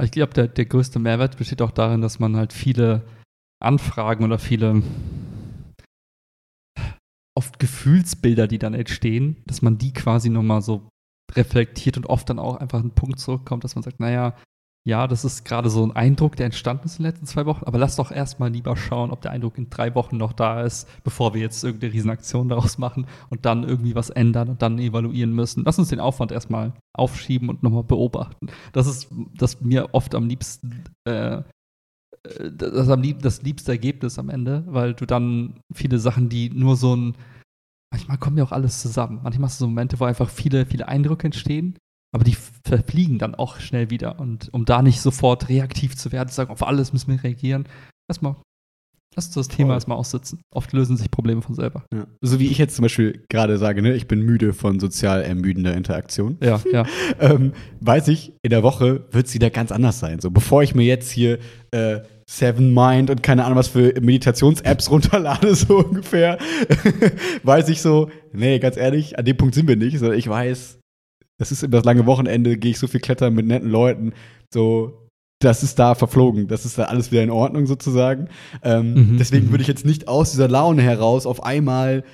Ich 0.00 0.10
glaube, 0.10 0.32
der, 0.34 0.48
der 0.48 0.64
größte 0.64 0.98
Mehrwert 0.98 1.36
besteht 1.36 1.62
auch 1.62 1.70
darin, 1.70 2.00
dass 2.00 2.18
man 2.18 2.36
halt 2.36 2.52
viele 2.52 3.02
Anfragen 3.62 4.24
oder 4.24 4.38
viele 4.38 4.82
oft 7.36 7.58
Gefühlsbilder, 7.58 8.46
die 8.46 8.58
dann 8.58 8.74
entstehen, 8.74 9.42
dass 9.46 9.62
man 9.62 9.78
die 9.78 9.92
quasi 9.92 10.28
nochmal 10.28 10.62
so 10.62 10.88
reflektiert 11.34 11.96
und 11.96 12.06
oft 12.06 12.28
dann 12.28 12.38
auch 12.38 12.56
einfach 12.56 12.80
einen 12.80 12.94
Punkt 12.94 13.18
zurückkommt, 13.20 13.64
dass 13.64 13.74
man 13.74 13.82
sagt, 13.82 14.00
naja, 14.00 14.36
ja, 14.84 15.06
das 15.06 15.24
ist 15.24 15.44
gerade 15.44 15.70
so 15.70 15.84
ein 15.84 15.92
Eindruck, 15.92 16.34
der 16.34 16.46
entstanden 16.46 16.86
ist 16.86 16.98
in 16.98 17.04
den 17.04 17.12
letzten 17.12 17.26
zwei 17.26 17.46
Wochen, 17.46 17.64
aber 17.64 17.78
lass 17.78 17.94
doch 17.94 18.10
erstmal 18.10 18.50
lieber 18.50 18.76
schauen, 18.76 19.12
ob 19.12 19.22
der 19.22 19.30
Eindruck 19.30 19.56
in 19.56 19.70
drei 19.70 19.94
Wochen 19.94 20.16
noch 20.16 20.32
da 20.32 20.62
ist, 20.62 20.88
bevor 21.04 21.34
wir 21.34 21.40
jetzt 21.40 21.62
irgendeine 21.62 21.92
Riesenaktion 21.92 22.48
daraus 22.48 22.78
machen 22.78 23.06
und 23.30 23.44
dann 23.44 23.62
irgendwie 23.62 23.94
was 23.94 24.10
ändern 24.10 24.48
und 24.48 24.60
dann 24.60 24.80
evaluieren 24.80 25.32
müssen. 25.32 25.62
Lass 25.64 25.78
uns 25.78 25.90
den 25.90 26.00
Aufwand 26.00 26.32
erstmal 26.32 26.72
aufschieben 26.94 27.48
und 27.48 27.62
nochmal 27.62 27.84
beobachten. 27.84 28.48
Das 28.72 28.88
ist 28.88 29.08
das 29.36 29.60
mir 29.60 29.94
oft 29.94 30.16
am 30.16 30.26
liebsten, 30.26 30.82
äh, 31.04 31.36
äh, 31.36 31.42
das, 32.52 32.88
am 32.88 33.02
lieb, 33.02 33.22
das 33.22 33.42
liebste 33.42 33.70
Ergebnis 33.70 34.18
am 34.18 34.30
Ende, 34.30 34.64
weil 34.66 34.94
du 34.94 35.06
dann 35.06 35.60
viele 35.72 36.00
Sachen, 36.00 36.28
die 36.28 36.50
nur 36.50 36.74
so 36.74 36.96
ein, 36.96 37.14
manchmal 37.92 38.18
kommen 38.18 38.36
ja 38.36 38.42
auch 38.42 38.52
alles 38.52 38.82
zusammen. 38.82 39.20
Manchmal 39.22 39.46
hast 39.46 39.60
du 39.60 39.64
so 39.64 39.68
Momente, 39.68 40.00
wo 40.00 40.06
einfach 40.06 40.28
viele, 40.28 40.66
viele 40.66 40.88
Eindrücke 40.88 41.28
entstehen, 41.28 41.78
aber 42.12 42.24
die 42.24 42.36
verfliegen 42.64 43.18
dann 43.18 43.34
auch 43.34 43.58
schnell 43.58 43.90
wieder. 43.90 44.20
Und 44.20 44.48
um 44.52 44.64
da 44.64 44.82
nicht 44.82 45.00
sofort 45.00 45.48
reaktiv 45.48 45.96
zu 45.96 46.12
werden, 46.12 46.28
zu 46.28 46.34
sagen, 46.34 46.50
auf 46.50 46.66
alles 46.66 46.92
müssen 46.92 47.10
wir 47.10 47.22
reagieren, 47.22 47.66
erstmal, 48.08 48.36
lass 49.16 49.26
uns 49.26 49.34
das 49.34 49.48
Thema 49.48 49.68
Voll. 49.68 49.76
erstmal 49.76 49.98
aussitzen. 49.98 50.40
Oft 50.54 50.74
lösen 50.74 50.98
sich 50.98 51.10
Probleme 51.10 51.40
von 51.40 51.54
selber. 51.54 51.84
Ja. 51.92 52.06
So 52.20 52.38
wie 52.38 52.48
ich 52.48 52.58
jetzt 52.58 52.76
zum 52.76 52.82
Beispiel 52.82 53.24
gerade 53.30 53.56
sage, 53.56 53.80
ne, 53.80 53.94
ich 53.94 54.08
bin 54.08 54.20
müde 54.20 54.52
von 54.52 54.78
sozial 54.78 55.22
ermüdender 55.22 55.74
Interaktion. 55.74 56.36
Ja, 56.42 56.60
ja. 56.70 56.84
ähm, 57.18 57.52
weiß 57.80 58.08
ich, 58.08 58.34
in 58.42 58.50
der 58.50 58.62
Woche 58.62 59.06
wird 59.10 59.26
es 59.26 59.34
wieder 59.34 59.48
ganz 59.48 59.72
anders 59.72 59.98
sein. 59.98 60.20
So, 60.20 60.30
bevor 60.30 60.62
ich 60.62 60.74
mir 60.74 60.84
jetzt 60.84 61.10
hier 61.10 61.38
äh, 61.70 62.00
Seven 62.28 62.72
Mind 62.74 63.10
und 63.10 63.22
keine 63.22 63.44
Ahnung 63.44 63.58
was 63.58 63.68
für 63.68 63.94
Meditations-Apps 64.00 64.90
runterlade, 64.90 65.54
so 65.54 65.78
ungefähr, 65.78 66.38
weiß 67.42 67.70
ich 67.70 67.80
so, 67.80 68.10
nee, 68.32 68.58
ganz 68.58 68.76
ehrlich, 68.76 69.18
an 69.18 69.24
dem 69.24 69.36
Punkt 69.36 69.54
sind 69.54 69.66
wir 69.66 69.76
nicht. 69.76 69.98
So, 69.98 70.12
ich 70.12 70.28
weiß, 70.28 70.78
das 71.42 71.50
ist 71.50 71.64
über 71.64 71.78
das 71.78 71.84
lange 71.84 72.06
Wochenende, 72.06 72.56
gehe 72.56 72.70
ich 72.70 72.78
so 72.78 72.86
viel 72.86 73.00
klettern 73.00 73.34
mit 73.34 73.46
netten 73.46 73.68
Leuten, 73.68 74.12
so, 74.54 75.08
das 75.40 75.64
ist 75.64 75.76
da 75.76 75.96
verflogen, 75.96 76.46
das 76.46 76.64
ist 76.64 76.78
da 76.78 76.84
alles 76.84 77.10
wieder 77.10 77.24
in 77.24 77.30
Ordnung 77.30 77.66
sozusagen. 77.66 78.28
Ähm, 78.62 78.94
Mhm, 78.94 79.16
deswegen 79.18 79.46
mhm. 79.46 79.50
würde 79.50 79.62
ich 79.62 79.68
jetzt 79.68 79.84
nicht 79.84 80.06
aus 80.06 80.30
dieser 80.30 80.46
Laune 80.46 80.82
heraus 80.82 81.26
auf 81.26 81.42
einmal 81.42 82.04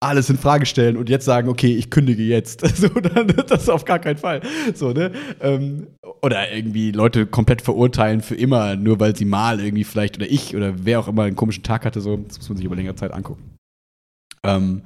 alles 0.00 0.30
in 0.30 0.38
Frage 0.38 0.64
stellen 0.64 0.96
und 0.96 1.10
jetzt 1.10 1.26
sagen, 1.26 1.50
okay, 1.50 1.74
ich 1.74 1.90
kündige 1.90 2.22
jetzt. 2.22 2.62
So, 2.78 2.88
dann, 2.88 3.26
das 3.26 3.68
auf 3.68 3.84
gar 3.84 3.98
keinen 3.98 4.16
Fall. 4.16 4.40
So, 4.74 4.92
ne? 4.92 5.12
Ähm, 5.42 5.88
oder 6.22 6.50
irgendwie 6.50 6.90
Leute 6.90 7.26
komplett 7.26 7.60
verurteilen 7.60 8.22
für 8.22 8.34
immer, 8.34 8.76
nur 8.76 8.98
weil 8.98 9.14
sie 9.14 9.26
mal 9.26 9.60
irgendwie 9.60 9.84
vielleicht 9.84 10.16
oder 10.16 10.30
ich 10.30 10.56
oder 10.56 10.86
wer 10.86 11.00
auch 11.00 11.08
immer 11.08 11.24
einen 11.24 11.36
komischen 11.36 11.64
Tag 11.64 11.84
hatte, 11.84 12.00
so, 12.00 12.16
das 12.16 12.38
muss 12.38 12.48
man 12.48 12.56
sich 12.56 12.64
über 12.64 12.76
längere 12.76 12.94
Zeit 12.94 13.12
angucken. 13.12 13.56
Ähm, 14.42 14.80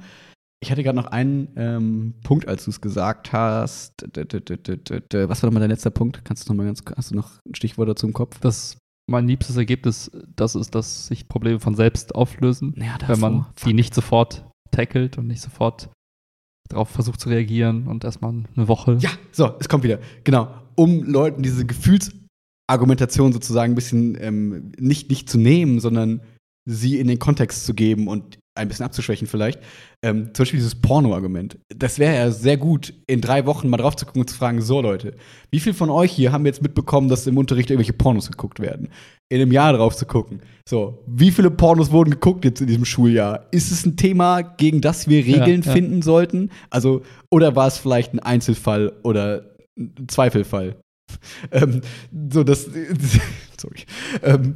ich 0.63 0.71
hatte 0.71 0.81
gerade 0.81 0.95
noch 0.95 1.07
einen 1.07 1.49
ähm, 1.57 2.13
Punkt, 2.23 2.47
als 2.47 2.63
du 2.63 2.71
es 2.71 2.79
gesagt 2.81 3.33
hast. 3.33 3.93
Was 4.01 5.43
war 5.43 5.47
nochmal 5.47 5.59
dein 5.59 5.69
letzter 5.69 5.91
Punkt? 5.91 6.23
Kannst 6.23 6.47
du 6.47 6.53
noch 6.53 6.57
mal 6.57 6.65
ganz, 6.65 6.81
hast 6.95 7.11
du 7.11 7.15
noch 7.15 7.31
ein 7.45 7.53
Stichwort 7.53 7.89
dazu 7.89 8.07
im 8.07 8.13
Kopf? 8.13 8.39
Das 8.39 8.77
mein 9.05 9.27
liebstes 9.27 9.57
Ergebnis, 9.57 10.09
das 10.35 10.55
ist, 10.55 10.73
dass 10.75 11.07
sich 11.07 11.27
Probleme 11.27 11.59
von 11.59 11.75
selbst 11.75 12.15
auflösen, 12.15 12.73
Ja, 12.77 12.97
wenn 13.07 13.19
man 13.19 13.33
davor. 13.39 13.53
die 13.65 13.73
nicht 13.73 13.93
sofort 13.93 14.45
tackelt 14.71 15.17
und 15.17 15.27
nicht 15.27 15.41
sofort 15.41 15.89
darauf 16.69 16.89
versucht 16.89 17.19
zu 17.19 17.27
reagieren 17.27 17.87
und 17.87 18.05
erstmal 18.05 18.31
eine 18.55 18.67
Woche. 18.69 18.97
Ja, 19.01 19.09
so, 19.33 19.53
es 19.59 19.67
kommt 19.67 19.83
wieder. 19.83 19.99
Genau. 20.23 20.47
Um 20.75 21.03
Leuten 21.03 21.43
diese 21.43 21.65
Gefühlsargumentation 21.65 23.33
sozusagen 23.33 23.73
ein 23.73 23.75
bisschen 23.75 24.17
ähm, 24.21 24.71
nicht, 24.79 25.09
nicht 25.09 25.29
zu 25.29 25.37
nehmen, 25.37 25.81
sondern 25.81 26.21
sie 26.65 26.97
in 26.97 27.07
den 27.09 27.19
Kontext 27.19 27.65
zu 27.65 27.73
geben 27.73 28.07
und 28.07 28.39
ein 28.55 28.67
bisschen 28.67 28.85
abzuschwächen 28.85 29.27
vielleicht. 29.27 29.59
Ähm, 30.03 30.29
zum 30.33 30.43
Beispiel 30.43 30.59
dieses 30.59 30.75
Porno-Argument. 30.75 31.57
Das 31.69 31.97
wäre 31.97 32.15
ja 32.15 32.31
sehr 32.31 32.57
gut, 32.57 32.93
in 33.07 33.21
drei 33.21 33.45
Wochen 33.45 33.69
mal 33.69 33.77
drauf 33.77 33.95
zu 33.95 34.05
gucken 34.05 34.21
und 34.21 34.29
zu 34.29 34.35
fragen, 34.35 34.61
so 34.61 34.81
Leute, 34.81 35.15
wie 35.51 35.59
viel 35.59 35.73
von 35.73 35.89
euch 35.89 36.11
hier 36.11 36.31
haben 36.31 36.45
jetzt 36.45 36.61
mitbekommen, 36.61 37.09
dass 37.09 37.25
im 37.25 37.37
Unterricht 37.37 37.69
irgendwelche 37.69 37.93
Pornos 37.93 38.29
geguckt 38.29 38.59
werden? 38.59 38.89
In 39.29 39.41
einem 39.41 39.51
Jahr 39.51 39.73
drauf 39.73 39.95
zu 39.95 40.05
gucken. 40.05 40.41
So, 40.67 41.03
wie 41.07 41.31
viele 41.31 41.49
Pornos 41.49 41.91
wurden 41.91 42.11
geguckt 42.11 42.45
jetzt 42.45 42.61
in 42.61 42.67
diesem 42.67 42.85
Schuljahr? 42.85 43.47
Ist 43.51 43.71
es 43.71 43.85
ein 43.85 43.97
Thema, 43.97 44.41
gegen 44.41 44.81
das 44.81 45.07
wir 45.07 45.25
Regeln 45.25 45.61
Ja, 45.61 45.67
ja. 45.67 45.71
finden 45.71 46.01
sollten? 46.03 46.51
Also, 46.69 47.01
oder 47.31 47.55
war 47.55 47.67
es 47.67 47.79
vielleicht 47.79 48.13
ein 48.13 48.19
Einzelfall 48.19 48.93
oder 49.03 49.55
ein 49.77 50.07
Zweifelfall? 50.07 50.75
ähm, 51.51 51.81
so, 52.31 52.43
das. 52.43 52.69
sorry. 53.59 53.85
Ähm, 54.21 54.53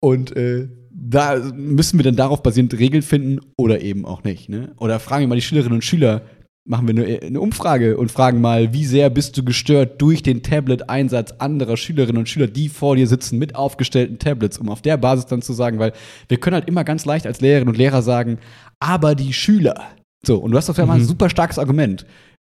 und 0.00 0.36
äh, 0.36 0.68
da 1.02 1.36
müssen 1.54 1.98
wir 1.98 2.04
dann 2.04 2.16
darauf 2.16 2.42
basierend 2.42 2.78
Regeln 2.78 3.02
finden 3.02 3.40
oder 3.56 3.80
eben 3.80 4.04
auch 4.04 4.22
nicht. 4.22 4.48
Ne? 4.48 4.72
Oder 4.78 5.00
fragen 5.00 5.22
wir 5.22 5.28
mal 5.28 5.34
die 5.36 5.40
Schülerinnen 5.40 5.76
und 5.76 5.84
Schüler, 5.84 6.22
machen 6.68 6.86
wir 6.86 7.02
eine, 7.02 7.22
eine 7.22 7.40
Umfrage 7.40 7.96
und 7.96 8.12
fragen 8.12 8.40
mal, 8.42 8.74
wie 8.74 8.84
sehr 8.84 9.08
bist 9.08 9.36
du 9.36 9.42
gestört 9.42 10.00
durch 10.02 10.22
den 10.22 10.42
Tablet-Einsatz 10.42 11.32
anderer 11.38 11.78
Schülerinnen 11.78 12.18
und 12.18 12.28
Schüler, 12.28 12.48
die 12.48 12.68
vor 12.68 12.96
dir 12.96 13.06
sitzen 13.06 13.38
mit 13.38 13.54
aufgestellten 13.54 14.18
Tablets, 14.18 14.58
um 14.58 14.68
auf 14.68 14.82
der 14.82 14.98
Basis 14.98 15.24
dann 15.26 15.40
zu 15.40 15.54
sagen, 15.54 15.78
weil 15.78 15.94
wir 16.28 16.38
können 16.38 16.54
halt 16.54 16.68
immer 16.68 16.84
ganz 16.84 17.06
leicht 17.06 17.26
als 17.26 17.40
Lehrerinnen 17.40 17.70
und 17.70 17.78
Lehrer 17.78 18.02
sagen, 18.02 18.38
aber 18.78 19.14
die 19.14 19.32
Schüler. 19.32 19.86
So, 20.24 20.36
und 20.36 20.50
du 20.50 20.58
hast 20.58 20.68
auf 20.68 20.78
einmal 20.78 20.96
ein 20.98 21.02
Mhm. 21.02 21.06
super 21.08 21.30
starkes 21.30 21.58
Argument. 21.58 22.04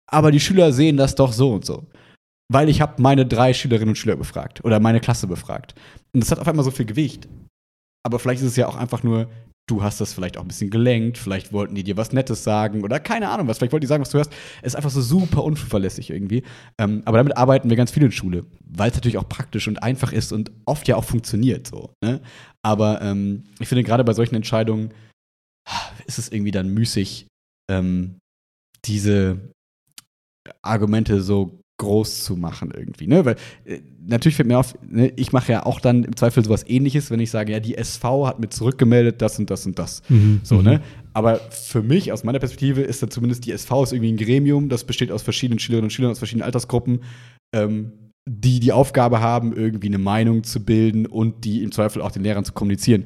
Aber 0.09 0.31
die 0.31 0.39
Schüler 0.41 0.73
sehen 0.73 0.97
das 0.97 1.17
doch 1.17 1.33
so 1.33 1.53
und 1.53 1.65
so. 1.65 1.83
Weil 2.49 2.69
ich 2.69 2.81
habe 2.81 3.03
meine 3.03 3.27
drei 3.27 3.53
Schülerinnen 3.53 3.89
und 3.89 3.97
Schüler 3.97 4.15
befragt 4.15 4.65
oder 4.65 4.79
meine 4.79 5.01
Klasse 5.01 5.27
befragt. 5.27 5.75
Und 6.15 6.23
das 6.23 6.31
hat 6.31 6.39
auf 6.39 6.47
einmal 6.47 6.65
so 6.65 6.71
viel 6.71 6.87
Gewicht. 6.87 7.27
Aber 8.07 8.21
vielleicht 8.21 8.41
ist 8.41 8.51
es 8.51 8.57
ja 8.57 8.69
auch 8.69 8.77
einfach 8.77 9.03
nur, 9.03 9.29
du 9.69 9.83
hast 9.83 10.01
das 10.01 10.13
vielleicht 10.13 10.37
auch 10.37 10.43
ein 10.43 10.47
bisschen 10.47 10.71
gelenkt, 10.71 11.19
vielleicht 11.19 11.53
wollten 11.53 11.75
die 11.75 11.83
dir 11.83 11.97
was 11.97 12.13
Nettes 12.13 12.45
sagen 12.45 12.85
oder 12.85 13.01
keine 13.01 13.29
Ahnung 13.31 13.49
was, 13.49 13.59
vielleicht 13.59 13.73
wollten 13.73 13.81
die 13.81 13.89
sagen, 13.89 14.01
was 14.01 14.11
du 14.11 14.19
hörst. 14.19 14.33
Es 14.63 14.69
ist 14.69 14.77
einfach 14.77 14.91
so 14.91 15.03
super 15.03 15.43
unzuverlässig 15.43 16.11
irgendwie. 16.11 16.45
Ähm, 16.79 17.03
aber 17.05 17.19
damit 17.19 17.37
arbeiten 17.37 17.69
wir 17.69 17.77
ganz 17.77 17.91
viel 17.91 18.05
in 18.05 18.13
Schule, 18.13 18.47
weil 18.65 18.91
es 18.91 18.95
natürlich 18.95 19.19
auch 19.19 19.29
praktisch 19.29 19.67
und 19.67 19.83
einfach 19.83 20.13
ist 20.13 20.31
und 20.31 20.53
oft 20.67 20.87
ja 20.87 20.95
auch 20.95 21.03
funktioniert 21.03 21.67
so. 21.67 21.91
Ne? 22.01 22.21
Aber 22.63 23.03
ähm, 23.03 23.43
ich 23.59 23.67
finde 23.67 23.83
gerade 23.83 24.05
bei 24.05 24.13
solchen 24.13 24.37
Entscheidungen 24.37 24.95
ist 26.07 26.21
es 26.21 26.31
irgendwie 26.31 26.53
dann 26.53 26.69
müßig, 26.69 27.27
ähm, 27.69 28.19
diese 28.85 29.51
Argumente 30.63 31.23
so 31.23 31.59
groß 31.79 32.25
zu 32.25 32.37
machen 32.37 32.73
irgendwie, 32.75 33.07
ne? 33.07 33.25
Weil 33.25 33.37
äh, 33.65 33.81
natürlich 34.07 34.37
fällt 34.37 34.49
mir 34.49 34.59
auf, 34.59 34.75
ne, 34.89 35.13
ich 35.17 35.33
mache 35.33 35.53
ja 35.53 35.67
auch 35.67 35.81
dann 35.81 36.05
im 36.05 36.17
Zweifel 36.17 36.45
sowas 36.45 36.65
ähnliches, 36.67 37.11
wenn 37.11 37.21
ich 37.21 37.31
sage, 37.31 37.53
ja, 37.53 37.61
die 37.61 37.77
SV 37.77 38.27
hat 38.27 38.41
mir 38.41 38.49
zurückgemeldet, 38.49 39.21
das 39.21 39.39
und 39.39 39.51
das 39.51 39.67
und 39.67 39.79
das. 39.79 40.03
Mhm. 40.09 40.41
So, 40.43 40.63
ne? 40.63 40.81
Aber 41.13 41.37
für 41.51 41.83
mich, 41.83 42.13
aus 42.13 42.25
meiner 42.25 42.39
Perspektive, 42.39 42.83
ist 42.83 43.03
dann 43.03 43.11
zumindest 43.11 43.45
die 43.47 43.53
SV 43.53 43.85
ist 43.85 43.93
irgendwie 43.93 44.13
ein 44.13 44.17
Gremium, 44.17 44.69
das 44.69 44.85
besteht 44.85 45.13
aus 45.13 45.23
verschiedenen 45.23 45.59
Schülerinnen 45.59 45.87
und 45.87 45.91
Schülern 45.91 46.11
aus 46.13 46.19
verschiedenen 46.19 46.45
Altersgruppen, 46.45 47.01
ähm, 47.55 47.93
die 48.29 48.59
die 48.61 48.73
Aufgabe 48.73 49.21
haben, 49.21 49.55
irgendwie 49.55 49.89
eine 49.89 49.99
Meinung 49.99 50.45
zu 50.45 50.65
bilden 50.65 51.07
und 51.07 51.45
die 51.45 51.63
im 51.63 51.73
Zweifel 51.73 52.03
auch 52.03 52.11
den 52.11 52.23
Lehrern 52.23 52.45
zu 52.45 52.53
kommunizieren. 52.53 53.05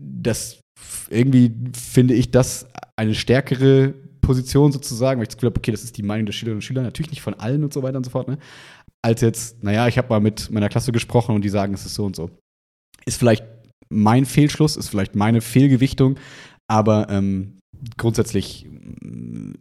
Das 0.00 0.60
irgendwie 1.10 1.52
finde 1.72 2.14
ich 2.14 2.30
das 2.30 2.66
eine 2.96 3.14
stärkere 3.14 3.94
Position 4.28 4.70
sozusagen, 4.72 5.18
weil 5.18 5.24
ich 5.24 5.28
das 5.28 5.36
Gefühl 5.36 5.48
habe, 5.50 5.58
okay, 5.58 5.70
das 5.72 5.82
ist 5.84 5.96
die 5.96 6.02
Meinung 6.02 6.26
der 6.26 6.32
Schülerinnen 6.34 6.58
und 6.58 6.62
Schüler, 6.62 6.82
natürlich 6.82 7.10
nicht 7.10 7.22
von 7.22 7.34
allen 7.34 7.64
und 7.64 7.72
so 7.72 7.82
weiter 7.82 7.96
und 7.96 8.04
so 8.04 8.10
fort, 8.10 8.28
ne? 8.28 8.38
Als 9.02 9.20
jetzt, 9.22 9.62
naja, 9.64 9.88
ich 9.88 9.96
habe 9.98 10.08
mal 10.08 10.20
mit 10.20 10.50
meiner 10.50 10.68
Klasse 10.68 10.92
gesprochen 10.92 11.34
und 11.34 11.42
die 11.42 11.48
sagen, 11.48 11.72
es 11.74 11.86
ist 11.86 11.94
so 11.94 12.04
und 12.04 12.14
so. 12.16 12.30
Ist 13.06 13.18
vielleicht 13.18 13.44
mein 13.90 14.24
Fehlschluss, 14.26 14.76
ist 14.76 14.88
vielleicht 14.90 15.14
meine 15.14 15.40
Fehlgewichtung, 15.40 16.18
aber 16.70 17.08
ähm, 17.08 17.56
grundsätzlich 17.96 18.66
mm, 19.00 19.52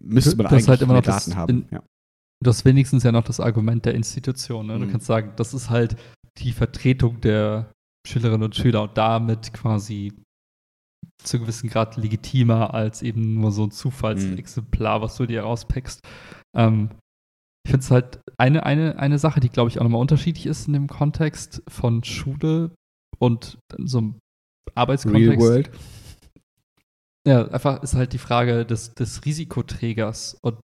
müsste 0.00 0.36
man 0.36 0.44
Das 0.44 0.52
ist 0.52 0.52
eigentlich 0.52 0.68
halt 0.68 0.82
immer 0.82 0.94
noch 0.94 1.02
das 1.02 1.24
Daten 1.26 1.36
haben. 1.36 1.50
in- 1.50 1.66
Ja. 1.70 1.82
Das 2.44 2.56
ist 2.58 2.64
wenigstens 2.64 3.02
ja 3.04 3.12
noch 3.12 3.24
das 3.24 3.40
Argument 3.40 3.84
der 3.84 3.94
Institution. 3.94 4.66
Ne? 4.66 4.78
Du 4.78 4.86
Mhm. 4.86 4.90
kannst 4.92 5.06
sagen, 5.06 5.32
das 5.36 5.54
ist 5.54 5.70
halt 5.70 5.96
die 6.38 6.52
Vertretung 6.52 7.20
der 7.20 7.70
Schülerinnen 8.06 8.42
und 8.42 8.56
Schüler 8.56 8.82
und 8.82 8.96
damit 8.98 9.52
quasi 9.52 10.12
zu 11.22 11.38
gewissen 11.40 11.68
Grad 11.68 11.96
legitimer 11.96 12.74
als 12.74 13.02
eben 13.02 13.34
nur 13.40 13.52
so 13.52 13.64
ein 13.64 13.70
Zufallsexemplar, 13.70 15.00
was 15.00 15.16
du 15.16 15.26
dir 15.26 15.42
rauspickst. 15.42 16.00
Ähm, 16.56 16.90
ich 17.64 17.70
finde 17.70 17.84
es 17.84 17.90
halt 17.90 18.20
eine, 18.38 18.66
eine, 18.66 18.98
eine 18.98 19.18
Sache, 19.18 19.40
die, 19.40 19.48
glaube 19.48 19.70
ich, 19.70 19.78
auch 19.78 19.84
nochmal 19.84 20.00
unterschiedlich 20.00 20.46
ist 20.46 20.66
in 20.66 20.72
dem 20.72 20.88
Kontext 20.88 21.62
von 21.68 22.02
Schule 22.02 22.74
und 23.18 23.58
so 23.78 23.98
einem 23.98 24.18
Arbeitskontext. 24.74 25.28
Real 25.28 25.38
World. 25.38 25.70
Ja, 27.26 27.46
einfach 27.48 27.82
ist 27.82 27.94
halt 27.94 28.12
die 28.12 28.18
Frage 28.18 28.66
des, 28.66 28.94
des 28.94 29.24
Risikoträgers 29.24 30.38
und 30.42 30.58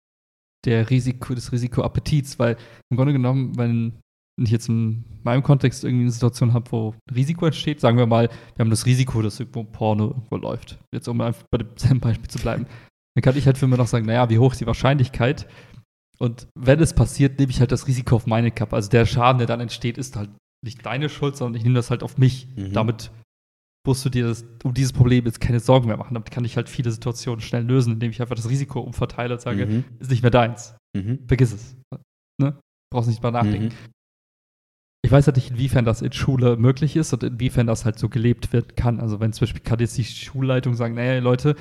der 0.65 0.89
Risiko, 0.89 1.33
des 1.33 1.53
Risikoappetits, 1.53 2.37
weil 2.37 2.57
im 2.91 2.97
Grunde 2.97 3.13
genommen, 3.13 3.57
wenn 3.57 4.01
jetzt 4.47 4.69
in 4.69 5.03
meinem 5.23 5.43
Kontext 5.43 5.83
irgendwie 5.83 6.03
eine 6.03 6.11
Situation 6.11 6.53
habe, 6.53 6.71
wo 6.71 6.91
ein 7.09 7.15
Risiko 7.15 7.45
entsteht, 7.45 7.79
sagen 7.81 7.97
wir 7.97 8.05
mal, 8.05 8.29
wir 8.55 8.63
haben 8.63 8.69
das 8.69 8.85
Risiko, 8.85 9.21
dass 9.21 9.39
irgendwo 9.39 9.63
Porno 9.63 10.07
irgendwo 10.09 10.37
läuft. 10.37 10.79
Jetzt 10.93 11.07
um 11.07 11.19
einfach 11.21 11.43
bei 11.51 11.57
demselben 11.59 11.99
Beispiel 11.99 12.29
zu 12.29 12.39
bleiben. 12.39 12.65
Dann 13.15 13.21
kann 13.21 13.37
ich 13.37 13.45
halt 13.45 13.57
für 13.57 13.67
mich 13.67 13.77
noch 13.77 13.87
sagen, 13.87 14.05
naja, 14.05 14.29
wie 14.29 14.39
hoch 14.39 14.51
ist 14.53 14.61
die 14.61 14.67
Wahrscheinlichkeit? 14.67 15.47
Und 16.19 16.47
wenn 16.57 16.79
es 16.79 16.93
passiert, 16.93 17.39
nehme 17.39 17.51
ich 17.51 17.59
halt 17.59 17.71
das 17.71 17.87
Risiko 17.87 18.15
auf 18.15 18.27
meine 18.27 18.51
Kappe. 18.51 18.75
Also 18.75 18.89
der 18.89 19.05
Schaden, 19.05 19.37
der 19.39 19.47
dann 19.47 19.59
entsteht, 19.61 19.97
ist 19.97 20.15
halt 20.15 20.29
nicht 20.63 20.85
deine 20.85 21.09
Schuld, 21.09 21.35
sondern 21.37 21.55
ich 21.57 21.63
nehme 21.63 21.75
das 21.75 21.89
halt 21.89 22.03
auf 22.03 22.17
mich. 22.17 22.47
Mhm. 22.55 22.73
Damit 22.73 23.11
musst 23.87 24.03
du 24.03 24.09
dir 24.09 24.27
das, 24.27 24.45
um 24.63 24.73
dieses 24.73 24.91
Problem 24.91 25.25
jetzt 25.25 25.39
keine 25.39 25.61
Sorgen 25.61 25.87
mehr 25.87 25.95
machen. 25.97 26.13
Damit 26.13 26.31
kann 26.31 26.43
ich 26.43 26.57
halt 26.57 26.67
viele 26.69 26.91
Situationen 26.91 27.39
schnell 27.39 27.63
lösen, 27.63 27.93
indem 27.93 28.11
ich 28.11 28.21
einfach 28.21 28.35
das 28.35 28.49
Risiko 28.49 28.81
umverteile 28.81 29.33
und 29.35 29.41
sage, 29.41 29.65
Mhm. 29.65 29.83
ist 29.99 30.11
nicht 30.11 30.21
mehr 30.21 30.31
deins. 30.31 30.75
Mhm. 30.95 31.19
Vergiss 31.27 31.53
es. 31.53 31.77
Ne? 32.41 32.59
Brauchst 32.91 33.07
nicht 33.09 33.23
mal 33.23 33.31
nachdenken. 33.31 33.73
Ich 35.01 35.11
weiß 35.11 35.27
halt 35.27 35.37
nicht, 35.37 35.51
inwiefern 35.51 35.85
das 35.85 36.01
in 36.01 36.11
Schule 36.11 36.57
möglich 36.57 36.95
ist 36.95 37.13
und 37.13 37.23
inwiefern 37.23 37.67
das 37.67 37.85
halt 37.85 37.97
so 37.97 38.09
gelebt 38.09 38.51
werden 38.51 38.75
kann. 38.75 38.99
Also 38.99 39.19
wenn 39.19 39.31
zum 39.33 39.41
Beispiel 39.45 39.61
kann 39.61 39.79
jetzt 39.79 39.97
die 39.97 40.03
Schulleitung 40.03 40.73
sagen, 40.73 40.95
naja, 40.95 41.19
Leute, 41.19 41.55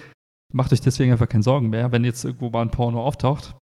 macht 0.52 0.72
euch 0.72 0.80
deswegen 0.80 1.12
einfach 1.12 1.28
keine 1.28 1.44
Sorgen 1.44 1.70
mehr. 1.70 1.92
Wenn 1.92 2.04
jetzt 2.04 2.24
irgendwo 2.24 2.50
mal 2.50 2.62
ein 2.62 2.70
Porno 2.70 3.02
auftaucht, 3.02 3.56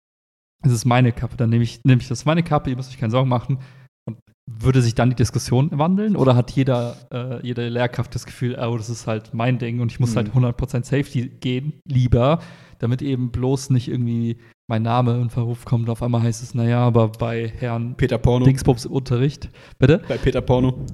es 0.65 0.73
ist 0.73 0.85
meine 0.85 1.13
Kappe, 1.13 1.37
dann 1.37 1.51
nehme 1.51 1.65
ich, 1.65 1.81
nehme 1.85 2.01
ich 2.01 2.09
das 2.09 2.25
meine 2.25 2.43
Kappe, 2.43 2.71
ihr 2.71 2.77
müsst 2.77 2.91
euch 2.91 2.99
keine 2.99 3.11
Sorgen 3.11 3.29
machen. 3.29 3.59
Und 4.07 4.19
würde 4.51 4.81
sich 4.81 4.95
dann 4.95 5.11
die 5.11 5.17
Diskussion 5.17 5.71
wandeln? 5.73 6.15
Oder 6.17 6.37
hat 6.37 6.53
jeder, 6.53 6.97
äh, 7.13 7.45
jede 7.45 7.69
Lehrkraft 7.69 8.15
das 8.15 8.27
Gefühl, 8.27 8.57
oh, 8.61 8.77
das 8.77 8.91
ist 8.91 9.07
halt 9.07 9.35
mein 9.35 9.59
Ding 9.59 9.81
und 9.81 9.91
ich 9.91 9.99
muss 9.99 10.13
Mhm. 10.13 10.17
halt 10.17 10.35
100% 10.35 10.85
Safety 10.85 11.29
gehen, 11.29 11.81
lieber, 11.87 12.41
damit 12.79 13.03
eben 13.03 13.31
bloß 13.33 13.71
nicht 13.71 13.89
irgendwie 13.89 14.37
mein 14.69 14.83
Name 14.83 15.21
in 15.21 15.31
Verruf 15.31 15.65
kommt. 15.65 15.89
Auf 15.91 16.03
einmal 16.03 16.23
heißt 16.23 16.43
es, 16.43 16.55
naja, 16.55 16.81
aber 16.81 17.09
bei 17.09 17.49
Herrn 17.59 17.95
Peter 17.97 18.19
Porno. 18.19 18.45
Dingsbums 18.45 18.85
im 18.87 18.93
Unterricht, 18.93 19.51
bitte? 19.79 20.03
Bei 20.09 20.17
Peter 20.19 20.41
Porno. 20.41 20.87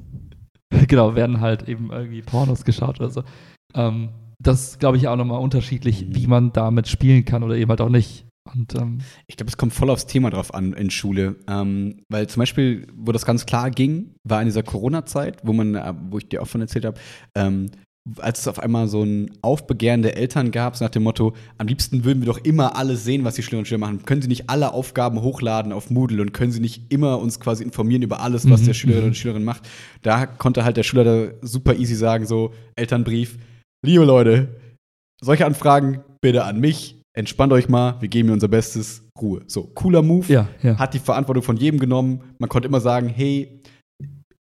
genau, 0.88 1.14
werden 1.14 1.40
halt 1.40 1.68
eben 1.68 1.90
irgendwie 1.90 2.22
Pornos 2.22 2.64
geschaut 2.64 3.00
oder 3.00 3.10
so. 3.10 3.22
Ähm, 3.74 4.10
das 4.42 4.62
ist, 4.62 4.80
glaube 4.80 4.96
ich, 4.96 5.06
auch 5.08 5.16
nochmal 5.16 5.40
unterschiedlich, 5.40 6.06
Mhm. 6.06 6.14
wie 6.16 6.26
man 6.26 6.52
damit 6.52 6.88
spielen 6.88 7.24
kann 7.24 7.42
oder 7.42 7.56
eben 7.56 7.68
halt 7.70 7.80
auch 7.80 7.88
nicht. 7.90 8.26
Und 8.54 8.74
ähm, 8.74 8.98
Ich 9.26 9.36
glaube, 9.36 9.50
es 9.50 9.56
kommt 9.56 9.74
voll 9.74 9.90
aufs 9.90 10.06
Thema 10.06 10.30
drauf 10.30 10.54
an 10.54 10.72
in 10.72 10.90
Schule. 10.90 11.36
Ähm, 11.46 12.02
weil 12.08 12.26
zum 12.28 12.40
Beispiel, 12.40 12.86
wo 12.96 13.12
das 13.12 13.26
ganz 13.26 13.46
klar 13.46 13.70
ging, 13.70 14.14
war 14.24 14.40
in 14.40 14.46
dieser 14.46 14.62
Corona-Zeit, 14.62 15.40
wo 15.44 15.52
man, 15.52 15.74
äh, 15.74 15.94
wo 16.10 16.18
ich 16.18 16.28
dir 16.28 16.42
auch 16.42 16.46
von 16.48 16.60
erzählt 16.62 16.86
habe, 16.86 16.98
ähm, 17.36 17.70
als 18.18 18.40
es 18.40 18.48
auf 18.48 18.59
einmal 18.59 18.88
so 18.88 19.03
ein 19.03 19.30
Aufbegehren 19.42 20.03
der 20.03 20.16
Eltern 20.16 20.51
gab, 20.51 20.76
so 20.76 20.84
nach 20.84 20.90
dem 20.90 21.03
Motto, 21.03 21.34
am 21.59 21.66
liebsten 21.66 22.05
würden 22.05 22.20
wir 22.20 22.26
doch 22.26 22.38
immer 22.38 22.76
alles 22.76 23.05
sehen, 23.05 23.24
was 23.24 23.34
die 23.34 23.42
Schülerinnen 23.42 23.62
und 23.62 23.66
Schüler 23.66 23.78
machen. 23.78 24.05
Können 24.05 24.22
sie 24.22 24.28
nicht 24.28 24.48
alle 24.48 24.72
Aufgaben 24.72 25.20
hochladen 25.20 25.72
auf 25.72 25.90
Moodle 25.90 26.22
und 26.22 26.32
können 26.32 26.53
sie 26.53 26.61
nicht 26.61 26.92
immer 26.92 27.18
uns 27.18 27.40
quasi 27.40 27.62
informieren 27.62 28.03
über 28.03 28.20
alles, 28.20 28.48
was 28.48 28.62
Mhm, 28.62 28.66
der 28.66 28.74
Schülerin 28.74 29.03
mhm. 29.03 29.09
und 29.09 29.14
Schülerin 29.16 29.44
macht? 29.44 29.68
Da 30.03 30.26
konnte 30.26 30.64
halt 30.64 30.76
der 30.76 30.82
Schüler 30.82 31.05
da 31.05 31.32
super 31.42 31.76
easy 31.76 31.94
sagen, 31.94 32.26
so, 32.26 32.53
Elternbrief, 32.74 33.38
liebe 33.84 34.05
Leute, 34.05 34.48
solche 35.20 35.44
Anfragen 35.44 36.03
bitte 36.22 36.44
an 36.44 36.59
mich, 36.59 37.01
entspannt 37.14 37.53
euch 37.53 37.68
mal, 37.68 38.01
wir 38.01 38.09
geben 38.09 38.28
mir 38.28 38.34
unser 38.34 38.48
Bestes, 38.48 39.05
Ruhe. 39.20 39.42
So, 39.46 39.64
cooler 39.74 40.03
Move 40.03 40.32
ja, 40.32 40.48
ja. 40.62 40.78
hat 40.78 40.94
die 40.94 40.98
Verantwortung 40.98 41.42
von 41.42 41.57
jedem 41.57 41.78
genommen. 41.78 42.22
Man 42.38 42.48
konnte 42.48 42.68
immer 42.68 42.80
sagen, 42.80 43.09
hey, 43.09 43.61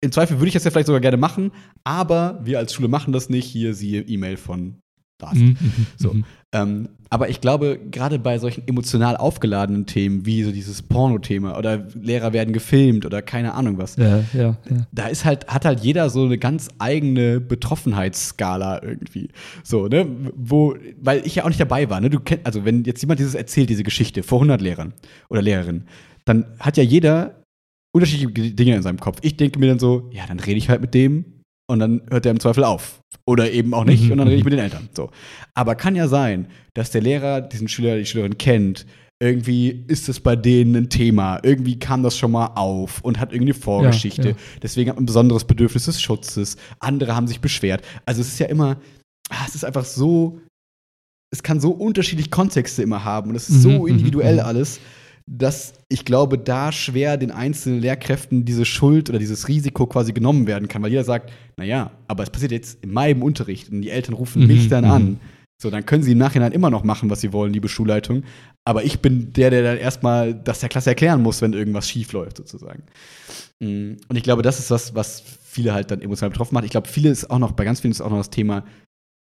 im 0.05 0.13
Zweifel 0.13 0.39
würde 0.39 0.49
ich 0.49 0.55
das 0.55 0.65
ja 0.65 0.71
vielleicht 0.71 0.87
sogar 0.87 1.01
gerne 1.01 1.17
machen, 1.17 1.51
aber 1.83 2.41
wir 2.45 2.59
als 2.59 2.73
Schule 2.75 2.89
machen 2.89 3.13
das 3.13 3.29
nicht. 3.29 3.47
Hier 3.47 3.75
siehe 3.75 4.03
E-Mail 4.03 4.37
von 4.37 4.77
Lars. 5.21 5.35
Mhm, 5.37 5.57
mhm, 5.61 5.87
So. 5.97 6.13
mhm. 6.15 6.25
Ähm, 6.53 6.89
aber 7.11 7.29
ich 7.29 7.41
glaube, 7.41 7.79
gerade 7.91 8.19
bei 8.19 8.39
solchen 8.39 8.67
emotional 8.67 9.17
aufgeladenen 9.17 9.87
Themen, 9.87 10.27
wie 10.27 10.43
so 10.43 10.51
dieses 10.53 10.83
Porno-Thema 10.83 11.57
oder 11.57 11.87
Lehrer 11.95 12.33
werden 12.33 12.53
gefilmt 12.53 13.07
oder 13.07 13.23
keine 13.23 13.55
Ahnung 13.55 13.79
was, 13.79 13.97
Ja, 13.97 14.25
ja, 14.33 14.43
ja. 14.43 14.57
da 14.93 15.07
ist 15.07 15.25
halt, 15.25 15.47
hat 15.49 15.65
halt 15.65 15.81
jeder 15.81 16.11
so 16.11 16.25
eine 16.25 16.39
ganz 16.39 16.69
eigene 16.79 17.41
Betroffenheitsskala 17.41 18.83
irgendwie. 18.83 19.29
So, 19.63 19.87
ne, 19.87 20.07
wo, 20.35 20.75
weil 21.01 21.23
ich 21.25 21.37
ja 21.37 21.45
auch 21.45 21.49
nicht 21.49 21.61
dabei 21.61 21.89
war, 21.89 22.01
ne, 22.01 22.11
du 22.11 22.21
kennst, 22.21 22.47
also 22.47 22.65
wenn 22.65 22.85
jetzt 22.85 23.01
jemand 23.01 23.21
dieses 23.21 23.35
erzählt, 23.35 23.71
diese 23.71 23.85
Geschichte 23.85 24.23
vor 24.23 24.39
100 24.39 24.61
Lehrern 24.61 24.93
oder 25.29 25.43
Lehrerinnen, 25.43 25.85
dann 26.25 26.47
hat 26.59 26.77
ja 26.77 26.83
jeder 26.83 27.44
unterschiedliche 27.95 28.53
Dinge 28.53 28.75
in 28.75 28.83
seinem 28.83 28.99
Kopf. 28.99 29.19
Ich 29.23 29.37
denke 29.37 29.59
mir 29.59 29.69
dann 29.69 29.79
so, 29.79 30.11
ja, 30.13 30.27
dann 30.27 30.41
rede 30.41 30.59
ich 30.59 30.69
halt 30.69 30.81
mit 30.81 30.95
dem 30.95 31.25
und 31.71 31.79
dann 31.79 32.03
hört 32.11 32.27
er 32.27 32.33
im 32.33 32.41
Zweifel 32.41 32.65
auf. 32.65 33.01
Oder 33.27 33.53
eben 33.53 33.73
auch 33.73 33.85
nicht 33.85 34.05
Mhm, 34.05 34.11
und 34.13 34.19
dann 34.19 34.29
rede 34.29 34.39
ich 34.39 34.45
mit 34.45 34.53
den 34.53 34.61
Eltern. 34.61 34.89
So. 34.93 35.11
Aber 35.55 35.75
kann 35.77 35.95
ja 35.97 36.09
sein, 36.09 36.49
dass 36.75 36.91
der 36.91 37.03
Lehrer 37.03 37.41
diesen 37.41 37.69
Schüler, 37.69 37.97
die 37.97 38.05
Schülerin 38.07 38.37
kennt, 38.37 38.87
irgendwie 39.23 39.85
ist 39.87 40.09
es 40.09 40.19
bei 40.19 40.35
denen 40.35 40.75
ein 40.75 40.91
Thema, 40.91 41.39
irgendwie 41.45 41.79
kam 41.79 42.03
das 42.03 42.19
schon 42.19 42.33
mal 42.33 42.49
auf 42.57 43.01
und 43.03 43.21
hat 43.21 43.33
irgendwie 43.33 43.53
eine 43.53 43.61
Vorgeschichte. 43.61 44.31
ja. 44.31 44.37
Deswegen 44.61 44.91
hat 44.91 44.97
man 44.97 45.05
ein 45.05 45.07
besonderes 45.07 45.45
Bedürfnis 45.45 45.85
des 45.85 46.03
Schutzes. 46.03 46.57
Andere 46.81 47.15
haben 47.15 47.29
sich 47.29 47.41
beschwert. 47.41 47.85
Also 48.05 48.21
es 48.21 48.29
ist 48.29 48.41
ja 48.41 48.47
immer, 48.47 48.77
ah, 49.31 49.45
es 49.47 49.55
ist 49.55 49.65
einfach 49.65 49.85
so, 49.85 50.41
es 51.33 51.43
kann 51.45 51.61
so 51.61 51.71
unterschiedlich 51.71 52.31
Kontexte 52.31 52.83
immer 52.83 53.05
haben 53.05 53.31
und 53.31 53.37
es 53.37 53.49
ist 53.49 53.59
Mhm, 53.59 53.63
so 53.63 53.71
mhm, 53.83 53.87
individuell 53.87 54.35
mhm. 54.35 54.41
alles, 54.41 54.81
dass 55.27 55.75
ich 55.89 56.05
glaube, 56.05 56.39
da 56.39 56.71
schwer 56.71 57.17
den 57.17 57.31
einzelnen 57.31 57.81
Lehrkräften 57.81 58.45
diese 58.45 58.65
Schuld 58.65 59.09
oder 59.09 59.19
dieses 59.19 59.49
Risiko 59.49 59.87
quasi 59.87 60.13
genommen 60.13 60.47
werden 60.47 60.69
kann, 60.69 60.83
weil 60.83 60.91
jeder 60.91 61.05
sagt, 61.05 61.33
naja, 61.57 61.93
aber 62.09 62.23
es 62.23 62.31
passiert 62.31 62.53
jetzt 62.53 62.85
in 62.85 62.93
meinem 62.93 63.23
Unterricht 63.23 63.71
und 63.71 63.83
die 63.83 63.91
Eltern 63.91 64.15
rufen 64.15 64.43
Mhm, 64.43 64.49
mich 64.49 64.69
dann 64.69 64.85
mhm. 64.85 64.91
an. 64.91 65.21
So, 65.63 65.71
dann 65.71 65.87
können 65.87 66.03
sie 66.03 66.13
im 66.13 66.19
Nachhinein 66.19 66.53
immer 66.53 66.69
noch 66.69 66.85
machen, 66.85 67.09
was 67.09 67.21
sie 67.21 67.33
wollen, 67.33 67.53
liebe 67.53 67.69
Schulleitung. 67.69 68.25
Aber 68.67 68.85
ich 68.85 69.01
bin 69.01 69.33
der, 69.33 69.51
der 69.51 69.63
dann 69.63 69.79
erstmal 69.79 70.35
das 70.35 70.61
der 70.61 70.69
Klasse 70.69 70.91
erklären 70.91 71.23
muss, 71.23 71.41
wenn 71.41 71.53
irgendwas 71.53 71.89
schief 71.89 72.13
läuft, 72.13 72.37
sozusagen. 72.37 72.83
Mm, 73.61 73.93
Und 74.09 74.17
ich 74.17 74.25
glaube, 74.25 74.43
das 74.43 74.59
ist 74.59 74.71
was, 74.71 74.95
was 74.95 75.23
viele 75.43 75.73
halt 75.73 75.91
dann 75.91 76.03
emotional 76.03 76.31
betroffen 76.31 76.55
macht. 76.55 76.65
Ich 76.65 76.71
glaube, 76.71 76.89
viele 76.89 77.09
ist 77.11 77.31
auch 77.31 77.39
noch, 77.39 77.53
bei 77.53 77.65
ganz 77.65 77.81
vielen 77.81 77.93
ist 77.93 78.01
auch 78.01 78.11
noch 78.11 78.19
das 78.19 78.31
Thema, 78.31 78.65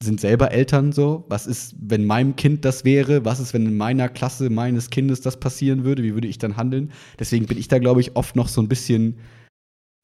sind 0.03 0.21
selber 0.21 0.53
Eltern 0.53 0.93
so? 0.93 1.25
Was 1.29 1.47
ist, 1.47 1.75
wenn 1.81 2.05
meinem 2.05 2.37
Kind 2.37 2.65
das 2.65 2.85
wäre? 2.85 3.25
Was 3.25 3.41
ist, 3.41 3.53
wenn 3.53 3.67
in 3.67 3.77
meiner 3.77 4.09
Klasse 4.09 4.49
meines 4.49 4.91
Kindes 4.91 5.21
das 5.21 5.41
passieren 5.41 5.85
würde? 5.85 6.03
Wie 6.03 6.15
würde 6.15 6.29
ich 6.29 6.39
dann 6.39 6.57
handeln? 6.57 6.93
Deswegen 7.19 7.47
bin 7.47 7.59
ich 7.59 7.69
da, 7.69 7.79
glaube 7.79 8.01
ich, 8.01 8.15
oft 8.15 8.37
noch 8.37 8.49
so 8.49 8.61
ein 8.61 8.69
bisschen 8.69 9.17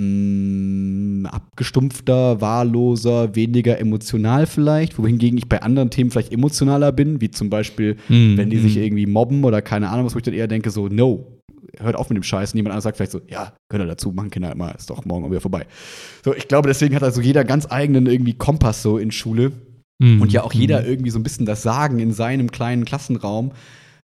mh, 0.01 1.29
abgestumpfter, 1.31 2.41
wahlloser, 2.41 3.37
weniger 3.37 3.79
emotional 3.79 4.47
vielleicht, 4.47 4.99
wohingegen 4.99 5.39
ich 5.39 5.49
bei 5.49 5.63
anderen 5.63 5.91
Themen 5.91 6.11
vielleicht 6.11 6.33
emotionaler 6.33 6.91
bin, 6.93 7.21
wie 7.21 7.31
zum 7.31 7.51
Beispiel, 7.51 7.97
Mhm, 8.09 8.37
wenn 8.37 8.51
die 8.51 8.59
sich 8.59 8.77
mhm. 8.77 8.83
irgendwie 8.83 9.07
mobben 9.07 9.45
oder 9.45 9.63
keine 9.63 9.91
Ahnung 9.91 10.07
was, 10.07 10.15
wo 10.15 10.19
ich 10.19 10.25
dann 10.25 10.35
eher 10.35 10.49
denke, 10.49 10.71
so, 10.71 10.89
no, 10.89 11.39
hört 11.79 11.97
auf 11.97 12.09
mit 12.09 12.17
dem 12.17 12.23
Scheiß. 12.23 12.53
Und 12.53 12.57
jemand 12.57 12.73
anderes 12.73 12.85
sagt 12.85 12.97
vielleicht 12.97 13.13
so, 13.13 13.21
ja, 13.29 13.53
gehört 13.71 13.89
dazu, 13.89 14.11
machen 14.11 14.31
Kinder 14.31 14.53
immer, 14.53 14.75
ist 14.75 14.91
doch 14.91 15.05
morgen 15.05 15.25
auch 15.25 15.31
wieder 15.31 15.41
vorbei. 15.41 15.67
So, 16.25 16.35
ich 16.35 16.49
glaube, 16.49 16.69
deswegen 16.69 16.95
hat 16.97 17.03
also 17.03 17.21
jeder 17.21 17.45
ganz 17.45 17.71
eigenen 17.71 18.07
irgendwie 18.07 18.35
Kompass 18.35 18.83
so 18.83 18.99
in 18.99 19.13
Schule. 19.13 19.53
Mhm, 20.05 20.21
Und 20.21 20.33
ja 20.33 20.43
auch 20.43 20.53
jeder 20.53 20.83
mhm. 20.83 20.87
irgendwie 20.87 21.11
so 21.11 21.19
ein 21.19 21.23
bisschen 21.23 21.47
das 21.47 21.63
Sagen 21.63 21.99
in 21.99 22.13
seinem 22.13 22.51
kleinen 22.51 22.85
Klassenraum. 22.85 23.53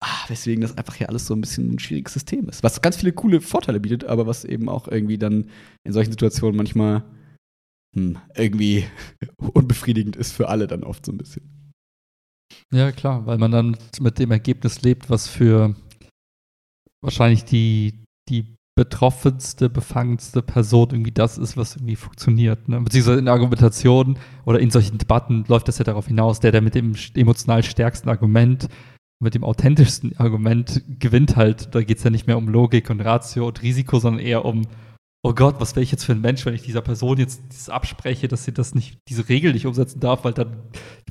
Ah, 0.00 0.28
weswegen 0.28 0.60
das 0.60 0.76
einfach 0.76 0.94
hier 0.94 1.08
alles 1.08 1.26
so 1.26 1.34
ein 1.34 1.40
bisschen 1.40 1.74
ein 1.74 1.78
schwieriges 1.78 2.12
System 2.12 2.48
ist. 2.48 2.62
Was 2.62 2.82
ganz 2.82 2.98
viele 2.98 3.12
coole 3.12 3.40
Vorteile 3.40 3.80
bietet, 3.80 4.04
aber 4.04 4.26
was 4.26 4.44
eben 4.44 4.68
auch 4.68 4.86
irgendwie 4.86 5.18
dann 5.18 5.48
in 5.84 5.92
solchen 5.92 6.12
Situationen 6.12 6.56
manchmal 6.56 7.02
hm, 7.96 8.18
irgendwie 8.36 8.84
unbefriedigend 9.38 10.14
ist 10.14 10.32
für 10.32 10.48
alle 10.48 10.66
dann 10.66 10.84
oft 10.84 11.06
so 11.06 11.10
ein 11.10 11.18
bisschen. 11.18 11.72
Ja, 12.72 12.92
klar, 12.92 13.24
weil 13.26 13.38
man 13.38 13.50
dann 13.50 13.76
mit 13.98 14.18
dem 14.18 14.30
Ergebnis 14.30 14.82
lebt, 14.82 15.08
was 15.08 15.26
für 15.26 15.74
wahrscheinlich 17.02 17.44
die, 17.44 18.04
die 18.28 18.57
betroffenste, 18.78 19.68
befangenste 19.68 20.40
Person 20.40 20.90
irgendwie 20.92 21.10
das 21.10 21.36
ist, 21.36 21.56
was 21.56 21.74
irgendwie 21.74 21.96
funktioniert. 21.96 22.68
Ne? 22.68 22.80
Beziehungsweise 22.80 23.18
in 23.18 23.26
Argumentationen 23.26 24.20
oder 24.44 24.60
in 24.60 24.70
solchen 24.70 24.98
Debatten 24.98 25.44
läuft 25.48 25.66
das 25.66 25.78
ja 25.78 25.84
darauf 25.84 26.06
hinaus, 26.06 26.38
der, 26.38 26.52
der 26.52 26.60
mit 26.60 26.76
dem 26.76 26.94
emotional 27.16 27.64
stärksten 27.64 28.08
Argument, 28.08 28.68
mit 29.18 29.34
dem 29.34 29.42
authentischsten 29.42 30.16
Argument 30.16 30.80
gewinnt 31.00 31.34
halt. 31.34 31.74
Da 31.74 31.82
geht 31.82 31.98
es 31.98 32.04
ja 32.04 32.10
nicht 32.10 32.28
mehr 32.28 32.38
um 32.38 32.48
Logik 32.48 32.88
und 32.88 33.00
Ratio 33.00 33.48
und 33.48 33.62
Risiko, 33.62 33.98
sondern 33.98 34.24
eher 34.24 34.44
um 34.44 34.62
oh 35.24 35.34
Gott, 35.34 35.56
was 35.58 35.74
wäre 35.74 35.82
ich 35.82 35.90
jetzt 35.90 36.04
für 36.04 36.12
ein 36.12 36.20
Mensch, 36.20 36.46
wenn 36.46 36.54
ich 36.54 36.62
dieser 36.62 36.80
Person 36.80 37.18
jetzt 37.18 37.68
abspreche, 37.68 38.28
dass 38.28 38.44
sie 38.44 38.52
das 38.52 38.76
nicht, 38.76 39.00
diese 39.08 39.28
Regel 39.28 39.54
nicht 39.54 39.66
umsetzen 39.66 39.98
darf, 39.98 40.22
weil 40.22 40.34
dann 40.34 40.56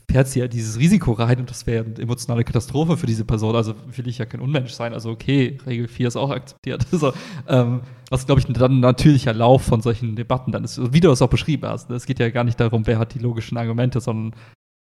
fährt 0.09 0.27
sie 0.27 0.39
ja 0.39 0.47
dieses 0.47 0.79
Risiko 0.79 1.11
rein 1.11 1.39
und 1.39 1.49
das 1.49 1.67
wäre 1.67 1.85
eine 1.85 1.97
emotionale 1.97 2.43
Katastrophe 2.43 2.95
für 2.97 3.05
diese 3.05 3.25
Person. 3.25 3.55
Also 3.55 3.75
will 3.95 4.07
ich 4.07 4.17
ja 4.17 4.25
kein 4.25 4.39
Unmensch 4.39 4.71
sein. 4.71 4.93
Also 4.93 5.11
okay, 5.11 5.57
Regel 5.65 5.87
4 5.87 6.07
ist 6.07 6.15
auch 6.15 6.29
akzeptiert. 6.29 6.85
so, 6.91 7.13
ähm, 7.47 7.81
was, 8.09 8.25
glaube 8.25 8.39
ich, 8.39 8.47
dann 8.47 8.77
ein 8.77 8.79
natürlicher 8.79 9.33
Lauf 9.33 9.63
von 9.63 9.81
solchen 9.81 10.15
Debatten 10.15 10.51
dann 10.51 10.63
ist, 10.63 10.93
wie 10.93 11.01
du 11.01 11.11
es 11.11 11.21
auch 11.21 11.29
beschrieben 11.29 11.67
hast. 11.67 11.89
Ne? 11.89 11.97
Es 11.97 12.05
geht 12.05 12.19
ja 12.19 12.29
gar 12.29 12.45
nicht 12.45 12.59
darum, 12.59 12.87
wer 12.87 12.99
hat 12.99 13.13
die 13.13 13.19
logischen 13.19 13.57
Argumente, 13.57 13.99
sondern 13.99 14.39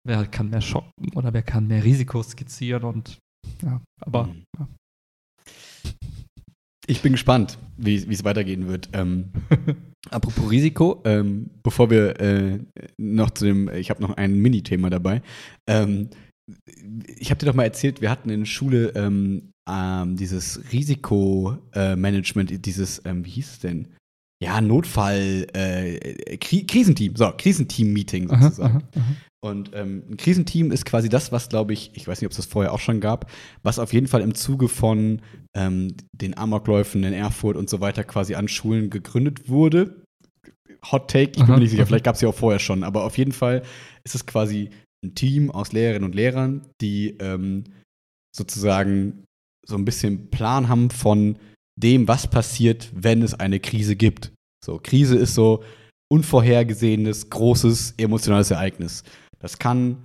wer 0.06 0.26
kann 0.28 0.50
mehr 0.50 0.62
schocken 0.62 1.12
oder 1.16 1.34
wer 1.34 1.44
kann 1.44 1.68
mehr 1.68 1.84
Risiko 1.84 2.22
skizzieren 2.22 2.84
und 2.84 3.18
ja, 3.64 3.82
aber 4.02 4.26
mhm. 4.26 4.44
ja. 4.58 4.68
Ich 6.90 7.04
bin 7.04 7.12
gespannt, 7.12 7.60
wie 7.78 7.98
es 7.98 8.24
weitergehen 8.24 8.68
wird. 8.68 8.90
Ähm, 8.94 9.26
apropos 10.10 10.50
Risiko, 10.50 11.04
ähm, 11.06 11.52
bevor 11.62 11.92
wir 11.92 12.20
äh, 12.20 12.60
noch 12.98 13.30
zu 13.30 13.46
dem, 13.46 13.70
ich 13.70 13.92
habe 13.92 14.02
noch 14.02 14.18
ein 14.18 14.40
Mini-Thema 14.40 14.90
dabei. 14.90 15.22
Ähm, 15.68 16.10
ich 17.06 17.30
habe 17.30 17.38
dir 17.38 17.46
doch 17.46 17.54
mal 17.54 17.66
erzählt, 17.66 18.02
wir 18.02 18.10
hatten 18.10 18.32
in 18.32 18.48
Schule 18.48 18.92
ähm, 18.96 19.52
ähm, 19.70 20.16
dieses 20.16 20.64
Risikomanagement, 20.74 22.52
äh, 22.52 22.58
dieses, 22.58 23.04
ähm, 23.06 23.24
wie 23.24 23.30
hieß 23.30 23.52
es 23.52 23.60
denn? 23.60 23.90
Ja, 24.42 24.60
Notfall, 24.60 25.46
äh, 25.54 26.38
Kri 26.38 26.66
Krisenteam, 26.66 27.16
so, 27.16 27.32
Krisenteam-Meeting 27.38 28.30
sozusagen. 28.30 28.78
Aha, 28.78 28.90
aha, 28.96 29.00
aha. 29.00 29.16
Und 29.42 29.72
ähm, 29.74 30.04
ein 30.10 30.18
Krisenteam 30.18 30.72
ist 30.72 30.86
quasi 30.86 31.08
das, 31.08 31.32
was, 31.32 31.48
glaube 31.48 31.72
ich, 31.72 31.92
ich 31.94 32.08
weiß 32.08 32.20
nicht, 32.20 32.26
ob 32.26 32.32
es 32.32 32.38
das 32.38 32.46
vorher 32.46 32.74
auch 32.74 32.80
schon 32.80 33.00
gab, 33.00 33.32
was 33.64 33.80
auf 33.80 33.94
jeden 33.94 34.08
Fall 34.08 34.22
im 34.22 34.36
Zuge 34.36 34.68
von 34.68 35.22
ähm, 35.56 35.96
den 36.12 36.38
Amokläufen 36.38 37.04
in 37.04 37.14
Erfurt 37.14 37.56
und 37.56 37.70
so 37.70 37.80
weiter 37.80 38.04
quasi 38.04 38.36
an 38.36 38.50
Schulen 38.50 38.90
gegründet 38.90 39.48
wurde. 39.48 40.04
Hot 40.92 41.10
Take, 41.10 41.32
ich 41.32 41.46
bin 41.46 41.56
mir 41.56 41.60
nicht 41.60 41.72
sicher, 41.72 41.86
vielleicht 41.86 42.06
gab 42.06 42.16
es 42.16 42.22
ja 42.22 42.30
auch 42.30 42.36
vorher 42.36 42.60
schon, 42.60 42.84
aber 42.84 43.04
auf 43.06 43.18
jeden 43.18 43.32
Fall 43.32 43.64
ist 44.04 44.16
es 44.16 44.26
quasi 44.26 44.70
ein 45.04 45.16
Team 45.16 45.52
aus 45.52 45.72
Lehrerinnen 45.72 46.06
und 46.06 46.16
Lehrern, 46.16 46.68
die 46.82 47.18
ähm, 47.20 47.64
sozusagen 48.36 49.26
so 49.66 49.76
ein 49.76 49.86
bisschen 49.86 50.30
Plan 50.30 50.68
haben 50.68 50.90
von 50.90 51.38
dem, 51.78 52.08
was 52.08 52.28
passiert, 52.28 52.90
wenn 52.94 53.22
es 53.22 53.34
eine 53.34 53.60
Krise 53.60 53.96
gibt. 53.96 54.34
So, 54.64 54.80
Krise 54.82 55.16
ist 55.16 55.34
so 55.34 55.64
unvorhergesehenes, 56.12 57.30
großes, 57.30 57.94
emotionales 57.98 58.52
Ereignis. 58.52 59.04
Das 59.40 59.60
kann 59.60 59.98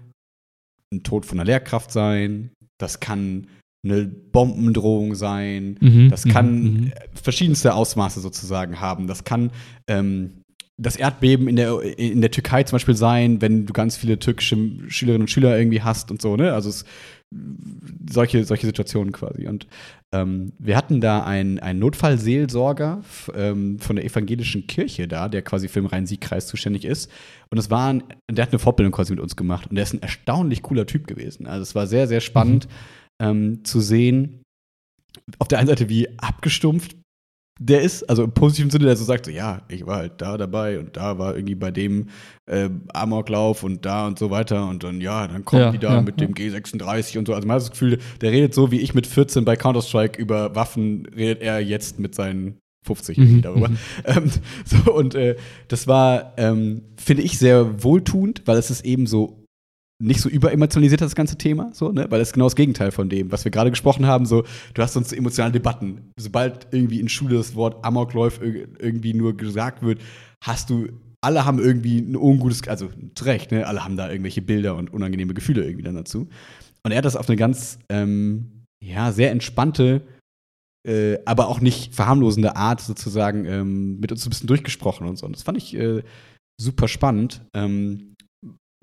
ein 0.92 1.02
Tod 1.02 1.26
von 1.26 1.38
einer 1.38 1.46
Lehrkraft 1.46 1.90
sein, 1.90 2.50
das 2.78 3.00
kann 3.00 3.48
eine 3.84 4.06
Bombendrohung 4.06 5.14
sein, 5.14 5.76
mhm, 5.80 6.08
das 6.08 6.24
kann 6.24 6.62
mhm, 6.62 6.64
mhm. 6.64 6.92
verschiedenste 7.12 7.74
Ausmaße 7.74 8.20
sozusagen 8.20 8.80
haben. 8.80 9.06
Das 9.06 9.24
kann 9.24 9.50
ähm, 9.88 10.42
das 10.76 10.96
Erdbeben 10.96 11.48
in 11.48 11.56
der, 11.56 11.80
in 11.98 12.20
der 12.20 12.30
Türkei 12.30 12.64
zum 12.64 12.76
Beispiel 12.76 12.96
sein, 12.96 13.40
wenn 13.40 13.66
du 13.66 13.72
ganz 13.72 13.96
viele 13.96 14.18
türkische 14.18 14.56
Schülerinnen 14.88 15.22
und 15.22 15.30
Schüler 15.30 15.56
irgendwie 15.56 15.82
hast 15.82 16.10
und 16.10 16.20
so, 16.20 16.36
ne? 16.36 16.52
Also 16.52 16.70
es, 16.70 16.84
solche, 18.10 18.44
solche 18.44 18.66
Situationen 18.66 19.12
quasi. 19.12 19.46
Und 19.46 19.66
ähm, 20.12 20.52
wir 20.58 20.76
hatten 20.76 21.00
da 21.00 21.24
einen, 21.24 21.58
einen 21.58 21.80
Notfallseelsorger 21.80 23.02
ähm, 23.34 23.78
von 23.78 23.96
der 23.96 24.04
evangelischen 24.04 24.66
Kirche 24.66 25.08
da, 25.08 25.28
der 25.28 25.42
quasi 25.42 25.68
für 25.68 25.80
den 25.80 25.86
Rhein-Sieg-Kreis 25.86 26.46
zuständig 26.46 26.84
ist. 26.84 27.10
Und 27.50 27.58
es 27.58 27.70
war 27.70 27.92
ein, 27.92 28.04
der 28.30 28.44
hat 28.44 28.52
eine 28.52 28.58
Fortbildung 28.58 28.92
quasi 28.92 29.12
mit 29.12 29.20
uns 29.20 29.36
gemacht. 29.36 29.68
Und 29.68 29.76
der 29.76 29.84
ist 29.84 29.94
ein 29.94 30.02
erstaunlich 30.02 30.62
cooler 30.62 30.86
Typ 30.86 31.06
gewesen. 31.06 31.46
Also 31.46 31.62
es 31.62 31.74
war 31.74 31.86
sehr, 31.86 32.06
sehr 32.06 32.20
spannend 32.20 32.68
mhm. 33.20 33.26
ähm, 33.26 33.64
zu 33.64 33.80
sehen, 33.80 34.42
auf 35.38 35.48
der 35.48 35.58
einen 35.58 35.68
Seite, 35.68 35.88
wie 35.88 36.08
abgestumpft 36.18 36.96
der 37.60 37.82
ist, 37.82 38.02
also 38.10 38.24
im 38.24 38.32
positiven 38.32 38.70
Sinne, 38.70 38.86
der 38.86 38.96
so 38.96 39.04
sagt, 39.04 39.26
so, 39.26 39.30
ja, 39.30 39.62
ich 39.68 39.86
war 39.86 39.98
halt 39.98 40.14
da 40.18 40.36
dabei 40.36 40.78
und 40.78 40.96
da 40.96 41.18
war 41.18 41.36
irgendwie 41.36 41.54
bei 41.54 41.70
dem 41.70 42.08
äh, 42.46 42.68
Amoklauf 42.92 43.62
und 43.62 43.84
da 43.86 44.06
und 44.06 44.18
so 44.18 44.30
weiter 44.30 44.68
und 44.68 44.82
dann, 44.82 45.00
ja, 45.00 45.28
dann 45.28 45.44
kommen 45.44 45.62
ja, 45.62 45.70
die 45.70 45.78
da 45.78 45.94
ja, 45.94 46.02
mit 46.02 46.20
ja. 46.20 46.26
dem 46.26 46.34
G36 46.34 47.18
und 47.18 47.26
so. 47.26 47.34
Also 47.34 47.46
man 47.46 47.54
hat 47.54 47.62
das 47.62 47.70
Gefühl, 47.70 47.98
der 48.20 48.32
redet 48.32 48.54
so, 48.54 48.72
wie 48.72 48.80
ich 48.80 48.94
mit 48.94 49.06
14 49.06 49.44
bei 49.44 49.54
Counter-Strike 49.54 50.20
über 50.20 50.54
Waffen, 50.56 51.06
redet 51.14 51.42
er 51.42 51.60
jetzt 51.60 52.00
mit 52.00 52.14
seinen 52.14 52.58
50 52.82 53.18
mhm, 53.18 53.42
darüber. 53.42 53.68
Mhm. 53.68 53.78
Ähm, 54.04 54.30
so, 54.64 54.92
und 54.92 55.14
äh, 55.14 55.36
das 55.68 55.86
war, 55.86 56.34
ähm, 56.36 56.82
finde 56.96 57.22
ich, 57.22 57.38
sehr 57.38 57.82
wohltuend, 57.82 58.42
weil 58.46 58.58
es 58.58 58.70
ist 58.70 58.84
eben 58.84 59.06
so 59.06 59.43
nicht 60.02 60.20
so 60.20 60.28
überemotionalisiert 60.28 61.00
das 61.00 61.14
ganze 61.14 61.38
Thema, 61.38 61.70
so, 61.72 61.92
ne? 61.92 62.06
Weil 62.10 62.18
das 62.18 62.28
ist 62.28 62.32
genau 62.34 62.46
das 62.46 62.56
Gegenteil 62.56 62.90
von 62.90 63.08
dem, 63.08 63.30
was 63.30 63.44
wir 63.44 63.50
gerade 63.50 63.70
gesprochen 63.70 64.06
haben. 64.06 64.26
So, 64.26 64.44
du 64.74 64.82
hast 64.82 64.94
sonst 64.94 65.10
so 65.10 65.16
emotionale 65.16 65.52
Debatten. 65.52 66.12
Sobald 66.18 66.66
irgendwie 66.72 67.00
in 67.00 67.08
Schule 67.08 67.36
das 67.36 67.54
Wort 67.54 67.84
Amokläuf 67.84 68.40
irgendwie 68.42 69.14
nur 69.14 69.36
gesagt 69.36 69.82
wird, 69.82 70.00
hast 70.42 70.70
du, 70.70 70.88
alle 71.20 71.44
haben 71.44 71.58
irgendwie 71.58 71.98
ein 71.98 72.16
ungutes, 72.16 72.66
also 72.68 72.90
zu 73.14 73.24
Recht, 73.24 73.52
ne? 73.52 73.66
Alle 73.66 73.84
haben 73.84 73.96
da 73.96 74.10
irgendwelche 74.10 74.42
Bilder 74.42 74.74
und 74.76 74.92
unangenehme 74.92 75.32
Gefühle 75.34 75.64
irgendwie 75.64 75.84
dann 75.84 75.94
dazu. 75.94 76.28
Und 76.82 76.92
er 76.92 76.98
hat 76.98 77.04
das 77.04 77.16
auf 77.16 77.28
eine 77.28 77.36
ganz, 77.36 77.78
ähm, 77.88 78.64
ja, 78.84 79.12
sehr 79.12 79.30
entspannte, 79.30 80.02
äh, 80.86 81.18
aber 81.24 81.48
auch 81.48 81.60
nicht 81.60 81.94
verharmlosende 81.94 82.56
Art 82.56 82.80
sozusagen 82.80 83.46
ähm, 83.46 84.00
mit 84.00 84.12
uns 84.12 84.26
ein 84.26 84.30
bisschen 84.30 84.48
durchgesprochen 84.48 85.06
und 85.06 85.16
so. 85.16 85.24
Und 85.24 85.36
das 85.36 85.44
fand 85.44 85.56
ich 85.56 85.74
äh, 85.76 86.02
super 86.60 86.88
spannend. 86.88 87.42
Ähm, 87.54 88.13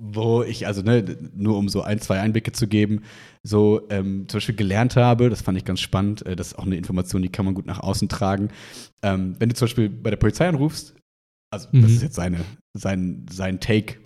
wo 0.03 0.41
ich, 0.41 0.65
also 0.65 0.81
ne, 0.81 1.05
nur 1.35 1.57
um 1.57 1.69
so 1.69 1.83
ein, 1.83 1.99
zwei 1.99 2.19
Einblicke 2.19 2.51
zu 2.51 2.67
geben, 2.67 3.03
so 3.43 3.87
ähm, 3.89 4.27
zum 4.27 4.39
Beispiel 4.39 4.55
gelernt 4.55 4.95
habe, 4.95 5.29
das 5.29 5.41
fand 5.41 5.57
ich 5.59 5.65
ganz 5.65 5.79
spannend, 5.79 6.25
äh, 6.25 6.35
das 6.35 6.47
ist 6.47 6.59
auch 6.59 6.65
eine 6.65 6.75
Information, 6.75 7.21
die 7.21 7.29
kann 7.29 7.45
man 7.45 7.53
gut 7.53 7.67
nach 7.67 7.79
außen 7.79 8.09
tragen. 8.09 8.49
Ähm, 9.03 9.35
wenn 9.37 9.49
du 9.49 9.55
zum 9.55 9.67
Beispiel 9.67 9.89
bei 9.89 10.09
der 10.09 10.17
Polizei 10.17 10.47
anrufst, 10.47 10.95
also 11.53 11.67
mhm. 11.71 11.83
das 11.83 11.91
ist 11.91 12.01
jetzt 12.01 12.15
seine, 12.15 12.39
sein, 12.73 13.27
sein 13.29 13.59
Take, 13.59 13.99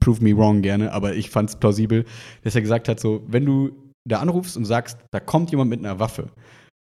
prove 0.00 0.24
me 0.24 0.34
wrong 0.34 0.62
gerne, 0.62 0.92
aber 0.92 1.14
ich 1.14 1.28
fand 1.28 1.50
es 1.50 1.56
plausibel, 1.56 2.06
dass 2.42 2.54
er 2.54 2.62
gesagt 2.62 2.88
hat, 2.88 2.98
so, 2.98 3.24
wenn 3.26 3.44
du 3.44 3.92
da 4.08 4.20
anrufst 4.20 4.56
und 4.56 4.64
sagst, 4.64 4.98
da 5.10 5.20
kommt 5.20 5.50
jemand 5.50 5.68
mit 5.68 5.80
einer 5.80 5.98
Waffe, 5.98 6.30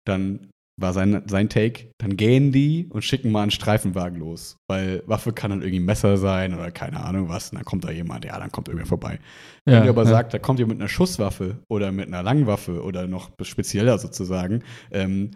dann 0.07 0.49
war 0.81 0.93
sein, 0.93 1.23
sein 1.27 1.49
Take, 1.49 1.91
dann 1.97 2.17
gehen 2.17 2.51
die 2.51 2.87
und 2.89 3.03
schicken 3.03 3.31
mal 3.31 3.43
einen 3.43 3.51
Streifenwagen 3.51 4.19
los. 4.19 4.57
Weil 4.67 5.03
Waffe 5.05 5.33
kann 5.33 5.51
dann 5.51 5.61
irgendwie 5.61 5.79
ein 5.79 5.85
Messer 5.85 6.17
sein 6.17 6.53
oder 6.53 6.71
keine 6.71 7.03
Ahnung 7.03 7.29
was. 7.29 7.51
Und 7.51 7.57
dann 7.57 7.65
kommt 7.65 7.83
da 7.83 7.91
jemand, 7.91 8.25
ja, 8.25 8.39
dann 8.39 8.51
kommt 8.51 8.67
irgendwer 8.67 8.87
vorbei. 8.87 9.19
Ja, 9.65 9.73
Wenn 9.73 9.83
du 9.83 9.89
aber 9.89 10.03
ja. 10.03 10.09
sagt, 10.09 10.33
da 10.33 10.39
kommt 10.39 10.59
jemand 10.59 10.79
mit 10.79 10.83
einer 10.83 10.89
Schusswaffe 10.89 11.59
oder 11.67 11.91
mit 11.91 12.07
einer 12.07 12.23
Langwaffe 12.23 12.83
oder 12.83 13.07
noch 13.07 13.31
spezieller 13.41 13.97
sozusagen, 13.97 14.63
ähm, 14.91 15.31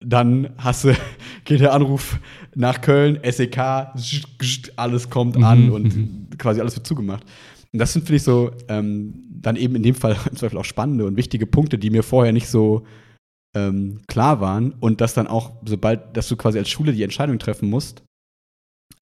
dann 0.00 0.50
hast 0.58 0.84
du, 0.84 0.94
geht 1.44 1.60
der 1.60 1.72
Anruf 1.72 2.18
nach 2.54 2.80
Köln, 2.80 3.18
SEK, 3.22 3.58
alles 4.76 5.10
kommt 5.10 5.42
an 5.42 5.66
mhm. 5.66 5.72
und 5.72 6.38
quasi 6.38 6.60
alles 6.60 6.76
wird 6.76 6.86
zugemacht. 6.86 7.24
Und 7.72 7.80
das 7.80 7.92
sind, 7.92 8.02
finde 8.02 8.16
ich, 8.16 8.22
so 8.22 8.52
ähm, 8.68 9.24
dann 9.28 9.56
eben 9.56 9.74
in 9.74 9.82
dem 9.82 9.94
Fall 9.94 10.16
im 10.30 10.36
Zweifel 10.36 10.58
auch 10.58 10.64
spannende 10.64 11.06
und 11.06 11.16
wichtige 11.16 11.46
Punkte, 11.46 11.78
die 11.78 11.90
mir 11.90 12.02
vorher 12.02 12.32
nicht 12.32 12.48
so 12.48 12.84
ähm, 13.54 14.00
klar 14.06 14.40
waren 14.40 14.72
und 14.72 15.00
dass 15.00 15.14
dann 15.14 15.26
auch, 15.26 15.52
sobald, 15.64 16.16
dass 16.16 16.28
du 16.28 16.36
quasi 16.36 16.58
als 16.58 16.68
Schule 16.68 16.92
die 16.92 17.02
Entscheidung 17.02 17.38
treffen 17.38 17.70
musst, 17.70 18.02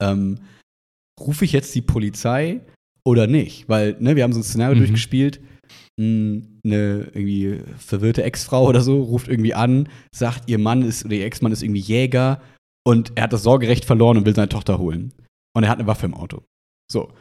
ähm, 0.01 0.41
rufe 1.21 1.45
ich 1.45 1.53
jetzt 1.53 1.75
die 1.75 1.83
Polizei 1.83 2.61
oder 3.05 3.27
nicht? 3.27 3.69
Weil, 3.69 3.97
ne, 4.01 4.17
wir 4.17 4.25
haben 4.25 4.33
so 4.33 4.41
ein 4.41 4.45
Szenario 4.45 4.75
mhm. 4.75 4.81
durchgespielt, 4.81 5.41
mh, 5.99 6.05
hm, 6.05 6.61
eine 6.65 7.11
irgendwie 7.13 7.61
verwirrte 7.79 8.23
Ex-Frau 8.23 8.67
oder 8.69 8.83
so 8.83 9.03
ruft 9.03 9.29
irgendwie 9.29 9.55
an, 9.55 9.89
sagt, 10.15 10.49
ihr 10.49 10.59
Mann 10.59 10.83
ist 10.83 11.05
oder 11.05 11.15
ihr 11.15 11.27
Ex-Mann 11.27 11.53
ist 11.53 11.63
irgendwie 11.63 11.81
Jäger 11.81 12.41
und 12.87 13.13
er 13.17 13.25
hat 13.25 13.33
das 13.33 13.43
Sorgerecht 13.43 13.85
verloren 13.85 14.17
und 14.17 14.27
will 14.27 14.35
seine 14.35 14.49
Tochter 14.49 14.79
holen. 14.79 15.13
Und 15.55 15.65
er 15.65 15.71
hat 15.71 15.79
eine 15.79 15.87
Waffe 15.87 16.07
im 16.07 16.15
Auto. 16.15 16.43
So. 16.91 17.13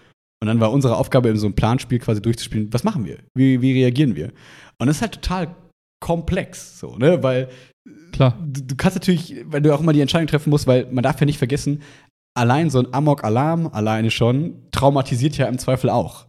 Und 0.42 0.48
dann 0.48 0.60
war 0.60 0.72
unsere 0.72 0.98
Aufgabe, 0.98 1.30
in 1.30 1.38
so 1.38 1.46
einem 1.46 1.56
Planspiel 1.56 2.00
quasi 2.00 2.22
durchzuspielen, 2.22 2.74
was 2.74 2.84
machen 2.84 3.06
wir? 3.06 3.20
Wie, 3.36 3.62
wie 3.62 3.74
reagieren 3.74 4.16
wir? 4.16 4.32
Und 4.80 4.88
das 4.88 4.98
ist 4.98 5.02
halt 5.02 5.14
total 5.14 5.56
komplex, 6.02 6.80
so, 6.80 6.98
ne? 6.98 7.24
Weil 7.24 7.50
Klar. 8.12 8.38
Du, 8.46 8.62
du, 8.62 8.76
kannst 8.76 8.96
natürlich, 8.96 9.36
wenn 9.46 9.64
du 9.64 9.74
auch 9.74 9.80
immer 9.80 9.94
die 9.94 10.02
Entscheidung 10.02 10.28
treffen 10.28 10.50
musst, 10.50 10.68
weil 10.68 10.88
man 10.92 11.04
darf 11.04 11.20
ja 11.20 11.26
nicht 11.26 11.38
vergessen, 11.38 11.82
allein 12.38 12.70
so 12.70 12.80
ein 12.80 12.94
Amok-Alarm 12.94 13.68
alleine 13.68 14.12
schon 14.12 14.56
traumatisiert 14.72 15.38
ja 15.38 15.48
im 15.48 15.58
Zweifel 15.58 15.90
auch. 15.90 16.26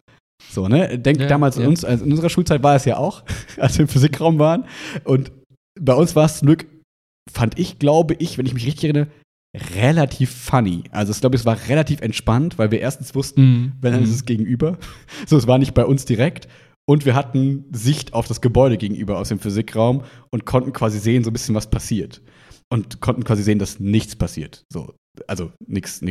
So, 0.51 0.67
ne? 0.67 0.97
Denk 0.99 1.19
ja, 1.19 1.27
damals 1.27 1.55
ja. 1.55 1.63
in 1.63 1.69
uns, 1.69 1.85
also 1.85 2.05
in 2.05 2.11
unserer 2.11 2.29
Schulzeit 2.29 2.63
war 2.63 2.75
es 2.75 2.85
ja 2.85 2.97
auch, 2.97 3.23
als 3.57 3.77
wir 3.77 3.83
im 3.83 3.87
Physikraum 3.87 4.39
waren. 4.39 4.65
Und 5.03 5.31
bei 5.79 5.93
uns 5.93 6.15
war 6.15 6.25
es 6.25 6.39
zum 6.39 6.47
Glück, 6.47 6.65
fand 7.31 7.59
ich, 7.59 7.79
glaube 7.79 8.15
ich, 8.19 8.37
wenn 8.37 8.45
ich 8.45 8.53
mich 8.53 8.65
richtig 8.65 8.85
erinnere, 8.85 9.07
relativ 9.75 10.31
funny. 10.31 10.83
Also 10.91 11.11
ich 11.11 11.19
glaube, 11.19 11.35
es 11.35 11.45
war 11.45 11.57
relativ 11.67 12.01
entspannt, 12.01 12.57
weil 12.57 12.71
wir 12.71 12.79
erstens 12.79 13.13
wussten, 13.13 13.41
mhm. 13.41 13.71
wenn 13.81 13.93
dann 13.93 14.03
ist 14.03 14.09
mhm. 14.09 14.15
es 14.15 14.25
gegenüber. 14.25 14.77
So, 15.27 15.37
es 15.37 15.47
war 15.47 15.59
nicht 15.59 15.73
bei 15.73 15.85
uns 15.85 16.05
direkt. 16.05 16.47
Und 16.85 17.05
wir 17.05 17.15
hatten 17.15 17.65
Sicht 17.71 18.13
auf 18.13 18.27
das 18.27 18.41
Gebäude 18.41 18.77
gegenüber 18.77 19.17
aus 19.17 19.29
dem 19.29 19.39
Physikraum 19.39 20.03
und 20.31 20.45
konnten 20.45 20.73
quasi 20.73 20.99
sehen, 20.99 21.23
so 21.23 21.29
ein 21.29 21.33
bisschen 21.33 21.55
was 21.55 21.69
passiert. 21.69 22.21
Und 22.71 23.01
konnten 23.01 23.23
quasi 23.23 23.43
sehen, 23.43 23.59
dass 23.59 23.79
nichts 23.79 24.15
passiert. 24.15 24.63
So, 24.71 24.93
also 25.27 25.51
nichts 25.65 26.01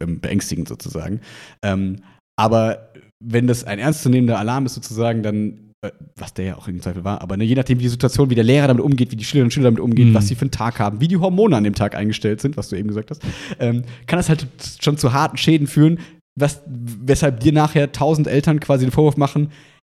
ähm, 0.00 0.20
beängstigend 0.20 0.68
sozusagen. 0.68 1.20
Ähm, 1.62 1.96
aber 2.38 2.92
wenn 3.22 3.46
das 3.46 3.64
ein 3.64 3.78
ernstzunehmender 3.78 4.38
Alarm 4.38 4.66
ist 4.66 4.74
sozusagen, 4.74 5.22
dann 5.22 5.66
äh, 5.82 5.90
was 6.16 6.34
der 6.34 6.44
ja 6.44 6.56
auch 6.56 6.68
im 6.68 6.80
Zweifel 6.80 7.04
war, 7.04 7.20
aber 7.20 7.36
ne, 7.36 7.44
je 7.44 7.54
nachdem, 7.54 7.78
wie 7.78 7.84
die 7.84 7.88
Situation, 7.88 8.30
wie 8.30 8.34
der 8.34 8.44
Lehrer 8.44 8.68
damit 8.68 8.82
umgeht, 8.82 9.12
wie 9.12 9.16
die 9.16 9.24
Schülerinnen 9.24 9.48
und 9.48 9.52
Schüler 9.52 9.70
damit 9.70 9.80
umgehen, 9.80 10.10
mhm. 10.10 10.14
was 10.14 10.28
sie 10.28 10.34
für 10.34 10.42
einen 10.42 10.50
Tag 10.50 10.78
haben, 10.78 11.00
wie 11.00 11.08
die 11.08 11.18
Hormone 11.18 11.56
an 11.56 11.64
dem 11.64 11.74
Tag 11.74 11.94
eingestellt 11.94 12.40
sind, 12.40 12.56
was 12.56 12.68
du 12.68 12.76
eben 12.76 12.88
gesagt 12.88 13.10
hast, 13.10 13.22
ähm, 13.58 13.84
kann 14.06 14.18
das 14.18 14.28
halt 14.28 14.46
schon 14.80 14.96
zu 14.96 15.12
harten 15.12 15.36
Schäden 15.36 15.66
führen, 15.66 15.98
was, 16.38 16.62
weshalb 16.66 17.40
dir 17.40 17.52
nachher 17.52 17.92
tausend 17.92 18.26
Eltern 18.26 18.60
quasi 18.60 18.86
den 18.86 18.92
Vorwurf 18.92 19.16
machen, 19.16 19.50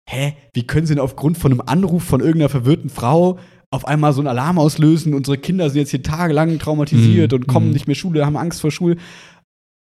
hä, 0.10 0.36
wie 0.54 0.68
können 0.68 0.86
sie 0.86 0.96
denn 0.96 1.04
aufgrund 1.04 1.38
von 1.38 1.52
einem 1.52 1.62
Anruf 1.62 2.04
von 2.04 2.22
irgendeiner 2.22 2.50
verwirrten 2.50 2.90
Frau 2.90 3.40
auf 3.74 3.88
einmal 3.88 4.12
so 4.14 4.20
einen 4.20 4.28
Alarm 4.28 4.60
auslösen, 4.60 5.14
unsere 5.14 5.38
Kinder 5.38 5.70
sind 5.70 5.80
jetzt 5.80 5.92
hier 5.92 6.04
tagelang 6.04 6.60
traumatisiert 6.60 7.32
mm, 7.32 7.36
und 7.36 7.48
kommen 7.48 7.70
mm. 7.70 7.74
nicht 7.74 7.88
mehr 7.88 7.96
Schule, 7.96 8.26
haben 8.26 8.36
Angst 8.36 8.60
vor 8.60 8.72
Schule. 8.72 8.98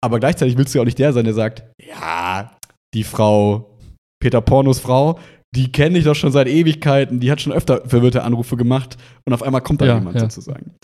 Aber 0.05 0.21
gleichzeitig 0.21 0.59
willst 0.59 0.75
du 0.75 0.79
ja 0.79 0.83
auch 0.83 0.87
nicht 0.87 0.99
der 0.99 1.12
sein, 1.12 1.25
der 1.25 1.35
sagt, 1.35 1.64
ja, 1.83 2.53
die 2.95 3.05
Frau, 3.05 3.79
Peter 4.21 4.43
Pornos 4.43 4.79
Frau, 4.79 5.19
die 5.55 5.73
kenne 5.73 5.99
ich 5.99 6.05
doch 6.05 6.14
schon 6.14 6.33
seit 6.33 6.49
Ewigkeiten, 6.49 7.21
die 7.21 7.31
hat 7.31 7.41
schon 7.41 7.53
öfter 7.53 7.89
verwirrte 7.89 8.23
Anrufe 8.23 8.57
gemacht 8.57 8.99
und 9.27 9.33
auf 9.33 9.43
einmal 9.43 9.62
kommt 9.62 9.81
da 9.81 9.87
ja, 9.87 9.95
jemand 9.95 10.16
ja. 10.16 10.23
sozusagen. 10.23 10.75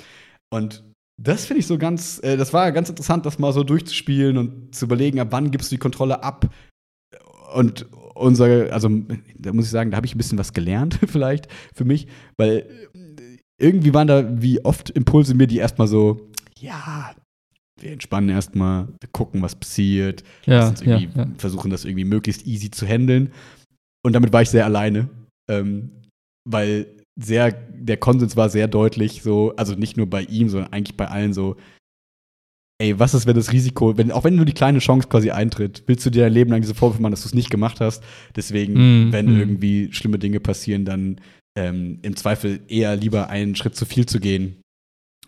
Und 0.52 0.82
das 1.22 1.44
finde 1.44 1.60
ich 1.60 1.66
so 1.66 1.78
ganz, 1.78 2.20
äh, 2.22 2.36
das 2.36 2.52
war 2.52 2.72
ganz 2.72 2.88
interessant, 2.88 3.26
das 3.26 3.38
mal 3.38 3.52
so 3.52 3.62
durchzuspielen 3.62 4.38
und 4.38 4.74
zu 4.74 4.86
überlegen, 4.86 5.20
ab 5.20 5.28
wann 5.30 5.50
gibst 5.50 5.70
du 5.70 5.76
die 5.76 5.80
Kontrolle 5.80 6.22
ab. 6.22 6.48
Und 7.54 7.86
unser, 8.14 8.72
also 8.72 8.88
da 9.38 9.52
muss 9.52 9.66
ich 9.66 9.70
sagen, 9.70 9.90
da 9.90 9.96
habe 9.96 10.06
ich 10.06 10.14
ein 10.14 10.18
bisschen 10.18 10.38
was 10.38 10.52
gelernt, 10.52 10.98
vielleicht 11.06 11.48
für 11.74 11.84
mich, 11.84 12.06
weil 12.36 12.66
irgendwie 13.58 13.94
waren 13.94 14.08
da 14.08 14.42
wie 14.42 14.64
oft 14.64 14.90
Impulse 14.90 15.34
mir, 15.34 15.46
die 15.46 15.58
erstmal 15.58 15.88
so, 15.88 16.30
ja, 16.58 17.14
wir 17.80 17.92
entspannen 17.92 18.30
erstmal, 18.30 18.88
wir 19.00 19.08
gucken, 19.12 19.42
was 19.42 19.56
passiert, 19.56 20.22
ja, 20.46 20.72
ja, 20.84 20.98
ja. 20.98 21.26
versuchen 21.38 21.70
das 21.70 21.84
irgendwie 21.84 22.04
möglichst 22.04 22.46
easy 22.46 22.70
zu 22.70 22.86
handeln. 22.86 23.30
Und 24.04 24.12
damit 24.12 24.32
war 24.32 24.42
ich 24.42 24.50
sehr 24.50 24.64
alleine, 24.64 25.08
ähm, 25.50 25.90
weil 26.48 26.86
sehr, 27.20 27.52
der 27.52 27.96
Konsens 27.96 28.36
war 28.36 28.48
sehr 28.48 28.68
deutlich, 28.68 29.22
so, 29.22 29.54
also 29.56 29.74
nicht 29.74 29.96
nur 29.96 30.08
bei 30.08 30.22
ihm, 30.22 30.48
sondern 30.48 30.72
eigentlich 30.72 30.96
bei 30.96 31.08
allen 31.08 31.32
so, 31.32 31.56
ey, 32.78 32.98
was 32.98 33.14
ist, 33.14 33.26
wenn 33.26 33.36
das 33.36 33.52
Risiko, 33.52 33.96
wenn, 33.96 34.10
auch 34.10 34.24
wenn 34.24 34.36
nur 34.36 34.44
die 34.44 34.52
kleine 34.52 34.78
Chance 34.78 35.08
quasi 35.08 35.30
eintritt, 35.30 35.84
willst 35.86 36.04
du 36.04 36.10
dir 36.10 36.24
dein 36.24 36.32
Leben 36.32 36.50
lang 36.50 36.60
diese 36.60 36.74
Vorwürfe 36.74 37.02
machen, 37.02 37.12
dass 37.12 37.22
du 37.22 37.28
es 37.28 37.34
nicht 37.34 37.50
gemacht 37.50 37.80
hast? 37.80 38.02
Deswegen, 38.34 39.08
mm, 39.08 39.12
wenn 39.12 39.26
mm. 39.26 39.38
irgendwie 39.38 39.92
schlimme 39.92 40.18
Dinge 40.18 40.40
passieren, 40.40 40.84
dann 40.84 41.20
ähm, 41.56 41.98
im 42.02 42.16
Zweifel 42.16 42.60
eher 42.68 42.96
lieber 42.96 43.28
einen 43.28 43.54
Schritt 43.54 43.76
zu 43.76 43.86
viel 43.86 44.06
zu 44.06 44.18
gehen. 44.18 44.60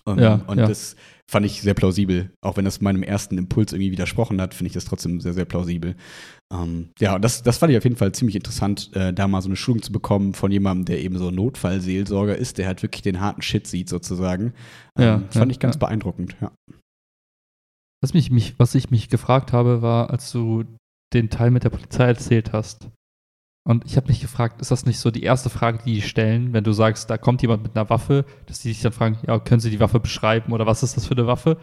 Um, 0.05 0.20
ja, 0.20 0.34
und 0.47 0.59
ja. 0.59 0.68
das 0.68 0.94
fand 1.28 1.47
ich 1.47 1.61
sehr 1.61 1.74
plausibel. 1.74 2.30
Auch 2.40 2.57
wenn 2.57 2.64
das 2.64 2.80
meinem 2.80 3.03
ersten 3.03 3.38
Impuls 3.38 3.72
irgendwie 3.72 3.90
widersprochen 3.90 4.40
hat, 4.40 4.55
finde 4.55 4.68
ich 4.68 4.74
das 4.74 4.84
trotzdem 4.84 5.20
sehr, 5.20 5.32
sehr 5.32 5.44
plausibel. 5.44 5.97
Ähm, 6.53 6.90
ja, 7.01 7.16
und 7.16 7.22
das, 7.22 7.42
das 7.42 7.59
fand 7.59 7.72
ich 7.72 7.78
auf 7.78 7.82
jeden 7.82 7.97
Fall 7.97 8.12
ziemlich 8.12 8.36
interessant, 8.36 8.94
äh, 8.94 9.12
da 9.12 9.26
mal 9.26 9.42
so 9.42 9.49
eine 9.49 9.57
Schulung 9.57 9.82
zu 9.82 9.90
bekommen 9.90 10.34
von 10.34 10.53
jemandem, 10.53 10.84
der 10.84 11.01
eben 11.01 11.18
so 11.18 11.32
Notfallseelsorger 11.32 12.36
ist, 12.36 12.59
der 12.59 12.68
halt 12.68 12.84
wirklich 12.84 13.03
den 13.03 13.20
harten 13.20 13.42
Shit 13.42 13.66
sieht, 13.66 13.88
sozusagen. 13.88 14.53
Ähm, 14.97 15.05
ja, 15.05 15.22
fand 15.30 15.51
ich 15.51 15.59
ganz 15.59 15.76
beeindruckend, 15.76 16.36
ja. 16.40 16.53
Was, 18.03 18.14
mich, 18.14 18.30
mich, 18.30 18.59
was 18.59 18.74
ich 18.74 18.90
mich 18.90 19.09
gefragt 19.09 19.53
habe, 19.53 19.82
war, 19.82 20.11
als 20.11 20.30
du 20.30 20.64
den 21.12 21.30
Teil 21.30 21.51
mit 21.51 21.64
der 21.64 21.70
Polizei 21.70 22.05
erzählt 22.05 22.53
hast. 22.53 22.90
Und 23.66 23.84
ich 23.84 23.97
habe 23.97 24.09
mich 24.09 24.20
gefragt, 24.20 24.61
ist 24.61 24.70
das 24.70 24.86
nicht 24.86 25.01
so 25.01 25.11
die 25.11 25.24
erste 25.24 25.51
Frage, 25.51 25.80
die 25.84 25.94
die 25.94 26.03
stellen, 26.03 26.53
wenn 26.53 26.62
du 26.62 26.72
sagst, 26.72 27.11
da 27.11 27.18
kommt 27.18 27.42
jemand 27.42 27.64
mit 27.64 27.76
einer 27.76 27.90
Waffe, 27.90 28.24
dass 28.47 28.61
die 28.61 28.68
sich 28.68 28.80
dann 28.80 28.92
fragen, 28.92 29.18
ja, 29.26 29.40
können 29.40 29.61
Sie 29.61 29.70
die 29.70 29.80
Waffe 29.80 29.99
beschreiben 29.99 30.53
oder 30.53 30.66
was 30.66 30.84
ist 30.84 30.97
das 30.97 31.07
für 31.07 31.14
eine 31.14 31.26
Waffe? 31.26 31.59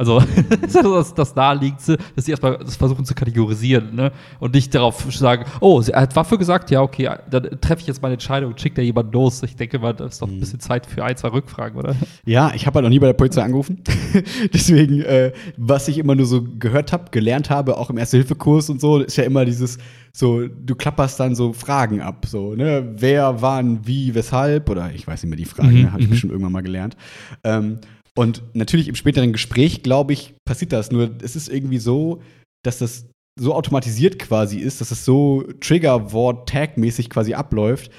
Also, 0.00 0.22
das, 0.72 1.12
das 1.12 1.34
Naheliegendste, 1.34 1.98
dass 2.14 2.24
sie 2.24 2.30
erstmal 2.30 2.58
das 2.58 2.76
versuchen 2.76 3.04
zu 3.04 3.16
kategorisieren, 3.16 3.96
ne? 3.96 4.12
Und 4.38 4.54
nicht 4.54 4.72
darauf 4.72 5.12
sagen, 5.12 5.44
oh, 5.60 5.82
er 5.84 6.02
hat 6.02 6.14
Waffe 6.14 6.38
gesagt, 6.38 6.70
ja, 6.70 6.82
okay, 6.82 7.10
dann 7.28 7.60
treffe 7.60 7.80
ich 7.80 7.88
jetzt 7.88 8.00
meine 8.00 8.14
Entscheidung 8.14 8.52
und 8.52 8.60
schicke 8.60 8.76
da 8.76 8.82
jemand 8.82 9.12
los. 9.12 9.42
Ich 9.42 9.56
denke 9.56 9.80
mal, 9.80 9.92
das 9.92 10.12
ist 10.12 10.22
doch 10.22 10.28
ein 10.28 10.36
mhm. 10.36 10.40
bisschen 10.40 10.60
Zeit 10.60 10.86
für 10.86 11.04
ein, 11.04 11.16
zwei 11.16 11.30
Rückfragen, 11.30 11.76
oder? 11.76 11.96
Ja, 12.24 12.52
ich 12.54 12.64
habe 12.68 12.76
halt 12.76 12.84
noch 12.84 12.90
nie 12.90 13.00
bei 13.00 13.08
der 13.08 13.14
Polizei 13.14 13.42
angerufen. 13.42 13.82
Deswegen, 14.54 15.02
äh, 15.02 15.32
was 15.56 15.88
ich 15.88 15.98
immer 15.98 16.14
nur 16.14 16.26
so 16.26 16.44
gehört 16.44 16.92
habe, 16.92 17.10
gelernt 17.10 17.50
habe, 17.50 17.76
auch 17.76 17.90
im 17.90 17.98
Erste-Hilfe-Kurs 17.98 18.70
und 18.70 18.80
so, 18.80 18.98
ist 18.98 19.16
ja 19.16 19.24
immer 19.24 19.44
dieses, 19.44 19.78
so, 20.12 20.46
du 20.46 20.76
klapperst 20.76 21.18
dann 21.18 21.34
so 21.34 21.52
Fragen 21.52 22.02
ab, 22.02 22.24
so, 22.24 22.54
ne? 22.54 22.94
Wer, 22.96 23.42
wann, 23.42 23.84
wie, 23.84 24.14
weshalb, 24.14 24.70
oder 24.70 24.92
ich 24.94 25.08
weiß 25.08 25.24
nicht 25.24 25.30
mehr 25.30 25.36
die 25.36 25.44
Fragen, 25.44 25.74
mhm, 25.74 25.82
ne? 25.82 25.92
habe 25.92 26.02
ich 26.02 26.06
mhm. 26.06 26.10
bestimmt 26.10 26.32
irgendwann 26.32 26.52
mal 26.52 26.62
gelernt. 26.62 26.96
Ähm, 27.42 27.80
und 28.16 28.42
natürlich 28.54 28.88
im 28.88 28.94
späteren 28.94 29.32
Gespräch, 29.32 29.82
glaube 29.82 30.12
ich, 30.12 30.34
passiert 30.44 30.72
das. 30.72 30.90
Nur 30.90 31.16
es 31.22 31.36
ist 31.36 31.48
irgendwie 31.48 31.78
so, 31.78 32.22
dass 32.64 32.78
das 32.78 33.06
so 33.38 33.54
automatisiert 33.54 34.18
quasi 34.18 34.58
ist, 34.58 34.80
dass 34.80 34.90
es 34.90 35.04
so 35.04 35.44
Trigger-Wort-Tag-mäßig 35.60 37.08
quasi 37.08 37.34
abläuft, 37.34 37.90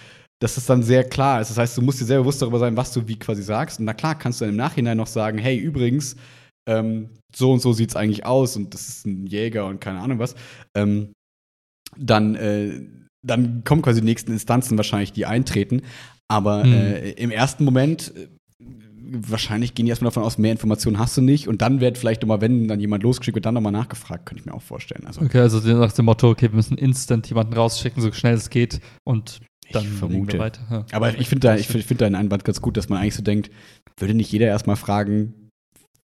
dass 0.42 0.58
es 0.58 0.66
dann 0.66 0.84
sehr 0.84 1.04
klar 1.04 1.42
ist. 1.42 1.50
Das 1.50 1.58
heißt, 1.58 1.78
du 1.78 1.82
musst 1.82 2.02
dir 2.02 2.06
sehr 2.06 2.20
bewusst 2.20 2.42
darüber 2.42 2.60
sein, 2.60 2.78
was 2.78 2.92
du 2.94 3.08
wie 3.08 3.18
quasi 3.18 3.44
sagst. 3.44 3.80
Und 3.80 3.86
na 3.86 3.94
klar 3.94 4.18
kannst 4.18 4.42
du 4.42 4.46
dann 4.46 4.54
im 4.54 4.58
Nachhinein 4.58 4.98
noch 4.98 5.08
sagen, 5.08 5.38
hey, 5.38 5.58
übrigens, 5.58 6.16
ähm, 6.68 7.10
so 7.36 7.52
und 7.52 7.62
so 7.62 7.74
sieht 7.74 7.90
es 7.90 7.96
eigentlich 7.96 8.26
aus 8.26 8.56
und 8.56 8.74
das 8.74 8.90
ist 8.90 9.06
ein 9.06 9.26
Jäger 9.28 9.66
und 9.66 9.80
keine 9.80 10.00
Ahnung 10.00 10.20
was. 10.20 10.36
Ähm, 10.76 11.14
dann, 11.98 12.36
äh, 12.36 12.82
dann 13.26 13.64
kommen 13.64 13.82
quasi 13.82 14.02
die 14.02 14.06
nächsten 14.06 14.32
Instanzen 14.32 14.78
wahrscheinlich, 14.78 15.14
die 15.14 15.26
eintreten. 15.26 15.82
Aber 16.32 16.64
mhm. 16.64 16.74
äh, 16.74 17.10
im 17.12 17.32
ersten 17.32 17.64
Moment 17.64 18.14
wahrscheinlich 19.02 19.74
gehen 19.74 19.86
die 19.86 19.90
erstmal 19.90 20.10
davon 20.10 20.24
aus, 20.24 20.38
mehr 20.38 20.52
Informationen 20.52 21.00
hast 21.00 21.18
du 21.18 21.22
nicht. 21.22 21.48
Und 21.48 21.62
dann 21.62 21.82
wird 21.82 21.98
vielleicht 21.98 22.22
nochmal, 22.22 22.42
wenn 22.42 22.68
dann 22.68 22.80
jemand 22.80 23.04
losgeschickt 23.04 23.36
wird, 23.36 23.46
dann 23.46 23.54
nochmal 23.54 23.72
nachgefragt, 23.72 24.26
könnte 24.26 24.42
ich 24.42 24.46
mir 24.46 24.54
auch 24.54 24.62
vorstellen. 24.62 25.06
Also, 25.06 25.22
okay, 25.22 25.40
also 25.40 25.60
nach 25.60 25.92
dem 25.92 26.06
Motto, 26.06 26.30
okay, 26.30 26.50
wir 26.50 26.56
müssen 26.56 26.78
instant 26.78 27.28
jemanden 27.28 27.54
rausschicken, 27.54 28.02
so 28.02 28.12
schnell 28.12 28.36
es 28.36 28.50
geht. 28.50 28.82
Und 29.04 29.40
dann 29.72 29.84
ich 29.84 29.90
vermute. 29.90 30.34
wir 30.34 30.40
weiter. 30.40 30.62
Ja. 30.70 30.86
Aber 30.92 31.20
ich 31.20 31.30
finde 31.30 31.48
da, 31.48 31.56
ich 31.56 31.68
find 31.68 32.02
deinen 32.02 32.16
Einwand 32.16 32.44
ganz 32.44 32.62
gut, 32.62 32.78
dass 32.78 32.90
man 32.90 33.00
eigentlich 33.00 33.16
so 33.16 33.24
denkt, 33.24 33.52
würde 33.98 34.14
nicht 34.14 34.32
jeder 34.32 34.48
erstmal 34.48 34.76
fragen, 34.76 35.49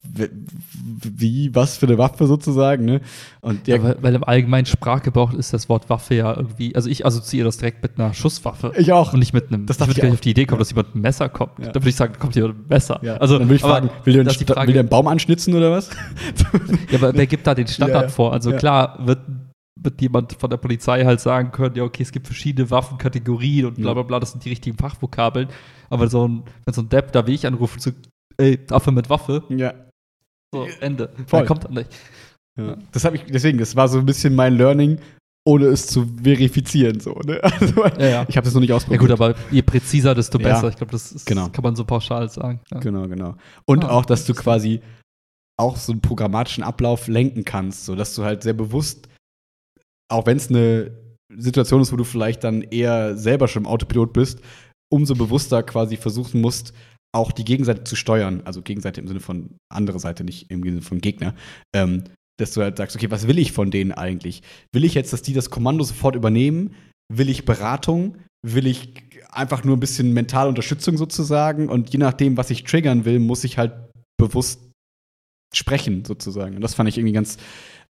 wie, 0.06 1.56
was 1.56 1.78
für 1.78 1.88
eine 1.88 1.98
Waffe 1.98 2.28
sozusagen, 2.28 2.86
ne? 2.86 3.02
Und 3.42 3.68
ja, 3.68 3.82
weil, 3.82 3.98
weil, 4.02 4.16
im 4.16 4.24
allgemeinen 4.24 4.66
Sprachgebrauch 4.66 5.34
ist 5.34 5.54
das 5.54 5.70
Wort 5.70 5.90
Waffe 5.90 6.16
ja 6.16 6.36
irgendwie, 6.36 6.76
also 6.76 6.90
ich 6.90 7.06
assoziiere 7.06 7.46
das 7.46 7.58
direkt 7.58 7.82
mit 7.82 7.98
einer 7.98 8.14
Schusswaffe. 8.14 8.74
Ich 8.78 8.92
auch. 8.92 9.14
Und 9.14 9.20
nicht 9.20 9.34
mit 9.34 9.48
einem, 9.48 9.66
das 9.66 9.78
darf 9.78 9.90
ich, 9.90 9.98
ich 9.98 10.04
nicht 10.04 10.14
auf 10.14 10.22
die 10.22 10.32
Idee 10.32 10.46
kommen, 10.46 10.60
dass 10.60 10.72
jemand 10.72 10.90
mit 10.90 10.96
einem 10.96 11.02
Messer 11.04 11.30
kommt. 11.30 11.58
Ja. 11.60 11.68
Da 11.68 11.76
würde 11.76 11.90
ich 11.90 11.96
sagen, 11.96 12.16
kommt 12.20 12.36
jemand 12.36 12.56
mit 12.56 12.64
einem 12.64 12.70
Messer. 12.70 13.00
Ja. 13.02 13.18
Also, 13.18 13.40
dann 13.40 13.48
würde 13.48 13.56
ich 13.56 13.62
fragen, 13.62 13.90
will 14.04 14.14
der, 14.14 14.22
einen, 14.22 14.30
Frage, 14.30 14.68
will 14.68 14.74
der 14.74 14.82
einen 14.82 14.90
Baum 14.90 15.08
anschnitzen 15.08 15.54
oder 15.56 15.72
was? 15.72 15.90
ja, 16.92 16.98
aber 16.98 17.14
wer 17.14 17.28
gibt 17.28 17.48
da 17.48 17.56
den 17.56 17.68
Standard 17.68 18.12
vor? 18.12 18.34
Also 18.34 18.52
klar 18.52 19.00
wird 19.06 19.20
wird 19.76 20.02
jemand 20.02 20.34
von 20.34 20.50
der 20.50 20.58
Polizei 20.58 21.04
halt 21.04 21.20
sagen 21.20 21.52
können, 21.52 21.76
ja, 21.76 21.84
okay, 21.84 22.04
es 22.04 22.12
gibt 22.12 22.28
verschiedene 22.28 22.70
Waffenkategorien 22.72 23.66
und 23.66 23.76
bla 23.76 23.94
bla 23.94 24.04
bla, 24.04 24.20
das 24.20 24.32
sind 24.32 24.46
die 24.46 24.50
richtigen 24.50 24.78
Fachvokabeln. 24.78 25.50
Aber 25.90 26.08
so 26.08 26.28
ein, 26.28 26.44
wenn 26.66 26.74
so 26.74 26.82
ein 26.82 26.90
Depp 26.90 27.12
da 27.12 27.28
wie 27.28 27.34
ich 27.34 27.46
anruft, 27.46 27.82
so, 27.82 27.92
ey, 28.38 28.60
Waffe 28.70 28.92
mit 28.92 29.10
Waffe, 29.10 29.44
ja. 29.50 29.74
So, 30.54 30.68
Ende. 30.82 31.10
Voll. 31.26 31.46
Kommt 31.46 31.64
dann 31.64 31.74
nicht. 31.74 31.90
Ja. 32.56 32.78
Das 32.92 33.04
habe 33.06 33.16
ich, 33.16 33.24
deswegen, 33.24 33.58
das 33.58 33.76
war 33.76 33.88
so 33.88 33.98
ein 33.98 34.06
bisschen 34.06 34.36
mein 34.36 34.56
Learning, 34.56 35.00
ohne 35.46 35.66
es 35.66 35.88
zu 35.88 36.06
verifizieren. 36.22 37.00
So, 37.00 37.14
ne? 37.26 37.44
also, 37.44 37.86
ja, 38.00 38.08
ja. 38.08 38.26
Ich 38.30 38.38
habe 38.38 38.46
das 38.46 38.54
noch 38.54 38.62
nicht 38.62 38.72
ausprobiert. 38.72 39.02
Ja 39.02 39.08
gut, 39.08 39.20
aber 39.20 39.36
je 39.50 39.64
präziser, 39.64 40.14
desto 40.14 40.38
besser. 40.38 40.70
Ich 40.70 40.76
glaube, 40.76 40.92
das 40.92 41.12
ist, 41.12 41.26
genau. 41.26 41.50
kann 41.50 41.64
man 41.64 41.76
so 41.76 41.84
pauschal 41.86 42.30
sagen. 42.30 42.62
Genau, 42.82 43.08
genau. 43.08 43.36
Und 43.66 43.84
ah, 43.84 43.90
auch, 43.90 44.06
dass 44.06 44.26
du 44.26 44.36
quasi 44.36 44.82
auch 45.60 45.76
so 45.76 45.92
einen 45.92 46.02
programmatischen 46.02 46.64
Ablauf 46.64 47.08
lenken 47.08 47.46
kannst, 47.46 47.86
so 47.86 47.96
dass 47.96 48.14
du 48.14 48.24
halt 48.24 48.44
sehr 48.44 48.54
bewusst, 48.54 49.10
auch 50.12 50.28
wenn 50.28 50.38
es 50.38 50.50
eine 50.50 50.92
Situation 51.36 51.82
ist, 51.82 51.92
wo 51.92 51.96
du 51.96 52.04
vielleicht 52.04 52.44
dann 52.44 52.62
eher 52.62 53.18
selber 53.18 53.48
schon 53.48 53.64
im 53.64 53.68
Autopilot 53.68 54.14
bist, 54.14 54.40
umso 54.92 55.16
bewusster 55.16 55.64
quasi 55.64 55.98
versuchen 55.98 56.42
musst, 56.42 56.74
auch 57.14 57.32
die 57.32 57.46
Gegenseite 57.46 57.84
zu 57.84 57.96
steuern, 57.96 58.42
also 58.46 58.62
Gegenseite 58.62 59.00
im 59.00 59.08
Sinne 59.08 59.20
von 59.20 59.58
andere 59.70 60.00
Seite, 60.00 60.24
nicht 60.24 60.50
im 60.50 60.64
Sinne 60.64 60.82
von 60.82 61.00
Gegner, 61.00 61.36
ähm, 61.74 62.04
dass 62.38 62.54
du 62.54 62.62
halt 62.62 62.78
sagst, 62.78 62.96
okay, 62.96 63.12
was 63.12 63.28
will 63.28 63.38
ich 63.38 63.52
von 63.52 63.72
denen 63.72 63.92
eigentlich? 63.92 64.42
Will 64.74 64.84
ich 64.84 64.96
jetzt, 64.96 65.14
dass 65.14 65.22
die 65.22 65.34
das 65.34 65.52
Kommando 65.52 65.84
sofort 65.84 66.16
übernehmen? 66.16 66.74
Will 67.14 67.30
ich 67.30 67.46
Beratung? 67.46 68.18
Will 68.46 68.66
ich 68.66 68.96
einfach 69.30 69.64
nur 69.64 69.78
ein 69.78 69.80
bisschen 69.80 70.14
mentale 70.14 70.50
Unterstützung 70.50 70.98
sozusagen? 70.98 71.70
Und 71.70 71.94
je 71.94 72.00
nachdem, 72.00 72.36
was 72.36 72.50
ich 72.50 72.64
triggern 72.64 73.06
will, 73.06 73.20
muss 73.20 73.44
ich 73.44 73.60
halt 73.60 73.74
bewusst 74.18 74.72
sprechen 75.54 76.04
sozusagen. 76.06 76.56
Und 76.56 76.62
das 76.62 76.74
fand 76.74 76.90
ich 76.90 76.98
irgendwie 76.98 77.14
ganz 77.14 77.38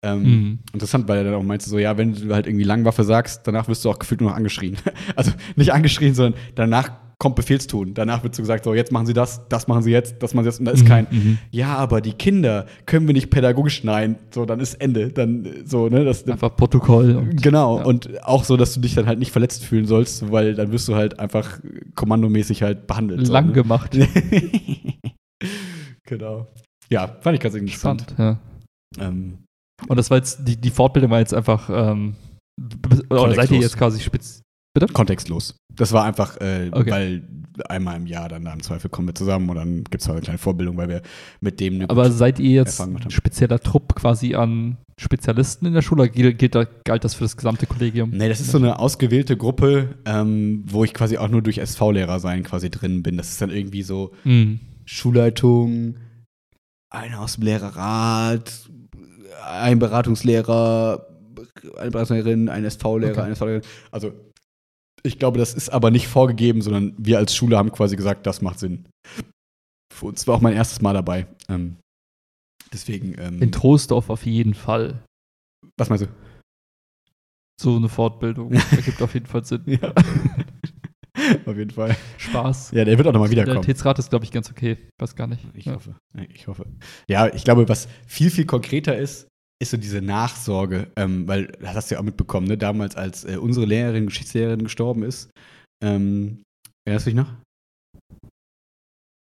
ähm, 0.01 0.23
mhm. 0.23 0.59
interessant, 0.73 1.07
weil 1.07 1.19
er 1.19 1.23
dann 1.23 1.35
auch 1.35 1.43
meinte 1.43 1.69
so, 1.69 1.79
ja, 1.79 1.97
wenn 1.97 2.13
du 2.13 2.33
halt 2.33 2.45
irgendwie 2.45 2.65
Langwaffe 2.65 3.05
sagst, 3.05 3.47
danach 3.47 3.69
wirst 3.69 3.85
du 3.85 3.89
auch 3.89 3.99
gefühlt 3.99 4.19
nur 4.19 4.31
noch 4.31 4.37
angeschrien. 4.37 4.77
also 5.15 5.31
nicht 5.55 5.71
angeschrien, 5.71 6.13
sondern 6.13 6.39
danach 6.55 6.91
kommt 7.23 7.37
Befehlstun. 7.37 7.93
Danach 7.93 8.21
wird 8.23 8.35
so 8.35 8.43
gesagt, 8.43 8.65
so 8.65 8.73
jetzt 8.73 8.91
machen 8.91 9.05
Sie 9.05 9.13
das, 9.13 9.47
das 9.47 9.69
machen 9.69 9.81
Sie 9.81 9.91
jetzt, 9.91 10.21
das 10.21 10.33
machen 10.33 10.43
Sie 10.43 10.49
jetzt. 10.49 10.59
Und 10.59 10.65
da 10.65 10.71
ist 10.73 10.83
Mhm, 10.83 10.87
kein, 10.87 11.07
mhm. 11.09 11.37
ja, 11.51 11.73
aber 11.77 12.01
die 12.01 12.11
Kinder 12.11 12.65
können 12.85 13.07
wir 13.07 13.13
nicht 13.13 13.29
pädagogisch, 13.29 13.85
nein, 13.85 14.17
so, 14.31 14.45
dann 14.45 14.59
ist 14.59 14.73
Ende. 14.75 15.09
Dann 15.09 15.47
so, 15.65 15.87
ne, 15.87 16.03
das, 16.03 16.27
Einfach 16.27 16.53
Protokoll. 16.57 17.15
Und, 17.15 17.41
Genau, 17.41 17.77
ja. 17.79 17.85
und 17.85 18.21
auch 18.25 18.43
so, 18.43 18.57
dass 18.57 18.73
du 18.73 18.81
dich 18.81 18.93
dann 18.93 19.05
halt 19.07 19.19
nicht 19.19 19.31
verletzt 19.31 19.63
fühlen 19.63 19.85
sollst, 19.85 20.29
weil 20.33 20.53
dann 20.53 20.73
wirst 20.73 20.89
du 20.89 20.95
halt 20.95 21.17
einfach 21.17 21.61
kommandomäßig 21.95 22.61
halt 22.61 22.87
behandelt. 22.87 23.25
lang 23.29 23.45
so, 23.45 23.47
ne? 23.47 23.53
gemacht. 23.53 23.97
genau. 26.05 26.47
Ja, 26.89 27.07
fand 27.21 27.35
ich 27.35 27.41
ganz 27.41 27.55
interessant. 27.55 28.01
Spannend, 28.11 28.39
ja. 28.99 29.07
Ähm, 29.07 29.37
Und 29.87 29.95
das 29.97 30.09
war 30.09 30.17
jetzt, 30.17 30.45
die, 30.45 30.57
die 30.57 30.71
Fortbildung 30.71 31.09
war 31.09 31.19
jetzt 31.19 31.33
einfach, 31.33 31.69
ähm, 31.69 32.15
oder 33.09 33.33
seid 33.33 33.49
ihr 33.51 33.59
jetzt 33.59 33.77
quasi 33.77 34.01
spitz? 34.01 34.41
Kontextlos. 34.93 35.55
Das 35.75 35.91
war 35.91 36.03
einfach, 36.03 36.37
äh, 36.41 36.69
Okay. 36.71 36.91
weil 36.91 37.27
einmal 37.69 37.97
im 37.97 38.07
Jahr 38.07 38.29
dann 38.29 38.45
da 38.45 38.53
im 38.53 38.63
Zweifel 38.63 38.89
kommen 38.89 39.07
wir 39.07 39.15
zusammen 39.15 39.49
und 39.49 39.55
dann 39.55 39.83
gibt 39.83 40.01
es 40.01 40.07
halt 40.07 40.15
eine 40.17 40.23
kleine 40.23 40.37
Vorbildung, 40.39 40.77
weil 40.77 40.89
wir 40.89 41.01
mit 41.41 41.59
dem 41.59 41.75
eine 41.75 41.89
Aber 41.89 42.11
seid 42.11 42.39
ihr 42.39 42.49
jetzt 42.51 42.81
ein 42.81 43.09
spezieller 43.11 43.59
Trupp 43.59 43.95
quasi 43.95 44.33
an 44.35 44.77
Spezialisten 44.99 45.65
in 45.67 45.73
der 45.73 45.81
Schule 45.83 46.03
oder 46.03 46.11
gilt, 46.11 46.39
gilt, 46.39 46.53
galt 46.83 47.03
das 47.03 47.13
für 47.13 47.23
das 47.23 47.37
gesamte 47.37 47.65
Kollegium? 47.67 48.09
Nee, 48.11 48.29
das 48.29 48.39
ist 48.41 48.51
so 48.51 48.57
eine 48.57 48.79
ausgewählte 48.79 49.37
Gruppe, 49.37 49.95
ähm, 50.05 50.63
wo 50.67 50.83
ich 50.83 50.93
quasi 50.93 51.17
auch 51.17 51.29
nur 51.29 51.41
durch 51.41 51.59
SV-Lehrer 51.59 52.19
sein 52.19 52.43
quasi 52.43 52.69
drin 52.69 53.03
bin. 53.03 53.17
Das 53.17 53.29
ist 53.29 53.41
dann 53.41 53.49
irgendwie 53.51 53.83
so 53.83 54.11
Mhm. 54.23 54.59
Schulleitung, 54.85 55.95
einer 56.89 57.21
aus 57.21 57.35
dem 57.35 57.43
Lehrerrat, 57.43 58.69
ein 59.45 59.77
Beratungslehrer, 59.79 61.05
eine 61.77 61.91
Beratungslehrerin, 61.91 62.49
ein 62.49 62.65
SV-Lehrer, 62.65 63.11
Okay. 63.11 63.21
eine 63.21 63.31
SV-Lehrerin. 63.33 63.65
Also 63.91 64.11
ich 65.03 65.19
glaube, 65.19 65.37
das 65.37 65.53
ist 65.53 65.69
aber 65.69 65.91
nicht 65.91 66.07
vorgegeben, 66.07 66.61
sondern 66.61 66.93
wir 66.97 67.17
als 67.17 67.35
Schule 67.35 67.57
haben 67.57 67.71
quasi 67.71 67.95
gesagt, 67.95 68.25
das 68.25 68.41
macht 68.41 68.59
Sinn. 68.59 68.85
Für 69.93 70.05
uns 70.07 70.25
war 70.27 70.35
auch 70.35 70.41
mein 70.41 70.53
erstes 70.55 70.81
Mal 70.81 70.93
dabei. 70.93 71.27
Ähm, 71.49 71.77
deswegen, 72.71 73.15
ähm, 73.19 73.41
In 73.41 73.51
Troisdorf 73.51 74.09
auf 74.09 74.25
jeden 74.25 74.53
Fall. 74.53 75.03
was 75.77 75.89
meinst 75.89 76.05
du? 76.05 76.09
So 77.61 77.75
eine 77.75 77.89
Fortbildung 77.89 78.53
ergibt 78.71 79.01
auf 79.01 79.13
jeden 79.13 79.27
Fall 79.27 79.45
Sinn. 79.45 79.63
Ja. 79.65 79.93
Auf 81.45 81.55
jeden 81.55 81.69
Fall. 81.69 81.95
Spaß. 82.17 82.71
Ja, 82.71 82.83
der 82.83 82.97
wird 82.97 83.07
auch 83.07 83.13
nochmal 83.13 83.29
Der 83.29 83.33
wiederkommen. 83.33 83.57
Realitätsrat 83.59 83.99
ist, 83.99 84.09
glaube 84.09 84.25
ich, 84.25 84.31
ganz 84.31 84.49
okay. 84.49 84.77
Weiß 84.99 85.15
gar 85.15 85.27
nicht. 85.27 85.45
Ich 85.53 85.65
Ja. 85.65 85.75
hoffe. 85.75 85.95
Ich 86.33 86.47
hoffe. 86.47 86.65
Ja, 87.07 87.27
ich 87.33 87.43
glaube, 87.43 87.69
was 87.69 87.87
viel, 88.07 88.31
viel 88.31 88.45
konkreter 88.45 88.97
ist, 88.97 89.27
ist 89.63 89.71
so 89.71 89.77
diese 89.77 90.01
Nachsorge, 90.01 90.87
ähm, 90.95 91.27
weil 91.27 91.47
das 91.59 91.73
hast 91.75 91.89
du 91.91 91.95
ja 91.95 91.99
auch 92.01 92.05
mitbekommen, 92.05 92.47
ne? 92.47 92.57
Damals, 92.57 92.95
als 92.95 93.25
äh, 93.25 93.37
unsere 93.37 93.65
Lehrerin, 93.65 94.05
Geschichtslehrerin 94.05 94.63
gestorben 94.63 95.03
ist, 95.03 95.29
ähm, 95.83 96.43
erinnerst 96.85 97.07
du 97.07 97.09
dich 97.11 97.17
noch? 97.17 97.33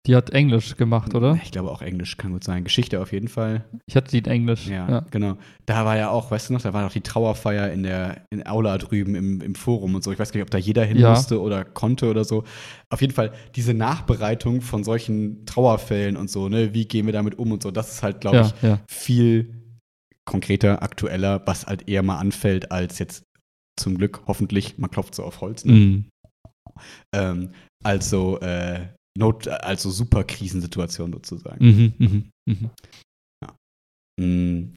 Die 0.06 0.16
hat 0.16 0.30
Englisch 0.30 0.78
gemacht, 0.78 1.14
oder? 1.16 1.38
Ich 1.44 1.52
glaube 1.52 1.70
auch 1.70 1.82
Englisch 1.82 2.16
kann 2.16 2.32
gut 2.32 2.42
sein. 2.46 2.64
Geschichte 2.64 3.02
auf 3.02 3.12
jeden 3.12 3.28
Fall. 3.28 3.66
Ich 3.88 3.98
hatte 3.98 4.10
die 4.10 4.20
in 4.20 4.26
Englisch. 4.26 4.66
Ja, 4.66 4.90
Ja. 4.90 5.00
genau. 5.12 5.36
Da 5.66 5.84
war 5.84 5.98
ja 5.98 6.12
auch, 6.12 6.32
weißt 6.32 6.48
du 6.48 6.54
noch, 6.54 6.62
da 6.62 6.72
war 6.74 6.84
doch 6.84 6.94
die 6.94 7.02
Trauerfeier 7.02 7.74
in 7.74 7.84
der 7.84 8.22
in 8.32 8.48
Aula 8.48 8.78
drüben 8.78 9.16
im, 9.16 9.42
im 9.42 9.54
Forum 9.54 9.96
und 9.96 10.06
so. 10.06 10.14
Ich 10.14 10.20
weiß 10.20 10.32
gar 10.32 10.38
nicht, 10.38 10.46
ob 10.46 10.50
da 10.52 10.60
jeder 10.60 10.86
hin 10.86 10.98
Ja. 10.98 11.10
musste 11.10 11.42
oder 11.42 11.66
konnte 11.66 12.10
oder 12.10 12.24
so. 12.24 12.46
Auf 12.90 13.02
jeden 13.02 13.12
Fall 13.14 13.34
diese 13.58 13.74
Nachbereitung 13.74 14.62
von 14.62 14.86
solchen 14.86 15.46
Trauerfällen 15.46 16.16
und 16.16 16.30
so, 16.30 16.48
ne, 16.48 16.74
wie 16.74 16.86
gehen 16.88 17.06
wir 17.06 17.12
damit 17.14 17.38
um 17.38 17.52
und 17.52 17.62
so, 17.62 17.70
das 17.72 17.92
ist 17.92 18.02
halt, 18.04 18.22
glaube 18.22 18.40
ich, 18.44 18.62
Ja, 18.62 18.70
ja. 18.70 18.80
viel 18.90 19.57
konkreter, 20.28 20.84
aktueller, 20.84 21.42
was 21.48 21.66
halt 21.66 21.88
eher 21.90 22.04
mal 22.04 22.20
anfällt, 22.20 22.72
als 22.72 23.00
jetzt 23.00 23.24
zum 23.80 23.98
Glück, 23.98 24.22
hoffentlich, 24.28 24.78
man 24.78 24.92
klopft 24.92 25.16
so 25.16 25.24
auf 25.24 25.42
Holz, 25.42 25.66
ne? 25.66 25.74
Mhm. 25.74 26.06
ähm, 27.16 27.52
als 27.84 28.12
so, 28.12 28.40
äh, 28.42 28.88
Not, 29.18 29.48
also 29.48 29.90
super 29.90 30.24
Krisensituation 30.24 31.12
sozusagen. 31.12 31.66
Mhm, 31.66 31.94
mhm, 31.98 32.30
mhm. 32.46 32.70
Mm, 34.20 34.76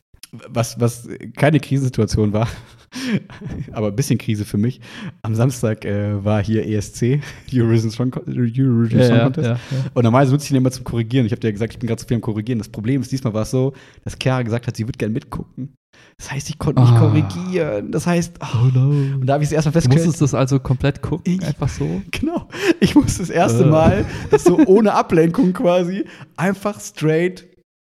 Was, 0.48 0.78
was 0.80 1.09
keine 1.36 1.61
Krisensituation 1.61 2.32
war, 2.32 2.48
aber 3.72 3.88
ein 3.88 3.97
bisschen 3.97 4.18
Krise 4.18 4.45
für 4.45 4.59
mich. 4.59 4.80
Am 5.22 5.34
Samstag 5.34 5.84
äh, 5.84 6.24
war 6.24 6.43
hier 6.43 6.66
ESC, 6.66 7.20
Eurovision 7.53 7.91
Song, 7.91 8.12
Eurovision 8.26 9.03
Song 9.03 9.16
ja, 9.16 9.22
Contest. 9.24 9.47
ja, 9.49 9.53
ja. 9.55 9.84
Und 9.95 10.03
normalerweise 10.03 10.32
nutze 10.32 10.47
ich 10.47 10.51
ihn 10.51 10.57
immer 10.57 10.70
zum 10.70 10.84
Korrigieren. 10.84 11.26
Ich 11.26 11.32
habe 11.32 11.41
dir 11.41 11.49
ja 11.49 11.53
gesagt, 11.53 11.72
ich 11.72 11.78
bin 11.78 11.86
gerade 11.86 12.01
zu 12.01 12.07
viel 12.09 12.16
am 12.16 12.20
Korrigieren. 12.20 12.59
Das 12.59 12.68
Problem 12.68 13.01
ist, 13.01 13.12
diesmal 13.12 13.32
war 13.34 13.43
es 13.43 13.51
so, 13.51 13.72
dass 14.05 14.16
Chiara 14.20 14.43
gesagt 14.43 14.66
hat, 14.66 14.76
sie 14.76 14.86
würde 14.86 14.99
gerne 14.99 15.14
mitgucken. 15.14 15.74
Das 16.18 16.30
heißt, 16.32 16.49
ich 16.51 16.59
konnte 16.59 16.82
nicht 16.82 16.93
Ah. 16.93 16.99
korrigieren. 16.99 17.93
Das 17.93 18.07
heißt, 18.07 18.36
ah, 18.41 18.62
Oh 18.64 18.66
no. 18.78 18.91
und 19.16 19.26
da 19.26 19.34
habe 19.34 19.43
ich 19.45 19.49
es 19.51 19.53
erstmal 19.53 19.72
Du 19.72 19.76
festgestellt. 19.80 20.07
musstest 20.07 20.22
das 20.22 20.34
also 20.38 20.59
komplett 20.61 21.03
gucken, 21.03 21.34
Ich- 21.34 21.45
einfach 21.47 21.68
so. 21.68 22.03
Genau. 22.11 22.49
Ich 22.80 22.95
musste 22.95 23.20
das 23.20 23.30
erste 23.30 23.64
Äh. 23.64 23.68
Mal, 23.70 24.07
das 24.30 24.45
so 24.45 24.59
ohne 24.66 24.95
Ablenkung 24.95 25.53
quasi, 25.53 26.05
einfach 26.36 26.80
straight 26.80 27.47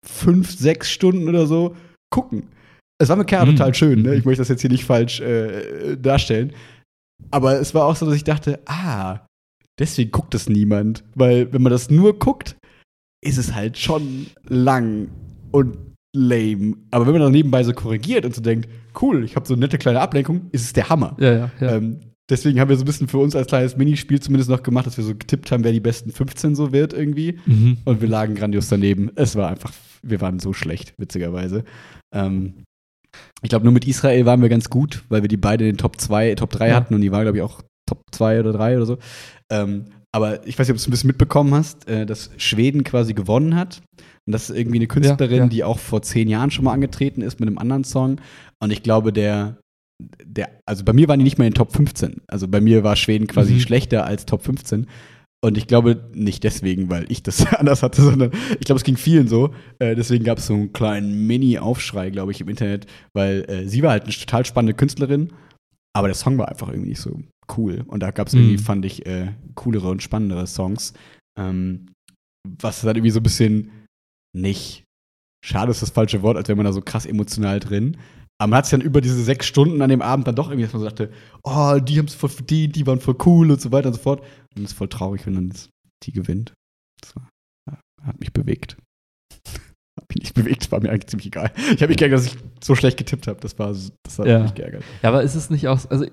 fünf, 0.06 0.52
sechs 0.52 0.89
Stunden 0.92 1.28
oder 1.30 1.46
so 1.48 1.76
gucken. 2.12 2.44
Es 3.02 3.10
war 3.10 3.16
mit 3.18 3.30
Chiara 3.30 3.45
Mhm. 3.45 3.56
total 3.56 3.74
schön, 3.74 4.02
ne? 4.02 4.16
Ich 4.16 4.26
möchte 4.26 4.41
das 4.41 4.49
jetzt 4.49 4.62
hier 4.62 4.70
nicht 4.70 4.86
falsch 4.86 5.20
äh, 5.20 5.95
darstellen. 5.97 6.54
Aber 7.30 7.60
es 7.60 7.74
war 7.74 7.86
auch 7.86 7.95
so, 7.95 8.06
dass 8.06 8.16
ich 8.16 8.24
dachte, 8.24 8.60
ah, 8.66 9.20
deswegen 9.80 10.12
guckt 10.12 10.34
es 10.36 10.49
niemand. 10.49 11.04
Weil, 11.16 11.52
wenn 11.54 11.62
man 11.62 11.72
das 11.72 11.89
nur 11.89 12.18
guckt, 12.18 12.56
ist 13.24 13.38
es 13.38 13.54
halt 13.54 13.78
schon 13.78 14.28
lang 14.47 15.10
und 15.52 15.78
lame. 16.16 16.76
Aber 16.91 17.06
wenn 17.06 17.14
man 17.14 17.22
dann 17.22 17.32
nebenbei 17.32 17.64
so 17.64 17.74
korrigiert 17.74 18.26
und 18.26 18.36
so 18.36 18.41
denkt, 18.41 18.68
cool, 19.02 19.24
ich 19.24 19.36
habe 19.36 19.47
so 19.47 19.54
eine 19.54 19.62
nette 19.62 19.78
kleine 19.78 20.02
Ablenkung, 20.02 20.47
ist 20.52 20.64
es 20.64 20.74
der 20.74 20.89
Hammer. 20.89 21.16
Ja, 21.20 21.32
ja, 21.34 21.52
ja. 21.62 21.76
Ähm, 21.76 21.99
deswegen 22.30 22.60
haben 22.60 22.70
wir 22.70 22.76
so 22.76 22.84
ein 22.84 22.86
bisschen 22.86 23.08
für 23.08 23.20
uns 23.20 23.36
als 23.36 23.47
kleines 23.47 23.78
Minispiel 23.78 24.20
zumindest 24.20 24.49
noch 24.49 24.64
gemacht, 24.64 24.88
dass 24.88 24.97
wir 24.97 25.04
so 25.04 25.14
getippt 25.16 25.52
haben, 25.52 25.64
wer 25.64 25.72
die 25.72 25.80
besten 25.80 26.12
15 26.12 26.56
so 26.56 26.72
wird 26.74 26.93
irgendwie. 26.93 27.39
mhm. 27.45 27.78
Und 27.86 28.02
wir 28.02 28.08
lagen 28.10 28.36
grandios 28.36 28.68
daneben. 28.68 29.12
Es 29.16 29.36
war 29.36 29.49
einfach, 29.49 29.72
wir 30.02 30.20
waren 30.20 30.39
so 30.39 30.52
schlecht, 30.54 30.93
witzigerweise. 30.97 31.64
Ähm, 32.14 32.56
ich 33.41 33.49
glaube, 33.49 33.66
nur 33.66 33.74
mit 33.74 33.88
Israel 33.88 34.26
waren 34.26 34.41
wir 34.41 34.49
ganz 34.49 34.70
gut, 34.70 35.03
weil 35.09 35.22
wir 35.22 35.28
die 35.30 35.38
beide 35.38 35.66
in 35.66 35.74
den 35.74 35.78
Top 35.78 35.99
2, 35.99 36.36
Top 36.36 36.51
3 36.51 36.70
Ja. 36.70 36.76
hatten 36.76 36.93
und 36.95 37.01
die 37.01 37.12
waren, 37.12 37.24
glaube 37.24 37.38
ich, 37.38 37.43
auch 37.43 37.62
Top 37.88 38.01
2 38.12 38.39
oder 38.41 38.53
3 38.53 38.78
oder 38.78 38.86
so. 38.86 38.97
Ähm, 39.51 39.86
aber 40.14 40.45
ich 40.45 40.59
weiß 40.59 40.68
nicht, 40.68 40.72
ob 40.72 40.78
du 40.78 40.82
es 40.82 40.88
ein 40.88 40.91
bisschen 40.91 41.07
mitbekommen 41.07 41.53
hast, 41.53 41.88
äh, 41.88 42.05
dass 42.05 42.32
Schweden 42.38 42.84
quasi 42.84 43.14
gewonnen 43.14 43.55
hat. 43.55 43.82
Und 44.28 44.34
das 44.34 44.49
ist 44.49 44.55
irgendwie 44.57 44.78
eine 44.78 44.88
Künstlerin, 44.88 45.38
ja. 45.38 45.47
die 45.47 45.64
auch 45.64 45.80
vor 45.80 46.01
zehn 46.01 46.28
Jahren 46.28 46.51
schon 46.51 46.66
mal 46.66 46.74
angetreten 46.74 47.22
ist 47.22 47.39
mit 47.39 47.47
einem 47.47 47.57
anderen 47.57 47.84
Song. 47.84 48.20
Und 48.62 48.72
ich 48.72 48.84
glaube, 48.84 49.12
der, 49.14 49.57
der, 50.24 50.49
also 50.66 50.84
bei 50.84 50.93
mir 50.93 51.07
waren 51.07 51.20
die 51.20 51.24
nicht 51.24 51.38
mal 51.38 51.45
in 51.45 51.51
den 51.51 51.57
Top 51.57 51.74
15. 51.74 52.22
Also 52.28 52.47
bei 52.47 52.62
mir 52.62 52.84
war 52.84 52.95
Schweden 52.95 53.28
quasi 53.28 53.53
Mhm. 53.53 53.59
schlechter 53.62 54.05
als 54.05 54.26
Top 54.26 54.43
15. 54.43 54.88
Und 55.44 55.58
ich 55.58 55.66
glaube 55.66 56.10
nicht 56.14 56.44
deswegen, 56.44 56.89
weil 56.92 57.12
ich 57.12 57.24
das 57.24 57.46
anders 57.54 57.82
hatte, 57.82 58.02
sondern 58.04 58.32
ich 58.60 58.66
glaube, 58.66 58.78
es 58.78 58.84
ging 58.84 58.98
vielen 58.98 59.28
so. 59.28 59.54
Äh, 59.80 59.96
deswegen 59.96 60.24
gab 60.24 60.38
es 60.38 60.48
so 60.48 60.54
einen 60.54 60.72
kleinen 60.72 61.26
Mini-Aufschrei, 61.26 62.12
glaube 62.12 62.32
ich, 62.32 62.42
im 62.42 62.48
Internet, 62.50 62.86
weil 63.14 63.46
äh, 63.50 63.68
sie 63.68 63.82
war 63.82 63.92
halt 63.92 64.04
eine 64.04 64.14
total 64.14 64.46
spannende 64.46 64.76
Künstlerin, 64.76 65.34
aber 65.94 66.08
der 66.08 66.16
Song 66.16 66.38
war 66.38 66.48
einfach 66.50 66.70
irgendwie 66.70 66.89
nicht 66.89 67.02
so 67.02 67.20
cool. 67.58 67.84
Und 67.88 68.02
da 68.02 68.12
gab 68.12 68.28
es 68.28 68.34
irgendwie, 68.36 68.54
Mhm. 68.54 68.60
fand 68.60 68.86
ich, 68.86 69.06
äh, 69.08 69.30
coolere 69.56 69.89
und 69.89 70.04
spannendere 70.04 70.46
Songs. 70.48 70.94
Ähm, 71.38 71.88
was 72.62 72.82
dann 72.82 72.96
irgendwie 72.96 73.12
so 73.12 73.20
ein 73.20 73.24
bisschen 73.24 73.72
nicht, 74.36 74.84
schade 75.44 75.72
ist 75.72 75.82
das 75.82 75.89
falsche 75.89 76.22
Wort, 76.22 76.38
als 76.38 76.48
wäre 76.48 76.56
man 76.56 76.66
da 76.66 76.74
so 76.74 76.82
krass 76.82 77.06
emotional 77.06 77.60
drin. 77.60 77.98
Aber 78.39 78.50
man 78.50 78.58
hat 78.58 78.66
sich 78.66 78.72
dann 78.72 78.82
über 78.82 79.02
diese 79.02 79.22
sechs 79.24 79.46
Stunden 79.46 79.82
an 79.82 79.89
dem 79.89 80.02
Abend 80.02 80.28
dann 80.28 80.36
doch 80.36 80.50
irgendwie, 80.50 80.64
dass 80.64 80.74
man 80.74 80.82
so 80.82 80.88
dachte, 80.88 81.12
oh, 81.44 81.78
die 81.80 82.00
haben 82.00 82.06
es 82.08 82.16
voll 82.16 82.30
verdient, 82.30 82.76
die 82.76 82.88
waren 82.88 83.00
voll 83.00 83.16
cool 83.26 83.52
und 83.52 83.62
so 83.62 83.72
weiter 83.72 83.89
und 83.89 83.94
so 83.96 84.02
fort. 84.02 84.24
Und 84.56 84.64
es 84.64 84.72
ist 84.72 84.78
voll 84.78 84.89
traurig, 84.89 85.26
wenn 85.26 85.36
dann 85.36 85.54
die 86.04 86.12
gewinnt. 86.12 86.54
Das 87.02 87.16
war, 87.16 87.30
hat 88.04 88.20
mich 88.20 88.34
bewegt. 88.34 88.78
hat 89.99 90.10
mich 90.10 90.20
nicht 90.20 90.34
bewegt, 90.34 90.72
war 90.72 90.82
mir 90.82 90.89
eigentlich 90.89 91.08
ziemlich 91.08 91.28
egal. 91.28 91.52
Ich 91.56 91.82
habe 91.82 91.88
mich 91.88 91.97
geärgert, 91.97 92.20
dass 92.20 92.34
ich 92.34 92.38
so 92.64 92.76
schlecht 92.76 92.97
getippt 92.97 93.28
habe. 93.28 93.39
Das 93.39 93.58
war, 93.60 93.70
das 93.70 94.20
hat 94.20 94.26
Ja. 94.28 94.39
mich 94.39 94.54
geärgert. 94.54 94.84
Ja, 95.02 95.10
aber 95.10 95.24
ist 95.24 95.36
es 95.36 95.49
nicht 95.49 95.68
auch, 95.68 95.89
also 95.89 96.06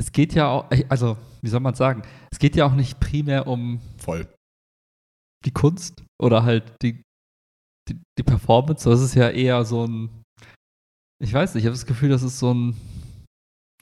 es 0.00 0.12
geht 0.12 0.34
ja 0.34 0.48
auch, 0.48 0.70
also 0.88 1.16
wie 1.42 1.48
soll 1.48 1.60
man 1.60 1.74
sagen, 1.74 2.02
es 2.32 2.38
geht 2.38 2.56
ja 2.56 2.66
auch 2.66 2.74
nicht 2.74 2.98
primär 3.00 3.46
um 3.46 3.80
Voll. 3.98 4.26
die 5.44 5.52
Kunst 5.52 6.02
oder 6.20 6.42
halt 6.42 6.64
die, 6.82 7.00
die, 7.88 8.00
die 8.18 8.22
Performance, 8.24 8.88
das 8.88 9.00
ist 9.00 9.14
ja 9.14 9.30
eher 9.30 9.64
so 9.64 9.86
ein, 9.86 10.22
ich 11.22 11.32
weiß 11.32 11.54
nicht, 11.54 11.62
ich 11.62 11.66
habe 11.66 11.74
das 11.76 11.86
Gefühl, 11.86 12.08
das 12.08 12.22
ist 12.24 12.38
so 12.40 12.52
ein, 12.52 12.76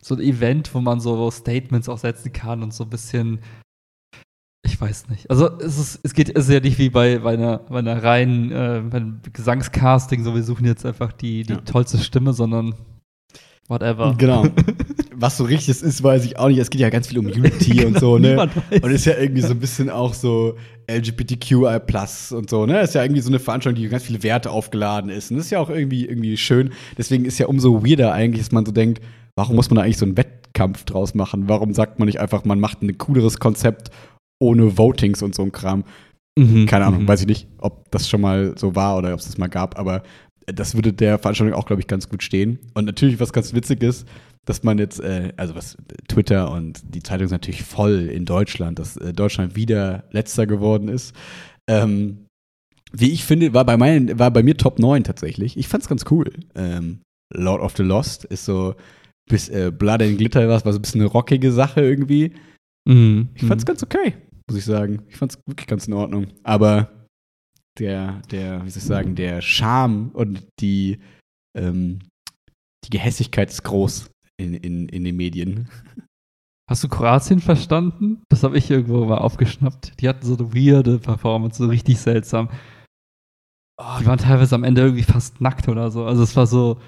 so 0.04 0.14
ein 0.16 0.20
Event, 0.20 0.74
wo 0.74 0.80
man 0.80 1.00
so 1.00 1.30
Statements 1.30 1.88
auch 1.88 1.98
setzen 1.98 2.32
kann 2.32 2.62
und 2.62 2.74
so 2.74 2.84
ein 2.84 2.90
bisschen, 2.90 3.38
ich 4.66 4.80
weiß 4.80 5.08
nicht. 5.08 5.30
Also 5.30 5.48
es, 5.58 5.78
ist, 5.78 6.00
es 6.02 6.12
geht 6.14 6.28
es 6.36 6.48
ist 6.48 6.52
ja 6.54 6.60
nicht 6.60 6.78
wie 6.78 6.90
bei, 6.90 7.18
bei, 7.18 7.34
einer, 7.34 7.58
bei 7.58 7.78
einer 7.78 8.02
reinen 8.02 8.50
äh, 8.52 8.82
Gesangscasting, 9.32 10.24
so 10.24 10.34
wir 10.34 10.42
suchen 10.42 10.66
jetzt 10.66 10.84
einfach 10.84 11.12
die, 11.12 11.44
die 11.44 11.52
Ja. 11.54 11.60
tollste 11.60 11.98
Stimme, 11.98 12.32
sondern 12.32 12.74
whatever. 13.68 14.14
Genau. 14.18 14.46
Was 15.14 15.36
so 15.36 15.44
richtig 15.44 15.68
ist, 15.82 16.02
weiß 16.02 16.24
ich 16.24 16.36
auch 16.36 16.48
nicht. 16.48 16.58
Es 16.58 16.68
geht 16.68 16.80
ja 16.80 16.90
ganz 16.90 17.06
viel 17.06 17.18
um 17.18 17.26
Unity 17.26 17.84
und 17.84 18.00
so, 18.00 18.18
ne? 18.18 18.50
Und 18.82 18.90
ist 18.90 19.04
ja 19.04 19.16
irgendwie 19.16 19.42
so 19.42 19.50
ein 19.52 19.60
bisschen 19.60 19.88
auch 19.88 20.14
so 20.14 20.56
LGBTQI 20.90 21.80
und 22.34 22.50
so, 22.50 22.66
ne? 22.66 22.80
Ist 22.80 22.94
ja 22.94 23.04
irgendwie 23.04 23.20
so 23.20 23.28
eine 23.28 23.38
Veranstaltung, 23.38 23.80
die 23.80 23.88
ganz 23.88 24.02
viele 24.02 24.22
Werte 24.24 24.50
aufgeladen 24.50 25.10
ist. 25.10 25.30
Und 25.30 25.36
das 25.36 25.46
ist 25.46 25.50
ja 25.52 25.60
auch 25.60 25.70
irgendwie, 25.70 26.06
irgendwie 26.06 26.36
schön. 26.36 26.72
Deswegen 26.98 27.24
ist 27.24 27.38
ja 27.38 27.46
umso 27.46 27.84
weirder 27.86 28.12
eigentlich, 28.12 28.42
dass 28.42 28.50
man 28.52 28.66
so 28.66 28.72
denkt, 28.72 29.00
warum 29.36 29.56
muss 29.56 29.70
man 29.70 29.76
da 29.76 29.82
eigentlich 29.82 29.98
so 29.98 30.06
einen 30.06 30.16
Wettkampf 30.16 30.84
draus 30.84 31.14
machen? 31.14 31.48
Warum 31.48 31.74
sagt 31.74 31.98
man 31.98 32.06
nicht 32.06 32.20
einfach, 32.20 32.44
man 32.44 32.60
macht 32.60 32.82
ein 32.82 32.98
cooleres 32.98 33.38
Konzept 33.38 33.90
ohne 34.40 34.76
Votings 34.76 35.22
und 35.22 35.34
so 35.34 35.42
ein 35.42 35.52
Kram? 35.52 35.84
Mhm. 36.38 36.66
Keine 36.66 36.86
Ahnung, 36.86 37.02
Mhm. 37.02 37.08
weiß 37.08 37.20
ich 37.22 37.26
nicht, 37.26 37.48
ob 37.58 37.90
das 37.90 38.08
schon 38.08 38.20
mal 38.20 38.54
so 38.56 38.74
war 38.74 38.96
oder 38.96 39.12
ob 39.12 39.20
es 39.20 39.26
das 39.26 39.38
mal 39.38 39.48
gab, 39.48 39.78
aber 39.78 40.02
das 40.46 40.74
würde 40.74 40.92
der 40.92 41.18
Veranstaltung 41.18 41.56
auch, 41.56 41.66
glaube 41.66 41.80
ich, 41.80 41.86
ganz 41.86 42.08
gut 42.08 42.22
stehen. 42.22 42.58
Und 42.74 42.84
natürlich, 42.84 43.20
was 43.20 43.32
ganz 43.32 43.54
witzig 43.54 43.82
ist, 43.82 44.08
dass 44.44 44.64
man 44.64 44.78
jetzt, 44.78 44.98
äh, 44.98 45.32
also 45.36 45.54
was 45.54 45.76
Twitter 46.08 46.50
und 46.50 46.80
die 46.94 47.02
Zeitung 47.02 47.26
ist 47.26 47.30
natürlich 47.30 47.62
voll 47.62 48.08
in 48.12 48.24
Deutschland, 48.24 48.78
dass 48.80 48.96
äh, 48.96 49.12
Deutschland 49.12 49.54
wieder 49.54 50.04
letzter 50.10 50.46
geworden 50.46 50.88
ist. 50.88 51.14
Ähm, 51.68 52.26
wie 52.92 53.12
ich 53.12 53.24
finde, 53.24 53.54
war 53.54 53.64
bei 53.64 53.76
meinen, 53.76 54.18
war 54.18 54.30
bei 54.32 54.42
mir 54.42 54.56
Top 54.56 54.78
9 54.80 55.04
tatsächlich. 55.04 55.56
Ich 55.56 55.68
fand's 55.68 55.88
ganz 55.88 56.04
cool. 56.10 56.30
Ähm, 56.56 56.98
Lord 57.32 57.62
of 57.62 57.76
the 57.76 57.84
Lost 57.84 58.24
ist 58.24 58.44
so 58.44 58.74
bis 59.32 59.48
äh, 59.48 59.72
Blood 59.74 60.02
and 60.02 60.18
Glitter 60.18 60.46
was, 60.46 60.66
war 60.66 60.74
so 60.74 60.78
ein 60.78 60.82
bisschen 60.82 61.00
eine 61.00 61.08
rockige 61.08 61.50
Sache 61.52 61.80
irgendwie. 61.80 62.34
Mhm. 62.86 63.30
Ich 63.34 63.44
fand's 63.44 63.64
ganz 63.64 63.82
okay, 63.82 64.14
muss 64.46 64.58
ich 64.58 64.64
sagen. 64.66 65.02
Ich 65.08 65.16
fand's 65.16 65.38
wirklich 65.46 65.66
ganz 65.66 65.88
in 65.88 65.94
Ordnung. 65.94 66.26
Aber 66.42 67.08
der, 67.78 68.20
der, 68.30 68.62
wie 68.62 68.68
soll 68.68 68.82
ich 68.82 68.86
sagen, 68.86 69.14
der 69.14 69.40
Charme 69.40 70.10
und 70.12 70.46
die, 70.60 70.98
ähm, 71.56 72.00
die 72.84 72.90
Gehässigkeit 72.90 73.48
ist 73.48 73.62
groß 73.62 74.10
in, 74.36 74.52
in, 74.52 74.90
in 74.90 75.02
den 75.02 75.16
Medien. 75.16 75.70
Hast 76.68 76.84
du 76.84 76.88
Kroatien 76.88 77.40
verstanden? 77.40 78.22
Das 78.28 78.42
habe 78.42 78.58
ich 78.58 78.70
irgendwo 78.70 79.06
mal 79.06 79.18
aufgeschnappt. 79.18 79.98
Die 80.00 80.08
hatten 80.10 80.26
so 80.26 80.36
eine 80.36 80.54
weirde 80.54 80.98
Performance, 80.98 81.56
so 81.56 81.70
richtig 81.70 81.98
seltsam. 81.98 82.50
Die 83.80 84.06
waren 84.06 84.18
teilweise 84.18 84.54
am 84.54 84.64
Ende 84.64 84.82
irgendwie 84.82 85.02
fast 85.02 85.40
nackt 85.40 85.68
oder 85.68 85.90
so. 85.90 86.04
Also 86.04 86.22
es 86.22 86.36
war 86.36 86.46
so 86.46 86.78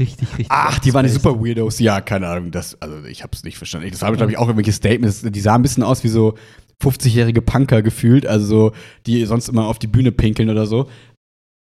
richtig, 0.00 0.28
richtig. 0.30 0.46
Ach, 0.48 0.78
die 0.78 0.92
waren 0.92 1.06
die 1.06 1.12
super 1.12 1.40
Weirdos. 1.40 1.78
Ja, 1.78 2.00
keine 2.00 2.28
Ahnung. 2.28 2.50
Das, 2.50 2.80
also 2.82 3.04
ich 3.04 3.22
hab's 3.22 3.44
nicht 3.44 3.58
verstanden. 3.58 3.90
Das 3.90 4.02
haben, 4.02 4.16
glaube 4.16 4.32
ich, 4.32 4.38
auch 4.38 4.48
irgendwelche 4.48 4.72
Statements. 4.72 5.22
Die 5.22 5.40
sahen 5.40 5.60
ein 5.60 5.62
bisschen 5.62 5.82
aus 5.84 6.02
wie 6.02 6.08
so 6.08 6.34
50-jährige 6.82 7.42
Punker 7.42 7.82
gefühlt, 7.82 8.26
also 8.26 8.46
so, 8.46 8.72
die 9.06 9.24
sonst 9.26 9.48
immer 9.48 9.66
auf 9.66 9.78
die 9.78 9.86
Bühne 9.86 10.12
pinkeln 10.12 10.50
oder 10.50 10.66
so. 10.66 10.88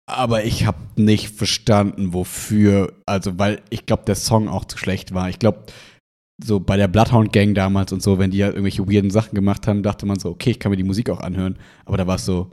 Aber 0.06 0.44
ich 0.44 0.66
habe 0.66 0.78
nicht 0.96 1.30
verstanden, 1.30 2.12
wofür. 2.12 2.92
Also, 3.06 3.38
weil 3.38 3.62
ich 3.70 3.86
glaube, 3.86 4.04
der 4.04 4.16
Song 4.16 4.48
auch 4.48 4.66
zu 4.66 4.76
schlecht 4.76 5.14
war. 5.14 5.30
Ich 5.30 5.38
glaube, 5.38 5.64
so 6.42 6.60
bei 6.60 6.76
der 6.76 6.88
Bloodhound 6.88 7.32
Gang 7.32 7.54
damals 7.54 7.92
und 7.92 8.02
so, 8.02 8.18
wenn 8.18 8.30
die 8.30 8.42
halt 8.42 8.54
irgendwelche 8.54 8.86
weirden 8.90 9.10
Sachen 9.10 9.34
gemacht 9.34 9.66
haben, 9.66 9.82
dachte 9.82 10.04
man 10.04 10.18
so, 10.18 10.30
okay, 10.30 10.50
ich 10.50 10.58
kann 10.58 10.70
mir 10.70 10.76
die 10.76 10.84
Musik 10.84 11.08
auch 11.08 11.20
anhören. 11.20 11.58
Aber 11.86 11.96
da 11.96 12.06
war 12.06 12.16
es 12.16 12.26
so, 12.26 12.50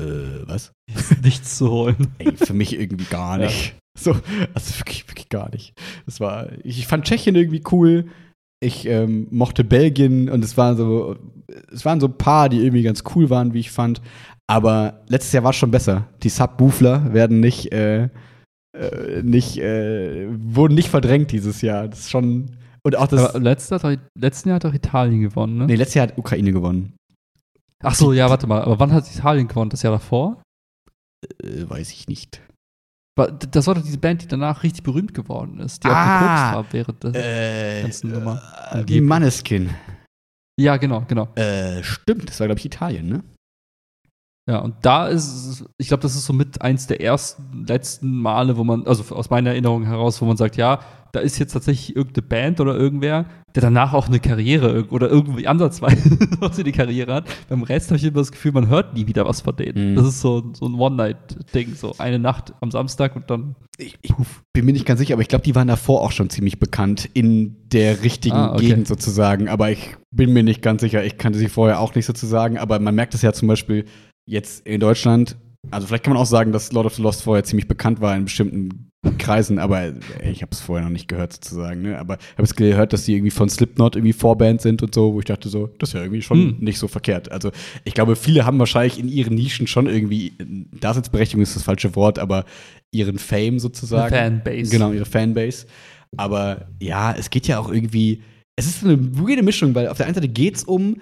äh, 0.00 0.46
was? 0.46 0.72
Nichts 1.22 1.56
zu 1.56 1.70
holen. 1.70 2.08
Ey, 2.18 2.36
für 2.36 2.54
mich 2.54 2.78
irgendwie 2.78 3.06
gar 3.06 3.38
nicht. 3.38 3.74
So, 3.98 4.12
also 4.54 4.78
wirklich, 4.78 5.08
wirklich 5.08 5.28
gar 5.28 5.50
nicht. 5.50 5.74
Das 6.06 6.20
war, 6.20 6.48
ich, 6.64 6.86
fand 6.86 7.04
Tschechien 7.04 7.34
irgendwie 7.34 7.62
cool. 7.72 8.06
Ich 8.60 8.86
ähm, 8.86 9.28
mochte 9.30 9.64
Belgien 9.64 10.28
und 10.28 10.44
es 10.44 10.56
waren 10.56 10.76
so, 10.76 11.16
es 11.72 11.84
waren 11.84 12.00
so 12.00 12.06
ein 12.06 12.18
paar, 12.18 12.48
die 12.48 12.58
irgendwie 12.58 12.82
ganz 12.82 13.02
cool 13.14 13.30
waren, 13.30 13.54
wie 13.54 13.60
ich 13.60 13.70
fand. 13.70 14.00
Aber 14.48 15.02
letztes 15.08 15.32
Jahr 15.32 15.44
war 15.44 15.50
es 15.50 15.56
schon 15.56 15.70
besser. 15.70 16.08
Die 16.22 16.28
Subwoofler 16.28 17.12
werden 17.12 17.40
nicht, 17.40 17.72
äh, 17.72 18.08
äh, 18.76 19.22
nicht, 19.22 19.58
äh, 19.58 20.26
wurden 20.30 20.74
nicht 20.74 20.88
verdrängt 20.88 21.30
dieses 21.32 21.60
Jahr. 21.60 21.88
Das 21.88 22.00
ist 22.00 22.10
schon. 22.10 22.56
Und 22.82 22.96
auch 22.96 23.06
das. 23.08 23.30
Aber 23.34 23.40
letzter, 23.40 23.76
hat 23.76 23.84
doch- 23.84 23.96
letzten 24.18 24.48
Jahr 24.48 24.56
hat 24.56 24.64
doch 24.64 24.74
Italien 24.74 25.20
gewonnen, 25.20 25.58
ne? 25.58 25.66
nee, 25.66 25.74
letztes 25.74 25.94
Jahr 25.94 26.08
hat 26.08 26.18
Ukraine 26.18 26.52
gewonnen. 26.52 26.94
Ach 27.82 27.94
so, 27.94 28.12
ja, 28.12 28.28
warte 28.30 28.46
mal. 28.46 28.62
Aber 28.62 28.80
wann 28.80 28.92
hat 28.92 29.08
Italien 29.14 29.46
gewonnen? 29.48 29.70
Das 29.70 29.82
Jahr 29.82 29.92
davor? 29.92 30.42
Äh, 31.42 31.68
weiß 31.68 31.92
ich 31.92 32.08
nicht. 32.08 32.40
War- 33.18 33.32
Das 33.32 33.66
war 33.66 33.74
doch 33.74 33.82
diese 33.82 33.98
Band, 33.98 34.22
die 34.22 34.28
danach 34.28 34.62
richtig 34.62 34.82
berühmt 34.84 35.12
geworden 35.12 35.58
ist, 35.60 35.84
die 35.84 35.88
Ah. 35.88 35.92
auch 35.92 36.20
gekokst 36.20 36.42
haben 36.54 36.68
während 36.70 37.04
des. 37.04 37.14
Äh, 37.14 37.82
ganzen 37.82 38.12
Nummer. 38.12 38.40
äh, 38.72 38.84
die. 38.84 39.00
Manneskin. 39.00 39.70
ja, 40.58 40.76
genau, 40.76 41.04
genau. 41.08 41.28
Äh, 41.34 41.82
stimmt, 41.82 42.28
das 42.30 42.40
war, 42.40 42.46
glaube 42.46 42.58
ich, 42.60 42.64
Italien, 42.66 43.08
ne? 43.08 43.24
Ja, 44.48 44.60
und 44.60 44.74
da 44.82 45.06
ist 45.06 45.64
ich 45.76 45.88
glaube, 45.88 46.02
das 46.02 46.14
ist 46.14 46.26
so 46.26 46.32
mit 46.32 46.62
eins 46.62 46.86
der 46.86 47.00
ersten, 47.00 47.66
letzten 47.66 48.10
Male, 48.20 48.56
wo 48.56 48.64
man, 48.64 48.86
also 48.86 49.14
aus 49.14 49.30
meiner 49.30 49.50
Erinnerung 49.50 49.84
heraus, 49.84 50.20
wo 50.20 50.26
man 50.26 50.36
sagt, 50.36 50.56
ja, 50.56 50.80
da 51.12 51.20
ist 51.20 51.38
jetzt 51.38 51.52
tatsächlich 51.52 51.96
irgendeine 51.96 52.26
Band 52.26 52.60
oder 52.60 52.74
irgendwer, 52.76 53.24
der 53.54 53.62
danach 53.62 53.94
auch 53.94 54.08
eine 54.08 54.20
Karriere 54.20 54.86
oder 54.90 55.08
irgendwie 55.08 55.46
ansatzweise 55.46 56.18
in 56.58 56.64
die 56.64 56.72
Karriere 56.72 57.14
hat. 57.14 57.24
Beim 57.48 57.62
Rest 57.62 57.88
habe 57.88 57.96
ich 57.96 58.04
immer 58.04 58.18
das 58.18 58.32
Gefühl, 58.32 58.52
man 58.52 58.68
hört 58.68 58.94
nie 58.94 59.06
wieder 59.06 59.26
was 59.26 59.40
von 59.40 59.56
denen. 59.56 59.92
Mhm. 59.92 59.96
Das 59.96 60.06
ist 60.06 60.20
so, 60.20 60.52
so 60.52 60.66
ein 60.66 60.74
One-Night-Ding, 60.74 61.74
so 61.74 61.94
eine 61.98 62.18
Nacht 62.18 62.52
am 62.60 62.70
Samstag 62.70 63.16
und 63.16 63.30
dann 63.30 63.54
Ich, 63.78 63.96
ich 64.02 64.12
bin 64.52 64.66
mir 64.66 64.72
nicht 64.72 64.84
ganz 64.84 65.00
sicher, 65.00 65.14
aber 65.14 65.22
ich 65.22 65.28
glaube, 65.28 65.44
die 65.44 65.54
waren 65.54 65.68
davor 65.68 66.02
auch 66.02 66.12
schon 66.12 66.28
ziemlich 66.28 66.58
bekannt 66.58 67.08
in 67.14 67.56
der 67.72 68.02
richtigen 68.02 68.36
Ah, 68.36 68.52
okay. 68.52 68.66
Gegend 68.68 68.86
sozusagen. 68.86 69.48
Aber 69.48 69.70
ich 69.70 69.96
bin 70.10 70.32
mir 70.32 70.42
nicht 70.42 70.60
ganz 70.60 70.82
sicher. 70.82 71.04
Ich 71.04 71.16
kannte 71.16 71.38
sie 71.38 71.48
vorher 71.48 71.80
auch 71.80 71.94
nicht 71.94 72.06
sozusagen. 72.06 72.58
Aber 72.58 72.78
man 72.80 72.94
merkt 72.94 73.14
es 73.14 73.22
ja 73.22 73.32
zum 73.32 73.48
Beispiel 73.48 73.86
jetzt 74.28 74.66
in 74.66 74.80
Deutschland. 74.80 75.36
Also 75.70 75.86
vielleicht 75.86 76.04
kann 76.04 76.12
man 76.12 76.22
auch 76.22 76.26
sagen, 76.26 76.52
dass 76.52 76.72
Lord 76.72 76.86
of 76.86 76.94
the 76.94 77.02
Lost 77.02 77.22
vorher 77.22 77.44
ziemlich 77.44 77.66
bekannt 77.66 78.00
war 78.00 78.16
in 78.16 78.24
bestimmten 78.24 78.90
Kreisen, 79.18 79.58
aber 79.58 79.92
ich 80.22 80.42
habe 80.42 80.50
es 80.52 80.60
vorher 80.60 80.84
noch 80.84 80.92
nicht 80.92 81.08
gehört 81.08 81.32
sozusagen. 81.32 81.82
Ne? 81.82 81.98
Aber 81.98 82.18
ich 82.18 82.32
habe 82.32 82.42
es 82.42 82.54
gehört, 82.54 82.92
dass 82.92 83.04
sie 83.04 83.14
irgendwie 83.14 83.30
von 83.30 83.48
Slipknot 83.48 83.96
irgendwie 83.96 84.12
Vorband 84.12 84.60
sind 84.60 84.82
und 84.82 84.94
so, 84.94 85.14
wo 85.14 85.18
ich 85.20 85.24
dachte 85.24 85.48
so, 85.48 85.68
das 85.78 85.90
ist 85.90 85.92
ja 85.94 86.02
irgendwie 86.02 86.22
schon 86.22 86.38
Hm. 86.38 86.56
nicht 86.60 86.78
so 86.78 86.88
verkehrt. 86.88 87.30
Also 87.30 87.50
ich 87.84 87.94
glaube, 87.94 88.16
viele 88.16 88.44
haben 88.44 88.58
wahrscheinlich 88.58 88.98
in 88.98 89.08
ihren 89.08 89.34
Nischen 89.34 89.66
schon 89.66 89.86
irgendwie, 89.86 90.32
Daseinsberechtigung 90.80 91.42
ist 91.42 91.56
das 91.56 91.62
falsche 91.62 91.94
Wort, 91.96 92.18
aber 92.18 92.44
ihren 92.92 93.18
Fame 93.18 93.58
sozusagen. 93.58 94.14
Fanbase. 94.14 94.70
Genau, 94.70 94.92
ihre 94.92 95.04
Fanbase. 95.04 95.66
Aber 96.16 96.68
ja, 96.80 97.14
es 97.14 97.30
geht 97.30 97.46
ja 97.46 97.58
auch 97.58 97.70
irgendwie. 97.70 98.22
Es 98.56 98.66
ist 98.66 98.84
eine 98.84 98.98
weirde 99.16 99.42
Mischung, 99.42 99.74
weil 99.74 99.88
auf 99.88 99.98
der 99.98 100.06
einen 100.06 100.14
Seite 100.14 100.28
geht 100.28 100.56
es 100.56 100.64
um 100.64 100.96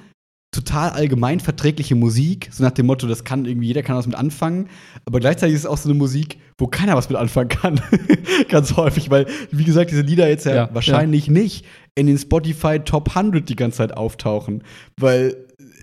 total 0.57 0.90
allgemein 0.90 1.40
verträgliche 1.40 1.94
Musik, 1.94 2.48
so 2.50 2.64
nach 2.64 2.72
dem 2.72 2.86
Motto, 2.86 3.07
das 3.07 3.24
kann 3.24 3.44
irgendwie, 3.44 3.68
jeder 3.68 3.82
kann 3.82 3.96
was 3.96 4.07
mit 4.07 4.16
anfangen, 4.16 4.68
aber 5.04 5.20
gleichzeitig 5.20 5.54
ist 5.54 5.61
es 5.62 5.66
auch 5.66 5.76
so 5.76 5.88
eine 5.88 5.98
Musik, 5.98 6.38
wo 6.59 6.66
keiner 6.66 6.96
was 6.96 7.09
mit 7.09 7.18
anfangen 7.18 7.48
kann. 7.48 7.80
Ganz 8.48 8.76
häufig, 8.76 9.11
weil, 9.11 9.26
wie 9.50 9.64
gesagt, 9.64 9.90
diese 9.90 10.02
Lieder 10.02 10.28
jetzt 10.28 10.46
ja, 10.46 10.54
Ja, 10.54 10.70
wahrscheinlich 10.72 11.28
nicht 11.28 11.64
in 11.94 12.07
den 12.07 12.18
Spotify 12.18 12.80
Top 12.80 13.14
100 13.14 13.48
die 13.48 13.57
ganze 13.57 13.78
Zeit 13.78 13.96
auftauchen, 13.96 14.62
weil 14.98 15.36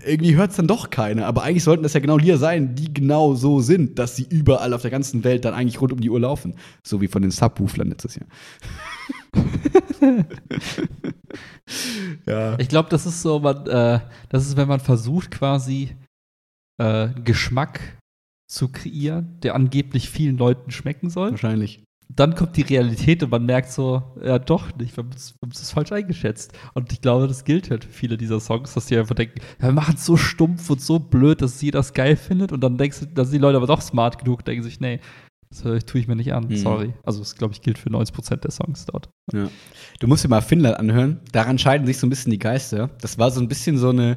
irgendwie 0.06 0.36
hört 0.36 0.50
es 0.50 0.56
dann 0.56 0.66
doch 0.66 0.90
keiner. 0.90 1.26
Aber 1.26 1.42
eigentlich 1.42 1.64
sollten 1.64 1.82
das 1.82 1.94
ja 1.94 2.00
genau 2.00 2.18
Lieder 2.18 2.38
sein, 2.38 2.74
die 2.74 2.92
genau 2.92 3.34
so 3.34 3.60
sind, 3.60 3.98
dass 3.98 4.16
sie 4.16 4.26
überall 4.28 4.72
auf 4.72 4.82
der 4.82 4.90
ganzen 4.90 5.24
Welt 5.24 5.44
dann 5.44 5.54
eigentlich 5.54 5.80
rund 5.80 5.92
um 5.92 6.00
die 6.00 6.10
Uhr 6.10 6.20
laufen. 6.20 6.54
So 6.82 7.00
wie 7.00 7.08
von 7.08 7.22
den 7.22 7.30
Subwooflern 7.30 7.88
letztes 7.88 8.16
Jahr. 8.16 8.26
ja. 12.26 12.58
Ich 12.58 12.68
glaube, 12.68 12.88
das 12.90 13.06
ist 13.06 13.22
so, 13.22 13.40
man, 13.40 13.66
äh, 13.66 14.00
das 14.28 14.46
ist, 14.46 14.56
wenn 14.56 14.68
man 14.68 14.80
versucht, 14.80 15.30
quasi 15.30 15.96
äh, 16.78 17.08
Geschmack 17.24 17.80
zu 18.48 18.68
kreieren, 18.68 19.38
der 19.42 19.54
angeblich 19.54 20.10
vielen 20.10 20.36
Leuten 20.36 20.70
schmecken 20.70 21.10
soll. 21.10 21.32
Wahrscheinlich. 21.32 21.82
Dann 22.08 22.34
kommt 22.34 22.56
die 22.56 22.62
Realität 22.62 23.22
und 23.22 23.30
man 23.30 23.46
merkt 23.46 23.72
so, 23.72 24.02
ja 24.22 24.38
doch 24.38 24.76
nicht, 24.76 24.96
wir 24.96 25.04
haben 25.04 25.50
es 25.50 25.70
falsch 25.70 25.90
eingeschätzt. 25.90 26.52
Und 26.74 26.92
ich 26.92 27.00
glaube, 27.00 27.26
das 27.26 27.44
gilt 27.44 27.70
halt 27.70 27.84
für 27.84 27.90
viele 27.90 28.16
dieser 28.16 28.40
Songs, 28.40 28.74
dass 28.74 28.86
die 28.86 28.96
einfach 28.96 29.14
denken, 29.14 29.40
ja, 29.58 29.68
wir 29.68 29.72
machen 29.72 29.94
es 29.96 30.04
so 30.04 30.16
stumpf 30.16 30.68
und 30.68 30.80
so 30.80 30.98
blöd, 30.98 31.40
dass 31.40 31.62
jeder 31.62 31.78
das 31.78 31.94
geil 31.94 32.16
findet. 32.16 32.52
Und 32.52 32.60
dann 32.60 32.76
denkst 32.76 33.00
du, 33.00 33.06
dass 33.06 33.30
die 33.30 33.38
Leute 33.38 33.56
aber 33.56 33.66
doch 33.66 33.80
smart 33.80 34.18
genug 34.18 34.44
denken 34.44 34.62
sich, 34.62 34.80
nee, 34.80 35.00
das 35.62 35.84
tue 35.86 36.00
ich 36.00 36.08
mir 36.08 36.16
nicht 36.16 36.32
an, 36.32 36.48
Mhm. 36.48 36.56
sorry. 36.56 36.92
Also 37.04 37.20
das, 37.20 37.36
glaube 37.36 37.54
ich, 37.54 37.62
gilt 37.62 37.78
für 37.78 37.90
90% 37.90 38.44
der 38.44 38.50
Songs 38.50 38.86
dort. 38.86 39.08
Ja. 39.32 39.48
Du 40.00 40.06
musst 40.06 40.24
dir 40.24 40.28
mal 40.28 40.40
Finnland 40.40 40.78
anhören. 40.78 41.20
Daran 41.32 41.58
scheiden 41.58 41.86
sich 41.86 41.98
so 41.98 42.06
ein 42.06 42.10
bisschen 42.10 42.30
die 42.32 42.38
Geister. 42.38 42.90
Das 43.00 43.18
war 43.18 43.30
so 43.30 43.40
ein 43.40 43.48
bisschen 43.48 43.78
so 43.78 43.90
eine 43.90 44.16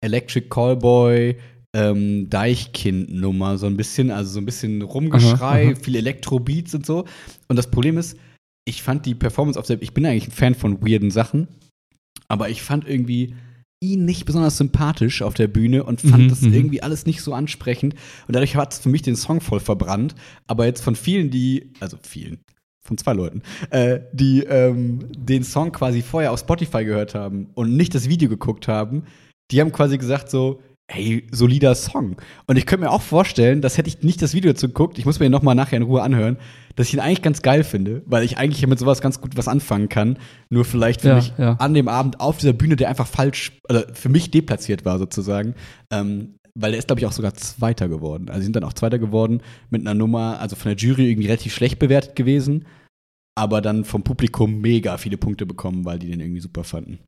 Electric 0.00 0.48
Callboy, 0.48 1.36
ähm, 1.74 2.28
Deichkind-Nummer, 2.30 3.58
so 3.58 3.66
ein 3.66 3.76
bisschen, 3.76 4.10
also 4.10 4.32
so 4.34 4.40
ein 4.40 4.46
bisschen 4.46 4.82
Rumgeschrei, 4.82 5.64
Aha, 5.66 5.70
aha. 5.72 5.78
viele 5.82 5.98
Elektrobeats 5.98 6.74
und 6.74 6.86
so. 6.86 7.04
Und 7.48 7.56
das 7.56 7.70
Problem 7.70 7.98
ist, 7.98 8.16
ich 8.64 8.82
fand 8.82 9.06
die 9.06 9.14
Performance 9.14 9.58
auf 9.58 9.66
der, 9.66 9.80
ich 9.82 9.92
bin 9.92 10.06
eigentlich 10.06 10.28
ein 10.28 10.32
Fan 10.32 10.54
von 10.54 10.80
weirden 10.86 11.10
Sachen, 11.10 11.48
aber 12.28 12.48
ich 12.48 12.62
fand 12.62 12.88
irgendwie 12.88 13.34
ihn 13.80 14.04
nicht 14.04 14.24
besonders 14.24 14.56
sympathisch 14.56 15.22
auf 15.22 15.34
der 15.34 15.48
Bühne 15.48 15.84
und 15.84 16.00
fand 16.00 16.24
Mhm, 16.24 16.28
das 16.28 16.42
mhm. 16.42 16.54
irgendwie 16.54 16.82
alles 16.82 17.06
nicht 17.06 17.20
so 17.22 17.34
ansprechend. 17.34 17.94
Und 18.26 18.34
dadurch 18.34 18.56
hat 18.56 18.72
es 18.72 18.78
für 18.78 18.88
mich 18.88 19.02
den 19.02 19.16
Song 19.16 19.40
voll 19.40 19.60
verbrannt. 19.60 20.14
Aber 20.46 20.64
jetzt 20.64 20.82
von 20.82 20.96
vielen, 20.96 21.30
die, 21.30 21.72
also 21.80 21.98
vielen, 22.02 22.38
von 22.82 22.96
zwei 22.96 23.12
Leuten, 23.12 23.42
äh, 23.70 24.00
die 24.12 24.44
ähm, 24.44 25.00
den 25.16 25.44
Song 25.44 25.72
quasi 25.72 26.02
vorher 26.02 26.32
auf 26.32 26.40
Spotify 26.40 26.84
gehört 26.84 27.14
haben 27.14 27.50
und 27.54 27.76
nicht 27.76 27.94
das 27.94 28.08
Video 28.08 28.28
geguckt 28.28 28.68
haben, 28.68 29.04
die 29.50 29.60
haben 29.60 29.72
quasi 29.72 29.98
gesagt 29.98 30.30
so, 30.30 30.60
hey, 30.88 31.26
solider 31.32 31.74
Song. 31.74 32.16
Und 32.46 32.56
ich 32.56 32.66
könnte 32.66 32.84
mir 32.84 32.90
auch 32.90 33.02
vorstellen, 33.02 33.60
dass 33.60 33.76
hätte 33.76 33.88
ich 33.88 34.02
nicht 34.02 34.22
das 34.22 34.34
Video 34.34 34.52
dazu 34.52 34.68
geguckt, 34.68 34.98
ich 34.98 35.04
muss 35.04 35.18
mir 35.18 35.26
ihn 35.26 35.32
nochmal 35.32 35.54
nachher 35.54 35.76
in 35.76 35.82
Ruhe 35.82 36.02
anhören, 36.02 36.36
dass 36.76 36.88
ich 36.88 36.94
ihn 36.94 37.00
eigentlich 37.00 37.22
ganz 37.22 37.42
geil 37.42 37.64
finde, 37.64 38.02
weil 38.06 38.24
ich 38.24 38.38
eigentlich 38.38 38.64
mit 38.66 38.78
sowas 38.78 39.00
ganz 39.00 39.20
gut 39.20 39.36
was 39.36 39.48
anfangen 39.48 39.88
kann. 39.88 40.18
Nur 40.50 40.64
vielleicht 40.64 41.00
für 41.00 41.08
Ja, 41.08 41.14
mich 41.16 41.32
ja. 41.38 41.52
an 41.54 41.74
dem 41.74 41.88
Abend 41.88 42.20
auf 42.20 42.38
dieser 42.38 42.52
Bühne, 42.52 42.76
der 42.76 42.88
einfach 42.88 43.06
falsch, 43.06 43.58
also 43.68 43.82
für 43.92 44.08
mich 44.08 44.30
deplatziert 44.30 44.84
war 44.84 44.98
sozusagen. 44.98 45.54
Ähm, 45.90 46.36
weil 46.58 46.70
der 46.70 46.78
ist, 46.78 46.86
glaube 46.86 47.00
ich, 47.00 47.06
auch 47.06 47.12
sogar 47.12 47.34
Zweiter 47.34 47.88
geworden. 47.88 48.28
Also 48.28 48.40
sie 48.40 48.44
sind 48.44 48.56
dann 48.56 48.64
auch 48.64 48.72
Zweiter 48.72 48.98
geworden 48.98 49.42
mit 49.70 49.82
einer 49.82 49.92
Nummer, 49.94 50.40
also 50.40 50.56
von 50.56 50.70
der 50.70 50.76
Jury 50.78 51.10
irgendwie 51.10 51.26
relativ 51.28 51.54
schlecht 51.54 51.78
bewertet 51.78 52.16
gewesen, 52.16 52.64
aber 53.34 53.60
dann 53.60 53.84
vom 53.84 54.02
Publikum 54.02 54.60
mega 54.62 54.96
viele 54.96 55.18
Punkte 55.18 55.44
bekommen, 55.44 55.84
weil 55.84 55.98
die 55.98 56.08
den 56.08 56.20
irgendwie 56.20 56.40
super 56.40 56.64
fanden. 56.64 57.00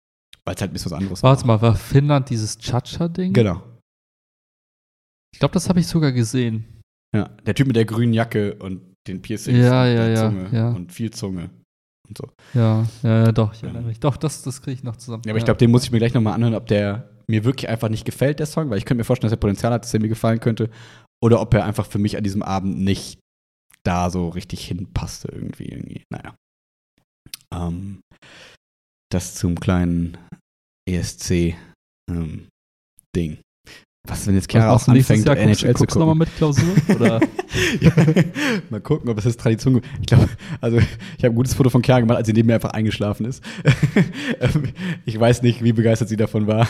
Weil 0.48 0.54
es 0.54 0.62
halt 0.62 0.70
ein 0.70 0.72
bisschen 0.72 0.92
was 0.92 0.98
anderes 0.98 1.22
Warte 1.22 1.46
mal, 1.46 1.60
war 1.60 1.76
Finnland 1.76 2.30
dieses 2.30 2.56
Cha-Cha-Ding? 2.56 3.34
Genau. 3.34 3.62
Ich 5.34 5.40
glaube, 5.40 5.52
das 5.52 5.68
habe 5.68 5.78
ich 5.78 5.86
sogar 5.86 6.10
gesehen. 6.10 6.80
Ja, 7.14 7.28
der 7.44 7.54
Typ 7.54 7.66
mit 7.66 7.76
der 7.76 7.84
grünen 7.84 8.14
Jacke 8.14 8.54
und 8.54 8.94
den 9.06 9.20
Piercings 9.20 9.58
Ja, 9.58 9.82
und 9.82 9.88
ja, 9.88 9.94
der 9.94 10.08
ja, 10.08 10.30
Zunge 10.30 10.48
ja. 10.50 10.70
und 10.70 10.90
viel 10.90 11.10
Zunge 11.10 11.50
und 12.08 12.16
so. 12.16 12.24
Ja, 12.54 12.86
ja, 13.02 13.24
ja 13.26 13.32
doch, 13.32 13.52
ich 13.52 13.62
erinnere 13.62 13.82
mich. 13.82 14.00
Doch, 14.00 14.16
das, 14.16 14.40
das 14.40 14.62
kriege 14.62 14.72
ich 14.72 14.82
noch 14.82 14.96
zusammen. 14.96 15.22
Ja, 15.26 15.32
aber 15.32 15.38
ich 15.38 15.44
glaube, 15.44 15.58
den 15.58 15.70
muss 15.70 15.84
ich 15.84 15.92
mir 15.92 15.98
gleich 15.98 16.14
nochmal 16.14 16.32
anhören, 16.32 16.54
ob 16.54 16.66
der 16.66 17.10
mir 17.26 17.44
wirklich 17.44 17.68
einfach 17.68 17.90
nicht 17.90 18.06
gefällt, 18.06 18.38
der 18.38 18.46
Song, 18.46 18.70
weil 18.70 18.78
ich 18.78 18.86
könnte 18.86 19.00
mir 19.00 19.04
vorstellen, 19.04 19.28
dass 19.28 19.36
er 19.36 19.40
Potenzial 19.40 19.74
hat, 19.74 19.84
dass 19.84 19.92
er 19.92 20.00
mir 20.00 20.08
gefallen 20.08 20.40
könnte. 20.40 20.70
Oder 21.22 21.42
ob 21.42 21.52
er 21.52 21.66
einfach 21.66 21.84
für 21.84 21.98
mich 21.98 22.16
an 22.16 22.24
diesem 22.24 22.42
Abend 22.42 22.78
nicht 22.78 23.20
da 23.84 24.08
so 24.08 24.30
richtig 24.30 24.66
hinpasste 24.66 25.28
irgendwie. 25.30 25.66
irgendwie. 25.66 26.04
Naja. 26.10 26.34
Ähm, 27.52 28.00
das 29.12 29.34
zum 29.34 29.60
kleinen 29.60 30.16
ESC-Ding. 30.88 31.58
Was, 34.08 34.26
wenn 34.26 34.34
jetzt 34.36 34.50
Chiara 34.50 34.72
auch 34.72 34.88
anfängt, 34.88 35.26
Jahr? 35.26 35.36
Guckst, 35.36 35.62
NHL 35.62 35.74
zu 35.74 35.80
guckst 35.80 35.96
nochmal 35.96 36.14
mit 36.14 36.34
Klausur? 36.36 36.74
Oder? 36.88 37.20
ja, 37.80 37.92
mal 38.70 38.80
gucken, 38.80 39.10
ob 39.10 39.18
es 39.18 39.24
jetzt 39.24 39.38
Tradition 39.38 39.74
gibt. 39.74 39.86
Ich 40.00 40.06
glaube, 40.06 40.30
also 40.62 40.78
ich 40.78 41.24
habe 41.24 41.34
ein 41.34 41.34
gutes 41.34 41.52
Foto 41.52 41.68
von 41.68 41.82
Chiara 41.82 42.00
gemacht, 42.00 42.16
als 42.16 42.26
sie 42.26 42.32
neben 42.32 42.46
mir 42.46 42.54
einfach 42.54 42.70
eingeschlafen 42.70 43.26
ist. 43.26 43.44
Ähm, 44.40 44.68
ich 45.04 45.18
weiß 45.18 45.42
nicht, 45.42 45.64
wie 45.64 45.72
begeistert 45.72 46.08
sie 46.08 46.16
davon 46.16 46.46
war. 46.46 46.68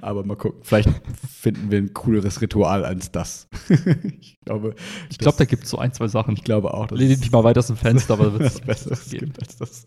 Aber 0.00 0.24
mal 0.24 0.36
gucken. 0.36 0.60
Vielleicht 0.62 0.88
finden 1.28 1.70
wir 1.70 1.78
ein 1.78 1.92
cooleres 1.92 2.40
Ritual 2.40 2.84
als 2.84 3.12
das. 3.12 3.48
ich 4.20 4.38
glaube, 4.44 4.74
Ich 5.10 5.18
glaube, 5.18 5.36
da 5.38 5.44
gibt 5.44 5.64
es 5.64 5.70
so 5.70 5.78
ein, 5.78 5.92
zwei 5.92 6.08
Sachen. 6.08 6.34
ich 6.34 6.44
glaube 6.44 6.72
auch, 6.72 6.86
dass 6.86 6.98
Lehne 6.98 7.16
dich 7.16 7.30
mal 7.30 7.44
weiter 7.44 7.58
aus 7.60 7.66
dem 7.66 7.76
Fenster, 7.76 8.14
aber 8.14 8.26
da 8.26 8.32
wird 8.32 8.42
es 8.44 8.60
Besseres 8.66 9.10
geben. 9.10 9.26
gibt 9.26 9.42
als 9.42 9.56
das. 9.56 9.86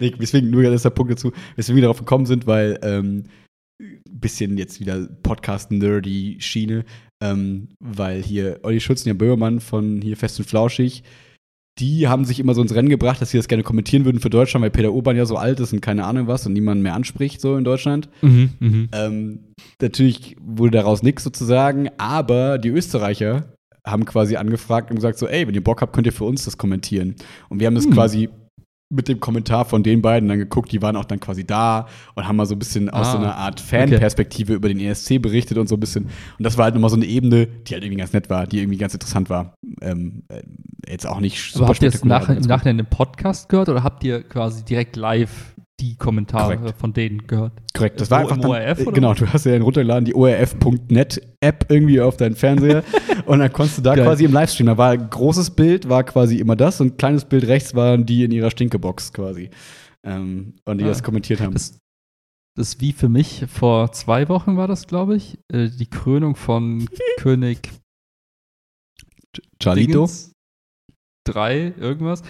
Nee, 0.00 0.14
deswegen 0.18 0.50
nur 0.50 0.62
das 0.62 0.76
ist 0.76 0.84
der 0.84 0.90
Punkt 0.90 1.12
dazu, 1.12 1.32
weswegen 1.56 1.76
wir 1.76 1.82
darauf 1.82 1.98
gekommen 1.98 2.26
sind, 2.26 2.46
weil 2.46 2.78
ähm, 2.82 3.24
bisschen 4.10 4.56
jetzt 4.56 4.80
wieder 4.80 5.06
Podcast-nerdy 5.22 6.36
Schiene, 6.40 6.84
ähm, 7.22 7.68
weil 7.80 8.22
hier 8.22 8.60
Olli 8.62 8.80
Schutz 8.80 9.02
und 9.02 9.08
Jan 9.08 9.18
Böhmermann 9.18 9.60
von 9.60 10.00
hier 10.00 10.16
Fest 10.16 10.38
und 10.38 10.46
Flauschig, 10.46 11.02
die 11.78 12.08
haben 12.08 12.24
sich 12.24 12.40
immer 12.40 12.54
so 12.54 12.62
ins 12.62 12.74
Rennen 12.74 12.88
gebracht, 12.88 13.20
dass 13.20 13.30
sie 13.30 13.36
das 13.36 13.48
gerne 13.48 13.62
kommentieren 13.62 14.04
würden 14.04 14.20
für 14.20 14.30
Deutschland, 14.30 14.62
weil 14.62 14.70
Peter 14.70 14.92
Urban 14.92 15.16
ja 15.16 15.26
so 15.26 15.36
alt 15.36 15.60
ist 15.60 15.72
und 15.72 15.80
keine 15.80 16.04
Ahnung 16.04 16.26
was 16.26 16.46
und 16.46 16.52
niemand 16.52 16.82
mehr 16.82 16.94
anspricht 16.94 17.40
so 17.40 17.56
in 17.56 17.64
Deutschland. 17.64 18.08
Mhm, 18.22 18.50
mhm. 18.58 18.88
Ähm, 18.92 19.40
natürlich 19.80 20.36
wurde 20.40 20.72
daraus 20.78 21.02
nichts 21.02 21.24
sozusagen, 21.24 21.88
aber 21.98 22.58
die 22.58 22.70
Österreicher 22.70 23.52
haben 23.86 24.04
quasi 24.04 24.36
angefragt 24.36 24.90
und 24.90 24.96
gesagt 24.96 25.18
so, 25.18 25.26
ey, 25.26 25.46
wenn 25.46 25.54
ihr 25.54 25.64
Bock 25.64 25.80
habt, 25.80 25.94
könnt 25.94 26.06
ihr 26.06 26.12
für 26.12 26.24
uns 26.24 26.44
das 26.44 26.58
kommentieren. 26.58 27.14
Und 27.48 27.60
wir 27.60 27.66
haben 27.66 27.74
das 27.74 27.84
Hm. 27.84 27.92
quasi 27.92 28.28
mit 28.90 29.08
dem 29.08 29.20
Kommentar 29.20 29.64
von 29.64 29.82
den 29.82 30.00
beiden 30.00 30.28
dann 30.28 30.38
geguckt, 30.38 30.72
die 30.72 30.80
waren 30.80 30.96
auch 30.96 31.04
dann 31.04 31.20
quasi 31.20 31.46
da 31.46 31.88
und 32.14 32.26
haben 32.26 32.36
mal 32.36 32.46
so 32.46 32.54
ein 32.54 32.58
bisschen 32.58 32.88
aus 32.88 33.08
Ah, 33.08 33.12
so 33.12 33.18
einer 33.18 33.36
Art 33.36 33.60
Fanperspektive 33.60 34.54
über 34.54 34.68
den 34.68 34.80
ESC 34.80 35.20
berichtet 35.20 35.58
und 35.58 35.68
so 35.68 35.76
ein 35.76 35.80
bisschen. 35.80 36.04
Und 36.04 36.44
das 36.44 36.56
war 36.56 36.64
halt 36.64 36.74
nochmal 36.74 36.90
so 36.90 36.96
eine 36.96 37.04
Ebene, 37.04 37.46
die 37.46 37.74
halt 37.74 37.84
irgendwie 37.84 37.98
ganz 37.98 38.12
nett 38.12 38.30
war, 38.30 38.46
die 38.46 38.60
irgendwie 38.60 38.78
ganz 38.78 38.94
interessant 38.94 39.28
war. 39.28 39.54
Ähm, 39.82 40.22
äh, 40.28 40.42
jetzt 40.90 41.06
auch 41.06 41.20
nicht 41.20 41.54
Aber 41.56 41.68
habt 41.68 41.82
ihr 41.82 41.90
spektakulär, 41.90 42.20
nach, 42.20 42.28
im. 42.30 42.42
Nachhinein 42.42 42.78
im 42.78 42.86
Podcast 42.86 43.48
gehört 43.48 43.68
oder 43.68 43.82
habt 43.82 44.04
ihr 44.04 44.22
quasi 44.22 44.64
direkt 44.64 44.96
live 44.96 45.54
die 45.80 45.96
Kommentare 45.96 46.56
Korrekt. 46.58 46.78
von 46.78 46.92
denen 46.92 47.26
gehört? 47.26 47.52
Korrekt, 47.72 48.00
das 48.00 48.10
war 48.10 48.18
Wo, 48.18 48.22
einfach 48.28 48.36
dann, 48.38 48.50
ORF, 48.50 48.78
äh, 48.80 48.82
oder? 48.82 48.92
Genau, 48.92 49.14
du 49.14 49.32
hast 49.32 49.44
ja 49.46 49.52
dann 49.52 49.62
runtergeladen, 49.62 50.04
die 50.04 50.14
ORF.net-App 50.14 51.66
irgendwie 51.68 52.00
auf 52.00 52.16
deinen 52.16 52.34
Fernseher 52.34 52.82
und 53.26 53.38
dann 53.38 53.52
konntest 53.52 53.78
du 53.78 53.82
da 53.82 53.94
Geil. 53.94 54.04
quasi 54.04 54.24
im 54.24 54.32
Livestream, 54.32 54.66
da 54.66 54.76
war 54.78 54.90
ein 54.90 55.08
großes 55.08 55.50
Bild, 55.50 55.88
war 55.88 56.02
quasi 56.04 56.38
immer 56.38 56.56
das 56.56 56.80
und 56.80 56.94
ein 56.94 56.96
kleines 56.96 57.24
Bild 57.24 57.46
rechts 57.46 57.74
waren 57.74 58.06
die 58.06 58.24
in 58.24 58.32
ihrer 58.32 58.50
Stinkebox 58.50 59.12
quasi 59.12 59.50
ähm, 60.04 60.54
und 60.64 60.78
die 60.78 60.84
Ah. 60.84 60.88
das 60.88 61.02
kommentiert 61.02 61.40
haben. 61.40 61.52
Das, 61.54 61.78
das 62.56 62.70
ist 62.74 62.80
wie 62.80 62.92
für 62.92 63.08
mich 63.08 63.44
vor 63.48 63.92
zwei 63.92 64.28
Wochen 64.28 64.56
war 64.56 64.66
das, 64.66 64.88
glaube 64.88 65.14
ich, 65.16 65.38
äh, 65.52 65.68
die 65.68 65.88
Krönung 65.88 66.34
von 66.34 66.88
König 67.18 67.70
Charlito? 69.62 70.08
3, 71.26 71.74
irgendwas. 71.78 72.22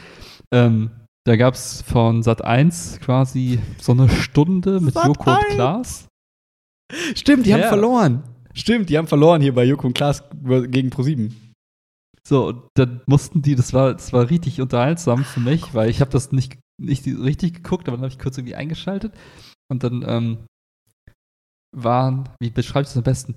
Ähm, 0.53 0.91
da 1.29 1.37
gab 1.37 1.55
es 1.55 1.83
von 1.83 2.23
Sat 2.23 2.43
1 2.43 3.01
quasi 3.01 3.59
so 3.79 3.93
eine 3.93 4.09
Stunde 4.09 4.81
mit 4.81 4.95
Sat. 4.95 5.07
Joko 5.07 5.31
und 5.31 5.37
1? 5.37 5.55
Klaas. 5.55 6.09
Stimmt, 7.15 7.45
die 7.45 7.53
haben 7.53 7.61
Ja. 7.61 7.69
verloren. 7.69 8.23
Stimmt, 8.55 8.89
die 8.89 8.97
haben 8.97 9.07
verloren 9.07 9.43
hier 9.43 9.55
bei 9.55 9.65
Joko 9.65 9.89
und 9.89 9.93
Klaas 9.93 10.25
gegen 10.43 10.89
Pro7. 10.89 11.31
So, 12.27 12.49
und 12.49 12.63
dann 12.75 13.03
mussten 13.07 13.43
die, 13.43 13.55
das 13.55 13.75
war, 13.75 13.93
das 13.93 14.13
war 14.15 14.31
richtig 14.31 14.61
unterhaltsam 14.63 15.25
für 15.25 15.41
mich, 15.41 15.75
weil 15.75 15.91
ich 15.91 16.01
habe 16.01 16.11
das 16.11 16.33
nicht, 16.33 16.59
nicht 16.81 17.07
richtig 17.07 17.55
geguckt, 17.55 17.89
aber 17.89 17.99
dann 17.99 18.05
habe 18.05 18.13
ich 18.13 18.19
kurz 18.19 18.39
irgendwie 18.39 18.55
eingeschaltet 18.55 19.13
und 19.71 19.85
dann 19.85 20.05
ähm, 20.09 20.39
waren, 21.77 22.29
wie 22.41 22.51
beschreibe 22.51 22.83
ich 22.85 22.89
das 22.89 22.97
am 22.97 23.03
besten, 23.03 23.35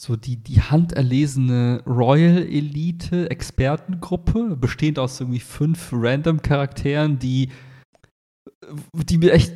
so 0.00 0.14
die, 0.14 0.36
die 0.36 0.62
handerlesene 0.62 1.82
Royal 1.84 2.42
Elite 2.42 3.30
Expertengruppe, 3.30 4.56
bestehend 4.56 4.98
aus 4.98 5.20
irgendwie 5.20 5.40
fünf 5.40 5.90
random 5.92 6.40
Charakteren, 6.40 7.18
die, 7.18 7.50
die 8.92 9.18
mir 9.18 9.32
echt 9.32 9.52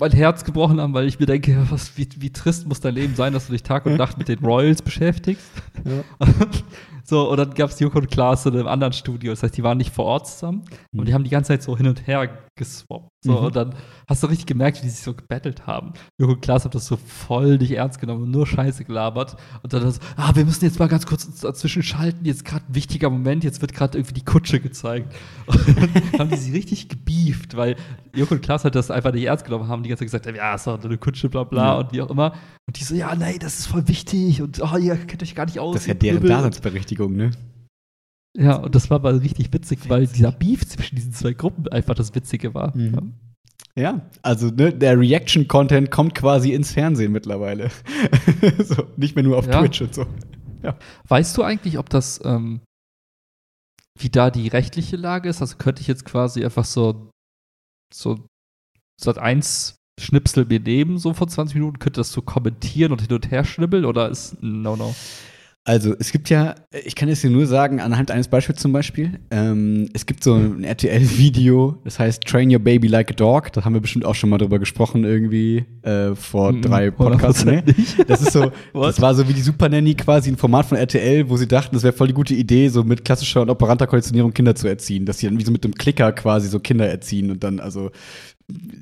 mein 0.00 0.10
Herz 0.10 0.44
gebrochen 0.44 0.80
haben, 0.80 0.94
weil 0.94 1.06
ich 1.06 1.20
mir 1.20 1.26
denke, 1.26 1.66
was, 1.70 1.96
wie, 1.96 2.08
wie 2.16 2.32
trist 2.32 2.66
muss 2.66 2.80
dein 2.80 2.94
Leben 2.94 3.14
sein, 3.14 3.32
dass 3.32 3.46
du 3.46 3.52
dich 3.52 3.62
Tag 3.62 3.86
und 3.86 3.96
Nacht 3.96 4.18
mit 4.18 4.28
den 4.28 4.40
Royals 4.40 4.82
beschäftigst. 4.82 5.46
so, 7.10 7.28
und 7.30 7.36
dann 7.36 7.52
gab 7.54 7.70
es 7.70 7.78
Joko 7.80 7.98
und 7.98 8.10
Klaas 8.10 8.46
in 8.46 8.54
einem 8.54 8.68
anderen 8.68 8.92
Studio. 8.92 9.32
Das 9.32 9.42
heißt, 9.42 9.56
die 9.56 9.62
waren 9.62 9.78
nicht 9.78 9.92
vor 9.92 10.04
Ort 10.04 10.28
zusammen, 10.28 10.62
aber 10.94 11.04
die 11.04 11.12
haben 11.12 11.24
die 11.24 11.30
ganze 11.30 11.48
Zeit 11.48 11.62
so 11.62 11.76
hin 11.76 11.88
und 11.88 12.06
her 12.06 12.28
geswappt. 12.56 13.10
So, 13.22 13.32
Mhm. 13.32 13.38
und 13.46 13.56
dann 13.56 13.74
hast 14.08 14.22
du 14.22 14.26
richtig 14.28 14.46
gemerkt, 14.46 14.78
wie 14.78 14.82
die 14.82 14.90
sich 14.90 15.02
so 15.02 15.12
gebettelt 15.14 15.66
haben. 15.66 15.92
Joko 16.18 16.34
und 16.34 16.40
Klaas 16.42 16.64
hat 16.64 16.74
das 16.74 16.86
so 16.86 16.96
voll 16.96 17.58
nicht 17.58 17.72
ernst 17.72 18.00
genommen 18.00 18.22
und 18.24 18.30
nur 18.30 18.46
Scheiße 18.46 18.84
gelabert. 18.84 19.36
Und 19.62 19.72
dann 19.72 19.90
so, 19.90 19.98
ah, 20.16 20.30
wir 20.34 20.44
müssen 20.44 20.64
jetzt 20.64 20.78
mal 20.78 20.88
ganz 20.88 21.04
kurz 21.06 21.40
dazwischen 21.40 21.82
schalten. 21.82 22.24
Jetzt 22.24 22.44
gerade 22.44 22.64
ein 22.68 22.74
wichtiger 22.74 23.10
Moment, 23.10 23.44
jetzt 23.44 23.60
wird 23.60 23.74
gerade 23.74 23.98
irgendwie 23.98 24.14
die 24.14 24.24
Kutsche 24.24 24.60
gezeigt. 24.60 25.14
Und 25.46 25.68
dann 25.78 26.18
haben 26.20 26.30
die 26.30 26.36
sie 26.36 26.52
richtig 26.52 26.88
gebieft, 26.88 27.56
weil 27.56 27.76
Joko 28.14 28.34
und 28.34 28.42
Klaas 28.42 28.64
halt 28.64 28.74
das 28.74 28.90
einfach 28.90 29.12
nicht 29.12 29.24
ernst 29.24 29.44
genommen 29.44 29.68
haben, 29.68 29.82
die 29.82 29.88
ganze 29.88 30.00
Zeit 30.00 30.06
gesagt 30.08 30.26
haben, 30.26 30.36
ja, 30.36 30.54
ist 30.54 30.66
doch 30.66 30.82
eine 30.82 30.98
Kutsche, 30.98 31.28
bla 31.28 31.44
bla 31.44 31.64
Ja. 31.64 31.78
und 31.78 31.92
wie 31.92 32.02
auch 32.02 32.10
immer. 32.10 32.32
Und 32.66 32.78
die 32.78 32.84
so, 32.84 32.94
ja, 32.94 33.14
nee, 33.16 33.38
das 33.38 33.58
ist 33.60 33.66
voll 33.66 33.86
wichtig 33.88 34.42
und 34.42 34.60
oh, 34.62 34.76
ihr 34.76 34.96
kennt 34.96 35.22
euch 35.22 35.34
gar 35.34 35.46
nicht 35.46 35.58
aus. 35.58 35.74
Das 35.74 35.82
ist 35.82 35.88
ja 35.88 35.94
deren 35.94 36.20
Blödel. 36.20 36.36
Daseinsberechtigung, 37.00 37.16
ne? 37.16 37.30
Ja, 38.36 38.56
und 38.56 38.74
das 38.74 38.90
war 38.90 39.00
mal 39.00 39.16
richtig 39.16 39.52
witzig, 39.52 39.88
weil 39.88 40.06
dieser 40.06 40.30
Beef 40.30 40.66
zwischen 40.66 40.94
diesen 40.94 41.12
zwei 41.12 41.32
Gruppen 41.32 41.66
einfach 41.68 41.94
das 41.94 42.14
Witzige 42.14 42.54
war. 42.54 42.76
Mhm. 42.76 43.14
Ja, 43.76 44.08
also 44.22 44.48
ne, 44.48 44.72
der 44.72 44.98
Reaction-Content 44.98 45.90
kommt 45.90 46.14
quasi 46.14 46.52
ins 46.52 46.72
Fernsehen 46.72 47.12
mittlerweile. 47.12 47.70
so, 48.58 48.84
nicht 48.96 49.16
mehr 49.16 49.24
nur 49.24 49.38
auf 49.38 49.46
Ja. 49.46 49.60
Twitch 49.60 49.80
und 49.80 49.94
so. 49.94 50.06
Weißt 51.08 51.36
du 51.36 51.42
eigentlich, 51.42 51.78
ob 51.78 51.88
das, 51.88 52.20
ähm, 52.24 52.60
wie 53.98 54.10
da 54.10 54.30
die 54.30 54.48
rechtliche 54.48 54.96
Lage 54.96 55.28
ist? 55.28 55.40
Also 55.40 55.56
könnte 55.56 55.80
ich 55.80 55.88
jetzt 55.88 56.04
quasi 56.04 56.44
einfach 56.44 56.64
so, 56.64 57.10
so 57.92 58.26
Sat 59.00 59.18
1 59.18 59.76
Schnipsel 59.98 60.44
mir 60.46 60.60
nehmen, 60.60 60.98
so 60.98 61.14
vor 61.14 61.28
20 61.28 61.54
Minuten, 61.56 61.78
könnte 61.78 62.00
das 62.00 62.12
so 62.12 62.22
kommentieren 62.22 62.92
und 62.92 63.02
hin 63.02 63.12
und 63.12 63.30
her 63.30 63.44
schnibbeln 63.44 63.84
oder 63.84 64.08
ist 64.08 64.40
ein 64.42 64.62
No-No? 64.62 64.94
Also, 65.70 65.94
es 66.00 66.10
gibt 66.10 66.30
ja, 66.30 66.56
ich 66.84 66.96
kann 66.96 67.08
es 67.08 67.20
dir 67.20 67.30
nur 67.30 67.46
sagen, 67.46 67.78
anhand 67.78 68.10
eines 68.10 68.26
Beispiels 68.26 68.58
zum 68.58 68.72
Beispiel, 68.72 69.20
ähm, 69.30 69.88
es 69.92 70.04
gibt 70.04 70.24
so 70.24 70.34
ein 70.34 70.64
RTL-Video, 70.64 71.78
das 71.84 72.00
heißt 72.00 72.24
Train 72.24 72.52
Your 72.52 72.58
Baby 72.58 72.88
Like 72.88 73.12
a 73.12 73.14
Dog, 73.14 73.52
da 73.52 73.64
haben 73.64 73.74
wir 73.74 73.80
bestimmt 73.80 74.04
auch 74.04 74.16
schon 74.16 74.30
mal 74.30 74.38
drüber 74.38 74.58
gesprochen 74.58 75.04
irgendwie 75.04 75.64
äh, 75.82 76.16
vor 76.16 76.50
Mhm, 76.50 76.62
drei 76.62 76.90
Podcasts, 76.90 77.44
ne? 77.44 77.62
100% 77.62 77.78
nicht. 77.78 78.10
Das 78.10 78.20
ist 78.20 78.32
so, 78.32 78.50
das 78.74 79.00
war 79.00 79.14
so 79.14 79.28
wie 79.28 79.32
die 79.32 79.42
Super 79.42 79.68
Nanny 79.68 79.94
quasi 79.94 80.32
ein 80.32 80.36
Format 80.36 80.66
von 80.66 80.76
RTL, 80.76 81.30
wo 81.30 81.36
sie 81.36 81.46
dachten, 81.46 81.76
das 81.76 81.84
wäre 81.84 81.92
voll 81.92 82.08
die 82.08 82.14
gute 82.14 82.34
Idee, 82.34 82.66
so 82.66 82.82
mit 82.82 83.04
klassischer 83.04 83.40
und 83.40 83.48
operanter 83.48 83.86
Konditionierung 83.86 84.34
Kinder 84.34 84.56
zu 84.56 84.66
erziehen, 84.66 85.06
dass 85.06 85.18
sie 85.18 85.28
dann 85.28 85.38
wie 85.38 85.44
so 85.44 85.52
mit 85.52 85.62
dem 85.62 85.76
Klicker 85.76 86.10
quasi 86.10 86.48
so 86.48 86.58
Kinder 86.58 86.88
erziehen 86.88 87.30
und 87.30 87.44
dann 87.44 87.60
also 87.60 87.92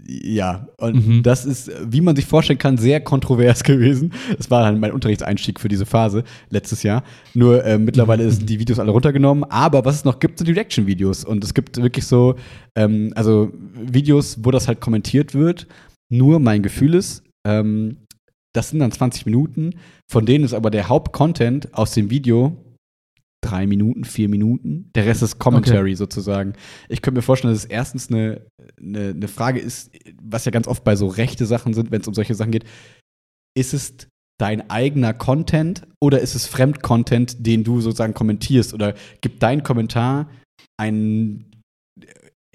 ja, 0.06 0.68
und 0.78 1.06
Mhm. 1.06 1.22
das 1.22 1.44
ist, 1.44 1.70
wie 1.86 2.00
man 2.00 2.16
sich 2.16 2.26
vorstellen 2.26 2.58
kann, 2.58 2.76
sehr 2.78 3.00
kontrovers 3.00 3.62
gewesen. 3.64 4.12
Das 4.36 4.50
war 4.50 4.62
dann 4.62 4.80
mein 4.80 4.92
Unterrichtseinstieg 4.92 5.60
für 5.60 5.68
diese 5.68 5.86
Phase 5.86 6.24
letztes 6.50 6.82
Jahr. 6.82 7.04
Nur 7.34 7.64
äh, 7.64 7.78
mittlerweile 7.78 8.24
Mhm. 8.24 8.30
sind 8.30 8.50
die 8.50 8.58
Videos 8.58 8.78
alle 8.78 8.90
runtergenommen. 8.90 9.44
Aber 9.44 9.84
was 9.84 9.96
es 9.96 10.04
noch 10.04 10.18
gibt, 10.20 10.38
sind 10.38 10.46
die 10.48 10.52
Reaction-Videos. 10.52 11.24
Und 11.24 11.44
es 11.44 11.54
gibt 11.54 11.76
wirklich 11.82 12.06
so, 12.06 12.36
ähm, 12.76 13.12
also 13.14 13.52
Videos, 13.74 14.38
wo 14.42 14.50
das 14.50 14.68
halt 14.68 14.80
kommentiert 14.80 15.34
wird. 15.34 15.66
Nur 16.10 16.40
mein 16.40 16.62
Gefühl 16.62 16.94
ist, 16.94 17.22
ähm, 17.46 17.98
das 18.54 18.70
sind 18.70 18.78
dann 18.80 18.90
20 18.92 19.26
Minuten, 19.26 19.74
von 20.10 20.24
denen 20.26 20.44
ist 20.44 20.54
aber 20.54 20.70
der 20.70 20.88
Hauptcontent 20.88 21.74
aus 21.74 21.92
dem 21.92 22.10
Video 22.10 22.56
drei 23.40 23.66
Minuten, 23.66 24.04
vier 24.04 24.28
Minuten. 24.28 24.90
Der 24.94 25.06
Rest 25.06 25.22
ist 25.22 25.38
Commentary 25.38 25.94
sozusagen. 25.94 26.54
Ich 26.88 27.02
könnte 27.02 27.18
mir 27.18 27.22
vorstellen, 27.22 27.54
dass 27.54 27.64
es 27.64 27.70
erstens 27.70 28.10
eine, 28.10 28.46
eine, 28.80 29.10
eine 29.10 29.28
Frage 29.28 29.60
ist, 29.60 29.90
was 30.20 30.44
ja 30.44 30.50
ganz 30.50 30.66
oft 30.66 30.84
bei 30.84 30.96
so 30.96 31.06
rechte 31.06 31.46
Sachen 31.46 31.74
sind, 31.74 31.90
wenn 31.90 32.00
es 32.00 32.08
um 32.08 32.14
solche 32.14 32.34
Sachen 32.34 32.52
geht. 32.52 32.64
Ist 33.56 33.74
es 33.74 33.94
dein 34.38 34.70
eigener 34.70 35.14
Content 35.14 35.82
oder 36.00 36.20
ist 36.20 36.34
es 36.34 36.46
Fremdcontent, 36.46 37.46
den 37.46 37.64
du 37.64 37.80
sozusagen 37.80 38.14
kommentierst? 38.14 38.74
Oder 38.74 38.94
gibt 39.20 39.42
dein 39.42 39.62
Kommentar 39.62 40.30
einen 40.76 41.47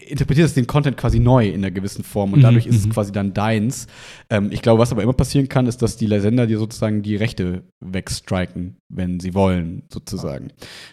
interpretierst 0.10 0.56
den 0.56 0.68
Content 0.68 0.98
quasi 0.98 1.20
neu 1.20 1.48
in 1.48 1.56
einer 1.56 1.72
gewissen 1.72 2.04
Form 2.04 2.34
und 2.34 2.40
Mhm, 2.40 2.44
dadurch 2.44 2.68
ist 2.68 2.76
es 2.76 2.86
mhm. 2.86 2.92
quasi 2.92 3.12
dann 3.12 3.34
deins. 3.34 3.88
Ähm, 4.30 4.50
ich 4.52 4.62
glaube, 4.62 4.80
was 4.80 4.92
aber 4.92 5.04
immer 5.04 5.14
passieren 5.14 5.50
kann, 5.50 5.68
ist, 5.68 5.82
dass 5.82 5.98
die 5.98 6.08
Sender 6.08 6.48
dir 6.48 6.60
sozusagen 6.60 7.02
die 7.02 7.16
Rechte 7.16 7.64
wegstriken, 7.80 8.78
wenn 8.90 9.20
sie 9.20 9.34
wollen, 9.34 9.84
sozusagen. 9.92 10.52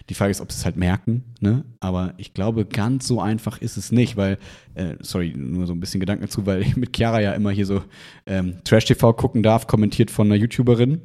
Die 0.09 0.15
Frage 0.15 0.31
ist, 0.31 0.41
ob 0.41 0.51
sie 0.51 0.59
es 0.59 0.65
halt 0.65 0.77
merken, 0.77 1.25
ne? 1.41 1.65
Aber 1.81 2.15
ich 2.17 2.35
glaube, 2.35 2.65
ganz 2.65 3.07
so 3.07 3.21
einfach 3.21 3.61
ist 3.61 3.77
es 3.77 3.93
nicht, 3.93 4.17
weil, 4.17 4.39
äh, 4.75 4.95
sorry, 5.01 5.35
nur 5.37 5.67
so 5.67 5.73
ein 5.73 5.81
bisschen 5.81 6.01
Gedanken 6.01 6.25
dazu, 6.25 6.47
weil 6.47 6.63
ich 6.63 6.77
mit 6.77 6.97
Chiara 6.97 7.21
ja 7.21 7.33
immer 7.33 7.51
hier 7.51 7.67
so 7.67 7.83
ähm, 8.27 8.57
Trash-TV 8.65 9.13
gucken 9.13 9.43
darf, 9.43 9.67
kommentiert 9.67 10.11
von 10.11 10.27
einer 10.27 10.37
YouTuberin. 10.37 11.01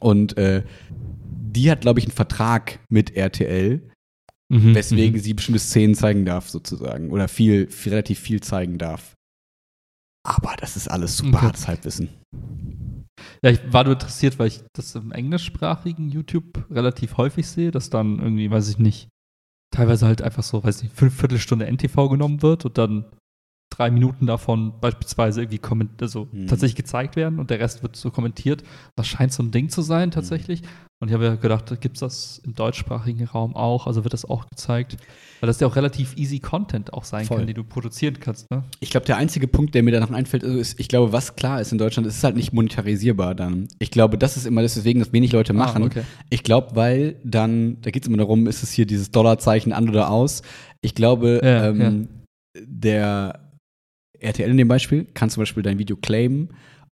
Und 0.00 0.36
äh, 0.36 0.62
die 0.90 1.70
hat, 1.70 1.80
glaube 1.80 1.98
ich, 1.98 2.06
einen 2.06 2.14
Vertrag 2.14 2.78
mit 2.88 3.16
RTL, 3.16 3.82
Mhm, 4.50 4.74
weswegen 4.74 5.16
mhm. 5.16 5.22
sie 5.22 5.34
bestimmte 5.34 5.60
Szenen 5.60 5.94
zeigen 5.94 6.24
darf, 6.24 6.48
sozusagen. 6.48 7.10
Oder 7.10 7.28
viel, 7.28 7.70
viel 7.70 7.92
relativ 7.92 8.18
viel 8.18 8.40
zeigen 8.40 8.78
darf. 8.78 9.14
Aber 10.26 10.54
das 10.58 10.76
ist 10.76 10.88
alles 10.88 11.16
super 11.16 11.38
Okay. 11.38 11.46
hartes 11.46 11.68
Halbwissen. 11.68 12.08
Ja, 13.42 13.50
ich 13.50 13.72
war 13.72 13.84
nur 13.84 13.94
interessiert, 13.94 14.38
weil 14.38 14.48
ich 14.48 14.62
das 14.72 14.94
im 14.94 15.12
englischsprachigen 15.12 16.10
YouTube 16.10 16.66
relativ 16.70 17.16
häufig 17.16 17.46
sehe, 17.46 17.70
dass 17.70 17.90
dann 17.90 18.18
irgendwie, 18.18 18.50
weiß 18.50 18.68
ich 18.68 18.78
nicht, 18.78 19.08
teilweise 19.70 20.06
halt 20.06 20.22
einfach 20.22 20.42
so, 20.42 20.62
weiß 20.62 20.82
nicht, 20.82 20.94
fünf 20.94 21.14
Viertelstunde 21.18 21.66
NTV 21.66 22.08
genommen 22.08 22.42
wird 22.42 22.64
und 22.64 22.78
dann 22.78 23.04
drei 23.78 23.90
Minuten 23.90 24.26
davon 24.26 24.72
beispielsweise 24.80 25.42
irgendwie 25.42 25.58
komment 25.58 26.02
also 26.02 26.28
Mhm. 26.32 26.46
tatsächlich 26.48 26.76
gezeigt 26.76 27.16
werden 27.16 27.38
und 27.38 27.50
der 27.50 27.60
Rest 27.60 27.82
wird 27.82 27.96
so 27.96 28.10
kommentiert. 28.10 28.62
Das 28.96 29.06
scheint 29.06 29.32
so 29.32 29.42
ein 29.42 29.50
Ding 29.52 29.68
zu 29.70 29.82
sein 29.82 30.10
tatsächlich. 30.10 30.62
Und 31.00 31.08
ich 31.08 31.14
habe 31.14 31.26
ja 31.26 31.34
gedacht, 31.36 31.80
gibt 31.80 31.96
es 31.96 32.00
das 32.00 32.38
im 32.44 32.56
deutschsprachigen 32.56 33.24
Raum 33.26 33.54
auch? 33.54 33.86
Also 33.86 34.02
wird 34.02 34.12
das 34.14 34.24
auch 34.24 34.48
gezeigt? 34.48 34.96
Weil 35.38 35.46
das 35.46 35.60
ja 35.60 35.68
auch 35.68 35.76
relativ 35.76 36.16
easy 36.16 36.40
Content 36.40 36.92
auch 36.92 37.04
sein 37.04 37.24
Voll. 37.24 37.36
kann, 37.36 37.46
den 37.46 37.54
du 37.54 37.62
produzieren 37.62 38.18
kannst, 38.18 38.50
ne? 38.50 38.64
Ich 38.80 38.90
glaube, 38.90 39.06
der 39.06 39.16
einzige 39.16 39.46
Punkt, 39.46 39.76
der 39.76 39.84
mir 39.84 39.92
da 39.92 40.00
noch 40.00 40.10
einfällt, 40.10 40.42
ist, 40.42 40.80
ich 40.80 40.88
glaube, 40.88 41.12
was 41.12 41.36
klar 41.36 41.60
ist 41.60 41.70
in 41.70 41.78
Deutschland, 41.78 42.08
es 42.08 42.16
ist 42.16 42.24
halt 42.24 42.34
nicht 42.34 42.52
monetarisierbar 42.52 43.36
dann. 43.36 43.68
Ich 43.78 43.92
glaube, 43.92 44.18
das 44.18 44.36
ist 44.36 44.44
immer 44.44 44.62
deswegen, 44.62 44.98
dass 44.98 45.12
wenig 45.12 45.30
Leute 45.30 45.52
machen. 45.52 45.84
Ah, 45.84 45.86
okay. 45.86 46.02
Ich 46.30 46.42
glaube, 46.42 46.74
weil 46.74 47.14
dann, 47.22 47.80
da 47.82 47.92
geht 47.92 48.02
es 48.02 48.08
immer 48.08 48.16
darum, 48.18 48.48
ist 48.48 48.64
es 48.64 48.72
hier 48.72 48.84
dieses 48.86 49.12
Dollarzeichen 49.12 49.72
an 49.72 49.88
oder 49.88 50.10
aus. 50.10 50.42
Ich 50.80 50.96
glaube, 50.96 51.40
Ja, 51.44 51.68
ähm, 51.68 52.08
der 52.60 53.38
RTL 54.20 54.50
in 54.50 54.56
dem 54.56 54.68
Beispiel 54.68 55.06
kann 55.14 55.30
zum 55.30 55.42
Beispiel 55.42 55.62
dein 55.62 55.78
Video 55.78 55.96
claimen 55.96 56.50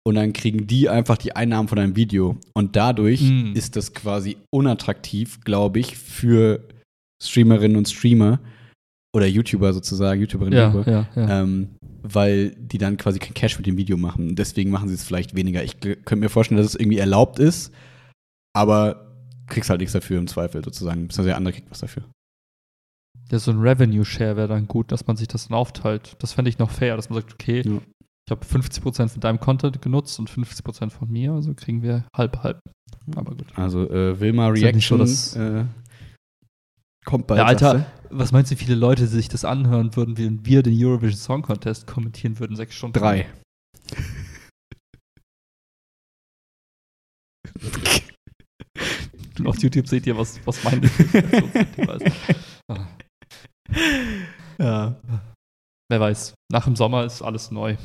und 0.08 0.16
dann 0.16 0.34
kriegen 0.34 0.66
die 0.68 0.90
einfach 0.90 1.18
die 1.18 1.36
Einnahmen 1.36 1.68
von 1.68 1.76
deinem 1.78 1.96
Video. 1.96 2.38
Und 2.54 2.76
dadurch 2.76 3.22
Mm. 3.22 3.54
ist 3.54 3.76
das 3.76 3.94
quasi 3.94 4.38
unattraktiv, 4.52 5.41
glaube 5.41 5.80
ich, 5.80 5.98
für 5.98 6.68
Streamerinnen 7.22 7.78
und 7.78 7.88
Streamer 7.90 8.40
oder 9.16 9.26
YouTuber 9.28 9.74
sozusagen, 9.74 10.22
YouTuberinnen 10.22 10.58
und 10.60 10.66
Ja, 10.66 10.74
YouTuber. 10.74 11.08
ja, 11.16 11.22
ja. 11.28 11.41
Ähm, 11.44 11.70
weil 12.02 12.52
die 12.56 12.78
dann 12.78 12.96
quasi 12.96 13.20
kein 13.20 13.34
Cash 13.34 13.58
mit 13.58 13.68
dem 13.68 13.76
Video 13.76 13.98
machen. 13.98 14.36
Deswegen 14.36 14.70
machen 14.72 14.88
sie 14.88 14.96
es 14.96 15.04
vielleicht 15.04 15.36
weniger. 15.36 15.64
Ich 15.64 15.80
könnte 15.82 16.16
mir 16.16 16.30
vorstellen, 16.30 16.58
dass 16.58 16.68
es 16.68 16.76
irgendwie 16.80 17.00
erlaubt 17.00 17.40
ist, 17.40 17.74
aber 18.56 19.06
kriegst 19.48 19.70
halt 19.70 19.80
nichts 19.82 19.94
dafür 19.94 20.18
im 20.20 20.28
Zweifel 20.28 20.64
sozusagen. 20.64 21.02
Beziehungsweise 21.08 21.28
der 21.30 21.38
andere 21.38 21.54
kriegt 21.54 21.70
was 21.72 21.80
dafür. 21.80 22.04
Ja, 23.31 23.39
so 23.39 23.51
ein 23.51 23.60
Revenue 23.60 24.06
Share 24.06 24.35
wäre 24.38 24.47
dann 24.47 24.68
gut, 24.68 24.91
dass 24.91 25.06
man 25.06 25.15
sich 25.15 25.27
das 25.27 25.47
dann 25.47 25.57
aufteilt. 25.57 26.15
Das 26.19 26.34
fände 26.34 26.49
ich 26.49 26.57
noch 26.57 26.72
fair, 26.72 26.95
dass 26.95 27.10
man 27.10 27.19
sagt, 27.22 27.34
okay, 27.34 27.61
Ja. 27.64 27.80
ich 28.27 28.31
habe 28.31 28.45
50% 28.45 29.10
von 29.10 29.22
deinem 29.22 29.39
Content 29.39 29.81
genutzt 29.81 30.18
und 30.19 30.30
50% 30.30 30.89
von 30.91 31.10
mir, 31.11 31.34
also 31.34 31.53
kriegen 31.53 31.84
wir 31.84 32.06
halb 32.15 32.41
halb. 32.43 32.60
Aber 33.15 33.35
gut. 33.35 33.45
Also 33.56 33.88
äh, 33.89 34.19
Wilma 34.19 34.51
Ist 34.51 34.61
ja 34.61 34.68
so, 34.68 34.72
Reaction 34.73 34.99
dass- 34.99 35.35
äh, 35.35 35.65
kommt 37.06 37.27
bald. 37.27 37.39
Ja, 37.39 37.45
Alter, 37.45 37.72
sagst 37.80 37.91
was 38.11 38.31
meinst 38.31 38.49
du, 38.51 38.56
wie 38.56 38.64
viele 38.64 38.76
Leute 38.76 39.06
sich 39.06 39.30
das 39.30 39.45
anhören 39.45 39.95
würden, 39.95 40.18
wenn 40.18 40.43
wir 40.45 40.64
den 40.64 40.73
Eurovision 40.84 41.19
Song 41.19 41.41
Contest 41.43 41.85
kommentieren 41.85 42.39
würden, 42.39 42.56
sechs 42.56 42.73
Stunden? 42.76 42.97
Drei. 42.97 43.27
Auf 49.45 49.57
YouTube 49.61 49.88
seht 49.88 50.06
ihr, 50.06 50.18
was, 50.18 50.39
was 50.45 50.64
mein 50.64 50.84
Informationsthema 50.84 51.93
ist. 52.01 52.15
Ja. 54.60 55.00
Wer 55.91 56.00
weiß, 56.00 56.34
nach 56.52 56.66
dem 56.66 56.76
Sommer 56.76 57.06
ist 57.06 57.22
alles 57.22 57.50
neu. 57.52 57.78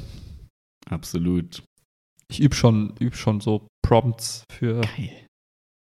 Absolut. 0.90 1.62
Ich 2.31 2.40
übe 2.40 2.55
schon, 2.55 2.94
üb 3.01 3.15
schon 3.15 3.40
so 3.40 3.66
Prompts 3.86 4.44
für, 4.51 4.81
Geil. 4.81 5.27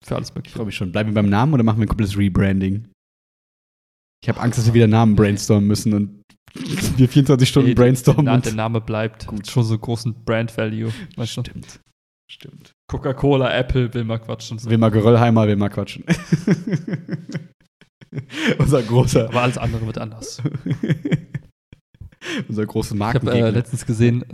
für 0.04 0.16
alles 0.16 0.30
Ich 0.30 0.34
Mögliche. 0.34 0.56
freue 0.56 0.66
mich 0.66 0.76
schon. 0.76 0.92
Bleiben 0.92 1.10
wir 1.10 1.14
beim 1.14 1.28
Namen 1.30 1.54
oder 1.54 1.62
machen 1.62 1.78
wir 1.78 1.86
ein 1.86 1.88
komplettes 1.88 2.16
Rebranding? 2.16 2.88
Ich 4.22 4.28
habe 4.28 4.40
Angst, 4.40 4.58
dass 4.58 4.66
wir 4.66 4.74
wieder 4.74 4.86
Namen 4.86 5.14
brainstormen 5.16 5.66
müssen 5.66 5.92
und 5.94 6.22
wir 6.96 7.08
24 7.08 7.48
Stunden 7.48 7.68
Ey, 7.70 7.74
brainstormen. 7.74 8.26
Der, 8.26 8.38
der 8.40 8.54
Name 8.54 8.80
bleibt. 8.80 9.26
Gut. 9.26 9.46
Schon 9.46 9.64
so 9.64 9.78
großen 9.78 10.24
Brand 10.24 10.56
Value. 10.56 10.92
Weißt 11.16 11.36
du? 11.36 11.42
Stimmt. 11.42 11.80
Stimmt. 12.30 12.72
Coca-Cola, 12.90 13.52
Apple, 13.56 13.92
will 13.94 14.04
mal 14.04 14.18
quatschen. 14.18 14.58
So. 14.58 14.68
Will 14.70 14.78
mal 14.78 14.90
Geröllheimer, 14.90 15.46
will 15.46 15.56
mal 15.56 15.68
quatschen. 15.68 16.04
Unser 18.58 18.82
großer, 18.82 19.28
Aber 19.28 19.42
alles 19.42 19.58
andere 19.58 19.86
wird 19.86 19.98
anders. 19.98 20.42
unser 22.48 22.66
großes 22.66 22.96
Ich 22.96 23.00
habe 23.00 23.32
äh, 23.32 23.50
letztens 23.50 23.86
gesehen, 23.86 24.24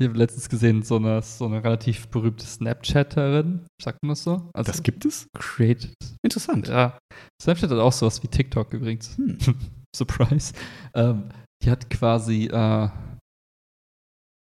ich 0.00 0.08
habe 0.08 0.18
letztens 0.18 0.48
gesehen, 0.48 0.82
so 0.82 0.96
eine, 0.96 1.22
so 1.22 1.46
eine 1.46 1.62
relativ 1.62 2.08
berühmte 2.08 2.46
Snapchatterin, 2.46 3.66
sagt 3.82 4.02
man 4.02 4.10
das 4.10 4.22
so? 4.22 4.50
Also 4.54 4.70
das 4.70 4.82
gibt 4.82 5.04
es? 5.04 5.26
created. 5.36 5.92
Interessant. 6.22 6.68
Ja. 6.68 6.98
Snapchat 7.42 7.70
hat 7.70 7.78
auch 7.78 7.92
sowas 7.92 8.22
wie 8.22 8.28
TikTok 8.28 8.72
übrigens. 8.72 9.16
Hm. 9.16 9.38
Surprise. 9.96 10.52
Ähm, 10.94 11.30
die 11.62 11.70
hat 11.70 11.90
quasi 11.90 12.46
äh, 12.46 12.88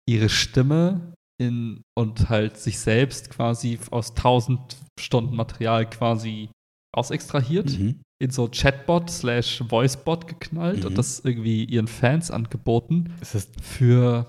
ihre 0.07 0.29
Stimme 0.29 1.13
in 1.41 1.81
und 1.97 2.29
halt 2.29 2.57
sich 2.57 2.79
selbst 2.79 3.29
quasi 3.29 3.79
aus 3.91 4.11
1000 4.11 4.77
Stunden 4.99 5.35
Material 5.35 5.89
quasi 5.89 6.49
ausextrahiert, 6.95 7.77
Mhm. 7.77 8.01
In 8.19 8.31
so 8.31 8.47
Chatbot 8.47 9.09
slash 9.09 9.63
Voicebot 9.67 10.27
geknallt 10.27 10.79
Mhm. 10.81 10.85
und 10.87 10.97
das 10.97 11.21
irgendwie 11.23 11.63
ihren 11.65 11.87
Fans 11.87 12.31
angeboten 12.31 13.13
Ist 13.21 13.35
das 13.35 13.47
für, 13.61 14.25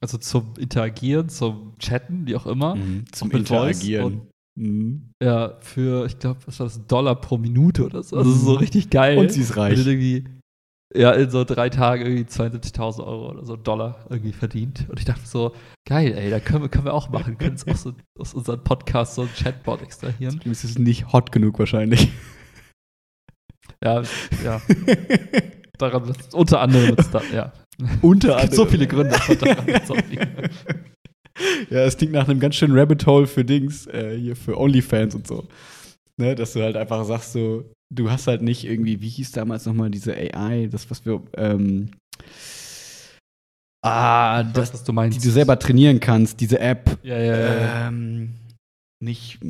also 0.00 0.18
zum 0.18 0.54
Interagieren, 0.58 1.28
zum 1.28 1.76
Chatten, 1.78 2.26
wie 2.26 2.36
auch 2.36 2.46
immer. 2.46 2.76
mhm. 2.76 3.04
zum 3.12 3.30
Und 3.30 3.38
Interagieren? 3.40 4.22
Mhm. 4.54 5.10
Ja, 5.22 5.56
für, 5.60 6.06
ich 6.06 6.18
glaube, 6.18 6.40
was 6.46 6.60
war 6.60 6.66
das, 6.66 6.86
Dollar 6.86 7.14
pro 7.20 7.38
Minute 7.38 7.84
oder 7.86 8.02
so. 8.02 8.16
Also 8.16 8.30
so 8.32 8.52
richtig 8.54 8.90
geil. 8.90 9.18
Und 9.18 9.32
sie 9.32 9.40
ist 9.40 9.52
Und 9.52 9.56
reich. 9.56 9.78
irgendwie, 9.86 10.24
ja, 10.94 11.10
in 11.12 11.30
so 11.30 11.42
drei 11.44 11.70
Tagen 11.70 12.02
irgendwie 12.04 12.24
72.000 12.24 13.02
Euro 13.04 13.30
oder 13.30 13.46
so 13.46 13.56
Dollar 13.56 14.04
irgendwie 14.10 14.32
verdient. 14.32 14.86
Und 14.90 14.98
ich 14.98 15.06
dachte 15.06 15.26
so, 15.26 15.52
geil, 15.88 16.12
ey, 16.12 16.28
da 16.30 16.38
können 16.38 16.62
wir, 16.62 16.68
können 16.68 16.84
wir 16.84 16.92
auch 16.94 17.08
machen. 17.08 17.38
Können 17.38 17.56
auch 17.68 17.76
so 17.76 17.92
aus 18.18 18.34
unserem 18.34 18.62
Podcast 18.62 19.14
so 19.14 19.22
ein 19.22 19.30
Chatbot 19.34 19.80
extrahieren. 19.82 20.38
Es 20.50 20.64
ist 20.64 20.78
nicht 20.78 21.12
hot 21.14 21.32
genug 21.32 21.58
wahrscheinlich. 21.58 22.10
Ja, 23.82 24.02
ja, 24.44 24.62
daran 25.78 26.14
unter 26.32 26.60
anderem 26.60 26.96
da, 27.10 27.22
ja. 27.34 27.52
Unter 28.00 28.40
gibt 28.42 28.54
so 28.54 28.66
viele 28.66 28.86
Gründe. 28.86 29.16
Ja, 31.70 31.80
es 31.80 31.96
klingt 31.96 32.12
nach 32.12 32.28
einem 32.28 32.40
ganz 32.40 32.56
schönen 32.56 32.78
Rabbit 32.78 33.06
Hole 33.06 33.26
für 33.26 33.42
Dings, 33.44 33.86
äh, 33.86 34.16
hier 34.18 34.36
für 34.36 34.58
OnlyFans 34.58 35.14
und 35.14 35.26
so. 35.26 35.48
Ne, 36.20 36.34
dass 36.34 36.52
du 36.52 36.62
halt 36.62 36.76
einfach 36.76 37.02
sagst, 37.04 37.32
so, 37.32 37.64
du 37.92 38.10
hast 38.10 38.26
halt 38.26 38.42
nicht 38.42 38.64
irgendwie, 38.64 39.00
wie 39.00 39.08
hieß 39.08 39.32
damals 39.32 39.64
nochmal 39.64 39.90
diese 39.90 40.14
AI, 40.14 40.68
das, 40.70 40.90
was 40.90 41.06
wir, 41.06 41.22
ähm, 41.38 41.90
ah, 43.82 44.42
Das, 44.42 44.52
das, 44.52 44.74
was 44.74 44.84
du 44.84 44.92
meinst. 44.92 45.18
die 45.18 45.26
du 45.26 45.32
selber 45.32 45.58
trainieren 45.58 46.00
kannst, 46.00 46.38
diese 46.38 46.60
App, 46.60 46.98
Ja, 47.02 47.18
ja, 47.18 47.38
ja. 47.38 47.60
ja. 47.60 47.88
ähm, 47.88 48.34
nicht, 49.00 49.40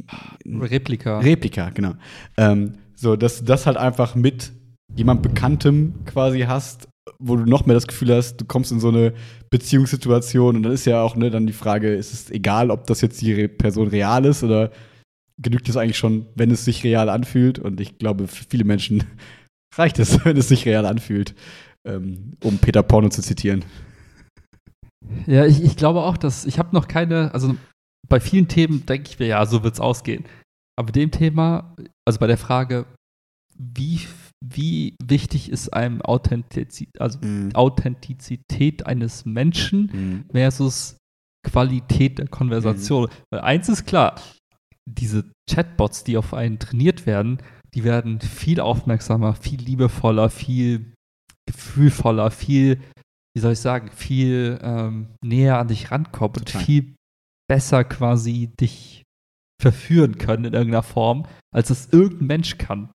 Replika. 0.47 1.19
Replika, 1.19 1.71
genau. 1.71 1.95
Ähm, 2.37 2.75
so, 3.03 3.16
dass 3.16 3.41
du 3.41 3.45
das 3.45 3.66
halt 3.66 3.77
einfach 3.77 4.15
mit 4.15 4.53
jemand 4.95 5.23
Bekanntem 5.23 6.05
quasi 6.07 6.43
hast, 6.43 6.89
wo 7.19 7.37
du 7.37 7.45
noch 7.45 7.66
mehr 7.66 7.74
das 7.74 7.89
Gefühl 7.89 8.15
hast, 8.15 8.37
du 8.37 8.45
kommst 8.45 8.70
in 8.70 8.79
so 8.79 8.89
eine 8.89 9.12
Beziehungssituation 9.51 10.57
und 10.57 10.62
dann 10.62 10.73
ist 10.73 10.85
ja 10.85 11.03
auch 11.03 11.16
ne, 11.16 11.31
dann 11.31 11.49
die 11.49 11.53
Frage, 11.53 11.93
ist 11.95 12.15
es 12.15 12.31
egal, 12.31 12.70
ob 12.70 12.87
das 12.87 13.01
jetzt 13.01 13.20
die 13.20 13.49
Person 13.49 13.89
real 13.89 14.24
ist 14.24 14.45
oder 14.45 14.70
genügt 15.37 15.69
es 15.69 15.77
eigentlich 15.77 15.99
schon, 15.99 16.27
wenn 16.37 16.53
es 16.53 16.65
sich 16.65 16.85
real 16.85 17.09
anfühlt? 17.09 17.59
Und 17.59 17.81
ich 17.81 17.99
glaube, 17.99 18.29
für 18.29 18.45
viele 18.49 18.65
Menschen 18.65 19.03
reicht 19.77 19.99
es, 19.99 20.24
wenn 20.24 20.37
es 20.37 20.49
sich 20.49 20.65
real 20.65 20.87
anfühlt, 20.87 21.35
ähm, 21.85 22.35
um 22.45 22.59
Peter 22.59 22.85
Porno 22.85 23.09
zu 23.09 23.20
zitieren. 23.20 23.65
Ja, 25.27 25.45
ich, 25.45 25.62
ich 25.65 25.77
glaube 25.77 26.03
auch, 26.03 26.16
dass 26.16 26.45
ich 26.45 26.61
habe 26.61 26.73
noch 26.73 26.87
keine, 26.87 27.35
also 27.35 27.57
bei 28.09 28.20
vielen 28.20 28.47
Themen 28.47 28.87
denke 28.87 29.11
ich 29.11 29.19
mir, 29.19 29.27
ja, 29.27 29.45
so 29.45 29.65
wird 29.65 29.74
es 29.74 29.81
ausgehen. 29.81 30.24
Aber 30.78 30.93
dem 30.93 31.11
Thema, 31.11 31.74
also 32.07 32.19
bei 32.19 32.27
der 32.27 32.39
Frage, 32.39 32.86
wie, 33.59 34.01
wie 34.44 34.97
wichtig 35.05 35.51
ist 35.51 35.73
einem 35.73 36.01
Authentizität, 36.03 37.01
also 37.01 37.19
Mhm. 37.23 37.55
Authentizität 37.55 38.86
eines 38.86 39.24
Menschen 39.24 39.90
Mhm. 39.93 40.24
versus 40.32 40.97
Qualität 41.47 42.19
der 42.19 42.28
Konversation. 42.28 43.09
Weil 43.31 43.40
eins 43.40 43.69
ist 43.69 43.85
klar, 43.85 44.20
diese 44.89 45.31
Chatbots, 45.51 46.05
die 46.05 46.16
auf 46.16 46.35
einen 46.35 46.59
trainiert 46.59 47.07
werden, 47.07 47.39
die 47.74 47.85
werden 47.85 48.20
viel 48.20 48.61
aufmerksamer, 48.61 49.35
viel 49.35 49.61
liebevoller, 49.61 50.31
viel 50.31 50.93
gefühlvoller, 51.47 52.31
viel, 52.31 52.81
wie 53.35 53.40
soll 53.40 53.53
ich 53.53 53.59
sagen, 53.61 53.90
viel 53.90 54.59
ähm, 54.62 55.09
näher 55.24 55.59
an 55.59 55.69
dich 55.69 55.90
rankommen 55.90 56.36
und 56.39 56.51
viel 56.51 56.94
besser 57.49 57.85
quasi 57.85 58.51
dich 58.61 59.02
verführen 59.63 60.19
können 60.19 60.45
in 60.45 60.53
irgendeiner 60.53 60.83
Form, 60.83 61.25
als 61.55 61.71
es 61.71 61.89
irgendein 61.91 62.27
Mensch 62.27 62.59
kann. 62.59 62.91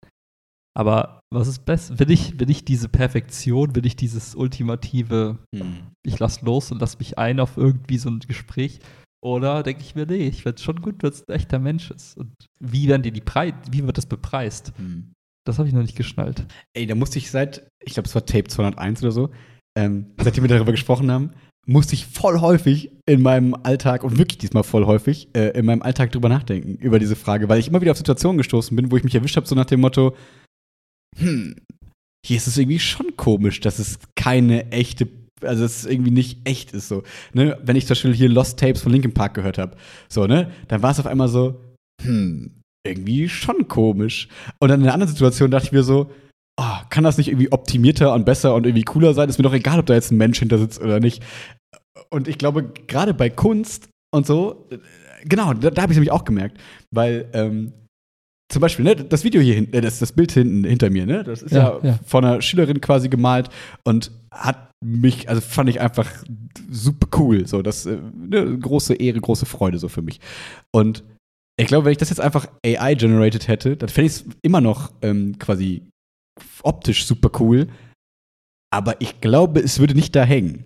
Aber 0.77 1.21
was 1.33 1.47
ist 1.47 1.65
besser? 1.65 1.97
Will 1.97 2.11
ich, 2.11 2.39
will 2.39 2.49
ich 2.51 2.63
diese 2.63 2.87
Perfektion, 2.89 3.75
will 3.75 3.85
ich 3.85 3.95
dieses 3.95 4.35
ultimative 4.35 5.39
Mhm. 5.53 5.87
ich 6.05 6.19
lass 6.19 6.41
los 6.43 6.71
und 6.71 6.79
lass 6.79 6.99
mich 6.99 7.17
ein 7.17 7.39
auf 7.39 7.57
irgendwie 7.57 7.97
so 7.97 8.09
ein 8.09 8.19
Gespräch. 8.19 8.79
Oder 9.23 9.63
denke 9.63 9.81
ich 9.81 9.95
mir, 9.95 10.05
nee, 10.05 10.27
ich 10.27 10.43
find's 10.43 10.61
schon 10.61 10.79
gut, 10.81 11.01
wenn 11.01 11.09
es 11.09 11.27
ein 11.27 11.33
echter 11.35 11.57
Mensch 11.57 11.89
ist. 11.89 12.15
Und 12.17 12.31
wie 12.59 12.87
werden 12.87 13.01
dir 13.01 13.11
die 13.11 13.21
Preis, 13.21 13.53
wie 13.71 13.83
wird 13.83 13.97
das 13.97 14.05
bepreist? 14.05 14.73
Mhm. 14.77 15.13
Das 15.45 15.57
habe 15.57 15.67
ich 15.67 15.73
noch 15.73 15.81
nicht 15.81 15.97
geschnallt. 15.97 16.45
Ey, 16.75 16.85
da 16.85 16.93
musste 16.93 17.17
ich 17.17 17.31
seit, 17.31 17.67
ich 17.83 17.93
glaube, 17.93 18.07
es 18.07 18.13
war 18.13 18.25
Tape 18.25 18.47
201 18.47 19.01
oder 19.01 19.11
so, 19.11 19.29
ähm, 19.77 20.13
seitdem 20.21 20.43
wir 20.43 20.49
darüber 20.49 20.71
gesprochen 20.71 21.09
haben, 21.09 21.31
musste 21.67 21.95
ich 21.95 22.07
voll 22.07 22.39
häufig 22.39 22.91
in 23.05 23.21
meinem 23.21 23.53
Alltag, 23.53 24.03
und 24.03 24.17
wirklich 24.17 24.37
diesmal 24.37 24.63
voll 24.63 24.85
häufig, 24.85 25.29
äh, 25.35 25.49
in 25.49 25.65
meinem 25.65 25.81
Alltag 25.81 26.11
drüber 26.11 26.29
nachdenken, 26.29 26.75
über 26.75 26.97
diese 26.97 27.15
Frage, 27.15 27.49
weil 27.49 27.59
ich 27.59 27.67
immer 27.67 27.81
wieder 27.81 27.91
auf 27.91 27.97
Situationen 27.97 28.37
gestoßen 28.37 28.75
bin, 28.75 28.89
wo 28.89 28.97
ich 28.97 29.03
mich 29.03 29.13
erwischt 29.13 29.35
habe, 29.35 29.47
so 29.47 29.53
nach 29.53 29.65
dem 29.65 29.81
Motto, 29.81 30.15
hm, 31.17 31.55
hier 32.25 32.37
ist 32.37 32.47
es 32.47 32.57
irgendwie 32.57 32.79
schon 32.79 33.17
komisch, 33.17 33.59
dass 33.59 33.79
es 33.79 33.99
keine 34.15 34.71
echte, 34.71 35.09
also 35.41 35.63
dass 35.63 35.83
es 35.83 35.85
irgendwie 35.85 36.11
nicht 36.11 36.47
echt 36.47 36.71
ist, 36.71 36.87
so. 36.87 37.03
Ne? 37.33 37.57
Wenn 37.63 37.75
ich 37.75 37.85
zum 37.85 37.95
Beispiel 37.95 38.13
hier 38.13 38.29
Lost 38.29 38.59
Tapes 38.59 38.81
von 38.81 38.91
Linkin 38.91 39.13
Park 39.13 39.33
gehört 39.33 39.57
habe, 39.57 39.75
so, 40.07 40.25
ne, 40.25 40.51
dann 40.69 40.81
war 40.81 40.91
es 40.91 40.99
auf 40.99 41.05
einmal 41.05 41.27
so, 41.27 41.61
hm, 42.01 42.61
irgendwie 42.85 43.27
schon 43.27 43.67
komisch. 43.67 44.29
Und 44.59 44.69
dann 44.69 44.79
in 44.79 44.85
einer 44.85 44.93
anderen 44.93 45.11
Situation 45.11 45.51
dachte 45.51 45.67
ich 45.67 45.71
mir 45.73 45.83
so, 45.83 46.09
oh, 46.59 46.77
kann 46.89 47.03
das 47.03 47.17
nicht 47.17 47.27
irgendwie 47.27 47.51
optimierter 47.51 48.13
und 48.13 48.25
besser 48.25 48.55
und 48.55 48.65
irgendwie 48.65 48.83
cooler 48.83 49.13
sein? 49.13 49.29
Ist 49.29 49.37
mir 49.37 49.43
doch 49.43 49.53
egal, 49.53 49.79
ob 49.79 49.85
da 49.85 49.93
jetzt 49.93 50.11
ein 50.11 50.17
Mensch 50.17 50.39
hinter 50.39 50.57
sitzt 50.57 50.81
oder 50.81 50.99
nicht. 50.99 51.23
Und 52.09 52.27
ich 52.27 52.37
glaube, 52.37 52.71
gerade 52.87 53.13
bei 53.13 53.29
Kunst 53.29 53.89
und 54.13 54.25
so, 54.25 54.69
genau, 55.25 55.53
da, 55.53 55.69
da 55.69 55.81
habe 55.81 55.93
ich 55.93 55.97
nämlich 55.97 56.11
auch 56.11 56.25
gemerkt, 56.25 56.59
weil 56.91 57.29
ähm, 57.33 57.73
zum 58.49 58.61
Beispiel, 58.61 58.85
ne, 58.85 58.95
das 58.95 59.23
Video 59.23 59.41
hier 59.41 59.55
hinten, 59.55 59.73
äh, 59.73 59.81
das, 59.81 59.99
das 59.99 60.13
Bild 60.13 60.31
hinten 60.31 60.63
hinter 60.63 60.89
mir, 60.89 61.05
ne, 61.05 61.23
das 61.23 61.41
ist 61.41 61.51
ja, 61.51 61.79
Ja, 61.83 61.89
ja. 61.89 61.99
von 62.05 62.23
einer 62.23 62.41
Schülerin 62.41 62.79
quasi 62.79 63.09
gemalt 63.09 63.49
und 63.83 64.11
hat 64.31 64.71
mich, 64.83 65.27
also 65.27 65.41
fand 65.41 65.69
ich 65.69 65.81
einfach 65.81 66.09
super 66.69 67.07
cool, 67.19 67.47
so, 67.47 67.61
das, 67.61 67.85
äh, 67.85 67.97
ne, 68.15 68.57
große 68.57 68.93
Ehre, 68.95 69.19
große 69.19 69.45
Freude 69.45 69.79
so 69.79 69.89
für 69.89 70.01
mich. 70.01 70.19
Und 70.73 71.03
ich 71.59 71.67
glaube, 71.67 71.85
wenn 71.85 71.91
ich 71.91 71.97
das 71.97 72.09
jetzt 72.09 72.21
einfach 72.21 72.47
AI-generated 72.65 73.47
hätte, 73.47 73.75
dann 73.75 73.89
fände 73.89 74.07
ich 74.07 74.13
es 74.13 74.25
immer 74.43 74.61
noch 74.61 74.93
ähm, 75.01 75.37
quasi 75.39 75.83
optisch 76.63 77.05
super 77.05 77.31
cool. 77.41 77.67
Aber 78.71 79.01
ich 79.01 79.21
glaube, 79.21 79.59
es 79.59 79.79
würde 79.79 79.95
nicht 79.95 80.15
da 80.15 80.23
hängen. 80.23 80.65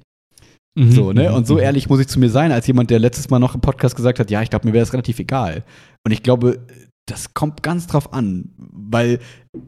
Mhm. 0.75 0.91
So, 0.91 1.11
ne? 1.11 1.33
Und 1.33 1.47
so 1.47 1.59
ehrlich 1.59 1.89
muss 1.89 1.99
ich 1.99 2.07
zu 2.07 2.19
mir 2.19 2.29
sein, 2.29 2.51
als 2.51 2.67
jemand, 2.67 2.89
der 2.89 2.99
letztes 2.99 3.29
Mal 3.29 3.39
noch 3.39 3.55
im 3.55 3.61
Podcast 3.61 3.95
gesagt 3.95 4.19
hat, 4.19 4.31
ja, 4.31 4.41
ich 4.41 4.49
glaube, 4.49 4.67
mir 4.67 4.73
wäre 4.73 4.83
es 4.83 4.93
relativ 4.93 5.19
egal. 5.19 5.63
Und 6.05 6.11
ich 6.11 6.23
glaube, 6.23 6.65
das 7.05 7.33
kommt 7.33 7.63
ganz 7.63 7.87
drauf 7.87 8.13
an, 8.13 8.51
weil 8.57 9.19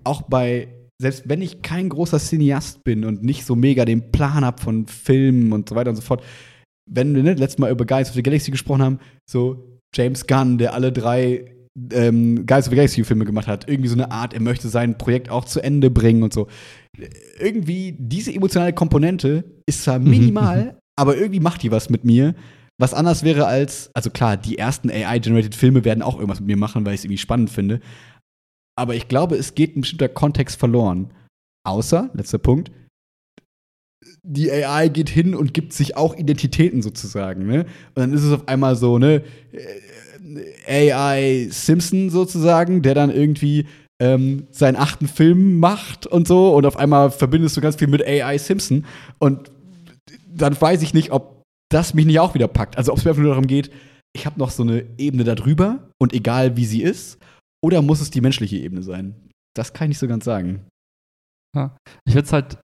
auch 0.04 0.22
bei, 0.24 0.70
selbst 1.02 1.28
wenn 1.28 1.42
ich 1.42 1.62
kein 1.62 1.90
großer 1.90 2.20
Cineast 2.20 2.84
bin 2.84 3.04
und 3.04 3.24
nicht 3.24 3.46
so 3.46 3.56
mega 3.56 3.86
den 3.86 4.12
Plan 4.12 4.46
habe 4.46 4.62
von 4.62 4.88
Filmen 4.88 5.52
und 5.52 5.68
so 5.68 5.76
weiter 5.76 5.90
und 5.90 5.98
so 5.98 6.02
fort, 6.02 6.24
wenn 6.90 7.16
wir 7.16 7.24
ne, 7.24 7.34
letztes 7.34 7.60
Mal 7.60 7.72
über 7.72 7.86
Guys 7.86 8.10
of 8.10 8.16
the 8.16 8.24
Galaxy 8.24 8.52
gesprochen 8.52 8.82
haben, 8.82 9.00
so 9.30 9.80
James 9.94 10.26
Gunn, 10.26 10.58
der 10.58 10.74
alle 10.74 10.92
drei 10.92 11.54
ähm, 11.92 12.46
Guys 12.46 12.68
of 12.68 12.72
the 12.72 12.76
Galaxy 12.76 13.04
Filme 13.04 13.26
gemacht 13.26 13.48
hat, 13.48 13.70
irgendwie 13.70 13.90
so 13.90 13.96
eine 13.96 14.12
Art, 14.12 14.34
er 14.34 14.42
möchte 14.42 14.70
sein 14.70 14.98
Projekt 14.98 15.30
auch 15.30 15.46
zu 15.46 15.62
Ende 15.62 15.90
bringen 15.90 16.24
und 16.24 16.34
so. 16.34 16.48
Irgendwie 17.40 17.96
diese 17.98 18.34
emotionale 18.34 18.74
Komponente 18.74 19.44
ist 19.66 19.84
zwar 19.84 20.00
Mhm, 20.00 20.10
minimal, 20.10 20.78
aber 20.96 21.18
irgendwie 21.18 21.40
macht 21.40 21.64
die 21.64 21.72
was 21.72 21.90
mit 21.90 22.04
mir. 22.04 22.36
Was 22.80 22.94
anders 22.94 23.24
wäre 23.24 23.46
als, 23.46 23.92
also 23.94 24.10
klar, 24.10 24.36
die 24.36 24.58
ersten 24.58 24.90
AI-generated 24.90 25.56
Filme 25.56 25.86
werden 25.86 26.02
auch 26.02 26.16
irgendwas 26.16 26.40
mit 26.40 26.48
mir 26.48 26.58
machen, 26.58 26.86
weil 26.86 26.94
ich 26.94 27.02
es 27.02 27.06
irgendwie 27.06 27.20
spannend 27.20 27.50
finde. 27.50 27.80
Aber 28.76 28.96
ich 28.96 29.08
glaube, 29.08 29.36
es 29.36 29.54
geht 29.54 29.76
ein 29.76 29.82
bestimmter 29.82 30.10
Kontext 30.10 30.60
verloren. 30.60 31.12
Außer, 31.66 32.10
letzter 32.14 32.40
Punkt, 32.40 32.72
die 34.24 34.52
AI 34.52 34.90
geht 34.90 35.10
hin 35.10 35.36
und 35.36 35.54
gibt 35.54 35.74
sich 35.74 35.96
auch 35.96 36.16
Identitäten 36.16 36.82
sozusagen, 36.82 37.46
ne? 37.46 37.62
Und 37.62 37.98
dann 37.98 38.14
ist 38.14 38.24
es 38.24 38.34
auf 38.34 38.48
einmal 38.48 38.76
so, 38.76 38.98
ne, 38.98 39.24
äh, 39.52 40.92
AI 40.92 41.48
Simpson 41.52 42.10
sozusagen, 42.10 42.82
der 42.82 42.96
dann 42.96 43.12
irgendwie 43.12 43.68
ähm, 44.02 44.48
seinen 44.52 44.76
achten 44.76 45.08
Film 45.08 45.60
macht 45.60 46.08
und 46.08 46.28
so 46.28 46.56
und 46.56 46.66
auf 46.66 46.78
einmal 46.78 47.12
verbindest 47.12 47.56
du 47.58 47.62
ganz 47.62 47.76
viel 47.76 47.88
mit 47.88 48.06
AI 48.06 48.38
Simpson 48.38 48.86
und 49.20 49.52
dann 50.34 50.60
weiß 50.60 50.82
ich 50.82 50.94
nicht, 50.94 51.12
ob 51.12 51.44
das 51.70 51.94
mich 51.94 52.06
nicht 52.06 52.20
auch 52.20 52.34
wieder 52.34 52.48
packt. 52.48 52.78
Also 52.78 52.92
ob 52.92 52.98
es 52.98 53.06
mir 53.06 53.12
einfach 53.12 53.22
nur 53.22 53.32
darum 53.32 53.48
geht, 53.48 53.72
ich 54.16 54.26
habe 54.26 54.40
noch 54.40 54.52
so 54.52 54.64
eine 54.64 54.86
Ebene 54.98 55.24
darüber 55.24 55.90
und 56.00 56.14
egal 56.14 56.56
wie 56.56 56.66
sie 56.66 56.84
ist, 56.84 57.20
oder 57.64 57.82
muss 57.82 58.02
es 58.02 58.12
die 58.12 58.22
menschliche 58.22 58.58
Ebene 58.58 58.84
sein? 58.84 59.16
Das 59.56 59.74
kann 59.74 59.86
ich 59.86 59.90
nicht 59.90 60.00
so 60.00 60.08
ganz 60.08 60.26
sagen. 60.26 60.68
Ich 62.06 62.14
finde 62.14 62.26
es 62.26 62.34
halt 62.34 62.58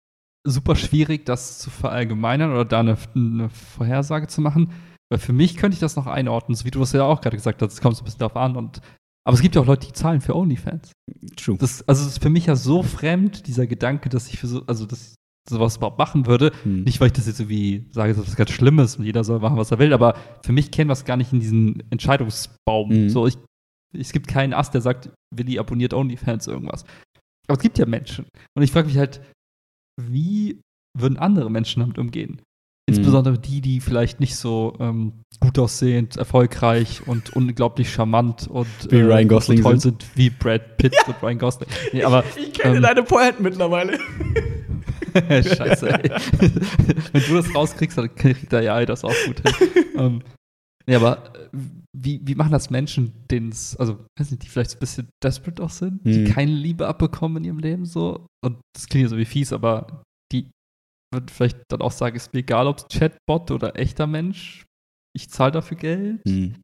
super 0.45 0.75
schwierig, 0.75 1.25
das 1.25 1.59
zu 1.59 1.69
verallgemeinern 1.69 2.51
oder 2.51 2.65
da 2.65 2.79
eine, 2.79 2.97
eine 3.15 3.49
Vorhersage 3.49 4.27
zu 4.27 4.41
machen. 4.41 4.73
Weil 5.11 5.19
für 5.19 5.33
mich 5.33 5.57
könnte 5.57 5.73
ich 5.75 5.79
das 5.79 5.95
noch 5.95 6.07
einordnen, 6.07 6.55
so 6.55 6.65
wie 6.65 6.71
du 6.71 6.81
es 6.81 6.91
ja 6.91 7.03
auch 7.03 7.21
gerade 7.21 7.37
gesagt 7.37 7.61
hast, 7.61 7.73
es 7.73 7.81
kommt 7.81 7.95
so 7.95 8.03
ein 8.03 8.05
bisschen 8.05 8.19
darauf 8.19 8.35
an. 8.35 8.55
Und, 8.55 8.81
aber 9.25 9.35
es 9.35 9.41
gibt 9.41 9.55
ja 9.55 9.61
auch 9.61 9.65
Leute, 9.65 9.87
die 9.87 9.93
zahlen 9.93 10.21
für 10.21 10.35
OnlyFans. 10.35 10.91
True. 11.35 11.57
Das, 11.57 11.87
also 11.87 12.03
es 12.03 12.09
ist 12.09 12.21
für 12.21 12.29
mich 12.29 12.45
ja 12.45 12.55
so 12.55 12.83
fremd, 12.83 13.47
dieser 13.47 13.67
Gedanke, 13.67 14.09
dass 14.09 14.27
ich 14.27 14.39
für 14.39 14.47
so, 14.47 14.63
also 14.67 14.85
dass 14.85 15.11
ich 15.11 15.15
sowas 15.49 15.77
überhaupt 15.77 15.97
machen 15.97 16.25
würde. 16.25 16.51
Hm. 16.63 16.83
Nicht, 16.83 16.99
weil 16.99 17.07
ich 17.07 17.13
das 17.13 17.27
jetzt 17.27 17.39
irgendwie 17.39 17.85
sage, 17.91 18.13
dass 18.13 18.25
das 18.25 18.35
ganz 18.35 18.51
schlimm 18.51 18.79
ist 18.79 18.97
und 18.97 19.05
jeder 19.05 19.23
soll 19.23 19.39
machen, 19.39 19.57
was 19.57 19.71
er 19.71 19.79
will, 19.79 19.93
aber 19.93 20.15
für 20.43 20.51
mich 20.51 20.71
käme 20.71 20.89
das 20.89 21.05
gar 21.05 21.17
nicht 21.17 21.33
in 21.33 21.39
diesen 21.39 21.83
Entscheidungsbaum. 21.89 22.89
Mhm. 22.89 23.09
So, 23.09 23.27
ich, 23.27 23.37
es 23.97 24.11
gibt 24.11 24.27
keinen 24.27 24.53
Ast, 24.53 24.73
der 24.73 24.81
sagt, 24.81 25.09
Willi 25.35 25.59
abonniert 25.59 25.93
OnlyFans 25.93 26.47
irgendwas. 26.47 26.83
Aber 27.47 27.57
es 27.57 27.63
gibt 27.63 27.77
ja 27.77 27.85
Menschen. 27.85 28.25
Und 28.55 28.63
ich 28.63 28.71
frage 28.71 28.87
mich 28.87 28.97
halt, 28.97 29.21
wie 29.99 30.61
würden 30.97 31.17
andere 31.17 31.49
Menschen 31.49 31.81
damit 31.81 31.97
umgehen? 31.97 32.41
Insbesondere 32.89 33.37
die, 33.37 33.61
die 33.61 33.81
vielleicht 33.81 34.19
nicht 34.19 34.35
so 34.35 34.75
ähm, 34.79 35.13
gut 35.39 35.59
aussehend, 35.59 36.17
erfolgreich 36.17 37.07
und 37.07 37.35
unglaublich 37.35 37.91
charmant 37.91 38.47
und 38.47 38.65
äh, 38.87 38.91
Wie 38.91 39.01
Ryan 39.01 39.27
Gosling 39.27 39.57
so 39.59 39.63
toll 39.63 39.79
sind. 39.79 40.01
sind 40.01 40.17
wie 40.17 40.29
Brad 40.31 40.77
Pitt 40.77 40.95
und 41.07 41.21
Ryan 41.21 41.37
Gosling. 41.37 41.69
Nee, 41.93 42.03
aber 42.03 42.23
ich 42.35 42.53
kenne 42.53 42.77
ähm, 42.77 42.81
deine 42.81 43.03
Poeten 43.03 43.43
mittlerweile. 43.43 43.99
Scheiße, 45.55 45.89
ey. 45.89 46.09
Wenn 47.13 47.23
du 47.23 47.33
das 47.35 47.53
rauskriegst, 47.53 47.97
dann 47.97 48.13
kriegt 48.15 48.51
der 48.51 48.61
ja 48.61 48.85
das 48.85 49.03
auch 49.03 49.13
gut 49.25 49.41
hin. 49.41 49.69
ähm, 49.97 50.21
nee, 50.87 50.95
aber 50.95 51.33
äh, 51.35 51.49
wie, 51.97 52.21
wie 52.23 52.35
machen 52.35 52.51
das 52.51 52.69
Menschen, 52.69 53.13
denen 53.29 53.49
es, 53.49 53.75
also, 53.77 54.05
weiß 54.17 54.31
nicht, 54.31 54.43
die 54.43 54.47
vielleicht 54.47 54.71
so 54.71 54.77
ein 54.77 54.81
bisschen 54.81 55.09
desperate 55.23 55.61
auch 55.63 55.69
sind, 55.71 56.05
die 56.05 56.25
Hm. 56.25 56.33
keine 56.33 56.51
Liebe 56.51 56.87
abbekommen 56.87 57.37
in 57.37 57.43
ihrem 57.45 57.59
Leben 57.59 57.85
so? 57.85 58.27
Und 58.45 58.59
das 58.75 58.87
klingt 58.87 59.03
ja 59.03 59.09
so 59.09 59.17
wie 59.17 59.25
fies, 59.25 59.51
aber 59.53 60.03
die 60.31 60.49
würden 61.13 61.27
vielleicht 61.29 61.57
dann 61.69 61.81
auch 61.81 61.91
sagen, 61.91 62.15
ist 62.15 62.33
mir 62.33 62.39
egal, 62.41 62.67
ob 62.67 62.77
es 62.77 62.85
Chatbot 62.97 63.51
oder 63.51 63.77
echter 63.79 64.05
Mensch, 64.07 64.65
ich 65.15 65.29
zahle 65.29 65.51
dafür 65.51 65.77
Geld. 65.77 66.21
Hm. 66.27 66.55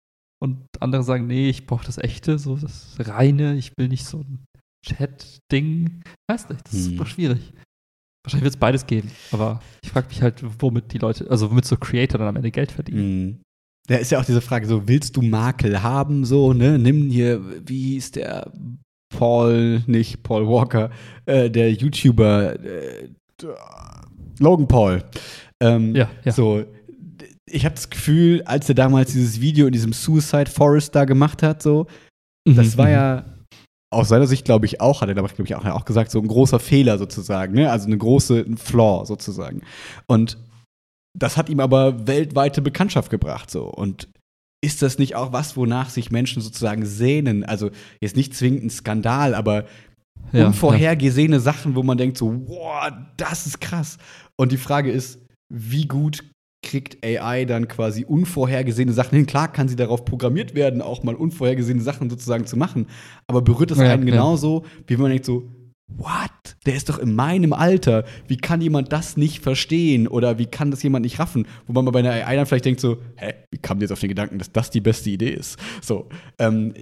Und 0.43 0.65
andere 0.79 1.01
sagen, 1.03 1.25
nee, 1.27 1.49
ich 1.49 1.65
brauche 1.65 1.85
das 1.85 1.97
echte, 1.97 2.37
so 2.37 2.55
das 2.57 2.97
reine, 2.99 3.55
ich 3.55 3.71
will 3.77 3.87
nicht 3.87 4.05
so 4.05 4.19
ein 4.19 4.45
Chat-Ding. 4.85 6.03
Weiß 6.29 6.49
nicht, 6.49 6.61
das 6.65 6.73
ist 6.73 6.85
Hm. 6.85 6.91
super 6.97 7.05
schwierig. 7.07 7.53
Wahrscheinlich 8.25 8.43
wird 8.43 8.55
es 8.55 8.59
beides 8.59 8.87
geben, 8.87 9.11
aber 9.31 9.61
ich 9.83 9.89
frage 9.91 10.07
mich 10.07 10.21
halt, 10.21 10.43
womit 10.59 10.91
die 10.91 10.97
Leute, 10.97 11.29
also 11.29 11.49
womit 11.51 11.65
so 11.65 11.77
Creator 11.77 12.17
dann 12.17 12.27
am 12.27 12.35
Ende 12.35 12.51
Geld 12.51 12.71
verdienen. 12.71 13.25
Mhm. 13.25 13.37
Da 13.87 13.97
ist 13.97 14.11
ja 14.11 14.19
auch 14.19 14.25
diese 14.25 14.41
Frage, 14.41 14.65
so 14.65 14.87
willst 14.87 15.15
du 15.15 15.21
Makel 15.21 15.83
haben, 15.83 16.25
so, 16.25 16.53
ne? 16.53 16.79
Nimm 16.79 17.07
hier, 17.09 17.39
wie 17.67 17.91
hieß 17.93 18.11
der 18.11 18.51
Paul, 19.15 19.83
nicht 19.85 20.23
Paul 20.23 20.47
Walker, 20.47 20.89
äh, 21.27 21.51
der 21.51 21.71
YouTuber 21.71 22.59
äh, 22.65 23.09
Logan 24.39 24.67
Paul. 24.67 25.03
Ähm, 25.61 25.95
Ja, 25.95 26.09
ja. 26.23 26.31
So, 26.31 26.65
ich 27.47 27.63
habe 27.63 27.75
das 27.75 27.89
Gefühl, 27.89 28.41
als 28.45 28.67
er 28.69 28.75
damals 28.75 29.13
dieses 29.13 29.39
Video 29.39 29.67
in 29.67 29.73
diesem 29.73 29.93
Suicide 29.93 30.49
Forest 30.49 30.95
da 30.95 31.05
gemacht 31.05 31.43
hat, 31.43 31.61
so, 31.61 31.85
das 32.47 32.73
Mhm, 32.73 32.77
war 32.77 32.85
mhm. 32.87 32.91
ja 32.91 33.25
aus 33.95 34.09
seiner 34.09 34.27
Sicht, 34.27 34.45
glaube 34.45 34.65
ich, 34.65 34.81
auch, 34.81 35.01
hat 35.01 35.09
er, 35.09 35.15
glaube 35.15 35.29
ich, 35.43 35.55
auch, 35.55 35.65
auch 35.65 35.85
gesagt, 35.85 36.11
so 36.11 36.19
ein 36.19 36.27
großer 36.27 36.59
Fehler 36.59 36.97
sozusagen, 36.97 37.53
ne? 37.53 37.71
Also 37.71 37.87
eine 37.87 37.97
große 37.97 38.39
ein 38.39 38.57
Flaw 38.57 39.05
sozusagen. 39.05 39.61
Und 40.07 40.37
das 41.17 41.37
hat 41.37 41.49
ihm 41.49 41.61
aber 41.61 42.05
weltweite 42.07 42.61
Bekanntschaft 42.61 43.09
gebracht, 43.09 43.49
so. 43.49 43.65
Und 43.65 44.09
ist 44.61 44.81
das 44.81 44.97
nicht 44.97 45.15
auch 45.15 45.31
was, 45.31 45.55
wonach 45.55 45.89
sich 45.89 46.11
Menschen 46.11 46.41
sozusagen 46.41 46.85
sehnen? 46.85 47.43
Also 47.43 47.71
jetzt 48.01 48.15
nicht 48.15 48.35
zwingend 48.35 48.65
ein 48.65 48.69
Skandal, 48.69 49.33
aber 49.33 49.65
Ja, 50.33 50.47
unvorhergesehene 50.47 51.39
Sachen, 51.39 51.75
wo 51.75 51.83
man 51.83 51.97
denkt 51.97 52.17
so, 52.17 52.47
wow, 52.47 52.91
das 53.17 53.45
ist 53.45 53.61
krass. 53.61 53.97
Und 54.37 54.51
die 54.51 54.57
Frage 54.57 54.91
ist, 54.91 55.19
wie 55.53 55.85
gut 55.85 56.23
kriegt 56.63 57.05
AI 57.05 57.45
dann 57.45 57.67
quasi 57.67 58.05
unvorhergesehene 58.05 58.93
Sachen 58.93 59.15
hin? 59.15 59.25
Klar 59.25 59.51
kann 59.51 59.67
sie 59.67 59.75
darauf 59.75 60.05
programmiert 60.05 60.55
werden, 60.55 60.81
auch 60.81 61.03
mal 61.03 61.15
unvorhergesehene 61.15 61.81
Sachen 61.81 62.09
sozusagen 62.09 62.45
zu 62.45 62.57
machen, 62.57 62.87
aber 63.27 63.41
berührt 63.41 63.71
das 63.71 63.77
Ja, 63.77 63.91
einen 63.91 64.07
ja. 64.07 64.13
genauso, 64.13 64.65
wie 64.87 64.95
wenn 64.95 65.01
man 65.01 65.11
denkt 65.11 65.25
so, 65.25 65.49
what? 65.87 66.57
Der 66.65 66.75
ist 66.75 66.89
doch 66.89 66.97
in 66.97 67.15
meinem 67.15 67.53
Alter. 67.53 68.05
Wie 68.27 68.37
kann 68.37 68.61
jemand 68.61 68.91
das 68.91 69.17
nicht 69.17 69.41
verstehen? 69.43 70.07
Oder 70.07 70.39
wie 70.39 70.47
kann 70.47 70.71
das 70.71 70.81
jemand 70.83 71.03
nicht 71.03 71.19
raffen? 71.19 71.47
Wo 71.67 71.73
man 71.73 71.85
bei 71.91 71.99
einer 71.99 72.11
AI 72.11 72.35
dann 72.35 72.45
vielleicht 72.45 72.65
denkt 72.65 72.81
so, 72.81 72.97
hä, 73.17 73.33
wie 73.51 73.59
kam 73.59 73.79
jetzt 73.81 73.91
auf 73.91 73.99
den 73.99 74.09
Gedanken, 74.09 74.39
dass 74.39 74.51
das 74.51 74.71
die 74.71 74.81
beste 74.81 75.09
Idee 75.09 75.31
ist? 75.31 75.59
So, 75.81 76.09
ähm, 76.39 76.73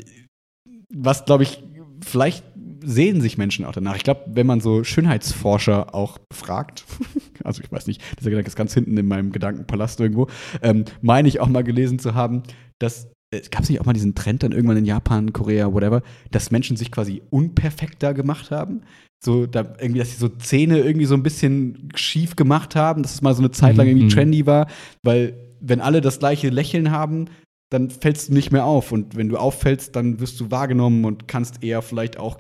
was 0.94 1.26
glaube 1.26 1.44
ich, 1.44 1.62
vielleicht 2.02 2.46
sehen 2.84 3.22
sich 3.22 3.38
Menschen 3.38 3.66
auch 3.66 3.72
danach. 3.72 3.96
Ich 3.96 4.04
glaube, 4.04 4.22
wenn 4.28 4.48
man 4.48 4.60
so 4.62 4.84
Schönheitsforscher 4.84 5.94
auch 5.96 6.18
befragt, 6.18 6.86
also 7.44 7.62
ich 7.64 7.72
weiß 7.72 7.88
nicht, 7.88 8.02
dieser 8.20 8.30
Gedanke 8.30 8.48
ist 8.48 8.56
ganz 8.56 8.74
hinten 8.74 8.98
in 8.98 9.08
meinem 9.08 9.32
Gedankenpalast 9.32 10.00
irgendwo, 10.00 10.28
ähm, 10.62 10.86
meine 11.02 11.28
ich 11.28 11.40
auch 11.40 11.48
mal 11.48 11.64
gelesen 11.64 12.00
zu 12.00 12.14
haben, 12.14 12.44
dass 12.80 13.08
es 13.32 13.50
gab 13.50 13.68
nicht 13.68 13.82
auch 13.82 13.86
mal 13.86 13.94
diesen 13.94 14.14
Trend 14.14 14.44
dann 14.44 14.52
irgendwann 14.52 14.78
in 14.78 14.86
Japan, 14.86 15.34
Korea, 15.34 15.74
whatever, 15.74 16.04
dass 16.30 16.52
Menschen 16.52 16.78
sich 16.78 16.92
quasi 16.92 17.24
unperfekter 17.32 18.14
gemacht 18.14 18.52
haben. 18.52 18.82
So, 19.24 19.48
da 19.48 19.74
irgendwie, 19.80 20.00
dass 20.00 20.12
sie 20.12 20.18
so 20.18 20.30
Zähne 20.30 20.80
irgendwie 20.80 21.06
so 21.06 21.16
ein 21.16 21.24
bisschen 21.24 21.90
schief 21.96 22.36
gemacht 22.36 22.76
haben, 22.76 23.02
dass 23.02 23.16
es 23.16 23.22
mal 23.22 23.34
so 23.34 23.42
eine 23.42 23.52
Zeit 23.52 23.76
lang 23.78 23.88
irgendwie 23.88 24.06
Mhm. 24.06 24.10
trendy 24.12 24.46
war, 24.46 24.68
weil 25.02 25.34
wenn 25.62 25.82
alle 25.82 26.02
das 26.02 26.20
gleiche 26.20 26.50
Lächeln 26.50 26.92
haben, 26.92 27.26
dann 27.72 27.90
fällst 27.90 28.30
du 28.30 28.34
nicht 28.34 28.52
mehr 28.52 28.66
auf. 28.66 28.92
Und 28.92 29.16
wenn 29.16 29.30
du 29.30 29.38
auffällst, 29.38 29.96
dann 29.96 30.20
wirst 30.20 30.40
du 30.40 30.52
wahrgenommen 30.52 31.06
und 31.06 31.28
kannst 31.28 31.64
eher 31.64 31.82
vielleicht 31.82 32.20
auch 32.20 32.38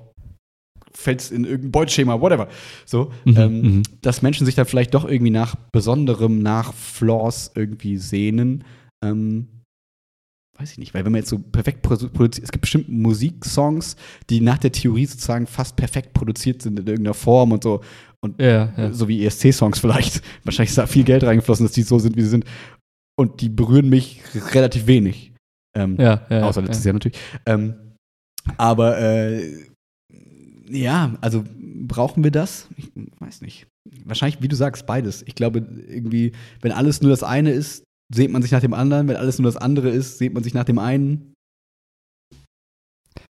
fällst 0.95 1.31
in 1.31 1.43
irgendein 1.43 1.71
Beuteschema, 1.71 2.19
whatever. 2.21 2.47
So, 2.85 3.11
Mhm, 3.25 3.37
ähm, 3.37 3.61
mhm. 3.61 3.83
dass 4.01 4.21
Menschen 4.21 4.45
sich 4.45 4.55
dann 4.55 4.65
vielleicht 4.65 4.93
doch 4.93 5.05
irgendwie 5.05 5.31
nach 5.31 5.55
Besonderem, 5.71 6.39
nach 6.39 6.73
Flaws 6.73 7.51
irgendwie 7.55 7.97
sehnen. 7.97 8.63
Ähm, 9.03 9.47
weiß 10.59 10.71
ich 10.73 10.77
nicht, 10.77 10.93
weil 10.93 11.03
wenn 11.03 11.11
man 11.11 11.19
jetzt 11.21 11.29
so 11.29 11.39
perfekt 11.39 11.85
produ- 11.85 12.09
produziert, 12.09 12.43
es 12.45 12.51
gibt 12.51 12.61
bestimmt 12.61 12.89
Musiksongs, 12.89 13.95
die 14.29 14.39
nach 14.39 14.59
der 14.59 14.71
Theorie 14.71 15.05
sozusagen 15.07 15.47
fast 15.47 15.75
perfekt 15.75 16.13
produziert 16.13 16.61
sind 16.61 16.79
in 16.79 16.85
irgendeiner 16.87 17.15
Form 17.15 17.51
und 17.51 17.63
so. 17.63 17.81
Und 18.21 18.39
Ja, 18.39 18.71
ja. 18.77 18.93
so 18.93 19.07
wie 19.07 19.25
ESC-Songs 19.25 19.79
vielleicht. 19.79 20.21
Wahrscheinlich 20.43 20.69
ist 20.69 20.77
da 20.77 20.85
viel 20.87 21.03
Geld 21.03 21.23
reingeflossen, 21.23 21.65
dass 21.65 21.73
die 21.73 21.81
so 21.81 21.97
sind, 21.99 22.15
wie 22.15 22.21
sie 22.21 22.29
sind. 22.29 22.45
Und 23.19 23.41
die 23.41 23.49
berühren 23.49 23.89
mich 23.89 24.21
relativ 24.53 24.87
wenig. 24.87 25.33
Ähm, 25.75 25.97
ja, 25.99 26.25
ja, 26.29 26.43
Außer 26.43 26.61
letztes 26.61 26.85
Jahr 26.85 26.93
natürlich. 26.93 27.17
Ähm, 27.45 27.73
aber 28.57 28.99
äh, 28.99 29.65
ja, 30.69 31.15
also 31.21 31.43
brauchen 31.87 32.23
wir 32.23 32.31
das? 32.31 32.67
Ich 32.77 32.91
weiß 33.19 33.41
nicht. 33.41 33.67
Wahrscheinlich, 34.05 34.41
wie 34.41 34.47
du 34.47 34.55
sagst, 34.55 34.85
beides. 34.85 35.23
Ich 35.23 35.35
glaube, 35.35 35.59
irgendwie, 35.59 36.31
wenn 36.61 36.71
alles 36.71 37.01
nur 37.01 37.11
das 37.11 37.23
eine 37.23 37.51
ist, 37.51 37.83
sehnt 38.13 38.31
man 38.31 38.41
sich 38.41 38.51
nach 38.51 38.61
dem 38.61 38.73
anderen. 38.73 39.07
Wenn 39.07 39.15
alles 39.17 39.39
nur 39.39 39.51
das 39.51 39.57
andere 39.57 39.89
ist, 39.89 40.17
sehnt 40.17 40.33
man 40.33 40.43
sich 40.43 40.53
nach 40.53 40.63
dem 40.65 40.79
einen. 40.79 41.33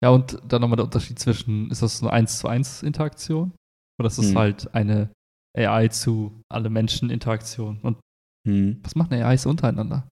Ja, 0.04 0.10
und 0.10 0.38
dann 0.48 0.62
nochmal 0.62 0.76
der 0.76 0.86
Unterschied 0.86 1.18
zwischen, 1.18 1.72
ist 1.72 1.82
das 1.82 2.02
eine 2.02 2.12
1 2.12 2.40
zu 2.40 2.48
1 2.48 2.84
Interaktion? 2.84 3.54
Oder 4.00 4.08
ist 4.08 4.18
das 4.18 4.30
Hm. 4.30 4.38
halt 4.38 4.76
eine 4.76 5.10
AI 5.58 5.88
zu 5.88 6.42
alle 6.52 6.70
Menschen 6.70 7.10
Interaktion? 7.10 7.80
Und 7.82 7.98
Hm. 8.46 8.80
was 8.84 8.96
machen 8.96 9.14
AIs 9.14 9.46
untereinander? 9.46 10.08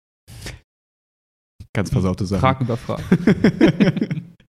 Ganz 1.74 1.90
versaute 1.90 2.26
Sache. 2.26 2.40
Fragen 2.40 2.66
über 2.66 2.78
Fragen. 2.78 3.04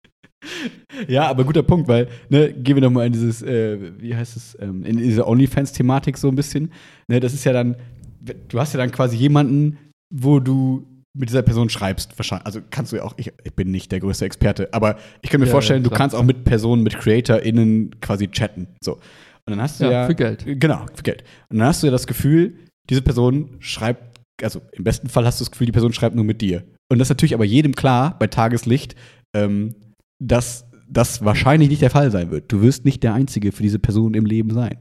ja, 1.09 1.29
aber 1.29 1.45
guter 1.45 1.63
Punkt, 1.63 1.89
weil, 1.89 2.09
ne, 2.29 2.53
gehen 2.53 2.77
wir 2.77 2.83
noch 2.83 2.91
mal 2.91 3.07
in 3.07 3.13
dieses, 3.13 3.43
äh, 3.43 3.79
wie 3.99 4.15
heißt 4.15 4.37
es, 4.37 4.57
ähm, 4.61 4.85
in 4.85 4.97
diese 4.97 5.27
OnlyFans-Thematik 5.27 6.19
so 6.19 6.29
ein 6.29 6.37
bisschen. 6.37 6.73
Ne, 7.09 7.21
das 7.21 7.35
ist 7.35 7.45
ja 7.45 7.53
dann, 7.53 7.77
du 8.49 8.61
hast 8.61 8.73
ja 8.73 8.79
dann 8.79 8.91
quasi 8.91 9.17
jemanden, 9.17 9.79
wo 10.11 10.41
du 10.41 10.87
mit 11.15 11.29
dieser 11.29 11.43
Person 11.43 11.69
schreibst, 11.69 12.19
wahrscheinlich. 12.19 12.47
Also 12.47 12.61
kannst 12.71 12.93
du 12.93 12.97
ja 12.97 13.03
auch, 13.03 13.15
ich, 13.17 13.33
ich 13.43 13.55
bin 13.55 13.71
nicht 13.71 13.91
der 13.91 14.01
größte 14.01 14.25
Experte, 14.25 14.69
aber 14.73 14.97
ich 15.23 15.31
kann 15.31 15.41
mir 15.41 15.47
Ja, 15.47 15.53
vorstellen, 15.53 15.83
ja, 15.83 15.89
du 15.89 15.95
kannst 15.95 16.15
auch 16.15 16.23
mit 16.23 16.45
Personen, 16.45 16.83
mit 16.83 16.99
CreatorInnen 16.99 18.01
quasi 18.01 18.29
chatten. 18.29 18.69
So. 18.83 18.95
Und 18.95 19.01
dann 19.47 19.63
hast 19.63 19.81
du 19.81 19.85
ja. 19.85 19.91
Ja, 19.93 20.07
für 20.07 20.15
Geld. 20.15 20.45
Genau, 20.47 20.85
für 20.95 21.03
Geld. 21.03 21.25
Und 21.49 21.59
dann 21.59 21.69
hast 21.69 21.83
du 21.83 21.87
ja 21.87 21.91
das 21.91 22.07
Gefühl, 22.07 22.55
diese 22.91 23.03
Person 23.03 23.57
schreibt, 23.61 24.21
also 24.43 24.61
im 24.73 24.85
besten 24.85 25.09
Fall 25.09 25.25
hast 25.25 25.41
du 25.41 25.45
das 25.45 25.51
Gefühl, 25.51 25.67
die 25.67 25.73
Person 25.73 25.93
schreibt 25.93 26.15
nur 26.15 26.25
mit 26.25 26.41
dir. 26.41 26.65
Und 26.91 26.99
das 26.99 27.07
ist 27.07 27.11
natürlich 27.11 27.35
aber 27.35 27.45
jedem 27.45 27.75
klar, 27.75 28.17
bei 28.19 28.27
Tageslicht, 28.27 28.95
ähm, 29.35 29.75
dass 30.19 30.65
das 30.89 31.25
wahrscheinlich 31.25 31.69
nicht 31.69 31.83
der 31.83 31.91
Fall 31.91 32.11
sein 32.11 32.31
wird. 32.31 32.53
Du 32.53 32.63
wirst 32.63 32.85
nicht 32.85 33.03
der 33.03 33.15
Einzige 33.15 33.53
für 33.53 33.63
diese 33.63 33.79
Person 33.79 34.15
im 34.15 34.25
Leben 34.25 34.53
sein. 34.53 34.79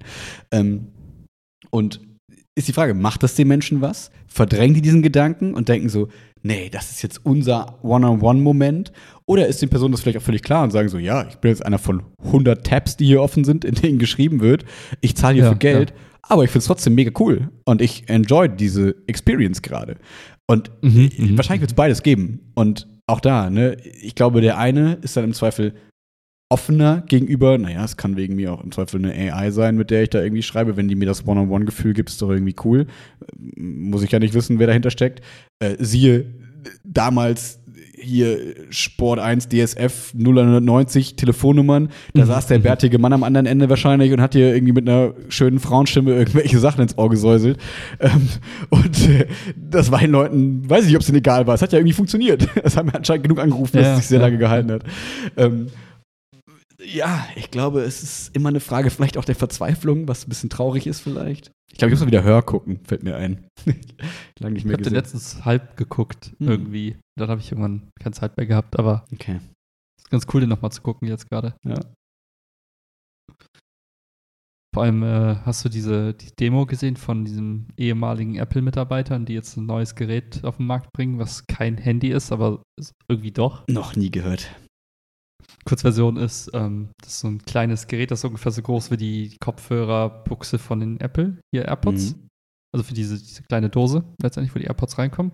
Ähm, 0.52 0.88
und 1.72 2.00
ist 2.58 2.68
die 2.68 2.74
Frage, 2.74 2.94
macht 2.94 3.24
das 3.24 3.36
den 3.36 3.48
Menschen 3.48 3.82
was? 3.82 4.12
Verdrängen 4.28 4.76
die 4.76 4.82
diesen 4.82 5.02
Gedanken 5.02 5.54
und 5.56 5.68
denken 5.68 5.90
so, 5.90 6.08
nee, 6.42 6.70
das 6.70 6.92
ist 6.92 7.02
jetzt 7.02 7.26
unser 7.26 7.84
One-on-One-Moment? 7.84 8.94
Oder 9.26 9.48
ist 9.48 9.62
den 9.62 9.70
Personen 9.70 9.92
das 9.92 10.02
vielleicht 10.02 10.20
auch 10.20 10.22
völlig 10.24 10.44
klar 10.44 10.64
und 10.64 10.72
sagen 10.72 10.88
so, 10.88 10.98
ja, 10.98 11.28
ich 11.28 11.36
bin 11.38 11.50
jetzt 11.50 11.66
einer 11.66 11.80
von 11.80 12.04
100 12.24 12.66
Tabs, 12.66 12.96
die 12.96 13.08
hier 13.08 13.22
offen 13.22 13.44
sind, 13.44 13.66
in 13.66 13.76
denen 13.76 14.00
geschrieben 14.00 14.40
wird. 14.40 14.64
Ich 15.02 15.16
zahle 15.18 15.36
hier 15.36 15.46
Ja, 15.46 15.52
für 15.52 15.58
Geld, 15.58 15.94
aber 16.22 16.44
ich 16.44 16.50
finde 16.50 16.60
es 16.60 16.68
trotzdem 16.68 16.96
mega 16.96 17.12
cool 17.20 17.50
und 17.66 17.82
ich 17.82 18.08
enjoy 18.08 18.48
diese 18.48 18.96
Experience 19.08 19.62
gerade. 19.62 19.98
Und 20.48 20.72
Mhm, 20.82 21.10
mhm. 21.18 21.38
wahrscheinlich 21.38 21.62
wird 21.62 21.72
es 21.72 21.76
beides 21.76 22.04
geben. 22.04 22.52
Und 22.54 22.88
auch 23.08 23.20
da, 23.20 23.50
ne, 23.50 23.78
ich 24.02 24.16
glaube, 24.16 24.42
der 24.42 24.58
eine 24.58 24.96
ist 25.02 25.16
dann 25.16 25.26
im 25.26 25.34
Zweifel 25.34 25.74
offener 26.50 27.04
gegenüber, 27.08 27.58
naja, 27.58 27.84
es 27.84 27.98
kann 27.98 28.18
wegen 28.18 28.36
mir 28.36 28.54
auch 28.54 28.64
im 28.64 28.72
Zweifel 28.72 29.04
eine 29.04 29.34
AI 29.34 29.52
sein, 29.52 29.78
mit 29.78 29.90
der 29.90 30.04
ich 30.04 30.10
da 30.12 30.22
irgendwie 30.22 30.44
schreibe. 30.44 30.78
Wenn 30.78 30.88
die 30.88 30.96
mir 30.96 31.06
das 31.08 31.28
One-on-One-Gefühl 31.28 31.94
gibt, 31.94 32.10
ist 32.10 32.22
doch 32.22 32.30
irgendwie 32.30 32.56
cool. 32.64 32.86
Muss 33.56 34.04
ich 34.04 34.12
ja 34.12 34.20
nicht 34.20 34.34
wissen, 34.34 34.60
wer 34.60 34.68
dahinter 34.68 34.92
steckt. 34.92 35.22
Äh, 35.60 35.76
siehe 35.80 36.34
damals 36.84 37.60
hier 37.98 38.56
Sport 38.70 39.20
1 39.20 39.50
DSF 39.50 40.14
090 40.14 41.16
Telefonnummern. 41.16 41.90
Da 42.14 42.24
Mhm. 42.24 42.28
saß 42.28 42.48
der 42.48 42.60
bärtige 42.60 43.00
Mann 43.00 43.14
am 43.14 43.24
anderen 43.24 43.46
Ende 43.46 43.70
wahrscheinlich 43.70 44.12
und 44.12 44.22
hat 44.22 44.34
hier 44.34 44.54
irgendwie 44.54 44.74
mit 44.74 44.88
einer 44.90 45.14
schönen 45.30 45.60
Frauenstimme 45.60 46.14
irgendwelche 46.14 46.60
Sachen 46.60 46.82
ins 46.82 46.98
Ohr 46.98 47.10
gesäuselt. 47.10 47.58
Ähm, 48.00 48.28
und 48.70 49.10
äh, 49.10 49.28
das 49.56 49.92
war 49.92 50.00
den 50.00 50.12
Leuten, 50.12 50.70
weiß 50.70 50.82
ich 50.82 50.88
nicht, 50.88 50.96
ob 50.96 51.02
es 51.02 51.08
denen 51.08 51.18
egal 51.20 51.48
war. 51.48 51.56
Es 51.56 51.62
hat 51.62 51.72
ja 51.72 51.80
irgendwie 51.80 51.94
funktioniert. 51.94 52.48
Es 52.64 52.78
haben 52.78 52.90
anscheinend 52.90 53.24
genug 53.24 53.40
angerufen, 53.40 53.78
dass 53.78 53.86
Ja, 53.86 53.92
es 53.94 53.98
sich 54.00 54.08
sehr 54.08 54.20
ja, 54.20 54.26
lange 54.26 54.38
gehalten 54.38 54.72
hat. 54.72 54.84
Ähm, 55.38 55.68
ja, 56.84 57.26
ich 57.36 57.52
glaube, 57.52 57.82
es 57.82 58.04
ist 58.04 58.36
immer 58.36 58.50
eine 58.50 58.60
Frage 58.60 58.90
vielleicht 58.90 59.18
auch 59.18 59.26
der 59.26 59.36
Verzweiflung, 59.36 60.08
was 60.08 60.26
ein 60.26 60.30
bisschen 60.30 60.50
traurig 60.50 60.88
ist 60.88 61.00
vielleicht. 61.00 61.52
Ich 61.76 61.80
glaube, 61.80 61.90
ich 61.94 62.00
muss 62.00 62.06
mal 62.06 62.08
wieder 62.08 62.24
Hör 62.24 62.42
gucken, 62.42 62.80
fällt 62.86 63.04
mir 63.04 63.18
ein. 63.18 63.50
Lange 64.40 64.54
nicht 64.54 64.60
Ich 64.62 64.66
mehr 64.66 64.76
habe 64.76 64.84
den 64.84 64.94
letztens 64.94 65.44
halb 65.44 65.76
geguckt, 65.76 66.32
Hm. 66.40 66.48
irgendwie. 66.48 66.96
Dann 67.20 67.28
habe 67.28 67.42
ich 67.42 67.52
irgendwann 67.52 67.90
keine 68.00 68.14
Zeit 68.16 68.38
mehr 68.38 68.46
gehabt, 68.46 68.80
aber 68.80 69.06
Okay. 69.12 69.42
ist 70.00 70.10
ganz 70.10 70.26
cool, 70.34 70.40
den 70.40 70.50
nochmal 70.50 70.72
zu 70.72 70.82
gucken 70.82 71.06
jetzt 71.10 71.30
gerade. 71.30 71.54
Ja. 71.66 71.82
Vor 74.74 74.84
allem 74.84 75.04
äh, 75.04 75.36
hast 75.46 75.64
du 75.66 75.70
diese 75.70 76.14
die 76.14 76.32
Demo 76.40 76.66
gesehen 76.66 76.96
von 76.96 77.26
diesen 77.26 77.68
ehemaligen 77.78 78.36
Apple-Mitarbeitern, 78.36 79.26
die 79.26 79.34
jetzt 79.34 79.58
ein 79.58 79.66
neues 79.66 79.96
Gerät 79.96 80.44
auf 80.46 80.58
den 80.58 80.68
Markt 80.68 80.92
bringen, 80.94 81.20
was 81.20 81.46
kein 81.48 81.78
Handy 81.78 82.10
ist, 82.10 82.32
aber 82.32 82.64
ist 82.80 82.94
irgendwie 83.10 83.32
doch. 83.32 83.66
Noch 83.68 83.96
nie 83.98 84.12
gehört. 84.12 84.50
Kurzversion 85.68 86.18
ist, 86.18 86.52
ähm, 86.54 86.90
das 87.02 87.14
ist 87.14 87.20
so 87.22 87.28
ein 87.28 87.42
kleines 87.42 87.88
Gerät, 87.88 88.12
das 88.12 88.20
ist 88.20 88.26
ungefähr 88.26 88.52
so 88.52 88.62
groß 88.62 88.92
wie 88.92 88.98
die 88.98 89.38
Kopfhörerbuchse 89.44 90.60
von 90.60 90.80
den 90.80 91.00
Apple, 91.00 91.40
hier 91.54 91.66
AirPods. 91.66 92.16
Mhm. 92.16 92.28
Also 92.74 92.84
für 92.84 92.94
diese, 92.94 93.18
diese 93.18 93.42
kleine 93.44 93.70
Dose, 93.70 94.04
letztendlich, 94.22 94.54
wo 94.54 94.60
die 94.60 94.66
AirPods 94.66 94.98
reinkommen. 94.98 95.32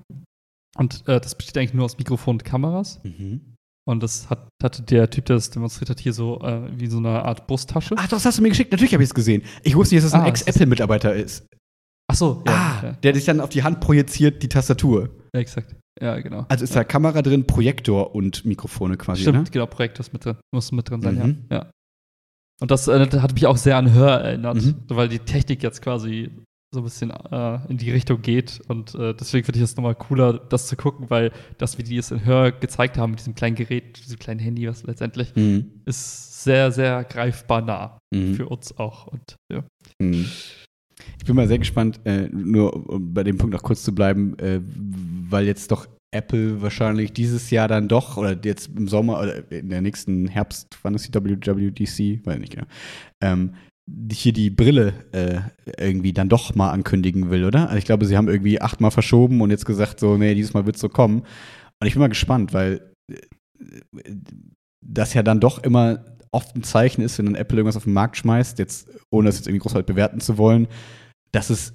Und 0.77 1.07
äh, 1.07 1.19
das 1.19 1.35
besteht 1.35 1.57
eigentlich 1.57 1.73
nur 1.73 1.85
aus 1.85 1.97
Mikrofon 1.97 2.35
und 2.35 2.45
Kameras. 2.45 3.01
Mhm. 3.03 3.55
Und 3.89 4.03
das 4.03 4.29
hat, 4.29 4.47
hatte 4.63 4.83
der 4.83 5.09
Typ, 5.09 5.25
der 5.25 5.35
das 5.37 5.49
demonstriert 5.49 5.89
hat, 5.89 5.99
hier 5.99 6.13
so 6.13 6.39
äh, 6.41 6.69
wie 6.79 6.85
so 6.87 6.97
eine 6.99 7.23
Art 7.25 7.47
Brusttasche. 7.47 7.95
Ach, 7.97 8.07
das 8.07 8.23
hast 8.25 8.37
du 8.37 8.41
mir 8.43 8.49
geschickt. 8.49 8.71
Natürlich 8.71 8.93
habe 8.93 9.03
ich 9.03 9.09
es 9.09 9.13
gesehen. 9.15 9.41
Ich 9.63 9.75
wusste 9.75 9.95
nicht, 9.95 10.03
dass 10.05 10.11
es 10.11 10.13
ein 10.13 10.21
Ah, 10.21 10.27
ist- 10.27 10.47
Ex-Apple-Mitarbeiter 10.47 11.13
ist. 11.15 11.45
Ach 12.11 12.15
so, 12.15 12.43
ah, 12.47 12.79
ja, 12.83 12.91
der 13.03 13.15
sich 13.15 13.25
dann 13.25 13.39
auf 13.39 13.49
die 13.49 13.63
Hand 13.63 13.79
projiziert, 13.79 14.43
die 14.43 14.49
Tastatur. 14.49 15.09
ja, 15.33 15.39
exakt. 15.41 15.75
Ja, 16.01 16.19
genau. 16.19 16.45
Also 16.49 16.63
ist 16.63 16.73
ja. 16.73 16.81
da 16.81 16.83
Kamera 16.83 17.21
drin, 17.21 17.45
Projektor 17.45 18.15
und 18.15 18.43
Mikrofone 18.45 18.97
quasi, 18.97 19.21
Stimmt, 19.21 19.37
ne? 19.45 19.51
genau, 19.51 19.65
Projekt 19.67 19.99
ist 19.99 20.11
mit 20.13 20.25
drin. 20.25 20.37
Muss 20.53 20.71
mit 20.71 20.89
drin 20.89 21.01
sein, 21.01 21.15
Mhm. 21.15 21.45
ja. 21.51 21.57
ja. 21.57 21.71
Und 22.59 22.71
das 22.71 22.87
äh, 22.87 23.07
hat 23.19 23.33
mich 23.33 23.45
auch 23.47 23.57
sehr 23.57 23.77
an 23.77 23.93
Hör 23.93 24.19
erinnert, 24.21 24.55
Mhm. 24.55 24.75
weil 24.87 25.09
die 25.09 25.19
Technik 25.19 25.63
jetzt 25.63 25.81
quasi 25.81 26.31
so 26.73 26.79
ein 26.81 26.83
bisschen 26.85 27.11
äh, 27.11 27.59
in 27.67 27.77
die 27.77 27.91
Richtung 27.91 28.21
geht. 28.21 28.61
Und 28.67 28.95
äh, 28.95 29.13
deswegen 29.13 29.43
finde 29.45 29.59
ich 29.59 29.63
es 29.63 29.75
nochmal 29.75 29.95
cooler, 29.95 30.33
das 30.33 30.67
zu 30.67 30.75
gucken, 30.77 31.09
weil 31.09 31.31
das, 31.57 31.77
wie 31.77 31.83
die 31.83 31.97
es 31.97 32.11
in 32.11 32.23
Hör 32.25 32.51
gezeigt 32.51 32.97
haben, 32.97 33.11
mit 33.11 33.19
diesem 33.19 33.35
kleinen 33.35 33.55
Gerät, 33.55 33.97
diesem 34.03 34.17
kleinen 34.19 34.39
Handy, 34.39 34.67
was 34.69 34.83
letztendlich, 34.83 35.35
Mhm. 35.35 35.81
ist 35.85 36.43
sehr, 36.43 36.71
sehr 36.71 37.03
greifbar 37.03 37.61
nah 37.61 37.97
Mhm. 38.13 38.35
für 38.35 38.47
uns 38.47 38.77
auch. 38.77 39.07
Und 39.07 39.35
ja. 39.51 39.63
Mhm. 40.01 40.25
Ich 41.19 41.25
bin 41.25 41.35
mal 41.35 41.47
sehr 41.47 41.59
gespannt, 41.59 41.99
äh, 42.05 42.27
nur 42.31 42.89
um 42.89 43.13
bei 43.13 43.23
dem 43.23 43.37
Punkt 43.37 43.53
noch 43.53 43.63
kurz 43.63 43.83
zu 43.83 43.93
bleiben, 43.93 44.37
äh, 44.39 44.61
weil 45.29 45.45
jetzt 45.45 45.71
doch 45.71 45.87
Apple 46.11 46.61
wahrscheinlich 46.61 47.13
dieses 47.13 47.49
Jahr 47.51 47.67
dann 47.67 47.87
doch, 47.87 48.17
oder 48.17 48.37
jetzt 48.43 48.69
im 48.75 48.87
Sommer 48.87 49.21
oder 49.21 49.51
in 49.51 49.69
der 49.69 49.81
nächsten 49.81 50.27
Herbst, 50.27 50.77
wann 50.83 50.93
ist 50.93 51.07
die 51.07 51.13
WWDC? 51.13 52.25
Weiß 52.25 52.39
nicht 52.39 52.53
genau. 52.53 52.67
Ähm, 53.21 53.53
hier 54.11 54.33
die 54.33 54.49
Brille 54.49 54.93
äh, 55.11 55.39
irgendwie 55.77 56.13
dann 56.13 56.29
doch 56.29 56.53
mal 56.55 56.71
ankündigen 56.71 57.29
will, 57.29 57.45
oder? 57.45 57.67
Also 57.67 57.77
ich 57.77 57.85
glaube, 57.85 58.05
sie 58.05 58.17
haben 58.17 58.27
irgendwie 58.27 58.61
achtmal 58.61 58.91
verschoben 58.91 59.41
und 59.41 59.51
jetzt 59.51 59.65
gesagt, 59.65 59.99
so, 59.99 60.17
nee, 60.17 60.35
dieses 60.35 60.53
Mal 60.53 60.65
wird 60.65 60.75
es 60.75 60.81
so 60.81 60.89
kommen. 60.89 61.21
Und 61.79 61.87
ich 61.87 61.93
bin 61.93 62.01
mal 62.01 62.07
gespannt, 62.07 62.53
weil 62.53 62.93
äh, 63.09 64.15
das 64.81 65.13
ja 65.13 65.23
dann 65.23 65.39
doch 65.39 65.63
immer 65.63 66.05
oft 66.33 66.55
ein 66.55 66.63
Zeichen 66.63 67.01
ist, 67.01 67.17
wenn 67.17 67.25
dann 67.25 67.35
Apple 67.35 67.57
irgendwas 67.57 67.77
auf 67.77 67.83
den 67.85 67.93
Markt 67.93 68.17
schmeißt, 68.17 68.59
jetzt 68.59 68.89
ohne 69.09 69.27
das 69.27 69.37
jetzt 69.37 69.47
irgendwie 69.47 69.63
großartig 69.63 69.85
bewerten 69.85 70.19
zu 70.21 70.37
wollen, 70.37 70.67
dass 71.31 71.49
es 71.49 71.73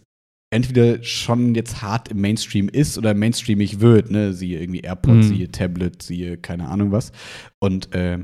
entweder 0.53 1.03
schon 1.03 1.55
jetzt 1.55 1.83
hart 1.83 2.09
im 2.09 2.20
Mainstream 2.20 2.69
ist 2.69 2.97
oder 2.99 3.15
mainstreamig 3.15 3.81
wird, 3.81 4.11
ne? 4.11 4.33
Siehe 4.33 4.61
irgendwie 4.61 4.81
AirPods, 4.81 5.16
Mhm. 5.16 5.23
siehe 5.23 5.51
Tablet, 5.51 6.03
siehe 6.03 6.37
keine 6.39 6.69
Ahnung 6.69 6.93
was. 6.93 7.12
Und 7.61 7.95
äh, 7.95 8.20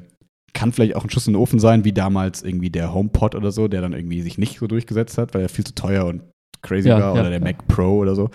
kann 0.54 0.72
vielleicht 0.72 0.96
auch 0.96 1.04
ein 1.04 1.10
Schuss 1.10 1.26
in 1.26 1.32
den 1.32 1.40
Ofen 1.40 1.58
sein, 1.58 1.84
wie 1.84 1.92
damals 1.92 2.42
irgendwie 2.42 2.70
der 2.70 2.94
HomePod 2.94 3.34
oder 3.34 3.50
so, 3.52 3.68
der 3.68 3.80
dann 3.80 3.92
irgendwie 3.92 4.20
sich 4.22 4.38
nicht 4.38 4.58
so 4.58 4.66
durchgesetzt 4.66 5.18
hat, 5.18 5.34
weil 5.34 5.42
er 5.42 5.48
viel 5.48 5.64
zu 5.64 5.74
teuer 5.74 6.04
und 6.06 6.22
crazy 6.62 6.88
Ja, 6.90 7.00
war 7.00 7.14
ja, 7.14 7.20
oder 7.20 7.30
der 7.30 7.38
ja. 7.40 7.44
Mac 7.44 7.66
Pro 7.66 7.98
oder 7.98 8.14
so. 8.14 8.30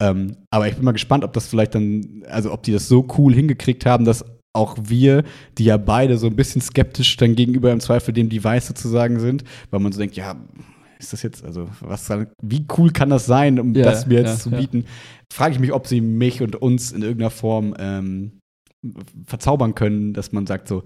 Ähm, 0.00 0.36
aber 0.50 0.68
ich 0.68 0.76
bin 0.76 0.84
mal 0.84 0.92
gespannt, 0.92 1.24
ob 1.24 1.32
das 1.32 1.46
vielleicht 1.48 1.74
dann, 1.74 2.24
also 2.28 2.52
ob 2.52 2.62
die 2.62 2.72
das 2.72 2.88
so 2.88 3.06
cool 3.18 3.34
hingekriegt 3.34 3.84
haben, 3.84 4.04
dass 4.04 4.24
auch 4.56 4.76
wir, 4.82 5.22
die 5.58 5.64
ja 5.64 5.76
beide 5.76 6.18
so 6.18 6.26
ein 6.26 6.34
bisschen 6.36 6.60
skeptisch 6.60 7.16
dann 7.16 7.36
gegenüber 7.36 7.70
im 7.72 7.80
Zweifel 7.80 8.12
dem 8.12 8.28
Device 8.28 8.66
sozusagen 8.66 9.20
sind, 9.20 9.44
weil 9.70 9.80
man 9.80 9.92
so 9.92 10.00
denkt, 10.00 10.16
ja, 10.16 10.34
ist 10.98 11.12
das 11.12 11.22
jetzt, 11.22 11.44
also 11.44 11.68
was, 11.80 12.10
wie 12.42 12.66
cool 12.78 12.90
kann 12.90 13.10
das 13.10 13.26
sein, 13.26 13.60
um 13.60 13.74
Ja, 13.74 13.84
das 13.84 14.06
mir 14.06 14.20
jetzt 14.20 14.30
ja, 14.30 14.38
zu 14.38 14.50
ja. 14.50 14.58
bieten? 14.58 14.84
Frage 15.32 15.54
ich 15.54 15.60
mich, 15.60 15.72
ob 15.72 15.86
sie 15.86 16.00
mich 16.00 16.40
und 16.42 16.56
uns 16.56 16.92
in 16.92 17.02
irgendeiner 17.02 17.30
Form 17.30 17.74
ähm, 17.78 18.38
verzaubern 19.26 19.74
können, 19.74 20.14
dass 20.14 20.32
man 20.32 20.46
sagt 20.46 20.68
so, 20.68 20.82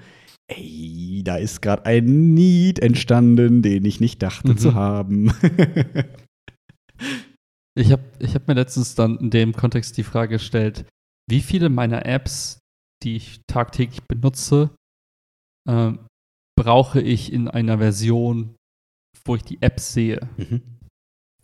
ey, 0.48 1.22
da 1.24 1.36
ist 1.36 1.62
gerade 1.62 1.86
ein 1.86 2.34
Need 2.34 2.80
entstanden, 2.80 3.62
den 3.62 3.84
ich 3.84 4.01
nicht 4.01 4.20
dachte 4.22 4.48
Mhm. 4.52 4.59
zu 4.59 4.74
haben. 4.74 5.32
Ich 7.78 7.92
habe 7.92 8.02
ich 8.18 8.34
hab 8.34 8.48
mir 8.48 8.55
letztens 8.55 8.94
dann 8.97 9.16
in 9.18 9.30
dem 9.30 9.52
Kontext 9.52 9.97
die 9.97 10.02
Frage 10.02 10.34
gestellt, 10.36 10.84
wie 11.30 11.40
viele 11.40 11.68
meiner 11.68 12.05
Apps, 12.05 12.59
die 13.02 13.16
ich 13.16 13.40
tagtäglich 13.47 14.02
benutze, 14.05 14.70
ähm, 15.68 16.06
brauche 16.59 17.01
ich 17.01 17.32
in 17.32 17.48
einer 17.48 17.78
Version, 17.78 18.55
wo 19.24 19.36
ich 19.36 19.43
die 19.44 19.60
App 19.62 19.81
sehe? 19.81 20.28
mhm. 20.36 20.62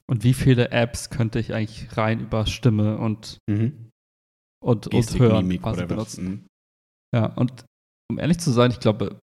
Und 0.09 0.23
wie 0.23 0.35
viele 0.35 0.71
Apps 0.71 1.11
könnte 1.11 1.41
ich 1.41 1.53
eigentlich 1.53 1.97
rein 1.97 2.21
über 2.21 2.47
Stimme 2.47 2.97
und, 2.99 3.39
Mhm. 3.51 3.91
und, 4.65 4.87
und 4.87 5.19
Hören 5.19 5.47
Mimik 5.49 5.63
quasi 5.63 5.81
oder 5.83 5.97
was. 5.97 6.15
benutzen? 6.17 6.25
Mhm. 6.29 6.47
Ja, 7.15 7.27
und 7.35 7.65
um 8.11 8.19
ehrlich 8.21 8.39
zu 8.39 8.53
sein, 8.53 8.71
ich 8.71 8.79
glaube, 8.79 9.19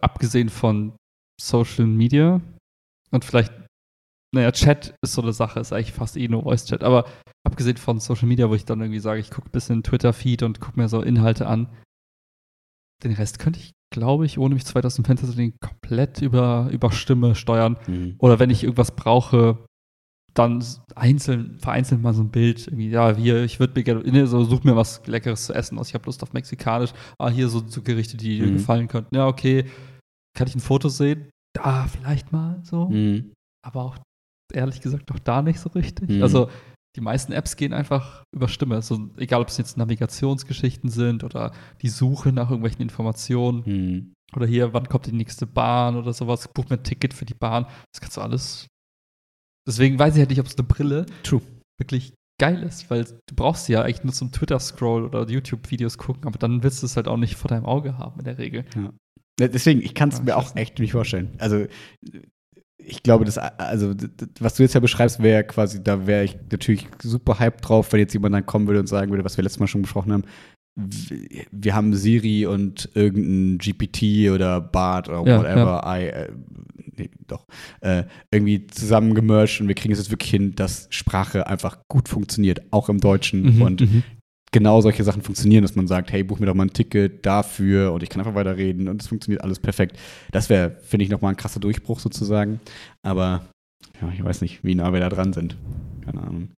abgesehen 0.00 0.48
von 0.48 0.94
Social 1.40 1.86
Media 1.86 2.40
und 3.10 3.24
vielleicht, 3.24 3.52
naja, 4.34 4.52
Chat 4.52 4.94
ist 5.02 5.14
so 5.14 5.22
eine 5.22 5.32
Sache, 5.32 5.60
ist 5.60 5.72
eigentlich 5.72 5.92
fast 5.92 6.16
eh 6.16 6.28
nur 6.28 6.42
Voice-Chat, 6.44 6.84
aber 6.84 7.06
abgesehen 7.46 7.76
von 7.76 7.98
Social 8.00 8.28
Media, 8.28 8.48
wo 8.48 8.54
ich 8.54 8.64
dann 8.64 8.80
irgendwie 8.80 9.00
sage, 9.00 9.20
ich 9.20 9.30
gucke 9.30 9.48
ein 9.48 9.52
bisschen 9.52 9.82
Twitter-Feed 9.82 10.42
und 10.42 10.60
gucke 10.60 10.78
mir 10.78 10.88
so 10.88 11.02
Inhalte 11.02 11.46
an, 11.46 11.68
den 13.02 13.12
Rest 13.12 13.38
könnte 13.38 13.58
ich, 13.58 13.72
glaube 13.92 14.26
ich, 14.26 14.38
ohne 14.38 14.54
mich 14.54 14.64
zu 14.66 14.74
weit 14.74 14.86
aus 14.86 14.94
dem 14.96 15.04
Fenster 15.04 15.26
zu 15.26 15.36
legen, 15.36 15.56
komplett 15.60 16.20
über, 16.22 16.68
über 16.70 16.92
Stimme 16.92 17.34
steuern. 17.34 17.76
Mhm. 17.86 18.16
Oder 18.18 18.38
wenn 18.38 18.50
ich 18.50 18.62
irgendwas 18.62 18.94
brauche, 18.94 19.64
dann 20.34 20.62
einzeln, 20.94 21.58
vereinzelt 21.58 22.00
mal 22.02 22.14
so 22.14 22.22
ein 22.22 22.30
Bild. 22.30 22.68
Irgendwie, 22.68 22.90
ja, 22.90 23.16
hier, 23.16 23.42
ich 23.42 23.58
würde 23.58 23.74
mir 23.74 23.82
gerne, 23.82 24.02
ne, 24.02 24.26
so 24.26 24.44
such 24.44 24.62
mir 24.62 24.76
was 24.76 25.04
Leckeres 25.06 25.46
zu 25.46 25.54
essen 25.54 25.78
aus. 25.78 25.88
Ich 25.88 25.94
habe 25.94 26.04
Lust 26.06 26.22
auf 26.22 26.32
Mexikanisch. 26.34 26.92
Ah, 27.18 27.30
hier 27.30 27.48
so, 27.48 27.66
so 27.66 27.82
Gerichte, 27.82 28.16
die 28.16 28.38
dir 28.38 28.46
Mhm. 28.46 28.52
gefallen 28.58 28.86
könnten. 28.86 29.16
Ja, 29.16 29.26
okay. 29.26 29.64
Kann 30.36 30.46
ich 30.46 30.54
ein 30.54 30.60
Foto 30.60 30.88
sehen? 30.88 31.30
Da, 31.54 31.88
vielleicht 31.88 32.30
mal 32.30 32.60
so. 32.62 32.90
Mhm. 32.90 33.32
Aber 33.66 33.82
auch 33.82 33.98
ehrlich 34.50 34.80
gesagt 34.80 35.10
auch 35.12 35.18
da 35.18 35.42
nicht 35.42 35.60
so 35.60 35.70
richtig. 35.70 36.08
Mhm. 36.10 36.22
Also 36.22 36.50
die 36.96 37.00
meisten 37.00 37.32
Apps 37.32 37.56
gehen 37.56 37.72
einfach 37.72 38.24
über 38.34 38.48
Stimme. 38.48 38.82
So, 38.82 39.10
egal, 39.16 39.42
ob 39.42 39.48
es 39.48 39.58
jetzt 39.58 39.76
Navigationsgeschichten 39.76 40.90
sind 40.90 41.22
oder 41.22 41.52
die 41.82 41.88
Suche 41.88 42.32
nach 42.32 42.50
irgendwelchen 42.50 42.82
Informationen. 42.82 43.62
Mhm. 43.64 44.12
Oder 44.34 44.46
hier, 44.46 44.72
wann 44.72 44.88
kommt 44.88 45.06
die 45.06 45.12
nächste 45.12 45.46
Bahn 45.46 45.96
oder 45.96 46.12
sowas, 46.12 46.48
buch 46.52 46.68
mir 46.68 46.76
ein 46.76 46.84
Ticket 46.84 47.14
für 47.14 47.24
die 47.24 47.34
Bahn. 47.34 47.64
Das 47.92 48.00
kannst 48.00 48.16
du 48.16 48.20
alles. 48.20 48.66
Deswegen 49.66 49.98
weiß 49.98 50.14
ich 50.14 50.20
halt 50.20 50.30
nicht, 50.30 50.40
ob 50.40 50.46
es 50.46 50.56
eine 50.56 50.66
Brille 50.66 51.06
True. 51.22 51.42
wirklich 51.78 52.14
geil 52.40 52.62
ist, 52.62 52.90
weil 52.90 53.04
du 53.04 53.34
brauchst 53.36 53.66
sie 53.66 53.74
ja 53.74 53.82
eigentlich 53.82 54.02
nur 54.02 54.14
zum 54.14 54.32
Twitter-Scroll 54.32 55.04
oder 55.04 55.28
YouTube-Videos 55.28 55.98
gucken, 55.98 56.26
aber 56.26 56.38
dann 56.38 56.62
willst 56.62 56.82
du 56.82 56.86
es 56.86 56.96
halt 56.96 57.06
auch 57.06 57.18
nicht 57.18 57.36
vor 57.36 57.48
deinem 57.48 57.66
Auge 57.66 57.98
haben 57.98 58.18
in 58.18 58.24
der 58.24 58.38
Regel. 58.38 58.64
Ja, 58.74 59.48
Deswegen, 59.48 59.80
ich 59.82 59.94
kann 59.94 60.08
es 60.08 60.18
Ja, 60.18 60.24
mir 60.24 60.36
auch 60.36 60.56
echt 60.56 60.78
nicht 60.78 60.92
vorstellen. 60.92 61.30
Also, 61.38 61.66
ich 62.90 63.02
glaube, 63.02 63.24
das, 63.24 63.38
also, 63.38 63.94
was 64.40 64.54
du 64.54 64.62
jetzt 64.62 64.74
ja 64.74 64.80
beschreibst, 64.80 65.22
wäre 65.22 65.44
quasi, 65.44 65.82
da 65.82 66.06
wäre 66.06 66.24
ich 66.24 66.36
natürlich 66.50 66.88
super 67.02 67.38
hyped 67.38 67.66
drauf, 67.66 67.92
wenn 67.92 68.00
jetzt 68.00 68.12
jemand 68.12 68.34
dann 68.34 68.46
kommen 68.46 68.66
würde 68.66 68.80
und 68.80 68.88
sagen 68.88 69.10
würde, 69.10 69.24
was 69.24 69.36
wir 69.36 69.44
letztes 69.44 69.60
Mal 69.60 69.68
schon 69.68 69.82
besprochen 69.82 70.12
haben. 70.12 70.24
Wir 71.52 71.74
haben 71.74 71.94
Siri 71.94 72.46
und 72.46 72.88
irgendein 72.94 73.58
GPT 73.58 74.30
oder 74.30 74.60
Bart 74.60 75.08
oder 75.08 75.22
Ja, 75.28 75.38
whatever, 75.38 75.82
I, 75.84 76.06
äh, 76.06 76.32
nee, 76.96 77.10
doch, 77.26 77.46
äh, 77.80 78.04
irgendwie 78.30 78.66
zusammengemerged 78.66 79.60
und 79.60 79.68
wir 79.68 79.74
kriegen 79.74 79.92
es 79.92 79.98
jetzt 79.98 80.10
wirklich 80.10 80.30
hin, 80.30 80.54
dass 80.54 80.86
Sprache 80.90 81.46
einfach 81.46 81.78
gut 81.88 82.08
funktioniert, 82.08 82.62
auch 82.70 82.88
im 82.88 83.00
Deutschen. 83.00 83.56
Mhm, 83.56 83.62
Und 83.62 83.80
genau 84.52 84.80
solche 84.80 85.04
Sachen 85.04 85.22
funktionieren, 85.22 85.62
dass 85.62 85.76
man 85.76 85.86
sagt, 85.86 86.12
hey, 86.12 86.22
buch 86.22 86.38
mir 86.38 86.46
doch 86.46 86.54
mal 86.54 86.66
ein 86.66 86.72
Ticket 86.72 87.24
dafür 87.24 87.92
und 87.92 88.02
ich 88.02 88.08
kann 88.08 88.20
einfach 88.20 88.34
weiterreden 88.34 88.88
und 88.88 89.00
es 89.00 89.08
funktioniert 89.08 89.42
alles 89.42 89.58
perfekt. 89.58 89.98
Das 90.32 90.48
wäre, 90.48 90.76
finde 90.82 91.04
ich, 91.04 91.10
nochmal 91.10 91.32
ein 91.32 91.36
krasser 91.36 91.60
Durchbruch 91.60 92.00
sozusagen. 92.00 92.60
Aber 93.02 93.46
ja, 94.00 94.10
ich 94.12 94.22
weiß 94.22 94.40
nicht, 94.42 94.64
wie 94.64 94.74
nah 94.74 94.92
wir 94.92 95.00
da 95.00 95.08
dran 95.08 95.32
sind. 95.32 95.56
Keine 96.04 96.22
Ahnung. 96.22 96.48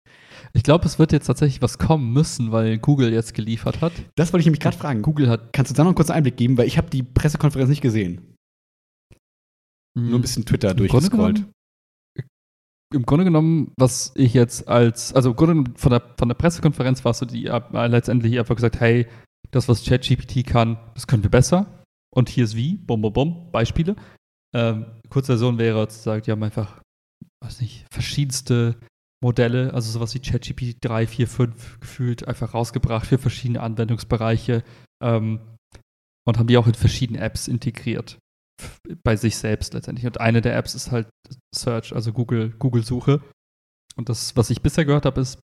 Ich 0.55 0.63
glaube, 0.63 0.85
es 0.85 0.99
wird 0.99 1.13
jetzt 1.13 1.27
tatsächlich 1.27 1.63
was 1.63 1.79
kommen 1.79 2.13
müssen, 2.13 2.53
weil 2.53 2.79
Google 2.79 3.13
jetzt 3.13 3.35
geliefert 3.35 3.81
hat. 3.81 3.93
Das 4.17 4.33
wollte 4.33 4.43
ich 4.43 4.47
nämlich 4.47 4.61
gerade 4.61 4.77
fragen. 4.77 5.03
Google 5.03 5.29
hat 5.29 5.53
Kannst 5.53 5.71
du 5.71 5.75
da 5.75 5.83
noch 5.83 5.91
einen 5.91 5.95
kurzen 5.95 6.13
Einblick 6.13 6.37
geben? 6.37 6.59
Weil 6.59 6.67
ich 6.67 6.77
habe 6.79 6.91
die 6.91 7.03
Pressekonferenz 7.03 7.71
nicht 7.71 7.81
gesehen. 7.81 8.35
Nur 9.95 10.19
ein 10.19 10.23
bisschen 10.23 10.45
Twitter 10.45 10.75
durchgescrollt. 10.75 11.45
Im 12.93 13.07
Grunde 13.07 13.25
genommen, 13.25 13.73
was 13.79 14.13
ich 14.15 14.35
jetzt 14.35 14.69
als, 14.69 15.15
also 15.15 15.31
im 15.31 15.37
Grunde 15.37 15.55
genommen 15.55 15.77
von 15.77 15.91
der, 15.91 16.03
von 16.19 16.29
der 16.29 16.35
Pressekonferenz 16.35 17.05
war 17.05 17.13
es 17.13 17.19
so, 17.19 17.27
die 17.27 17.47
äh, 17.47 17.87
letztendlich 17.87 18.39
einfach 18.39 18.55
gesagt, 18.55 18.81
hey, 18.81 19.07
das, 19.51 19.69
was 19.69 19.85
ChatGPT 19.85 20.47
kann, 20.47 20.79
das 20.95 21.07
können 21.07 21.23
wir 21.23 21.31
besser. 21.31 21.85
Und 22.15 22.29
hier 22.29 22.45
ist 22.45 22.57
wie, 22.57 22.77
bum, 22.77 23.01
bum, 23.01 23.13
bum, 23.13 23.51
Beispiele. 23.53 23.97
Ähm, 24.55 24.87
Kurzversion 25.09 25.59
wäre 25.59 25.89
zu 25.89 26.21
die 26.21 26.31
haben 26.31 26.43
einfach, 26.43 26.83
weiß 27.43 27.61
nicht, 27.61 27.87
verschiedenste 27.91 28.77
Modelle, 29.23 29.73
also 29.73 29.91
sowas 29.91 30.15
wie 30.15 30.21
ChatGPT 30.21 30.77
3, 30.81 31.07
4, 31.07 31.29
5 31.29 31.81
gefühlt 31.81 32.29
einfach 32.29 32.55
rausgebracht 32.55 33.07
für 33.07 33.19
verschiedene 33.19 33.61
Anwendungsbereiche 33.61 34.65
ähm, 35.03 35.41
und 36.27 36.39
haben 36.39 36.49
die 36.49 36.59
auch 36.59 36.67
in 36.67 36.75
verschiedene 36.75 37.21
Apps 37.21 37.49
integriert 37.49 38.19
bei 39.05 39.17
sich 39.17 39.37
selbst 39.37 39.75
letztendlich. 39.75 40.07
Und 40.07 40.21
eine 40.21 40.41
der 40.41 40.57
Apps 40.57 40.75
ist 40.75 40.91
halt 40.91 41.09
Search, 41.55 41.95
also 41.95 42.13
Google, 42.13 42.51
Google-Suche. 42.59 43.23
Und 43.97 44.09
das, 44.09 44.37
was 44.37 44.51
ich 44.51 44.63
bisher 44.63 44.85
gehört 44.85 45.05
habe, 45.07 45.21
ist, 45.21 45.39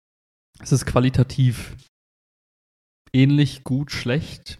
es 0.60 0.72
ist 0.72 0.86
qualitativ 0.86 1.76
ähnlich 3.14 3.64
gut, 3.64 3.90
schlecht 3.92 4.58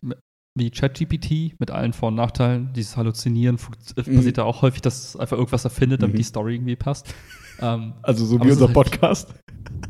wie 0.57 0.71
ChatGPT 0.71 1.59
mit 1.59 1.73
allen 1.73 1.93
Vor- 1.93 2.09
und 2.09 2.15
Nachteilen. 2.15 2.73
Dieses 2.75 2.97
Halluzinieren 2.97 3.57
äh, 3.97 4.09
Mhm. 4.09 4.17
passiert 4.17 4.39
da 4.39 4.45
auch 4.45 4.63
häufig, 4.63 4.83
dass 4.83 5.09
es 5.09 5.17
einfach 5.17 5.37
irgendwas 5.37 5.65
erfindet, 5.65 6.03
damit 6.03 6.15
Mhm. 6.15 6.19
die 6.19 6.25
Story 6.25 6.55
irgendwie 6.55 6.77
passt. 6.77 7.13
Ähm, 7.61 7.95
Also 8.03 8.25
so 8.25 8.41
wie 8.41 8.51
unser 8.51 8.67
halt- 8.67 8.75
Podcast. 8.75 9.35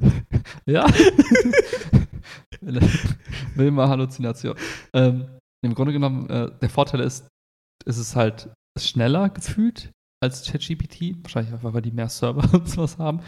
ja. 0.67 0.87
Will 2.61 3.71
mal 3.71 3.89
Halluzination. 3.89 4.57
Ähm, 4.95 5.29
Im 5.63 5.75
Grunde 5.75 5.93
genommen, 5.93 6.29
äh, 6.31 6.51
der 6.61 6.69
Vorteil 6.71 7.01
ist, 7.01 7.27
es 7.85 7.99
ist 7.99 8.17
halt 8.17 8.51
schneller 8.79 9.29
gefühlt 9.29 9.91
als 10.23 10.45
ChatGPT. 10.45 11.23
Wahrscheinlich 11.23 11.53
einfach, 11.53 11.73
weil 11.75 11.83
die 11.83 11.91
mehr 11.93 12.09
Server 12.09 12.43
und 12.55 12.69
sowas 12.69 12.99
haben. 12.99 13.21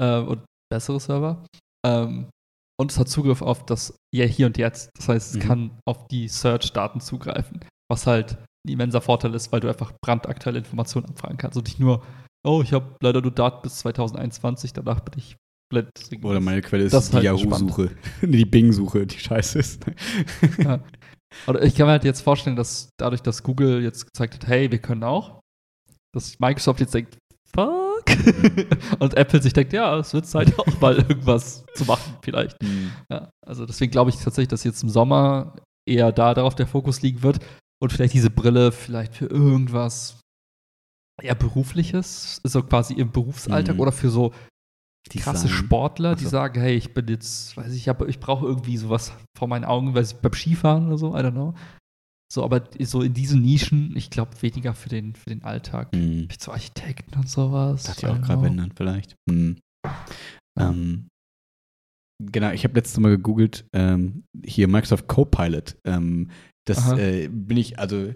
Äh, 0.00 0.18
und 0.20 0.42
bessere 0.72 1.00
Server. 1.00 1.44
Ähm, 1.86 2.28
und 2.80 2.90
es 2.90 2.98
hat 2.98 3.08
Zugriff 3.08 3.42
auf 3.42 3.64
das 3.66 3.96
ja, 4.14 4.24
Hier 4.24 4.46
und 4.46 4.58
Jetzt. 4.58 4.90
Das 4.96 5.08
heißt, 5.08 5.34
es 5.36 5.42
Mhm. 5.42 5.48
kann 5.48 5.70
auf 5.86 6.08
die 6.08 6.28
Search-Daten 6.28 7.00
zugreifen. 7.00 7.60
Was 7.90 8.06
halt 8.06 8.38
ein 8.66 8.72
immenser 8.72 9.00
Vorteil 9.00 9.34
ist, 9.34 9.52
weil 9.52 9.60
du 9.60 9.68
einfach 9.68 9.92
brandaktuelle 10.04 10.58
Informationen 10.58 11.06
abfragen 11.06 11.36
kannst 11.36 11.56
und 11.58 11.66
nicht 11.66 11.78
nur, 11.78 12.02
oh, 12.46 12.62
ich 12.62 12.72
habe 12.72 12.96
leider 13.02 13.20
nur 13.20 13.30
Daten 13.30 13.62
bis 13.62 13.76
2021, 13.78 14.72
danach 14.72 15.00
bin 15.00 15.18
ich 15.18 15.36
blöd. 15.70 15.88
Oder 16.22 16.40
meine 16.40 16.62
Quelle 16.62 16.84
ist 16.84 16.92
die 17.10 17.12
halt 17.14 17.24
Yahoo-Suche. 17.24 17.90
Die 18.22 18.44
Bing-Suche, 18.44 19.06
die 19.06 19.18
scheiße 19.18 19.58
ist. 19.58 19.84
Ja. 20.58 20.80
Oder 21.46 21.62
ich 21.62 21.74
kann 21.74 21.86
mir 21.86 21.92
halt 21.92 22.04
jetzt 22.04 22.22
vorstellen, 22.22 22.56
dass 22.56 22.88
dadurch, 22.98 23.22
dass 23.22 23.42
Google 23.42 23.82
jetzt 23.82 24.06
gezeigt 24.06 24.34
hat, 24.34 24.46
hey, 24.46 24.70
wir 24.70 24.78
können 24.78 25.04
auch, 25.04 25.40
dass 26.14 26.38
Microsoft 26.38 26.80
jetzt 26.80 26.94
denkt, 26.94 27.18
fuck? 27.54 28.04
und 28.98 29.16
Apple 29.16 29.42
sich 29.42 29.52
denkt, 29.52 29.72
ja, 29.72 29.98
es 29.98 30.12
wird 30.14 30.26
Zeit 30.26 30.58
auch 30.58 30.80
mal 30.80 30.96
irgendwas 30.96 31.64
zu 31.74 31.84
machen, 31.84 32.16
vielleicht. 32.22 32.62
Mhm. 32.62 32.92
Ja, 33.10 33.30
also 33.46 33.66
deswegen 33.66 33.90
glaube 33.90 34.10
ich 34.10 34.16
tatsächlich, 34.16 34.48
dass 34.48 34.64
jetzt 34.64 34.82
im 34.82 34.88
Sommer 34.88 35.56
eher 35.88 36.12
da 36.12 36.34
darauf 36.34 36.54
der 36.54 36.66
Fokus 36.66 37.02
liegen 37.02 37.22
wird 37.22 37.38
und 37.82 37.92
vielleicht 37.92 38.14
diese 38.14 38.30
Brille 38.30 38.72
vielleicht 38.72 39.14
für 39.14 39.26
irgendwas 39.26 40.20
eher 41.22 41.34
berufliches, 41.34 42.40
so 42.44 42.62
quasi 42.62 42.94
im 42.94 43.12
Berufsalltag 43.12 43.76
Mhm. 43.76 43.80
oder 43.80 43.92
für 43.92 44.10
so 44.10 44.32
krasse 45.10 45.46
Design. 45.46 45.64
Sportler, 45.64 46.14
die 46.14 46.24
Ach 46.24 46.30
so. 46.30 46.30
sagen, 46.30 46.60
hey, 46.60 46.76
ich 46.76 46.94
bin 46.94 47.06
jetzt, 47.08 47.56
weiß 47.56 47.72
ich, 47.74 47.88
aber 47.90 48.08
ich 48.08 48.20
brauche 48.20 48.46
irgendwie 48.46 48.76
sowas 48.76 49.12
vor 49.36 49.48
meinen 49.48 49.64
Augen, 49.64 49.94
weiß 49.94 50.12
ich, 50.12 50.18
beim 50.18 50.32
Skifahren 50.32 50.86
oder 50.86 50.98
so, 50.98 51.14
I 51.14 51.20
don't 51.20 51.32
know. 51.32 51.54
So, 52.32 52.42
aber 52.42 52.64
so 52.80 53.02
in 53.02 53.14
diesen 53.14 53.42
Nischen, 53.42 53.94
ich 53.96 54.10
glaube, 54.10 54.30
weniger 54.42 54.74
für 54.74 54.88
den, 54.88 55.14
für 55.14 55.30
den 55.30 55.44
Alltag. 55.44 55.94
Mhm. 55.94 56.24
Vielleicht 56.26 56.42
so 56.42 56.52
Architekten 56.52 57.14
und 57.18 57.28
sowas. 57.28 57.84
Dachte 57.84 58.06
ich 58.06 58.12
auch 58.12 58.20
gerade 58.22 58.46
ändern, 58.46 58.72
vielleicht. 58.74 59.14
Hm. 59.30 59.58
Ähm, 60.58 61.08
genau, 62.20 62.50
ich 62.50 62.64
habe 62.64 62.74
letztes 62.74 62.98
Mal 62.98 63.10
gegoogelt, 63.10 63.66
ähm, 63.72 64.24
hier 64.44 64.68
Microsoft 64.68 65.06
Copilot. 65.06 65.76
Ähm, 65.84 66.30
das 66.66 66.90
äh, 66.92 67.28
bin 67.28 67.58
ich, 67.58 67.78
also 67.78 68.12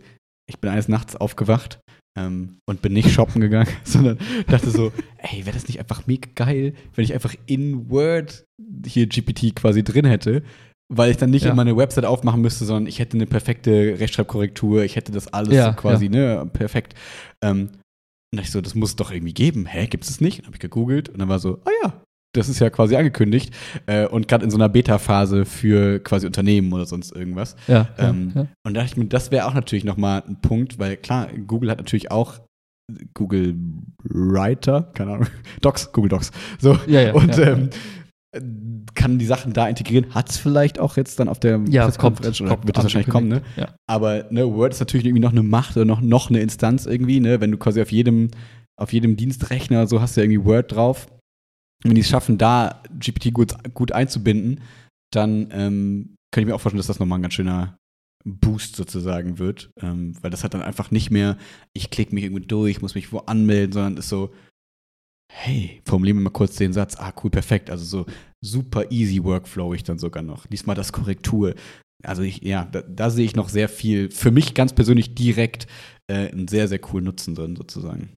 ich 0.48 0.59
bin 0.59 0.70
eines 0.70 0.89
Nachts 0.89 1.15
aufgewacht 1.15 1.81
ähm, 2.19 2.59
und 2.66 2.82
bin 2.82 2.93
nicht 2.93 3.11
shoppen 3.11 3.40
gegangen, 3.40 3.69
sondern 3.85 4.19
dachte 4.49 4.70
so, 4.70 4.93
ey, 5.19 5.47
wäre 5.47 5.55
das 5.55 5.69
nicht 5.69 5.78
einfach 5.78 6.07
mega 6.07 6.28
geil, 6.35 6.74
wenn 6.95 7.05
ich 7.05 7.15
einfach 7.15 7.35
in 7.47 7.89
Word 7.90 8.45
hier 8.86 9.07
GPT 9.07 9.55
quasi 9.55 9.85
drin 9.85 10.05
hätte, 10.05 10.43
weil 10.93 11.11
ich 11.11 11.16
dann 11.19 11.31
nicht 11.31 11.45
Ja. 11.45 11.53
immer 11.53 11.62
eine 11.62 11.77
Website 11.77 12.05
aufmachen 12.05 12.40
müsste, 12.40 12.65
sondern 12.65 12.86
ich 12.86 12.99
hätte 12.99 13.16
eine 13.16 13.27
perfekte 13.27 13.97
Rechtschreibkorrektur, 14.01 14.82
ich 14.85 14.97
hätte 14.97 15.12
das 15.12 15.28
alles 15.32 15.55
Ja, 15.55 15.66
so 15.66 15.73
quasi, 15.77 16.09
ne, 16.09 16.49
perfekt. 16.53 16.95
Ähm, 17.43 17.69
und 18.31 18.36
dachte 18.36 18.47
ich 18.47 18.51
so, 18.53 18.61
das 18.61 18.74
muss 18.74 18.90
es 18.90 18.97
doch 18.97 19.11
irgendwie 19.11 19.32
geben. 19.32 19.65
Hä, 19.66 19.86
gibt 19.86 20.05
es 20.05 20.11
das 20.11 20.20
nicht? 20.20 20.40
Dann 20.40 20.47
habe 20.47 20.57
ich 20.57 20.61
gegoogelt 20.61 21.09
und 21.09 21.19
dann 21.19 21.28
war 21.31 21.39
so, 21.39 21.61
ah 21.65 21.70
ja, 21.82 22.03
das 22.33 22.49
ist 22.49 22.59
ja 22.61 22.71
quasi 22.71 22.97
angekündigt. 22.97 23.55
Äh, 23.87 24.07
und 24.07 24.29
gerade 24.29 24.45
in 24.45 24.51
so 24.51 24.57
einer 24.57 24.69
Beta-Phase 24.69 25.45
für 25.45 25.99
quasi 26.01 26.27
Unternehmen 26.27 26.73
oder 26.73 26.85
sonst 26.87 27.15
irgendwas. 27.15 27.57
Ja, 27.67 27.89
Ähm, 27.99 28.33
ja. 28.35 28.47
Und 28.65 28.75
da 28.75 28.81
dachte 28.81 28.93
ich 28.93 28.97
mir, 28.97 29.07
das 29.07 29.31
wäre 29.31 29.47
auch 29.47 29.55
natürlich 29.55 29.85
nochmal 29.85 30.23
ein 30.27 30.41
Punkt, 30.41 30.79
weil 30.79 30.97
klar, 30.97 31.29
Google 31.47 31.71
hat 31.71 31.79
natürlich 31.79 32.11
auch 32.11 32.41
Google 33.15 33.57
Writer, 34.03 34.91
keine 34.95 35.13
Ahnung, 35.13 35.27
Docs, 35.61 35.93
Google 35.93 36.11
Docs. 36.11 36.31
So. 36.59 36.79
Ja, 36.87 37.03
ja, 37.03 37.13
und 37.15 37.39
ähm, 37.39 37.71
kann 38.95 39.19
die 39.19 39.27
Sachen 39.27 39.53
da 39.53 39.69
integrieren. 39.69 40.15
Hat 40.15 40.31
es 40.31 40.37
vielleicht 40.37 40.79
auch 40.79 40.97
jetzt 40.97 41.19
dann 41.19 41.29
auf 41.29 41.41
der 41.41 41.61
Ja, 41.69 41.85
Pressekonferenz 41.85 42.41
oder 42.41 42.51
kommt 42.51 42.67
wird 42.67 42.77
das 42.77 42.85
wahrscheinlich 42.85 43.11
kommen, 43.11 43.29
ne? 43.29 43.43
Ja. 43.57 43.69
Aber 43.87 44.27
ne, 44.31 44.47
Word 44.53 44.75
ist 44.75 44.81
natürlich 44.81 45.07
irgendwie 45.07 45.23
noch 45.23 45.33
eine 45.33 45.43
Macht 45.43 45.77
oder 45.77 45.87
noch, 45.87 46.01
noch 46.01 46.29
eine 46.29 46.41
Instanz 46.41 46.87
irgendwie, 46.87 47.21
ne? 47.21 47.41
Wenn 47.41 47.51
du 47.51 47.57
quasi 47.57 47.81
auf 47.81 47.91
jedem, 47.91 48.29
auf 48.79 48.93
jedem 48.93 49.17
Dienstrechner 49.17 49.87
so 49.87 50.01
hast 50.01 50.17
du 50.17 50.21
ja 50.21 50.25
irgendwie 50.27 50.45
Word 50.45 50.75
drauf. 50.75 51.09
Wenn 51.83 51.95
die 51.95 52.01
es 52.01 52.09
schaffen, 52.09 52.39
da 52.39 52.83
GPT 52.99 53.33
gut, 53.33 53.55
gut 53.75 53.93
einzubinden, 53.93 54.61
dann 55.13 55.49
ähm, 55.53 56.17
kann 56.33 56.43
ich 56.43 56.47
mir 56.47 56.55
auch 56.55 56.61
vorstellen, 56.61 56.79
dass 56.79 56.89
das 56.89 56.99
nochmal 56.99 57.19
ein 57.19 57.23
ganz 57.23 57.35
schöner 57.35 57.79
Boost 58.25 58.77
sozusagen 58.77 59.39
wird. 59.39 59.71
Ähm, 59.81 60.15
weil 60.21 60.31
das 60.31 60.45
hat 60.45 60.55
dann 60.55 60.63
einfach 60.63 60.91
nicht 60.91 61.11
mehr, 61.11 61.39
ich 61.73 61.91
klicke 61.91 62.15
mich 62.15 62.25
irgendwie 62.25 62.47
durch, 62.47 62.83
muss 62.83 62.95
mich 62.95 63.13
wo 63.13 63.19
anmelden, 63.19 63.73
sondern 63.73 63.97
ist 63.97 64.09
so, 64.09 64.33
hey, 65.31 65.83
formulieren 65.87 66.19
wir 66.19 66.25
mal 66.25 66.31
kurz 66.31 66.57
den 66.57 66.73
Satz, 66.73 66.97
ah, 66.97 67.13
cool, 67.23 67.31
perfekt. 67.31 67.71
Also 67.71 67.85
so 67.85 68.07
super 68.45 68.91
easy 68.91 69.23
Workflow 69.23 69.75
ich 69.75 69.85
dann 69.85 69.99
sogar 69.99 70.23
noch. 70.23 70.49
Lies 70.49 70.67
mal 70.67 70.75
das 70.75 70.93
Korrektur. 70.93 71.55
Also 72.05 72.23
ich, 72.23 72.43
ja, 72.43 72.65
da, 72.65 72.83
da 72.83 73.11
sehe 73.11 73.25
ich 73.25 73.37
noch 73.37 73.49
sehr 73.49 73.69
viel, 73.69 74.11
für 74.11 74.31
mich 74.31 74.55
ganz 74.55 74.73
persönlich 74.73 75.15
direkt 75.15 75.67
äh, 76.11 76.29
einen 76.29 76.49
sehr, 76.49 76.69
sehr 76.69 76.79
coolen 76.79 77.05
Nutzen 77.05 77.35
drin 77.35 77.57
sozusagen. 77.57 78.15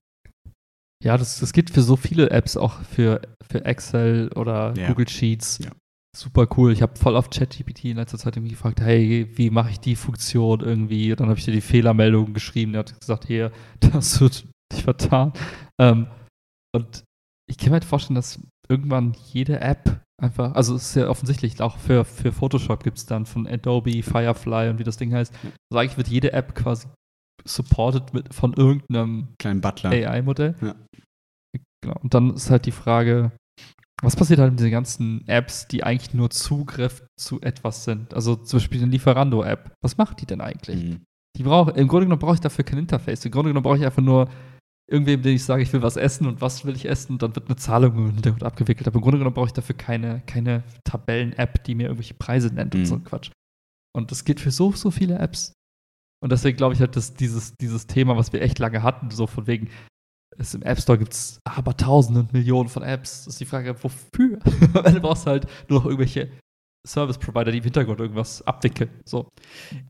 Ja, 1.02 1.18
das, 1.18 1.40
das 1.40 1.52
geht 1.52 1.70
für 1.70 1.82
so 1.82 1.96
viele 1.96 2.30
Apps, 2.30 2.56
auch 2.56 2.80
für, 2.82 3.20
für 3.50 3.64
Excel 3.64 4.30
oder 4.34 4.74
Ja. 4.76 4.88
Google 4.88 5.08
Sheets. 5.08 5.58
Ja. 5.58 5.70
Super 6.16 6.46
cool. 6.56 6.72
Ich 6.72 6.82
habe 6.82 6.98
voll 6.98 7.16
auf 7.16 7.30
ChatGPT 7.30 7.86
in 7.86 7.96
letzter 7.96 8.18
Zeit 8.18 8.36
irgendwie 8.36 8.52
gefragt, 8.52 8.80
hey, 8.80 9.30
wie 9.34 9.48
mache 9.50 9.70
ich 9.70 9.80
die 9.80 9.96
Funktion 9.96 10.60
irgendwie? 10.60 11.10
Und 11.10 11.20
dann 11.20 11.28
habe 11.28 11.38
ich 11.38 11.44
dir 11.46 11.52
die 11.52 11.62
Fehlermeldung 11.62 12.34
geschrieben. 12.34 12.72
Der 12.72 12.80
hat 12.80 13.00
gesagt, 13.00 13.26
hier, 13.26 13.50
das 13.80 14.20
wird 14.20 14.44
dich 14.72 14.84
vertan. 14.84 15.32
Ähm, 15.80 16.06
und 16.74 17.04
ich 17.50 17.56
kann 17.58 17.68
mir 17.70 17.74
halt 17.74 17.84
vorstellen, 17.84 18.14
dass 18.14 18.40
irgendwann 18.68 19.16
jede 19.32 19.60
App 19.60 20.00
einfach, 20.22 20.54
also 20.54 20.74
es 20.76 20.90
ist 20.90 20.94
ja 20.96 21.08
offensichtlich, 21.08 21.60
auch 21.60 21.78
für, 21.78 22.04
für 22.04 22.30
Photoshop 22.30 22.84
gibt 22.84 22.98
es 22.98 23.06
dann 23.06 23.26
von 23.26 23.46
Adobe, 23.46 24.02
Firefly 24.02 24.68
und 24.68 24.78
wie 24.78 24.84
das 24.84 24.96
Ding 24.98 25.12
heißt. 25.12 25.32
Also 25.70 25.78
eigentlich 25.80 25.96
wird 25.96 26.08
jede 26.08 26.32
App 26.32 26.54
quasi 26.54 26.86
supported 27.44 28.14
mit, 28.14 28.32
von 28.32 28.52
irgendeinem 28.54 29.28
Kleinen 29.38 29.60
Butler. 29.60 29.90
AI-Modell. 29.90 30.54
Ja. 30.60 30.74
Genau. 31.82 31.98
Und 32.02 32.14
dann 32.14 32.34
ist 32.34 32.50
halt 32.50 32.66
die 32.66 32.72
Frage, 32.72 33.32
was 34.02 34.16
passiert 34.16 34.40
halt 34.40 34.52
mit 34.52 34.60
diesen 34.60 34.70
ganzen 34.72 35.26
Apps, 35.28 35.68
die 35.68 35.84
eigentlich 35.84 36.14
nur 36.14 36.30
Zugriff 36.30 37.04
zu 37.16 37.40
etwas 37.40 37.84
sind? 37.84 38.14
Also 38.14 38.36
zum 38.36 38.58
Beispiel 38.58 38.82
eine 38.82 38.90
Lieferando-App. 38.90 39.72
Was 39.82 39.96
macht 39.96 40.20
die 40.20 40.26
denn 40.26 40.40
eigentlich? 40.40 40.82
Mhm. 40.84 41.04
Die 41.36 41.44
braucht, 41.44 41.76
im 41.76 41.88
Grunde 41.88 42.06
genommen 42.06 42.20
brauche 42.20 42.34
ich 42.34 42.40
dafür 42.40 42.64
kein 42.64 42.78
Interface. 42.78 43.24
Im 43.24 43.30
Grunde 43.30 43.50
genommen 43.50 43.64
brauche 43.64 43.78
ich 43.78 43.84
einfach 43.84 44.02
nur 44.02 44.28
irgendwem, 44.90 45.22
den 45.22 45.36
ich 45.36 45.44
sage, 45.44 45.62
ich 45.62 45.72
will 45.72 45.82
was 45.82 45.96
essen 45.96 46.26
und 46.26 46.40
was 46.40 46.64
will 46.64 46.76
ich 46.76 46.86
essen 46.86 47.12
und 47.12 47.22
dann 47.22 47.34
wird 47.34 47.46
eine 47.48 47.56
Zahlung 47.56 47.96
im 47.96 48.12
Hintergrund 48.14 48.42
abgewickelt. 48.42 48.86
Aber 48.86 48.96
im 48.96 49.02
Grunde 49.02 49.18
genommen 49.18 49.34
brauche 49.34 49.46
ich 49.46 49.52
dafür 49.52 49.76
keine, 49.76 50.22
keine 50.26 50.62
Tabellen-App, 50.84 51.64
die 51.64 51.74
mir 51.74 51.84
irgendwelche 51.84 52.14
Preise 52.14 52.48
nennt 52.52 52.74
und 52.74 52.82
Mhm. 52.82 52.86
so 52.86 52.94
ein 52.96 53.04
Quatsch. 53.04 53.30
Und 53.96 54.10
das 54.10 54.24
geht 54.24 54.40
für 54.40 54.50
so, 54.50 54.72
so 54.72 54.90
viele 54.90 55.18
Apps. 55.18 55.52
Und 56.22 56.30
deswegen 56.30 56.56
glaube 56.56 56.74
ich 56.74 56.80
halt, 56.80 56.94
dass 56.94 57.14
dieses, 57.14 57.56
dieses 57.56 57.86
Thema, 57.86 58.16
was 58.16 58.32
wir 58.32 58.40
echt 58.42 58.58
lange 58.60 58.82
hatten, 58.82 59.10
so 59.10 59.26
von 59.26 59.46
wegen, 59.46 59.68
es 60.38 60.54
im 60.54 60.62
App 60.62 60.80
Store 60.80 60.96
gibt 60.96 61.12
es 61.12 61.40
aber 61.44 61.76
tausende 61.76 62.20
und 62.20 62.32
Millionen 62.32 62.68
von 62.68 62.82
Apps. 62.82 63.26
Ist 63.26 63.40
die 63.40 63.44
Frage, 63.44 63.74
wofür? 63.82 64.38
Am 64.74 64.84
Ende 64.84 65.00
brauchst 65.00 65.26
halt 65.26 65.46
nur 65.68 65.80
noch 65.80 65.86
irgendwelche 65.86 66.30
Service-Provider, 66.86 67.52
die 67.52 67.58
im 67.58 67.64
Hintergrund 67.64 68.00
irgendwas 68.00 68.42
abwickeln. 68.42 68.90
So 69.04 69.28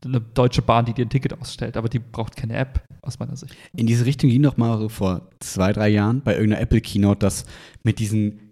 eine 0.03 0.21
deutsche 0.21 0.61
Bahn, 0.61 0.85
die 0.85 0.93
dir 0.93 1.05
ein 1.05 1.09
Ticket 1.09 1.39
ausstellt, 1.39 1.77
aber 1.77 1.87
die 1.87 1.99
braucht 1.99 2.35
keine 2.35 2.55
App, 2.55 2.83
aus 3.01 3.19
meiner 3.19 3.35
Sicht. 3.35 3.55
In 3.75 3.87
diese 3.87 4.05
Richtung 4.05 4.29
ging 4.29 4.41
noch 4.41 4.57
mal 4.57 4.89
vor 4.89 5.29
zwei, 5.39 5.71
drei 5.71 5.89
Jahren 5.89 6.21
bei 6.21 6.33
irgendeiner 6.33 6.61
Apple 6.61 6.81
Keynote, 6.81 7.19
dass 7.19 7.45
mit 7.83 7.99
diesen 7.99 8.51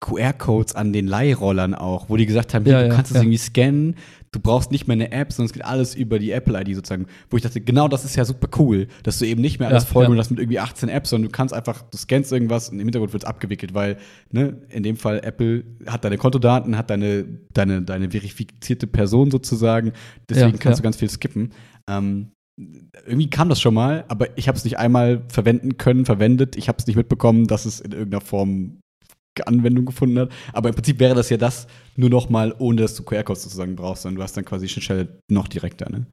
QR-Codes 0.00 0.74
an 0.74 0.92
den 0.92 1.06
Leihrollern 1.06 1.74
auch, 1.74 2.08
wo 2.08 2.16
die 2.16 2.26
gesagt 2.26 2.54
haben, 2.54 2.66
Ja, 2.66 2.82
du 2.82 2.88
ja, 2.88 2.94
kannst 2.94 3.10
es 3.10 3.16
ja. 3.16 3.22
irgendwie 3.22 3.38
scannen, 3.38 3.96
du 4.30 4.40
brauchst 4.40 4.70
nicht 4.70 4.86
mehr 4.86 4.94
eine 4.94 5.10
App, 5.10 5.32
sondern 5.32 5.46
es 5.46 5.52
geht 5.54 5.64
alles 5.64 5.94
über 5.94 6.18
die 6.18 6.30
Apple-ID 6.32 6.74
sozusagen. 6.76 7.06
Wo 7.30 7.36
ich 7.38 7.42
dachte, 7.42 7.60
genau 7.62 7.88
das 7.88 8.04
ist 8.04 8.14
ja 8.14 8.24
super 8.24 8.48
cool, 8.58 8.88
dass 9.02 9.18
du 9.18 9.24
eben 9.24 9.40
nicht 9.40 9.58
mehr 9.58 9.68
alles 9.68 9.84
Ja, 9.84 9.90
folgen 9.90 10.12
ja. 10.12 10.18
hast 10.18 10.30
mit 10.30 10.38
irgendwie 10.38 10.58
18 10.58 10.88
Apps, 10.90 11.10
sondern 11.10 11.30
du 11.30 11.32
kannst 11.32 11.54
einfach, 11.54 11.82
du 11.82 11.96
scannst 11.96 12.30
irgendwas 12.30 12.68
und 12.68 12.78
im 12.78 12.86
Hintergrund 12.86 13.14
wird 13.14 13.22
es 13.24 13.28
abgewickelt, 13.28 13.72
weil, 13.72 13.96
ne, 14.30 14.60
in 14.68 14.82
dem 14.82 14.96
Fall 14.96 15.20
Apple 15.24 15.64
hat 15.86 16.04
deine 16.04 16.18
Kontodaten, 16.18 16.76
hat 16.76 16.90
deine, 16.90 17.24
deine, 17.54 17.80
deine 17.82 18.10
verifizierte 18.10 18.86
Person 18.86 19.30
sozusagen, 19.30 19.92
deswegen 20.28 20.52
Ja, 20.52 20.58
kannst 20.58 20.78
du 20.80 20.82
ganz 20.82 20.96
viel 20.96 21.08
skippen. 21.08 21.52
Ähm, 21.88 22.32
irgendwie 23.06 23.28
kam 23.28 23.48
das 23.48 23.60
schon 23.60 23.74
mal, 23.74 24.04
aber 24.08 24.36
ich 24.38 24.48
habe 24.48 24.56
es 24.56 24.64
nicht 24.64 24.78
einmal 24.78 25.24
verwenden 25.28 25.76
können, 25.76 26.06
verwendet. 26.06 26.56
Ich 26.56 26.68
habe 26.68 26.78
es 26.78 26.86
nicht 26.86 26.96
mitbekommen, 26.96 27.46
dass 27.46 27.66
es 27.66 27.80
in 27.80 27.92
irgendeiner 27.92 28.22
Form 28.22 28.80
Anwendung 29.44 29.86
gefunden 29.86 30.18
hat. 30.18 30.32
Aber 30.52 30.68
im 30.68 30.74
Prinzip 30.74 30.98
wäre 31.00 31.14
das 31.14 31.30
ja 31.30 31.36
das 31.36 31.66
nur 31.96 32.10
noch 32.10 32.28
mal, 32.28 32.54
ohne 32.58 32.82
dass 32.82 32.94
du 32.94 33.02
QR-Codes 33.02 33.42
sozusagen 33.42 33.76
brauchst, 33.76 34.02
sondern 34.02 34.16
du 34.16 34.22
hast 34.22 34.36
dann 34.36 34.44
quasi 34.44 34.68
Schnittstelle 34.68 35.20
noch 35.30 35.48
direkter. 35.48 35.90
Ne? 35.90 36.06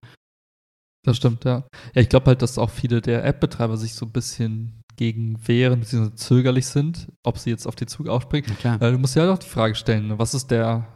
Das 1.06 1.18
stimmt, 1.18 1.44
ja. 1.44 1.66
Ja, 1.94 2.02
ich 2.02 2.10
glaube 2.10 2.28
halt, 2.28 2.42
dass 2.42 2.58
auch 2.58 2.70
viele 2.70 3.02
der 3.02 3.26
App-Betreiber 3.26 3.78
sich 3.78 3.94
so 3.94 4.06
ein 4.06 4.12
bisschen 4.12 4.82
gegen 4.96 5.38
wehren, 5.48 5.82
beziehungsweise 5.82 6.16
zögerlich 6.16 6.68
sind, 6.68 7.08
ob 7.24 7.38
sie 7.38 7.50
jetzt 7.50 7.68
auf 7.68 7.76
den 7.76 7.88
Zug 7.88 8.08
aufspringen. 8.08 8.56
Klar. 8.58 8.80
Weil 8.80 8.94
du 8.94 8.98
musst 8.98 9.16
ja 9.16 9.24
halt 9.24 9.32
auch 9.32 9.40
die 9.40 9.50
Frage 9.50 9.76
stellen, 9.76 10.08
ne, 10.08 10.20
was 10.20 10.34
ist 10.34 10.52
der, 10.52 10.94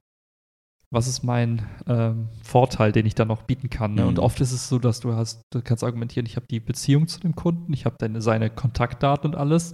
was 0.91 1.07
ist 1.07 1.23
mein 1.23 1.67
ähm, 1.87 2.29
Vorteil, 2.41 2.91
den 2.91 3.05
ich 3.05 3.15
da 3.15 3.25
noch 3.25 3.43
bieten 3.43 3.69
kann? 3.69 3.95
Ne? 3.95 4.03
Mhm. 4.03 4.07
Und 4.09 4.19
oft 4.19 4.39
ist 4.39 4.51
es 4.51 4.69
so, 4.69 4.79
dass 4.79 4.99
du 5.01 5.13
hast, 5.13 5.41
du 5.51 5.61
kannst 5.61 5.83
argumentieren, 5.83 6.25
ich 6.25 6.35
habe 6.35 6.47
die 6.49 6.59
Beziehung 6.59 7.07
zu 7.07 7.19
dem 7.19 7.35
Kunden, 7.35 7.73
ich 7.73 7.85
habe 7.85 7.97
deine 7.99 8.21
seine 8.21 8.49
Kontaktdaten 8.49 9.31
und 9.31 9.35
alles. 9.35 9.73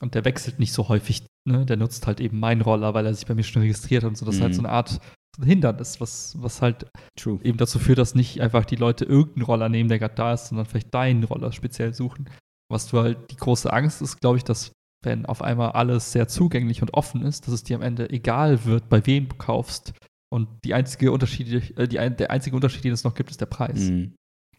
Und 0.00 0.14
der 0.14 0.24
wechselt 0.24 0.58
nicht 0.58 0.72
so 0.72 0.88
häufig, 0.88 1.24
ne? 1.48 1.64
Der 1.66 1.76
nutzt 1.76 2.06
halt 2.06 2.20
eben 2.20 2.38
meinen 2.38 2.60
Roller, 2.60 2.94
weil 2.94 3.06
er 3.06 3.14
sich 3.14 3.26
bei 3.26 3.34
mir 3.34 3.42
schon 3.42 3.62
registriert 3.62 4.02
hat 4.02 4.08
und 4.10 4.16
so. 4.18 4.26
Das 4.26 4.36
ist 4.36 4.40
halt 4.40 4.52
Mhm. 4.52 4.56
so 4.56 4.62
eine 4.62 4.70
Art 4.70 5.00
Hindernis, 5.42 6.00
was, 6.00 6.34
was 6.40 6.62
halt 6.62 6.86
True. 7.18 7.38
eben 7.42 7.58
dazu 7.58 7.78
führt, 7.78 7.98
dass 7.98 8.14
nicht 8.14 8.40
einfach 8.40 8.64
die 8.64 8.76
Leute 8.76 9.04
irgendeinen 9.04 9.44
Roller 9.44 9.68
nehmen, 9.68 9.88
der 9.88 9.98
gerade 9.98 10.14
da 10.14 10.32
ist, 10.32 10.46
sondern 10.48 10.66
vielleicht 10.66 10.94
deinen 10.94 11.24
Roller 11.24 11.52
speziell 11.52 11.92
suchen. 11.92 12.30
Was 12.70 12.88
du 12.88 12.98
halt, 13.00 13.30
die 13.30 13.36
große 13.36 13.72
Angst 13.72 14.00
ist, 14.02 14.20
glaube 14.20 14.38
ich, 14.38 14.44
dass 14.44 14.72
wenn 15.04 15.26
auf 15.26 15.42
einmal 15.42 15.72
alles 15.72 16.10
sehr 16.12 16.26
zugänglich 16.26 16.80
und 16.82 16.94
offen 16.94 17.22
ist, 17.22 17.46
dass 17.46 17.54
es 17.54 17.62
dir 17.62 17.76
am 17.76 17.82
Ende 17.82 18.10
egal 18.10 18.64
wird, 18.64 18.88
bei 18.88 19.06
wem 19.06 19.28
du 19.28 19.36
kaufst. 19.36 19.92
Und 20.32 20.48
die 20.64 20.74
einzige 20.74 21.12
Unterschied, 21.12 21.78
äh, 21.78 21.86
die, 21.86 21.96
der 21.96 22.30
einzige 22.30 22.56
Unterschied, 22.56 22.82
den 22.82 22.92
es 22.92 23.04
noch 23.04 23.14
gibt, 23.14 23.30
ist 23.30 23.40
der 23.40 23.46
Preis. 23.46 23.90
Mhm. 23.90 24.14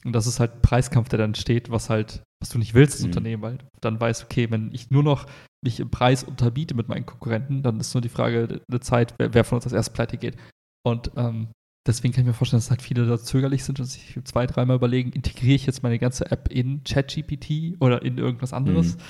Und 0.05 0.13
das 0.13 0.27
ist 0.27 0.39
halt 0.39 0.53
ein 0.53 0.61
Preiskampf, 0.61 1.09
der 1.09 1.19
dann 1.19 1.35
steht, 1.35 1.69
was 1.71 1.89
halt, 1.89 2.21
was 2.41 2.49
du 2.49 2.57
nicht 2.57 2.73
willst 2.73 2.95
als 2.95 3.03
Mhm. 3.03 3.09
Unternehmen, 3.09 3.41
weil 3.41 3.57
dann 3.81 3.99
weißt, 3.99 4.23
okay, 4.23 4.49
wenn 4.51 4.71
ich 4.73 4.91
nur 4.91 5.03
noch 5.03 5.25
mich 5.63 5.79
im 5.79 5.89
Preis 5.89 6.23
unterbiete 6.23 6.75
mit 6.75 6.87
meinen 6.87 7.05
Konkurrenten, 7.05 7.63
dann 7.63 7.79
ist 7.79 7.93
nur 7.93 8.01
die 8.01 8.09
Frage 8.09 8.61
der 8.71 8.81
Zeit, 8.81 9.13
wer, 9.17 9.33
wer 9.33 9.43
von 9.43 9.57
uns 9.57 9.65
als 9.65 9.73
erstes 9.73 9.93
pleite 9.93 10.17
geht. 10.17 10.37
Und 10.85 11.11
ähm, 11.15 11.47
deswegen 11.87 12.13
kann 12.13 12.21
ich 12.21 12.27
mir 12.27 12.33
vorstellen, 12.33 12.59
dass 12.59 12.69
halt 12.69 12.81
viele 12.81 13.07
da 13.07 13.17
zögerlich 13.17 13.63
sind 13.63 13.79
und 13.79 13.85
sich 13.85 14.19
zwei, 14.23 14.45
dreimal 14.45 14.75
überlegen, 14.75 15.11
integriere 15.11 15.55
ich 15.55 15.65
jetzt 15.65 15.83
meine 15.83 15.97
ganze 15.99 16.29
App 16.31 16.49
in 16.49 16.83
ChatGPT 16.83 17.81
oder 17.81 18.03
in 18.03 18.17
irgendwas 18.17 18.53
anderes. 18.53 18.95
Mhm. 18.95 19.01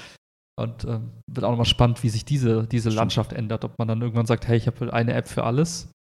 Und 0.60 0.86
ähm, 0.86 1.12
wird 1.30 1.44
auch 1.44 1.52
nochmal 1.52 1.66
spannend, 1.66 2.02
wie 2.02 2.10
sich 2.10 2.26
diese, 2.26 2.66
diese 2.66 2.90
Landschaft 2.90 3.32
ändert. 3.34 3.64
Ob 3.64 3.78
man 3.78 3.88
dann 3.88 4.02
irgendwann 4.02 4.26
sagt, 4.26 4.48
hey, 4.48 4.58
ich 4.58 4.66
habe 4.66 4.92
eine 4.92 5.14
App 5.14 5.28
für 5.28 5.44
alles. 5.44 5.92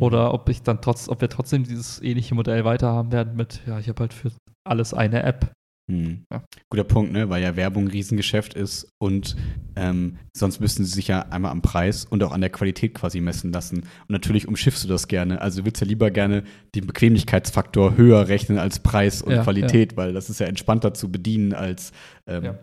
Oder 0.00 0.32
ob 0.32 0.48
ich 0.48 0.62
dann 0.62 0.80
trotz, 0.80 1.08
ob 1.08 1.20
wir 1.20 1.28
trotzdem 1.28 1.64
dieses 1.64 2.00
ähnliche 2.00 2.34
Modell 2.34 2.64
weiterhaben 2.64 3.12
werden 3.12 3.36
mit, 3.36 3.60
ja, 3.66 3.78
ich 3.78 3.88
habe 3.88 4.00
halt 4.00 4.14
für 4.14 4.32
alles 4.66 4.94
eine 4.94 5.22
App. 5.22 5.52
Hm. 5.90 6.24
Ja. 6.32 6.42
Guter 6.70 6.84
Punkt, 6.84 7.12
ne? 7.12 7.28
Weil 7.28 7.42
ja 7.42 7.56
Werbung 7.56 7.84
ein 7.84 7.90
Riesengeschäft 7.90 8.54
ist 8.54 8.88
und 8.98 9.36
ähm, 9.76 10.16
sonst 10.34 10.60
müssten 10.60 10.84
sie 10.84 10.92
sich 10.92 11.08
ja 11.08 11.20
einmal 11.28 11.50
am 11.50 11.60
Preis 11.60 12.06
und 12.06 12.22
auch 12.22 12.32
an 12.32 12.40
der 12.40 12.48
Qualität 12.48 12.94
quasi 12.94 13.20
messen 13.20 13.52
lassen. 13.52 13.80
Und 13.80 14.10
natürlich 14.10 14.48
umschiffst 14.48 14.82
du 14.82 14.88
das 14.88 15.08
gerne. 15.08 15.42
Also 15.42 15.60
du 15.60 15.66
willst 15.66 15.82
ja 15.82 15.86
lieber 15.86 16.10
gerne 16.10 16.44
den 16.74 16.86
Bequemlichkeitsfaktor 16.86 17.98
höher 17.98 18.28
rechnen 18.28 18.58
als 18.58 18.78
Preis 18.78 19.20
und 19.20 19.32
Ja, 19.32 19.42
Qualität, 19.42 19.96
weil 19.96 20.14
das 20.14 20.30
ist 20.30 20.40
ja 20.40 20.46
entspannter 20.46 20.94
zu 20.94 21.12
bedienen, 21.12 21.52
als 21.52 21.92
ähm, 22.26 22.44
Ja. 22.44 22.58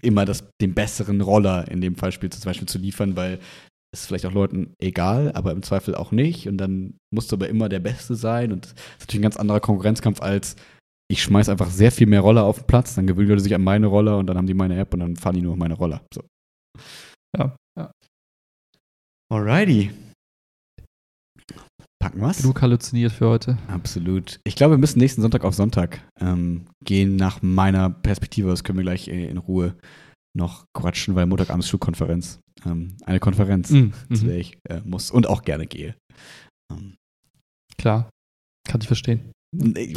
immer 0.00 0.24
das, 0.24 0.48
den 0.60 0.72
besseren 0.72 1.20
Roller 1.20 1.70
in 1.70 1.82
dem 1.82 1.96
Fall 1.96 2.12
zum 2.12 2.30
Beispiel 2.44 2.68
zu 2.68 2.78
liefern, 2.78 3.16
weil 3.16 3.38
ist 3.94 4.06
vielleicht 4.06 4.24
auch 4.24 4.32
Leuten 4.32 4.72
egal, 4.78 5.32
aber 5.34 5.52
im 5.52 5.62
Zweifel 5.62 5.94
auch 5.94 6.12
nicht. 6.12 6.48
Und 6.48 6.56
dann 6.56 6.94
musst 7.10 7.30
du 7.30 7.36
aber 7.36 7.50
immer 7.50 7.68
der 7.68 7.80
Beste 7.80 8.14
sein. 8.14 8.50
Und 8.50 8.64
das 8.64 8.72
ist 8.72 9.00
natürlich 9.00 9.20
ein 9.20 9.28
ganz 9.28 9.36
anderer 9.36 9.60
Konkurrenzkampf 9.60 10.22
als 10.22 10.56
ich 11.12 11.22
schmeiß 11.22 11.48
einfach 11.48 11.70
sehr 11.70 11.92
viel 11.92 12.06
mehr 12.06 12.20
Roller 12.20 12.44
auf 12.44 12.58
den 12.58 12.66
Platz, 12.66 12.94
dann 12.94 13.06
gewöhnen 13.06 13.26
die 13.26 13.32
Leute 13.32 13.42
sich 13.42 13.54
an 13.54 13.62
meine 13.62 13.86
Roller 13.86 14.18
und 14.18 14.26
dann 14.26 14.36
haben 14.36 14.46
die 14.46 14.54
meine 14.54 14.76
App 14.78 14.92
und 14.94 15.00
dann 15.00 15.16
fahren 15.16 15.34
die 15.36 15.42
nur 15.42 15.52
auf 15.52 15.58
meine 15.58 15.74
Roller. 15.74 16.02
So. 16.12 16.22
Ja, 17.36 17.54
ja. 17.78 17.90
Alrighty. 19.32 19.90
Packen 21.98 22.20
wir's? 22.20 22.38
Genug 22.42 22.60
halluziniert 22.62 23.12
für 23.12 23.28
heute. 23.28 23.58
Absolut. 23.68 24.40
Ich 24.44 24.56
glaube, 24.56 24.74
wir 24.74 24.78
müssen 24.78 24.98
nächsten 24.98 25.22
Sonntag 25.22 25.44
auf 25.44 25.54
Sonntag 25.54 26.00
ähm, 26.20 26.66
gehen 26.84 27.16
nach 27.16 27.42
meiner 27.42 27.90
Perspektive. 27.90 28.48
Das 28.48 28.64
können 28.64 28.78
wir 28.78 28.82
gleich 28.84 29.06
äh, 29.08 29.26
in 29.28 29.38
Ruhe 29.38 29.76
noch 30.36 30.64
quatschen, 30.76 31.14
weil 31.14 31.26
Montagabend 31.26 31.62
ist 31.62 31.70
Schulkonferenz. 31.70 32.40
Ähm, 32.64 32.96
eine 33.04 33.20
Konferenz, 33.20 33.70
Mhm. 33.70 33.92
zu 34.12 34.24
der 34.24 34.38
ich 34.38 34.56
äh, 34.68 34.80
muss 34.84 35.10
und 35.10 35.28
auch 35.28 35.42
gerne 35.42 35.66
gehe. 35.66 35.94
Ähm, 36.72 36.96
Klar. 37.78 38.10
Kann 38.68 38.80
ich 38.80 38.86
verstehen. 38.86 39.32
Nee. 39.52 39.94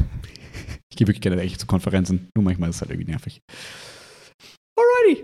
Ich 0.90 0.98
gehe 0.98 1.08
wirklich 1.08 1.22
gerne 1.22 1.42
echt 1.42 1.60
zu 1.60 1.68
Konferenzen. 1.68 2.30
Nur 2.36 2.44
manchmal 2.44 2.70
ist 2.70 2.78
es 2.78 2.82
halt 2.82 2.92
irgendwie 2.92 3.12
nervig. 3.12 3.42
Alrighty. 4.78 5.24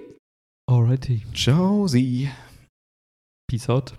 Alrighty. 0.69 1.23
Ciao, 1.33 1.87
Sie. 1.87 2.29
Peace 3.49 3.69
out. 3.69 3.93